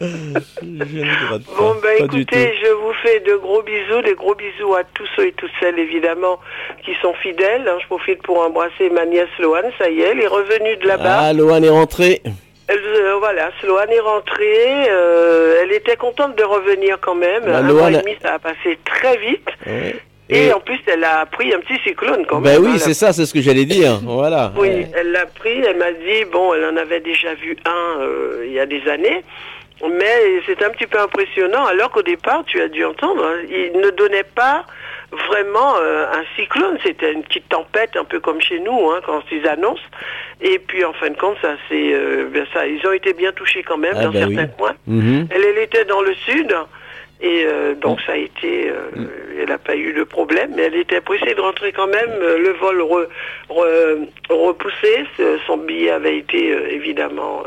Je 0.00 0.06
ne 0.06 1.26
gratte 1.28 1.44
pas. 1.44 1.52
Bon, 1.58 1.74
ben 1.82 1.98
pas 1.98 2.04
écoutez, 2.06 2.54
je 2.64 2.70
vous 2.72 2.92
fais 3.02 3.20
de 3.20 3.36
gros 3.36 3.62
bisous, 3.62 4.00
des 4.02 4.14
gros 4.14 4.34
bisous 4.34 4.74
à 4.74 4.84
tous 4.94 5.06
ceux 5.14 5.26
et 5.26 5.32
toutes 5.32 5.50
celles, 5.60 5.78
évidemment, 5.78 6.38
qui 6.84 6.92
sont 7.02 7.12
fidèles. 7.22 7.68
hein. 7.68 7.76
Je 7.82 7.86
profite 7.86 8.22
pour 8.22 8.38
embrasser 8.40 8.88
ma 8.90 9.04
nièce 9.04 9.28
Loane, 9.38 9.70
ça 9.78 9.90
y 9.90 10.00
est, 10.00 10.08
elle 10.12 10.20
est 10.20 10.26
revenue 10.26 10.76
de 10.78 10.86
là-bas. 10.86 11.18
Ah, 11.20 11.32
Loane 11.34 11.64
est 11.64 11.68
rentrée. 11.68 12.22
Elle, 12.70 12.78
euh, 12.84 13.16
voilà, 13.18 13.50
Sloane 13.60 13.90
est 13.90 14.00
rentrée, 14.00 14.86
euh, 14.90 15.60
elle 15.62 15.72
était 15.72 15.96
contente 15.96 16.36
de 16.36 16.44
revenir 16.44 16.98
quand 17.00 17.14
même. 17.16 17.44
Bah, 17.44 17.58
un 17.58 17.62
mois 17.62 17.90
et 17.90 17.96
demi, 17.96 18.16
ça 18.22 18.34
a 18.34 18.38
passé 18.38 18.78
très 18.84 19.16
vite. 19.16 19.48
Ouais. 19.66 19.96
Et, 20.28 20.46
Et- 20.46 20.52
en 20.52 20.60
plus, 20.60 20.78
elle 20.86 21.02
a 21.02 21.26
pris 21.26 21.52
un 21.52 21.58
petit 21.58 21.80
cyclone 21.82 22.24
quand 22.26 22.40
Ben 22.40 22.52
même. 22.52 22.62
oui, 22.62 22.70
hein, 22.74 22.78
c'est 22.78 22.90
la- 22.90 22.94
ça, 22.94 23.12
c'est 23.12 23.26
ce 23.26 23.34
que 23.34 23.40
j'allais 23.40 23.64
dire. 23.64 23.98
Voilà. 24.04 24.52
Oui, 24.56 24.86
elle 24.94 25.10
l'a 25.10 25.26
pris, 25.26 25.58
elle 25.66 25.76
m'a 25.78 25.90
dit, 25.90 26.24
bon, 26.30 26.54
elle 26.54 26.64
en 26.66 26.76
avait 26.76 27.00
déjà 27.00 27.34
vu 27.34 27.56
un 27.66 28.00
euh, 28.00 28.44
il 28.46 28.52
y 28.52 28.60
a 28.60 28.66
des 28.66 28.86
années, 28.88 29.24
mais 29.82 30.40
c'est 30.46 30.62
un 30.62 30.70
petit 30.70 30.86
peu 30.86 31.00
impressionnant, 31.00 31.64
alors 31.66 31.90
qu'au 31.90 32.02
départ, 32.02 32.44
tu 32.46 32.60
as 32.60 32.68
dû 32.68 32.84
entendre, 32.84 33.24
hein, 33.26 33.38
il 33.50 33.80
ne 33.80 33.90
donnait 33.90 34.22
pas 34.22 34.64
vraiment 35.12 35.74
euh, 35.80 36.06
un 36.12 36.24
cyclone, 36.36 36.78
c'était 36.84 37.12
une 37.12 37.22
petite 37.22 37.48
tempête, 37.48 37.96
un 37.96 38.04
peu 38.04 38.20
comme 38.20 38.40
chez 38.40 38.60
nous, 38.60 38.90
hein, 38.90 39.00
quand 39.04 39.22
ils 39.32 39.46
annoncent, 39.48 39.82
et 40.40 40.58
puis 40.58 40.84
en 40.84 40.92
fin 40.92 41.10
de 41.10 41.16
compte, 41.16 41.36
ça 41.42 41.56
c'est, 41.68 41.92
euh, 41.92 42.26
ben, 42.32 42.46
ça, 42.52 42.66
ils 42.66 42.84
ont 42.86 42.92
été 42.92 43.12
bien 43.12 43.32
touchés 43.32 43.62
quand 43.62 43.76
même 43.78 43.94
Ah, 43.96 44.04
dans 44.04 44.10
bah 44.12 44.18
certains 44.20 44.44
oui. 44.44 44.56
coins. 44.58 44.74
Mhm. 44.86 45.28
Elle, 45.34 45.44
elle 45.44 45.58
était 45.58 45.84
dans 45.84 46.02
le 46.02 46.14
sud, 46.14 46.54
et 47.20 47.42
euh, 47.44 47.74
donc 47.74 48.00
ça 48.02 48.12
a 48.12 48.16
été, 48.16 48.70
euh, 48.70 49.06
elle 49.40 49.48
n'a 49.48 49.58
pas 49.58 49.76
eu 49.76 49.92
de 49.92 50.04
problème, 50.04 50.52
mais 50.56 50.62
elle 50.62 50.76
était 50.76 51.00
pressée 51.00 51.34
de 51.34 51.40
rentrer 51.40 51.72
quand 51.72 51.88
même. 51.88 52.10
Euh, 52.22 52.38
Le 52.38 52.50
vol 52.52 52.80
re- 52.80 53.08
re- 53.50 54.08
repoussé, 54.30 55.04
son 55.46 55.56
billet 55.58 55.90
avait 55.90 56.16
été 56.18 56.50
évidemment 56.72 57.42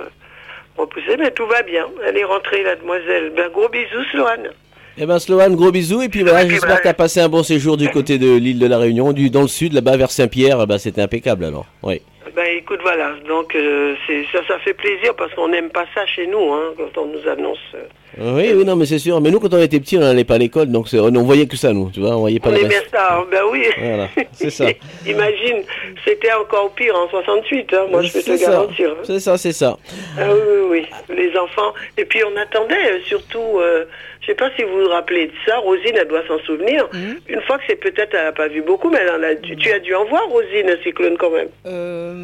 repoussé, 0.78 1.18
mais 1.18 1.32
tout 1.32 1.46
va 1.46 1.62
bien. 1.62 1.88
Elle 2.06 2.18
est 2.18 2.24
rentrée, 2.24 2.64
la 2.64 2.76
demoiselle. 2.76 3.32
Ben, 3.36 3.50
gros 3.50 3.70
bisous, 3.70 4.04
Sloane. 4.12 4.50
Eh 4.96 5.08
ben 5.08 5.18
Sloane, 5.18 5.56
gros 5.56 5.72
bisous 5.72 6.04
et 6.04 6.10
puis 6.10 6.22
voilà, 6.22 6.48
j'espère 6.48 6.78
que 6.78 6.84
tu 6.84 6.88
as 6.88 6.94
passé 6.94 7.20
un 7.20 7.30
bon 7.30 7.42
séjour 7.42 7.78
du 7.78 7.90
côté 7.90 8.20
de 8.20 8.36
l'île 8.36 8.60
de 8.60 8.68
la 8.68 8.78
Réunion, 8.78 9.12
du 9.12 9.32
dans 9.32 9.42
le 9.42 9.48
sud, 9.48 9.74
là-bas 9.74 9.98
vers 9.98 10.12
Saint-Pierre, 10.12 10.68
ben, 10.68 10.78
c'était 10.78 11.02
impeccable 11.02 11.46
alors. 11.46 11.66
Oui. 11.82 12.02
Ben 12.36 12.46
écoute, 12.58 12.80
voilà, 12.82 13.12
donc 13.28 13.54
euh, 13.56 13.94
c'est 14.08 14.24
ça, 14.32 14.40
ça 14.48 14.58
fait 14.60 14.74
plaisir 14.74 15.14
parce 15.16 15.32
qu'on 15.36 15.50
n'aime 15.50 15.70
pas 15.70 15.86
ça 15.94 16.04
chez 16.08 16.26
nous, 16.26 16.52
hein, 16.52 16.74
quand 16.78 17.02
on 17.02 17.06
nous 17.06 17.28
annonce. 17.30 17.60
euh, 17.76 18.34
Oui, 18.36 18.52
oui, 18.56 18.66
non, 18.66 18.76
mais 18.76 18.86
c'est 18.88 18.98
sûr. 18.98 19.22
Mais 19.22 19.30
nous, 19.30 19.40
quand 19.40 19.54
on 19.54 19.62
était 19.62 19.80
petits, 19.80 19.98
on 19.98 20.02
n'allait 20.02 20.24
pas 20.24 20.36
à 20.36 20.38
l'école, 20.40 20.68
donc 20.72 20.88
on 20.94 21.24
voyait 21.24 21.46
que 21.46 21.56
ça, 21.56 21.74
nous, 21.74 21.92
tu 21.92 22.00
vois, 22.00 22.16
on 22.16 22.22
voyait 22.22 22.40
pas 22.40 22.50
on 22.50 22.54
le 22.54 22.60
aimait 22.62 22.80
reste. 22.80 22.90
ça, 22.92 23.18
hein, 23.20 23.26
ben 23.30 23.44
oui. 23.52 23.66
Voilà, 23.78 24.08
c'est 24.32 24.50
ça. 24.50 24.66
Imagine, 25.08 25.62
c'était 26.06 26.34
encore 26.34 26.72
pire 26.74 26.96
en 26.96 27.08
68, 27.10 27.74
hein, 27.74 27.86
moi 27.92 28.02
je 28.02 28.14
peux 28.14 28.22
te 28.24 28.36
ça. 28.36 28.50
garantir. 28.52 28.90
hein. 28.92 29.04
C'est 29.04 29.20
ça, 29.20 29.38
c'est 29.38 29.54
ça. 29.54 29.78
Ah 30.20 30.24
oui, 30.34 30.40
oui, 30.72 30.86
oui, 31.10 31.16
les 31.16 31.38
enfants. 31.38 31.74
Et 31.98 32.06
puis 32.06 32.22
on 32.24 32.36
attendait 32.36 32.94
euh, 32.94 33.00
surtout, 33.06 33.60
euh, 33.60 33.86
je 34.22 34.28
sais 34.28 34.36
pas 34.36 34.50
si 34.56 34.64
vous 34.64 34.82
vous 34.84 34.90
rappelez 34.90 35.28
de 35.28 35.34
ça, 35.46 35.58
Rosine, 35.58 35.96
elle 35.96 36.08
doit 36.08 36.26
s'en 36.28 36.40
souvenir. 36.40 36.88
Une 37.28 37.42
fois 37.42 37.58
que 37.58 37.64
c'est 37.68 37.76
peut-être, 37.76 38.14
elle 38.16 38.26
n'a 38.26 38.32
pas 38.32 38.48
vu 38.48 38.62
beaucoup, 38.62 38.90
mais 38.90 39.00
elle 39.02 39.20
en 39.20 39.24
a, 39.24 39.36
tu, 39.36 39.56
tu 39.58 39.72
as 39.72 39.80
dû 39.80 39.94
en 39.96 40.06
voir, 40.06 40.28
Rosine, 40.30 40.70
un 40.70 40.82
cyclone 40.84 41.18
quand 41.18 41.30
même. 41.32 41.50
Euh, 41.66 42.23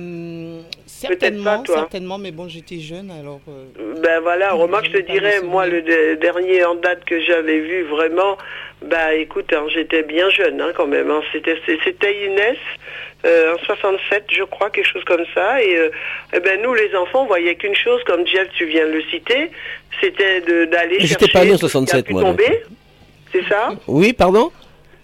Certainement, 0.86 1.64
toi. 1.64 1.76
certainement, 1.76 2.18
mais 2.18 2.32
bon, 2.32 2.48
j'étais 2.50 2.80
jeune, 2.80 3.10
alors... 3.11 3.40
euh, 3.48 3.94
Ben 4.02 4.19
voilà, 4.22 4.53
remarque, 4.53 4.88
je 4.88 4.98
te 5.00 5.11
dirais, 5.11 5.42
moi, 5.42 5.66
le 5.68 5.82
de- 5.82 6.16
dernier 6.16 6.64
en 6.66 6.76
date 6.76 7.06
que 7.06 7.22
j'avais 7.22 7.60
vu, 7.60 7.84
vraiment, 7.84 8.38
bah 8.82 9.14
écoute, 9.16 9.52
hein, 9.53 9.66
j'étais 9.74 10.03
bien 10.03 10.30
jeune 10.30 10.60
hein, 10.61 10.72
quand 10.76 10.88
même. 10.88 11.10
hein. 11.10 11.22
C'était 11.32 12.26
Inès, 12.26 12.58
euh, 13.26 13.56
en 13.56 13.58
67, 13.66 14.26
je 14.32 14.44
crois, 14.44 14.69
quelque 14.69 14.88
chose 14.92 15.03
comme 15.06 15.26
ça. 15.34 15.61
Et 15.64 15.78
euh, 15.78 15.90
eh 16.34 16.40
ben 16.40 16.61
nous, 16.61 16.74
les 16.74 16.94
enfants, 16.95 17.24
on 17.24 17.28
voyait 17.28 17.56
qu'une 17.56 17.76
chose, 17.76 18.02
comme 18.06 18.26
Jeff, 18.28 18.48
tu 18.58 18.66
viens 18.66 18.86
de 18.88 18.92
le 18.94 19.03
citer, 19.03 19.52
c'était 20.02 20.42
d'aller 20.68 21.00
chercher 21.00 21.08
j'étais 21.08 21.28
pas 21.32 21.45
né 21.45 21.53
en 21.53 21.58
tout 21.58 21.68
ce 21.68 21.78
qui 21.78 21.78
a 21.78 22.02
67, 22.02 22.06
pu 22.06 22.14
moi. 22.14 22.36
C'est 23.32 23.44
ça? 23.48 23.69
Oui, 23.88 24.11
pardon? 24.14 24.52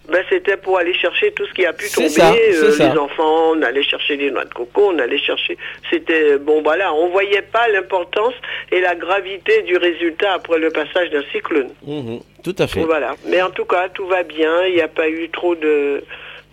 Ben, 0.10 0.24
c'était 0.30 0.58
pour 0.58 0.78
aller 0.78 0.94
chercher 0.94 1.32
tout 1.32 1.46
ce 1.48 1.54
qui 1.54 1.66
a 1.66 1.74
pu 1.74 1.90
tomber. 1.90 2.10
ça, 2.10 2.32
euh, 2.34 2.72
ça. 2.72 2.90
Les 2.94 2.98
enfants, 2.98 3.52
on 3.54 3.62
allait 3.62 3.84
chercher 3.84 4.18
des 4.18 4.32
noix 4.32 4.46
de 4.46 4.54
coco, 4.54 4.92
on 4.94 5.00
allait 5.00 5.18
chercher. 5.18 5.58
C'était 5.90 6.38
bon, 6.38 6.62
voilà, 6.62 6.94
on 6.94 7.10
voyait 7.10 7.42
pas 7.42 7.68
l'importance 7.70 8.34
et 8.72 8.80
la 8.82 8.96
gravité 8.96 9.62
du 9.64 9.78
résultat 9.78 10.34
après 10.34 10.60
le 10.60 10.70
passage 10.70 11.10
d'un 11.10 11.24
cyclone. 11.32 11.70
Mhm, 11.86 12.20
Tout 12.44 12.56
à 12.60 12.68
fait. 12.68 12.82
Voilà. 12.82 13.16
Mais 13.28 13.42
en 13.42 13.50
tout 13.50 13.66
cas, 13.66 13.90
tout 13.90 14.06
va 14.08 14.24
bien. 14.24 14.66
Il 14.68 14.76
n'y 14.76 14.82
a 14.82 14.88
pas 14.88 15.10
eu 15.10 15.30
trop 15.30 15.56
de, 15.56 16.04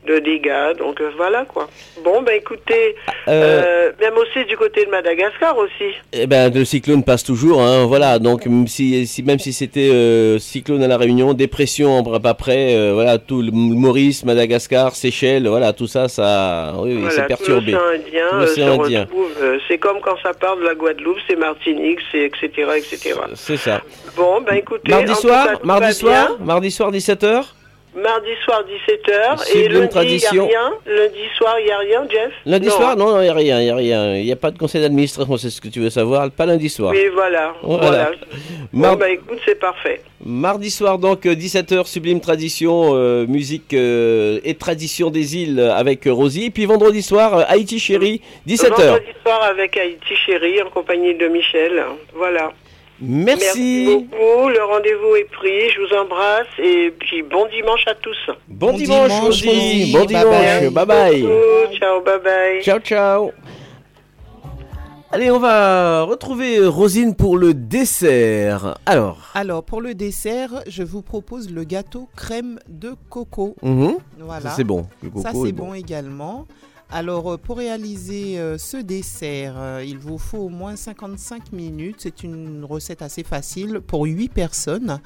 de 0.07 0.19
dégâts. 0.19 0.77
Donc 0.79 1.01
euh, 1.01 1.11
voilà 1.17 1.45
quoi. 1.45 1.69
Bon, 2.05 2.23
ben 2.23 2.35
écoutez, 2.37 2.97
Euh, 3.29 3.63
euh, 3.65 3.93
même 4.01 4.15
aussi 4.19 4.45
du 4.47 4.57
côté 4.57 4.85
de 4.85 4.91
Madagascar 4.91 5.57
aussi. 5.57 5.95
Eh 6.13 6.27
ben, 6.27 6.53
le 6.53 6.65
cyclone 6.65 7.05
passe 7.05 7.23
toujours, 7.23 7.63
hein, 7.63 7.85
voilà. 7.87 8.19
Donc, 8.19 8.47
même 8.47 8.67
si, 8.67 9.07
si- 9.07 9.23
même 9.23 9.39
si 9.39 9.53
c'était 9.53 9.91
cyclone 10.41 10.83
à 10.83 10.89
la 10.89 10.97
Réunion, 10.97 11.33
dépression 11.35 12.03
après, 12.25 12.93
voilà, 12.93 13.19
tout 13.19 13.41
le 13.43 13.51
Maurice, 13.53 14.25
Madagascar, 14.25 14.97
Seychelles, 14.97 15.47
voilà, 15.47 15.73
tout 15.73 15.87
ça, 15.87 16.09
ça, 16.09 16.73
oui, 16.79 16.95
Voilà, 16.97 17.11
c'est 17.15 17.27
perturbé. 17.27 17.73
l'océan 18.33 18.83
Indien, 18.83 19.07
c'est 19.69 19.79
comme 19.79 20.01
quand 20.01 20.17
ça 20.23 20.33
part 20.35 20.57
de 20.57 20.63
la 20.65 20.75
Guadeloupe, 20.75 21.19
c'est 21.29 21.37
Martinique, 21.37 22.01
c'est 22.11 22.25
etc. 22.25 22.49
etc. 22.77 23.15
C'est 23.35 23.57
ça. 23.57 23.81
Bon, 24.17 24.41
ben 24.41 24.57
écoutez. 24.57 24.91
Mardi 24.91 25.15
soir, 25.15 25.47
cas, 25.47 25.59
mardi 25.63 25.93
soir, 25.95 26.37
mardi 26.45 26.71
soir 26.71 26.91
17h. 26.91 27.45
Mardi 27.95 28.31
soir 28.45 28.65
17h 28.65 29.55
et 29.57 29.69
lundi 29.69 29.89
tradition. 29.89 30.31
il 30.33 30.49
n'y 30.49 30.55
a 30.55 30.61
rien. 30.61 30.73
Lundi 30.87 31.19
soir 31.37 31.61
il 31.61 31.67
n'y 31.67 31.71
a 31.73 31.79
rien, 31.79 32.03
Jeff 32.11 32.33
Lundi 32.47 32.69
Non. 32.69 32.73
soir, 32.75 32.97
non, 32.97 33.21
il 33.21 33.25
n'y 33.25 33.29
a 33.29 33.35
rien, 33.35 33.61
il 33.61 33.65
n'y 33.65 33.71
a 33.71 33.77
rien. 33.77 34.17
Il 34.17 34.25
n'y 34.25 34.33
a 34.33 34.37
pas 34.37 34.51
de 34.51 34.59
conseil 34.59 34.81
d'administration, 34.81 35.37
c'est 35.37 35.51
ce 35.51 35.61
que 35.61 35.69
tu 35.69 35.81
veux 35.81 35.91
savoir. 35.91 36.31
Pas 36.31 36.47
lundi 36.47 36.71
soir. 36.71 36.93
Oui, 36.93 37.07
voilà. 37.12 37.55
Voilà. 37.62 37.87
voilà. 37.87 38.11
Mar- 38.73 38.93
Bon, 38.93 38.99
ben 39.01 39.12
écoute, 39.12 39.39
c'est 39.45 39.59
parfait. 39.59 40.01
Mardi 40.25 40.71
soir, 40.71 40.99
donc, 40.99 41.25
17h, 41.27 41.87
Sublime 41.87 42.21
Tradition, 42.21 42.93
euh, 42.95 43.27
musique 43.27 43.75
euh, 43.75 44.39
et 44.45 44.55
tradition 44.55 45.11
des 45.11 45.37
îles 45.37 45.59
euh, 45.61 45.75
avec 45.75 46.07
euh, 46.07 46.12
Rosie. 46.12 46.47
Et 46.47 46.51
puis 46.51 46.65
vendredi 46.65 47.03
soir, 47.03 47.37
euh, 47.37 47.43
Haïti 47.49 47.79
Chérie, 47.79 48.23
17h. 48.47 48.71
Vendredi 48.71 49.07
soir 49.23 49.43
avec 49.43 49.77
Haïti 49.77 50.17
Chérie 50.25 50.62
en 50.62 50.71
compagnie 50.71 51.15
de 51.15 51.27
Michel. 51.29 51.83
Voilà. 52.15 52.53
Merci. 53.01 53.87
beaucoup. 53.87 54.49
Le 54.49 54.62
rendez-vous 54.65 55.17
est 55.17 55.31
pris. 55.31 55.71
Je 55.71 55.81
vous 55.81 55.95
embrasse 56.05 56.47
et 56.59 56.93
puis 57.01 57.23
bon 57.23 57.47
dimanche 57.49 57.85
à 57.87 57.95
tous. 57.95 58.17
Bon, 58.49 58.73
dimanche, 58.73 59.11
Rosie. 59.21 59.93
Bon 59.93 60.05
dimanche. 60.05 60.71
Bye 60.73 60.87
bye. 60.87 61.23
Beaucoup. 61.23 61.77
Ciao, 61.79 62.01
bye 62.03 62.21
bye. 62.23 62.62
Ciao, 62.62 62.79
ciao. 62.81 63.31
Allez, 65.15 65.31
on 65.31 65.39
va 65.39 66.05
retrouver 66.05 66.67
Rosine 66.67 67.15
pour 67.15 67.37
le 67.37 67.53
dessert. 67.53 68.79
Alors. 68.87 69.19
Alors, 69.35 69.62
pour 69.62 69.83
le 69.83 69.95
dessert, 69.95 70.62
je 70.67 70.83
vous 70.83 71.03
propose 71.03 71.51
le 71.53 71.65
gâteau 71.65 72.09
crème 72.17 72.59
de 72.67 72.95
coco. 73.11 73.55
Mhm. 73.62 73.97
Voilà. 74.21 74.41
Ça, 74.41 74.51
c'est 74.57 74.65
bon. 74.65 74.87
Le 75.03 75.11
coco 75.11 75.23
Ça, 75.23 75.31
est 75.31 75.33
c'est 75.45 75.53
bon. 75.53 75.67
bon. 75.67 75.75
également. 75.75 76.47
Alors, 76.95 77.33
euh, 77.33 77.37
pour 77.39 77.57
réaliser 77.57 78.39
euh, 78.39 78.59
ce 78.59 78.77
dessert, 78.77 79.55
euh, 79.57 79.83
il 79.83 79.97
vous 79.97 80.19
faut 80.19 80.37
au 80.37 80.49
moins 80.51 80.77
55 80.77 81.51
minutes. 81.53 81.97
C'est 82.01 82.23
une 82.23 82.67
recette 82.69 83.01
assez 83.01 83.25
facile 83.25 83.81
pour 83.81 84.05
8 84.05 84.29
personnes. 84.29 85.01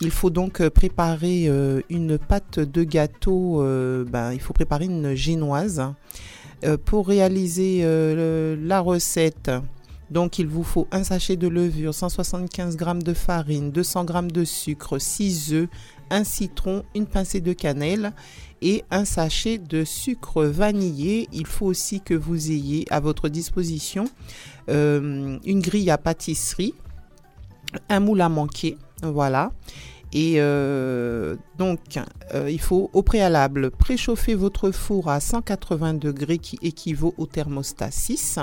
Il 0.00 0.10
faut 0.10 0.30
donc 0.30 0.68
préparer 0.70 1.48
une 1.88 2.18
pâte 2.18 2.58
de 2.58 2.82
gâteau. 2.82 3.62
ben, 4.08 4.32
il 4.32 4.40
faut 4.40 4.52
préparer 4.52 4.86
une 4.86 5.14
génoise. 5.14 5.82
Pour 6.84 7.06
réaliser 7.06 7.82
la 7.84 8.80
recette, 8.80 9.50
donc 10.10 10.38
il 10.38 10.46
vous 10.46 10.64
faut 10.64 10.88
un 10.90 11.04
sachet 11.04 11.36
de 11.36 11.48
levure, 11.48 11.94
175 11.94 12.78
g 12.78 12.84
de 13.04 13.14
farine, 13.14 13.70
200 13.70 14.06
g 14.06 14.32
de 14.32 14.44
sucre, 14.44 14.98
6 14.98 15.52
œufs, 15.54 15.68
un 16.10 16.24
citron, 16.24 16.82
une 16.94 17.06
pincée 17.06 17.40
de 17.40 17.52
cannelle 17.52 18.12
et 18.62 18.84
un 18.90 19.04
sachet 19.04 19.58
de 19.58 19.84
sucre 19.84 20.44
vanillé. 20.44 21.28
Il 21.32 21.46
faut 21.46 21.66
aussi 21.66 22.00
que 22.00 22.14
vous 22.14 22.50
ayez 22.50 22.84
à 22.90 23.00
votre 23.00 23.28
disposition 23.28 24.06
euh, 24.68 25.38
une 25.44 25.60
grille 25.60 25.90
à 25.90 25.98
pâtisserie, 25.98 26.74
un 27.88 28.00
moule 28.00 28.20
à 28.20 28.28
manquer, 28.28 28.76
voilà. 29.02 29.52
Et 30.12 30.36
euh, 30.38 31.36
donc, 31.58 31.80
euh, 32.34 32.50
il 32.50 32.60
faut 32.60 32.90
au 32.92 33.02
préalable 33.02 33.70
préchauffer 33.70 34.34
votre 34.34 34.70
four 34.70 35.10
à 35.10 35.20
180 35.20 35.94
degrés 35.94 36.38
qui 36.38 36.58
équivaut 36.62 37.14
au 37.18 37.26
thermostat 37.26 37.90
6. 37.90 38.38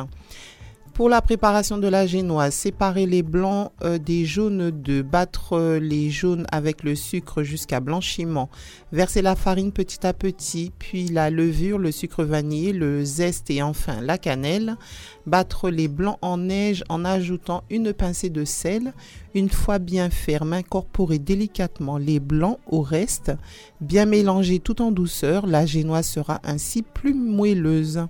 Pour 0.96 1.10
la 1.10 1.22
préparation 1.22 1.78
de 1.78 1.90
la 1.90 2.08
génoise, 2.08 2.54
séparer 2.54 3.06
les 3.06 3.22
blancs 3.22 3.70
euh, 3.84 3.98
des 3.98 4.24
jaunes 4.24 4.72
d'œufs, 4.72 5.04
battre 5.04 5.58
euh, 5.58 5.78
les 5.78 6.10
jaunes 6.10 6.48
avec 6.54 6.84
le 6.84 6.96
sucre 6.96 7.44
jusqu'à 7.44 7.82
blanchiment, 7.82 8.50
verser 8.94 9.22
la 9.22 9.36
farine 9.36 9.74
petit 9.74 10.08
à 10.08 10.14
petit, 10.14 10.72
puis 10.80 11.10
la 11.10 11.30
levure, 11.30 11.80
le 11.80 11.92
sucre 11.92 12.24
vanillé, 12.24 12.72
le 12.72 13.04
zeste 13.04 13.50
et 13.50 13.62
enfin 13.62 14.00
la 14.00 14.18
cannelle. 14.18 14.78
Battre 15.26 15.70
les 15.70 15.90
blancs 15.90 16.18
en 16.22 16.38
neige 16.38 16.86
en 16.88 17.04
ajoutant 17.04 17.66
une 17.70 17.92
pincée 17.92 18.30
de 18.30 18.46
sel. 18.46 18.94
Une 19.34 19.50
fois 19.50 19.80
bien 19.80 20.10
ferme, 20.10 20.54
incorporer 20.54 21.20
délicatement 21.20 21.98
les 21.98 22.22
blancs 22.22 22.60
au 22.68 22.82
reste. 22.82 23.34
Bien 23.82 24.06
mélanger 24.06 24.60
tout 24.60 24.82
en 24.82 24.94
douceur, 24.94 25.46
la 25.46 25.66
génoise 25.66 26.08
sera 26.08 26.40
ainsi 26.46 26.84
plus 26.84 27.14
moelleuse. 27.14 28.08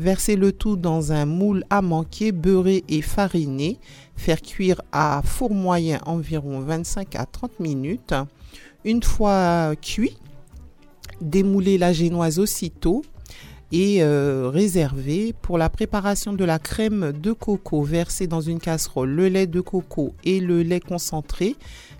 Verser 0.00 0.34
le 0.34 0.52
tout 0.52 0.76
dans 0.76 1.12
un 1.12 1.26
moule 1.26 1.62
à 1.68 1.82
manquer, 1.82 2.32
beurré 2.32 2.84
et 2.88 3.02
fariné. 3.02 3.76
Faire 4.16 4.40
cuire 4.40 4.80
à 4.92 5.20
four 5.22 5.50
moyen 5.52 6.00
environ 6.06 6.60
25 6.60 7.16
à 7.16 7.26
30 7.26 7.60
minutes. 7.60 8.14
Une 8.86 9.02
fois 9.02 9.74
cuit, 9.76 10.16
démouler 11.20 11.76
la 11.76 11.92
génoise 11.92 12.38
aussitôt 12.38 13.02
et 13.72 14.02
euh, 14.02 14.48
réserver 14.48 15.34
pour 15.42 15.58
la 15.58 15.68
préparation 15.68 16.32
de 16.32 16.46
la 16.46 16.58
crème 16.58 17.12
de 17.12 17.32
coco. 17.32 17.82
Verser 17.82 18.26
dans 18.26 18.40
une 18.40 18.58
casserole 18.58 19.10
le 19.10 19.28
lait 19.28 19.46
de 19.46 19.60
coco 19.60 20.14
et 20.24 20.40
le 20.40 20.62
lait 20.62 20.80
concentré. 20.80 21.56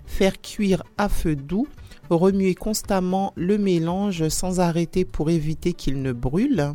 Faire 0.07 0.41
cuire 0.41 0.81
à 0.97 1.07
feu 1.07 1.35
doux. 1.35 1.67
Remuer 2.09 2.55
constamment 2.55 3.31
le 3.35 3.59
mélange 3.59 4.27
sans 4.29 4.59
arrêter 4.59 5.05
pour 5.05 5.29
éviter 5.29 5.73
qu'il 5.73 6.01
ne 6.01 6.13
brûle. 6.13 6.73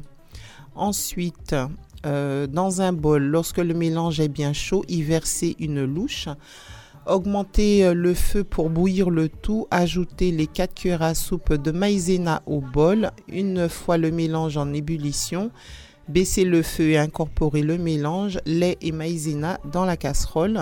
Ensuite, 0.77 1.57
euh, 2.05 2.47
dans 2.47 2.83
un 2.83 2.93
bol, 2.93 3.25
lorsque 3.25 3.59
le 3.59 3.73
mélange 3.73 4.21
est 4.21 4.29
bien 4.29 4.53
chaud, 4.53 4.85
y 4.89 5.03
verser 5.03 5.57
une 5.59 5.85
louche. 5.85 6.29
Augmenter 7.07 7.85
euh, 7.85 7.95
le 7.95 8.13
feu 8.13 8.45
pour 8.45 8.69
bouillir 8.69 9.09
le 9.09 9.31
tout. 9.31 9.67
Ajouter 9.71 10.31
les 10.33 10.47
4 10.47 10.75
cuillères 10.75 11.03
à 11.03 11.15
soupe 11.15 11.55
de 11.55 11.71
maïzena 11.71 12.43
au 12.47 12.61
bol. 12.61 13.11
Une 13.29 13.71
fois 13.71 13.97
le 13.97 14.11
mélange 14.11 14.59
en 14.59 14.73
ébullition, 14.75 15.51
baisser 16.09 16.45
le 16.45 16.63
feu 16.63 16.91
et 16.91 16.99
incorporer 16.99 17.63
le 17.63 17.79
mélange, 17.79 18.39
lait 18.45 18.77
et 18.83 18.93
maïzena 18.93 19.59
dans 19.73 19.87
la 19.87 19.97
casserole. 19.97 20.61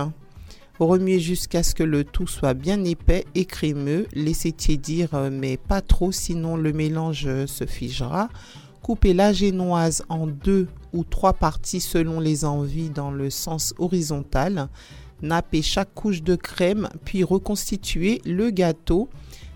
Remuer 0.79 1.19
jusqu'à 1.19 1.63
ce 1.63 1.75
que 1.75 1.85
le 1.85 2.05
tout 2.05 2.27
soit 2.27 2.55
bien 2.55 2.85
épais 2.85 3.25
et 3.35 3.47
crémeux. 3.47 4.07
Laisser 4.13 4.53
tiédir, 4.53 5.09
euh, 5.15 5.31
mais 5.33 5.57
pas 5.57 5.81
trop, 5.81 6.13
sinon 6.13 6.57
le 6.57 6.73
mélange 6.73 7.29
se 7.47 7.67
figera. 7.67 8.29
Couper 8.85 9.15
la 9.15 9.33
génoise 9.33 10.05
en 10.11 10.27
deux 10.27 10.69
ou 10.93 11.05
trois 11.05 11.33
parties 11.33 11.81
selon 11.81 12.21
les 12.21 12.45
envies 12.45 12.91
dans 12.91 13.11
le 13.11 13.31
sens 13.31 13.73
horizontal. 13.79 14.69
Napper 15.23 15.63
chaque 15.63 15.95
couche 15.95 16.23
de 16.23 16.35
crème, 16.37 16.91
puis 17.03 17.25
reconstituer 17.25 18.21
le 18.27 18.51
gâteau. 18.51 19.09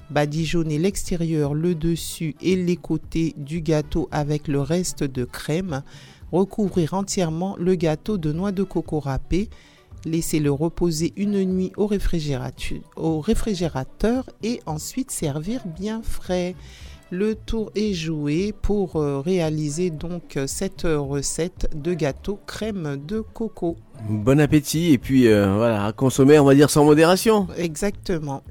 Badigeonner 0.09 0.79
l'extérieur, 0.79 1.53
le 1.53 1.75
dessus 1.75 2.37
et 2.41 2.57
les 2.57 2.77
côtés 2.77 3.35
du 3.37 3.61
gâteau 3.61 4.09
avec 4.13 4.49
le 4.49 4.63
reste 4.63 5.05
de 5.05 5.27
crème. 5.27 5.83
Recouvrir 6.33 6.95
entièrement 6.95 7.55
le 7.59 7.75
gâteau 7.75 8.17
de 8.17 8.33
noix 8.33 8.51
de 8.51 8.63
coco 8.63 8.99
râpée. 8.99 9.51
Laisser-le 10.07 10.51
reposer 10.51 11.13
une 11.17 11.45
nuit 11.45 11.73
au 11.77 11.87
réfrigérateur 13.21 14.31
et 14.43 14.61
ensuite 14.65 15.11
servir 15.11 15.67
bien 15.67 16.01
frais. 16.03 16.55
Le 17.11 17.35
tour 17.35 17.71
est 17.75 17.95
joué 17.95 18.53
pour 18.53 18.97
euh, 18.97 19.21
réaliser 19.21 19.89
donc 19.89 20.37
euh, 20.37 20.47
cette 20.47 20.83
recette 20.85 21.71
de 21.75 21.95
gâteau 21.95 22.39
crème 22.47 22.99
de 23.03 23.21
coco. 23.21 23.79
Bon 24.11 24.39
appétit 24.39 24.93
et 24.93 24.99
puis 24.99 25.27
euh, 25.27 25.55
voilà, 25.57 25.87
à 25.87 25.93
consommer, 25.93 26.39
on 26.39 26.45
va 26.45 26.55
dire 26.55 26.69
sans 26.69 26.85
modération. 26.85 27.47
Exactement. 27.57 28.43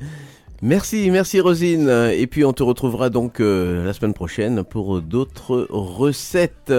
Merci, 0.63 1.11
merci 1.11 1.39
Rosine. 1.39 1.87
Et 2.11 2.25
puis 2.25 2.43
on 2.43 2.51
te 2.51 2.63
retrouvera 2.63 3.11
donc 3.11 3.39
euh, 3.39 3.85
la 3.85 3.93
semaine 3.93 4.15
prochaine 4.15 4.63
pour 4.63 5.01
d'autres 5.01 5.67
recettes. 5.69 6.73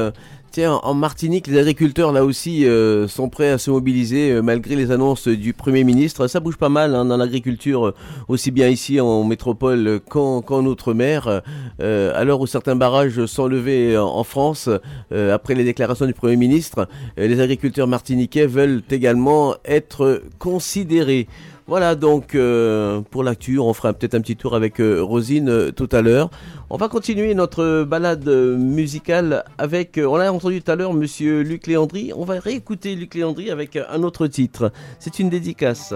Tiens, 0.50 0.80
en 0.82 0.94
Martinique, 0.94 1.46
les 1.46 1.58
agriculteurs 1.58 2.10
là 2.10 2.24
aussi 2.24 2.64
euh, 2.64 3.06
sont 3.06 3.28
prêts 3.28 3.50
à 3.50 3.58
se 3.58 3.70
mobiliser 3.70 4.30
euh, 4.30 4.40
malgré 4.40 4.76
les 4.76 4.90
annonces 4.90 5.28
du 5.28 5.52
Premier 5.52 5.84
ministre. 5.84 6.26
Ça 6.26 6.40
bouge 6.40 6.56
pas 6.56 6.70
mal 6.70 6.94
hein, 6.94 7.04
dans 7.04 7.18
l'agriculture, 7.18 7.88
euh, 7.88 7.94
aussi 8.28 8.50
bien 8.50 8.68
ici 8.68 8.98
en 8.98 9.24
métropole 9.24 10.00
qu'en 10.08 10.64
outre-mer. 10.64 11.42
Euh, 11.82 12.12
à 12.14 12.24
l'heure 12.24 12.40
où 12.40 12.46
certains 12.46 12.76
barrages 12.76 13.26
sont 13.26 13.46
levés 13.46 13.98
en, 13.98 14.24
France, 14.24 14.68
après 15.10 15.54
les 15.54 15.64
déclarations 15.64 16.06
du 16.06 16.14
Premier 16.14 16.36
ministre, 16.36 16.88
les 17.16 17.40
agriculteurs 17.40 17.86
martiniquais 17.86 18.46
veulent 18.46 18.82
également 18.90 19.54
être 19.64 20.22
considérés. 20.38 21.28
Voilà 21.68 21.94
donc 21.96 22.34
euh, 22.34 23.02
pour 23.10 23.22
l'actu, 23.22 23.58
on 23.58 23.74
fera 23.74 23.92
peut-être 23.92 24.14
un 24.14 24.22
petit 24.22 24.36
tour 24.36 24.54
avec 24.56 24.80
euh, 24.80 25.02
Rosine 25.02 25.50
euh, 25.50 25.70
tout 25.70 25.90
à 25.92 26.00
l'heure. 26.00 26.30
On 26.70 26.78
va 26.78 26.88
continuer 26.88 27.34
notre 27.34 27.84
balade 27.84 28.26
musicale 28.26 29.44
avec, 29.58 29.98
euh, 29.98 30.06
on 30.06 30.16
l'a 30.16 30.32
entendu 30.32 30.62
tout 30.62 30.70
à 30.70 30.76
l'heure, 30.76 30.94
Monsieur 30.94 31.42
Luc 31.42 31.66
Léandry. 31.66 32.10
On 32.16 32.24
va 32.24 32.40
réécouter 32.40 32.94
Luc 32.94 33.14
Léandry 33.14 33.50
avec 33.50 33.76
euh, 33.76 33.84
un 33.90 34.02
autre 34.02 34.26
titre. 34.28 34.72
C'est 34.98 35.18
une 35.18 35.28
dédicace. 35.28 35.92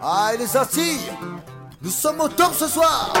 Ah, 0.00 0.30
il 0.34 0.40
est 0.40 0.46
sorti. 0.46 0.96
Nous 1.82 1.90
sommes 1.90 2.20
au 2.20 2.28
top 2.28 2.54
ce 2.54 2.66
soir. 2.66 3.12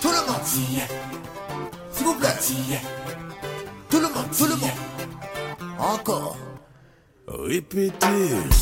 Tout 0.00 0.08
le 0.08 0.30
monde. 0.30 0.44
S'il 0.44 2.06
vous 2.06 2.14
plaît. 2.14 2.28
Tout 3.90 3.98
le 3.98 4.02
monde, 4.02 4.30
tout 4.38 4.44
le 4.44 4.54
monde. 4.54 4.70
Encore 5.80 6.36
Répétez. 7.32 7.94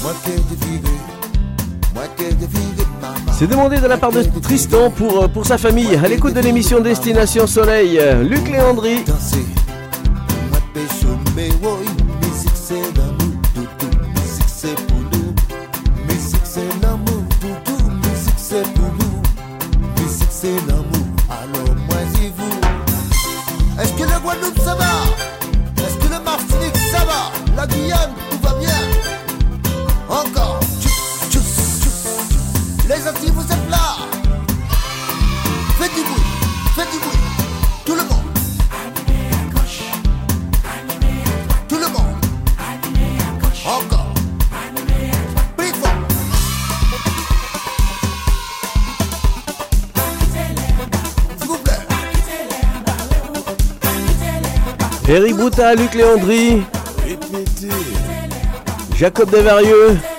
Moi 0.03 0.13
que 0.25 0.31
de 0.31 0.67
vivre 0.67 0.91
Moi 1.95 2.05
que 2.19 2.25
de 2.25 2.47
vivre 2.47 2.87
maman 3.01 3.33
C'est 3.33 3.47
demandé 3.47 3.79
de 3.79 3.87
la 3.87 3.97
part 3.97 4.13
de 4.13 4.23
Tristan 4.43 4.91
pour, 4.91 5.23
euh, 5.23 5.29
pour 5.29 5.47
sa 5.47 5.57
famille, 5.57 5.97
à 5.97 6.07
l'écoute 6.07 6.35
de 6.35 6.41
l'émission 6.41 6.81
Destination 6.81 7.47
Soleil. 7.47 7.99
Euh, 7.99 8.23
Luc 8.23 8.47
Léandry. 8.47 9.05
Est-ce 23.81 23.93
que 23.93 24.03
la 24.03 24.19
Guadeloupe 24.19 24.59
ça 24.59 24.75
va? 24.75 24.85
Est-ce 25.87 25.97
que 25.97 26.13
le 26.13 26.23
Martinique 26.23 26.77
ça 26.77 27.05
va? 27.05 27.33
La 27.57 27.67
Guyane 27.67 28.13
Encore 30.09 30.61
Tchous, 30.81 31.31
tchous, 31.31 31.41
tchous. 31.41 32.89
Les 32.89 33.07
Antilles 33.09 33.33
vous 33.35 33.43
êtes 33.43 33.71
là 33.71 33.97
Faites 35.79 35.95
du 35.95 36.03
bruit 36.03 36.23
Faites 36.75 36.91
du 36.91 36.99
bruit 36.99 37.19
Tout 37.85 37.95
le 37.95 38.03
monde 38.03 38.29
Tout 41.69 41.77
le 41.77 41.87
monde. 41.89 42.17
Encore. 43.67 44.15
S'il 51.39 51.49
vous 51.49 51.59
plaît. 51.59 51.75
Eric 55.09 55.37
Brouta, 55.37 55.75
Luc 55.75 55.95
Léandry. 55.95 56.63
Jacob 58.99 59.31
Desvarieux. 59.31 60.18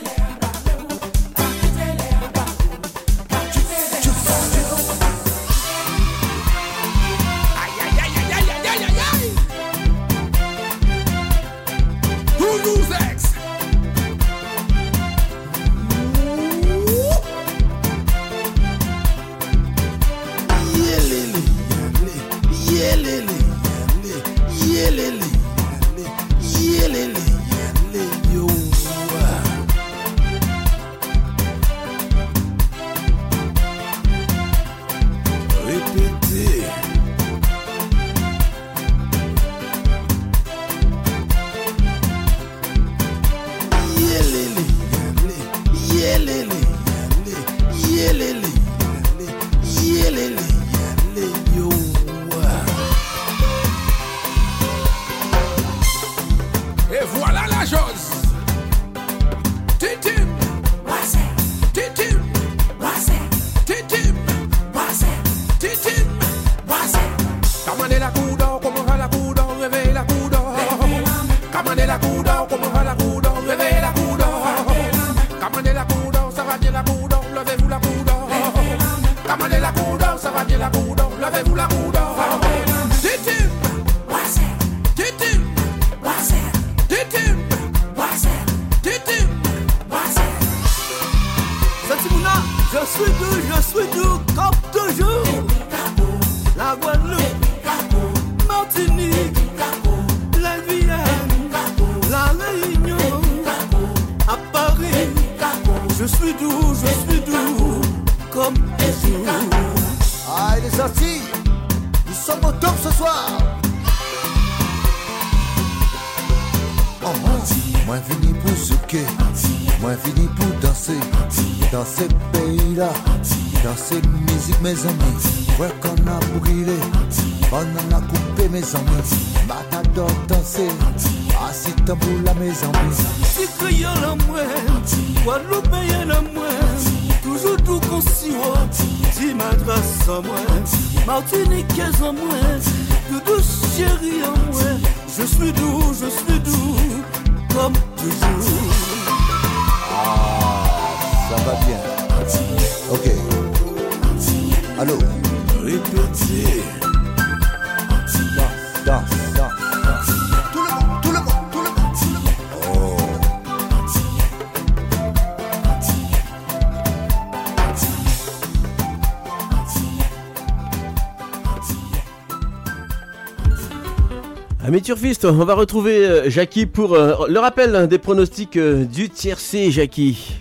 Amis 174.70 174.84
turfistes, 174.84 175.26
on 175.26 175.46
va 175.46 175.56
retrouver 175.56 176.06
euh, 176.06 176.30
Jackie 176.30 176.68
pour 176.68 176.94
euh, 176.94 177.26
le 177.28 177.40
rappel 177.40 177.76
hein, 177.76 177.88
des 177.88 177.98
pronostics 177.98 178.56
euh, 178.56 178.86
du 178.86 179.10
tiercé, 179.10 179.72
Jackie. 179.72 180.38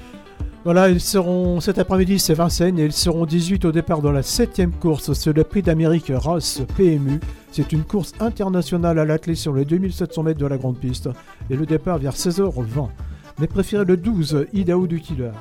Voilà, 0.65 0.91
ils 0.91 1.01
seront 1.01 1.61
cet 1.61 1.79
après-midi, 1.79 2.19
c'est 2.19 2.35
Vincennes, 2.35 2.79
et 2.79 2.85
ils 2.85 2.93
seront 2.93 3.25
18 3.25 3.65
au 3.65 3.73
départ 3.73 4.03
dans 4.03 4.13
la 4.13 4.23
7 4.23 4.79
course. 4.79 5.15
C'est 5.15 5.33
le 5.33 5.45
prix 5.45 5.63
d'Amérique 5.63 6.13
Race 6.15 6.61
PMU. 6.77 7.21
C'est 7.53 7.73
une 7.73 7.85
course 7.85 8.13
internationale 8.21 8.99
à 8.99 9.07
l'athlée 9.07 9.35
sur 9.35 9.55
les 9.55 9.65
2700 9.65 10.23
mètres 10.23 10.41
de 10.41 10.47
la 10.47 10.59
grande 10.59 10.77
piste. 10.77 11.09
Et 11.49 11.57
le 11.57 11.65
départ 11.65 11.97
vers 11.97 12.13
16h20. 12.13 12.89
Mais 13.39 13.47
préférez 13.47 13.87
le 13.87 13.97
12, 13.97 14.45
Idaho 14.53 14.87
du 14.87 15.01
Killer. 15.01 15.33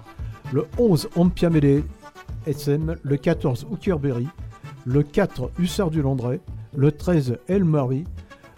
Le 0.53 0.65
11, 0.77 1.09
Ompiamele 1.17 1.83
SM. 2.45 2.95
Le 3.03 3.17
14, 3.17 3.67
Hookerberry. 3.69 4.27
Le 4.85 5.03
4, 5.03 5.51
Hussard 5.59 5.91
du 5.91 6.01
Landré. 6.01 6.39
Le 6.73 6.93
13, 6.93 7.39
El 7.49 7.65
Murray. 7.65 8.05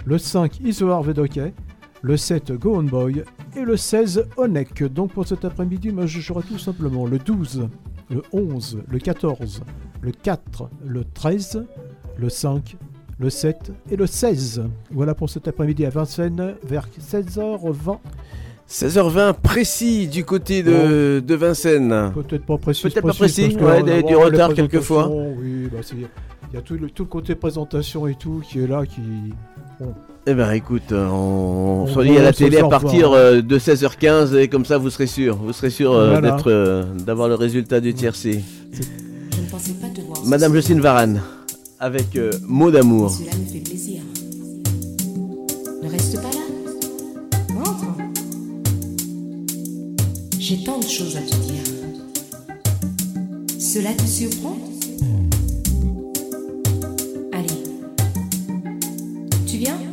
Le 0.09 0.17
5, 0.17 0.59
Isoar 0.61 1.03
Vedoke. 1.03 1.53
Le 2.01 2.17
7, 2.17 2.53
Go 2.53 2.77
On 2.77 2.81
Boy. 2.83 3.23
Et 3.55 3.61
le 3.61 3.77
16, 3.77 4.25
Onek. 4.37 4.83
Donc 4.91 5.11
pour 5.13 5.27
cet 5.27 5.45
après-midi, 5.45 5.91
moi 5.91 6.07
je 6.07 6.19
jouerai 6.19 6.41
tout 6.41 6.57
simplement 6.57 7.05
le 7.05 7.19
12, 7.19 7.67
le 8.09 8.23
11, 8.33 8.79
le 8.89 8.97
14, 8.97 9.61
le 10.01 10.11
4, 10.11 10.69
le 10.83 11.03
13, 11.03 11.63
le 12.17 12.27
5, 12.29 12.75
le 13.19 13.29
7 13.29 13.71
et 13.91 13.95
le 13.95 14.07
16. 14.07 14.63
Voilà 14.89 15.13
pour 15.13 15.29
cet 15.29 15.47
après-midi 15.47 15.85
à 15.85 15.91
Vincennes 15.91 16.55
vers 16.63 16.87
16h20. 16.99 17.99
16h20 18.67 19.33
précis 19.33 20.07
du 20.07 20.25
côté 20.25 20.63
de, 20.63 21.19
de 21.19 21.35
Vincennes. 21.35 22.11
Peut-être 22.15 22.45
pas 22.47 22.57
précis. 22.57 22.81
Peut-être 22.83 23.01
pas 23.05 23.13
précis, 23.13 23.55
ouais, 23.57 23.79
euh, 23.79 23.83
des- 23.83 24.01
du 24.03 24.15
retard 24.15 24.55
quelquefois. 24.55 25.07
Oui, 25.09 25.69
bah, 25.71 25.79
il 25.91 26.55
y 26.55 26.57
a 26.57 26.61
tout 26.61 26.73
le, 26.75 26.89
tout 26.89 27.03
le 27.03 27.09
côté 27.09 27.35
présentation 27.35 28.07
et 28.07 28.15
tout 28.15 28.41
qui 28.43 28.59
est 28.59 28.67
là, 28.67 28.87
qui... 28.87 29.01
Eh 30.27 30.33
ben 30.33 30.51
écoute, 30.51 30.91
euh, 30.91 31.07
on, 31.07 31.83
On 31.83 31.87
se 31.87 31.93
relie 31.93 32.17
à 32.17 32.21
la 32.21 32.33
télé 32.33 32.57
à 32.57 32.67
partir 32.67 33.11
euh, 33.13 33.41
de 33.41 33.57
16h15 33.57 34.35
et 34.37 34.47
comme 34.47 34.65
ça 34.65 34.77
vous 34.77 34.89
serez 34.89 35.07
sûr, 35.07 35.37
vous 35.37 35.53
serez 35.53 35.69
sûr 35.69 35.93
euh, 35.93 36.09
Voilà. 36.11 36.31
d'être, 36.31 36.51
euh, 36.51 36.83
d'avoir 37.05 37.27
le 37.29 37.35
résultat 37.35 37.79
du 37.79 37.93
tiercé. 37.93 38.43
Je 38.73 39.41
ne 39.41 39.49
pensais 39.49 39.73
pas 39.73 39.87
te 39.87 40.01
voir. 40.01 40.23
Madame. 40.25 40.53
Jocelyne 40.53 40.81
Varane, 40.81 41.21
avec 41.79 42.15
euh, 42.15 42.31
mot 42.45 42.69
d'amour. 42.71 43.09
Cela 43.11 43.31
me 43.37 43.45
fait 43.45 43.59
plaisir. 43.59 44.01
Ne 45.81 45.89
reste 45.89 46.15
pas 46.21 46.29
là. 46.29 47.61
Entre. 47.61 47.85
J'ai 50.37 50.63
tant 50.63 50.79
de 50.79 50.85
choses 50.87 51.15
à 51.15 51.21
te 51.21 51.35
dire. 51.35 51.63
Cela 53.57 53.93
te 53.93 54.03
surprend? 54.03 54.57
Viens 59.59 59.88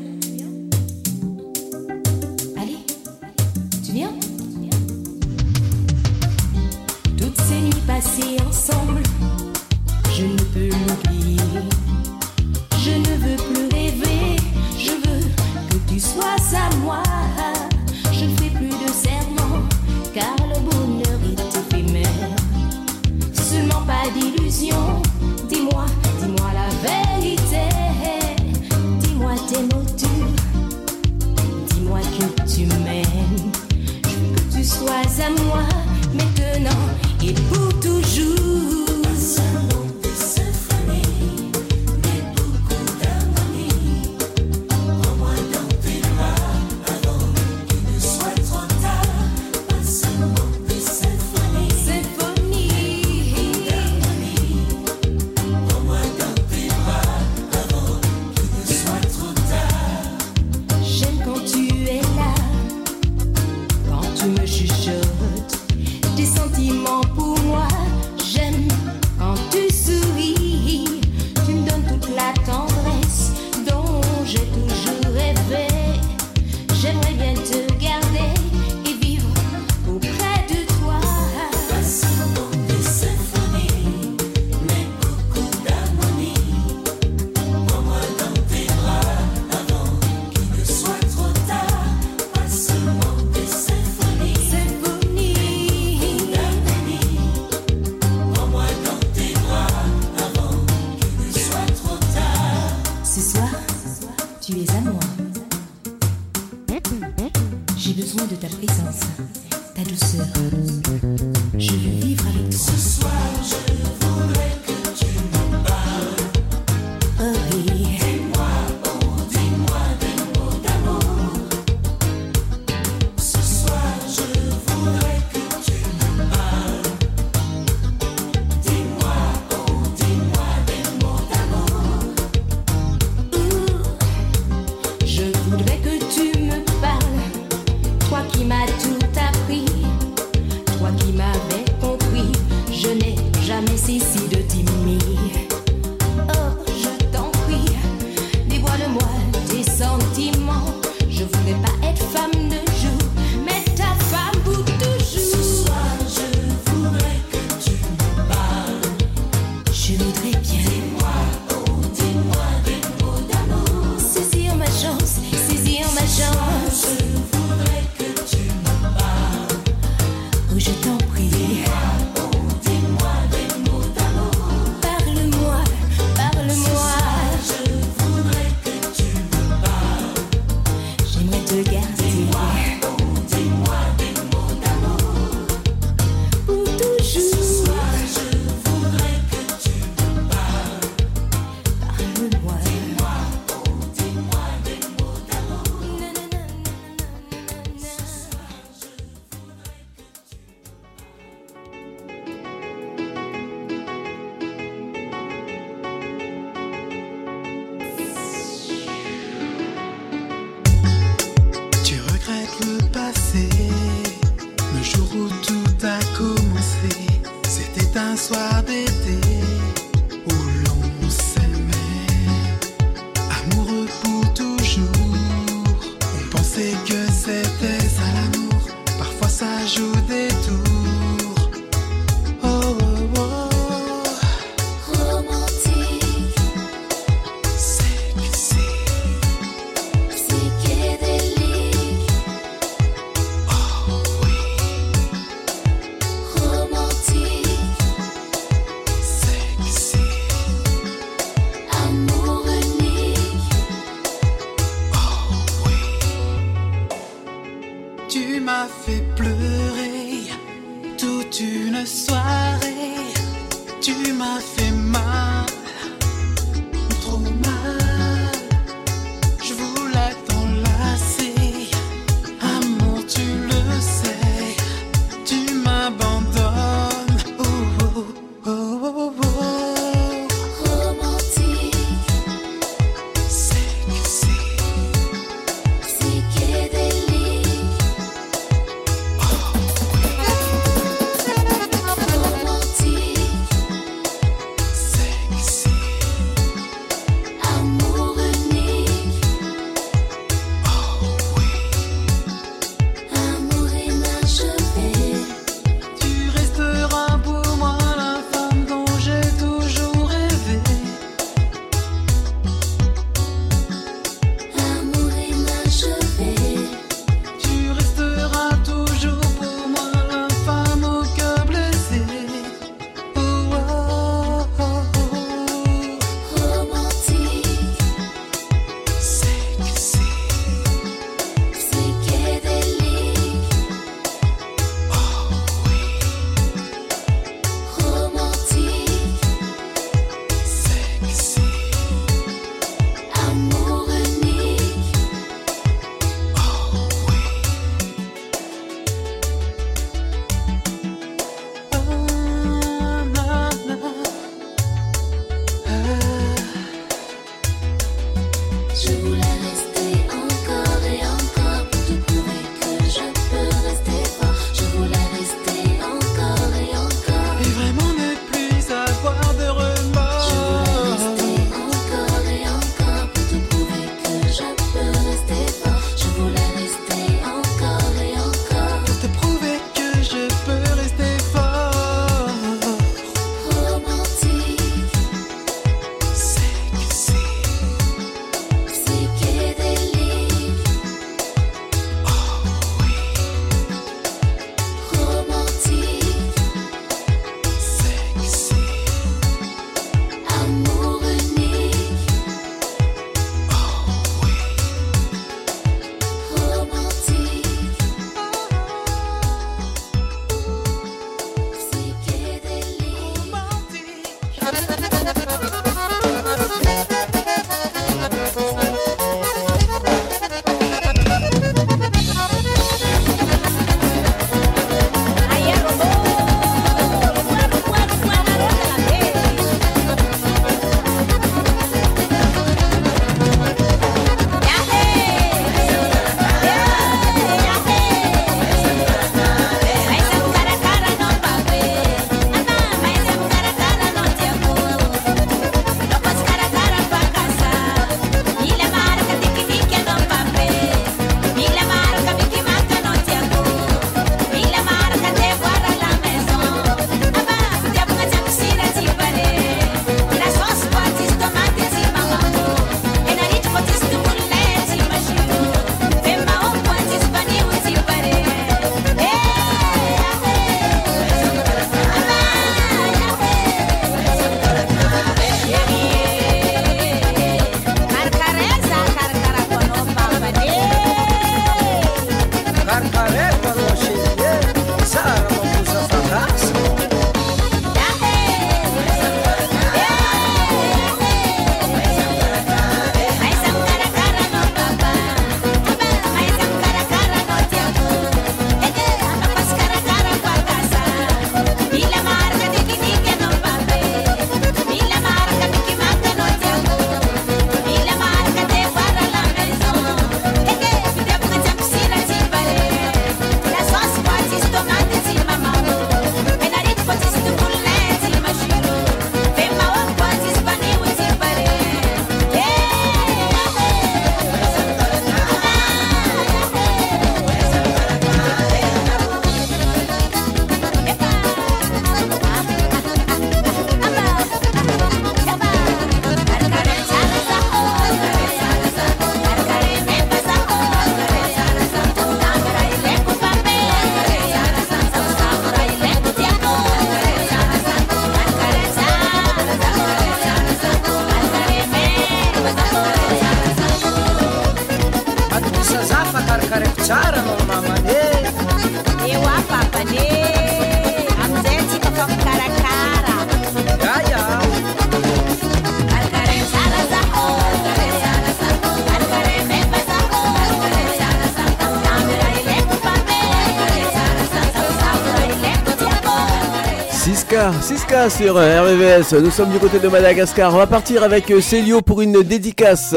6K, 577.28 578.08
sur 578.08 578.36
RVVS. 578.36 579.12
Nous 579.20 579.30
sommes 579.30 579.50
du 579.50 579.58
côté 579.58 579.80
de 579.80 579.88
Madagascar. 579.88 580.54
On 580.54 580.58
va 580.58 580.66
partir 580.66 581.02
avec 581.02 581.30
euh, 581.32 581.40
Célio 581.40 581.82
pour 581.82 582.00
une 582.00 582.22
dédicace. 582.22 582.94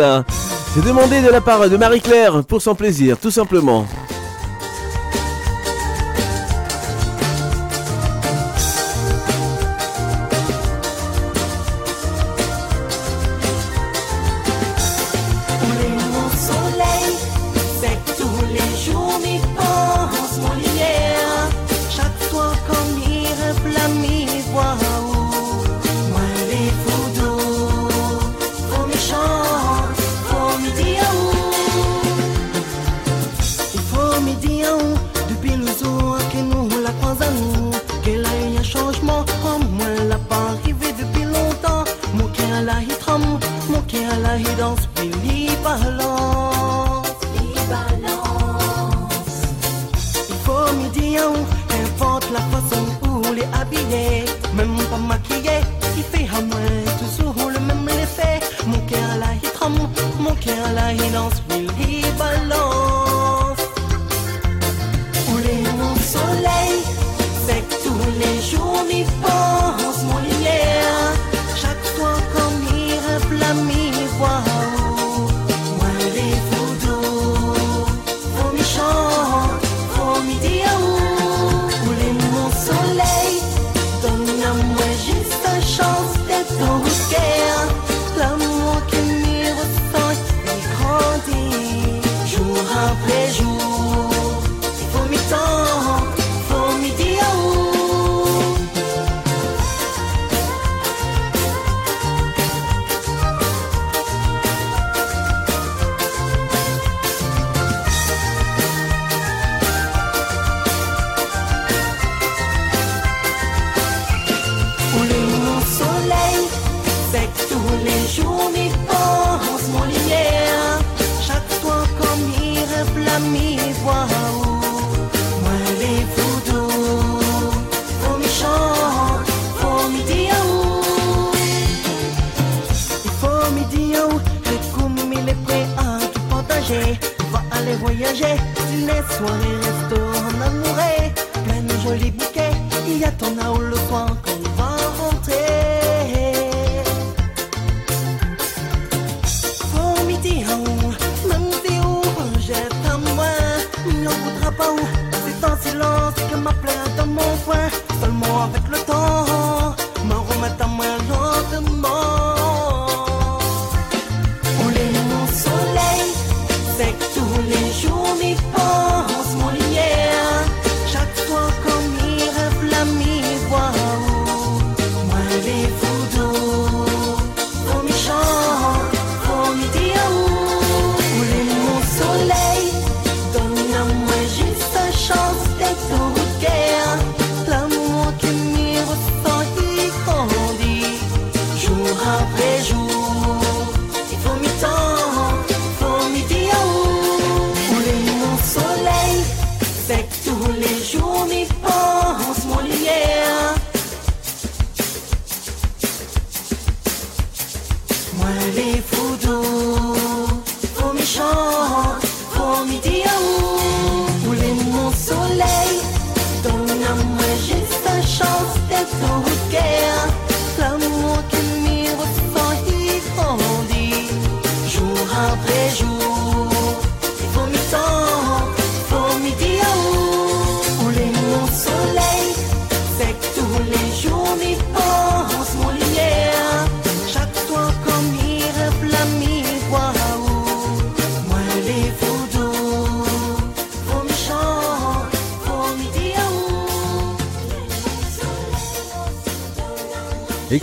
C'est 0.74 0.85
demandé 0.85 1.22
de 1.22 1.30
la 1.30 1.41
part 1.41 1.67
de 1.67 1.75
Marie-Claire 1.77 2.43
pour 2.43 2.61
son 2.61 2.75
plaisir, 2.75 3.17
tout 3.17 3.32
simplement. 3.32 3.88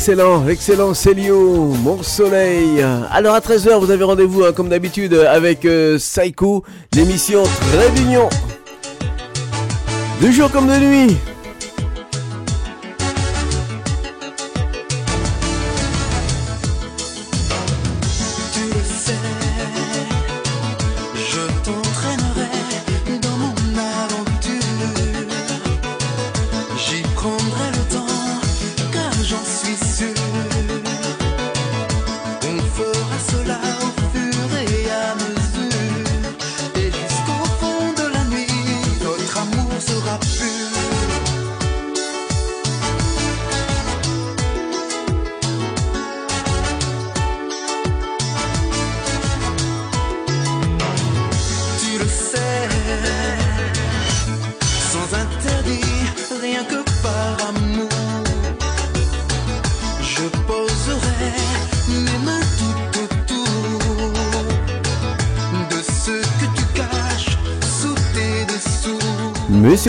Excellent, 0.08 0.46
excellent 0.46 0.94
Célio, 0.94 1.74
mon 1.82 2.00
soleil. 2.00 2.80
Alors 3.10 3.34
à 3.34 3.40
13h, 3.40 3.80
vous 3.80 3.90
avez 3.90 4.04
rendez-vous 4.04 4.44
hein, 4.44 4.52
comme 4.52 4.68
d'habitude 4.68 5.14
avec 5.14 5.64
euh, 5.64 5.98
l'émission 6.94 7.42
Très 7.42 7.90
d'union. 7.90 8.28
De 10.22 10.30
jour 10.30 10.48
comme 10.52 10.68
de 10.68 10.76
nuit. 10.76 11.16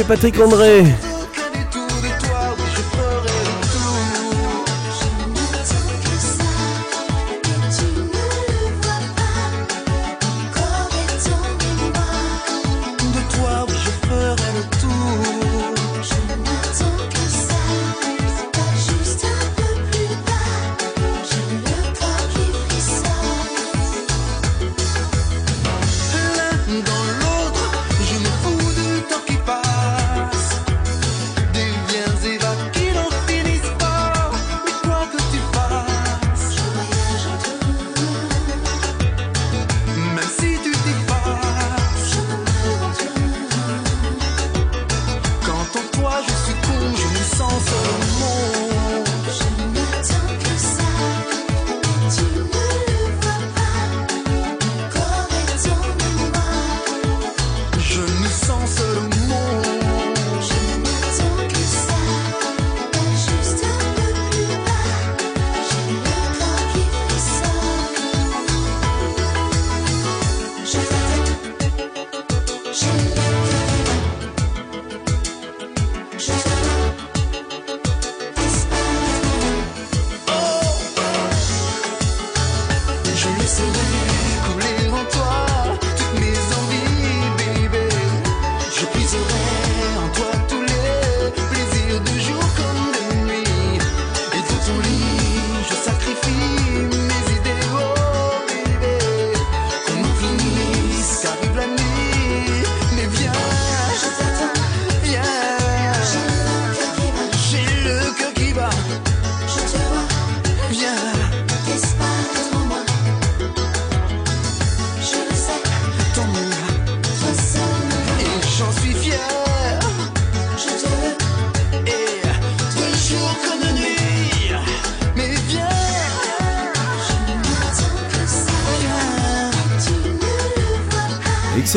Patrick 0.07 0.39
André. 0.39 1.06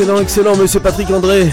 Excellent, 0.01 0.19
excellent, 0.19 0.55
monsieur 0.57 0.79
Patrick 0.79 1.11
André. 1.11 1.47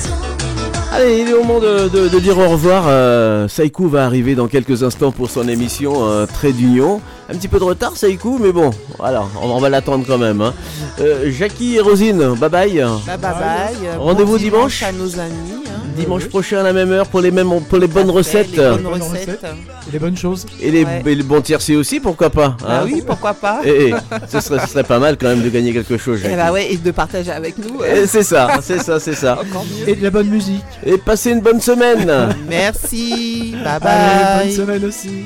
Allez, 0.91 1.19
il 1.21 1.29
est 1.29 1.35
au 1.35 1.45
moment 1.45 1.61
de, 1.61 1.87
de- 1.91 2.09
de 2.09 2.19
dire 2.19 2.39
au 2.39 2.49
revoir. 2.49 2.85
Euh, 2.89 3.47
Saïkou 3.47 3.91
va 3.91 4.07
arriver 4.07 4.35
dans 4.35 4.47
quelques 4.49 4.83
instants 4.83 5.13
pour 5.13 5.29
son 5.29 5.47
émission 5.47 6.09
euh, 6.09 6.25
Trait 6.25 6.53
d'Union. 6.53 7.03
Un 7.31 7.35
petit 7.35 7.47
peu 7.49 7.59
de 7.59 7.65
retard, 7.65 7.95
Saïkou, 7.95 8.39
mais 8.41 8.51
bon, 8.53 8.71
voilà, 8.99 9.25
on, 9.43 9.51
on 9.51 9.59
va 9.61 9.69
l'attendre 9.69 10.05
quand 10.09 10.17
même. 10.17 10.41
hein. 10.41 10.55
Euh, 10.99 11.31
Jackie 11.31 11.77
et 11.77 11.81
Rosine, 11.81 12.37
bye 12.37 12.49
bye. 12.49 12.73
Bye 12.73 12.83
bye 13.07 13.19
bye. 13.21 13.97
Rendez-vous 13.99 14.39
Bon 14.39 14.39
dimanche. 14.39 14.83
à 14.83 14.93
nos 14.93 15.19
amis. 15.21 15.67
hein. 15.67 15.81
Dimanche 15.95 16.25
prochain 16.27 16.61
à 16.61 16.63
la 16.63 16.73
même 16.73 16.91
heure 16.91 17.07
pour 17.09 17.21
les, 17.21 17.31
mêmes, 17.31 17.51
pour 17.69 17.79
les 17.79 17.87
bonnes 17.87 18.09
recettes. 18.11 18.57
Les 18.57 18.57
bonnes 18.57 18.87
recettes. 18.87 19.45
Et 19.89 19.93
les 19.93 19.99
bonnes 19.99 20.17
choses. 20.17 20.47
Et 20.61 20.71
les, 20.71 20.85
Ouais. 20.85 21.03
et 21.07 21.15
les 21.15 21.23
bons 21.23 21.41
tiercés 21.41 21.77
aussi, 21.77 21.99
pourquoi 22.01 22.31
pas 22.31 22.57
hein 22.67 22.83
oui, 22.85 23.03
pourquoi 23.07 23.35
pas. 23.35 23.61
Eh, 23.65 23.91
eh, 23.91 23.95
ce, 24.29 24.41
serait, 24.41 24.61
ce 24.61 24.69
serait 24.69 24.85
pas 24.85 24.99
mal 24.99 25.17
quand 25.19 25.29
même 25.29 25.43
de 25.43 25.49
gagner 25.49 25.73
quelque 25.73 25.97
chose. 25.97 26.19
Eh 26.21 26.25
Jackie. 26.25 26.37
bah 26.37 26.53
ouais, 26.53 26.73
et 26.73 26.77
de 26.77 26.91
partager 26.91 27.31
avec 27.31 27.57
nous. 27.59 27.81
Eh, 27.85 28.07
c'est 28.07 28.23
ça, 28.23 28.49
c'est 28.63 28.79
ça, 28.83 29.01
c'est 29.01 29.15
ça. 29.15 29.39
Et 29.87 29.95
de 29.95 30.03
la 30.03 30.11
bonne 30.11 30.29
musique. 30.29 30.65
Et 30.85 30.99
passez 30.99 31.31
une 31.33 31.41
bonne 31.41 31.61
semaine. 31.61 32.11
Merci. 32.49 33.55
Bye 33.65 33.81
bye. 33.81 33.91
Allez, 33.93 34.45
bonne 34.57 34.57
semaine 34.67 34.85
aussi. 34.85 35.25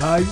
Bye. 0.00 0.24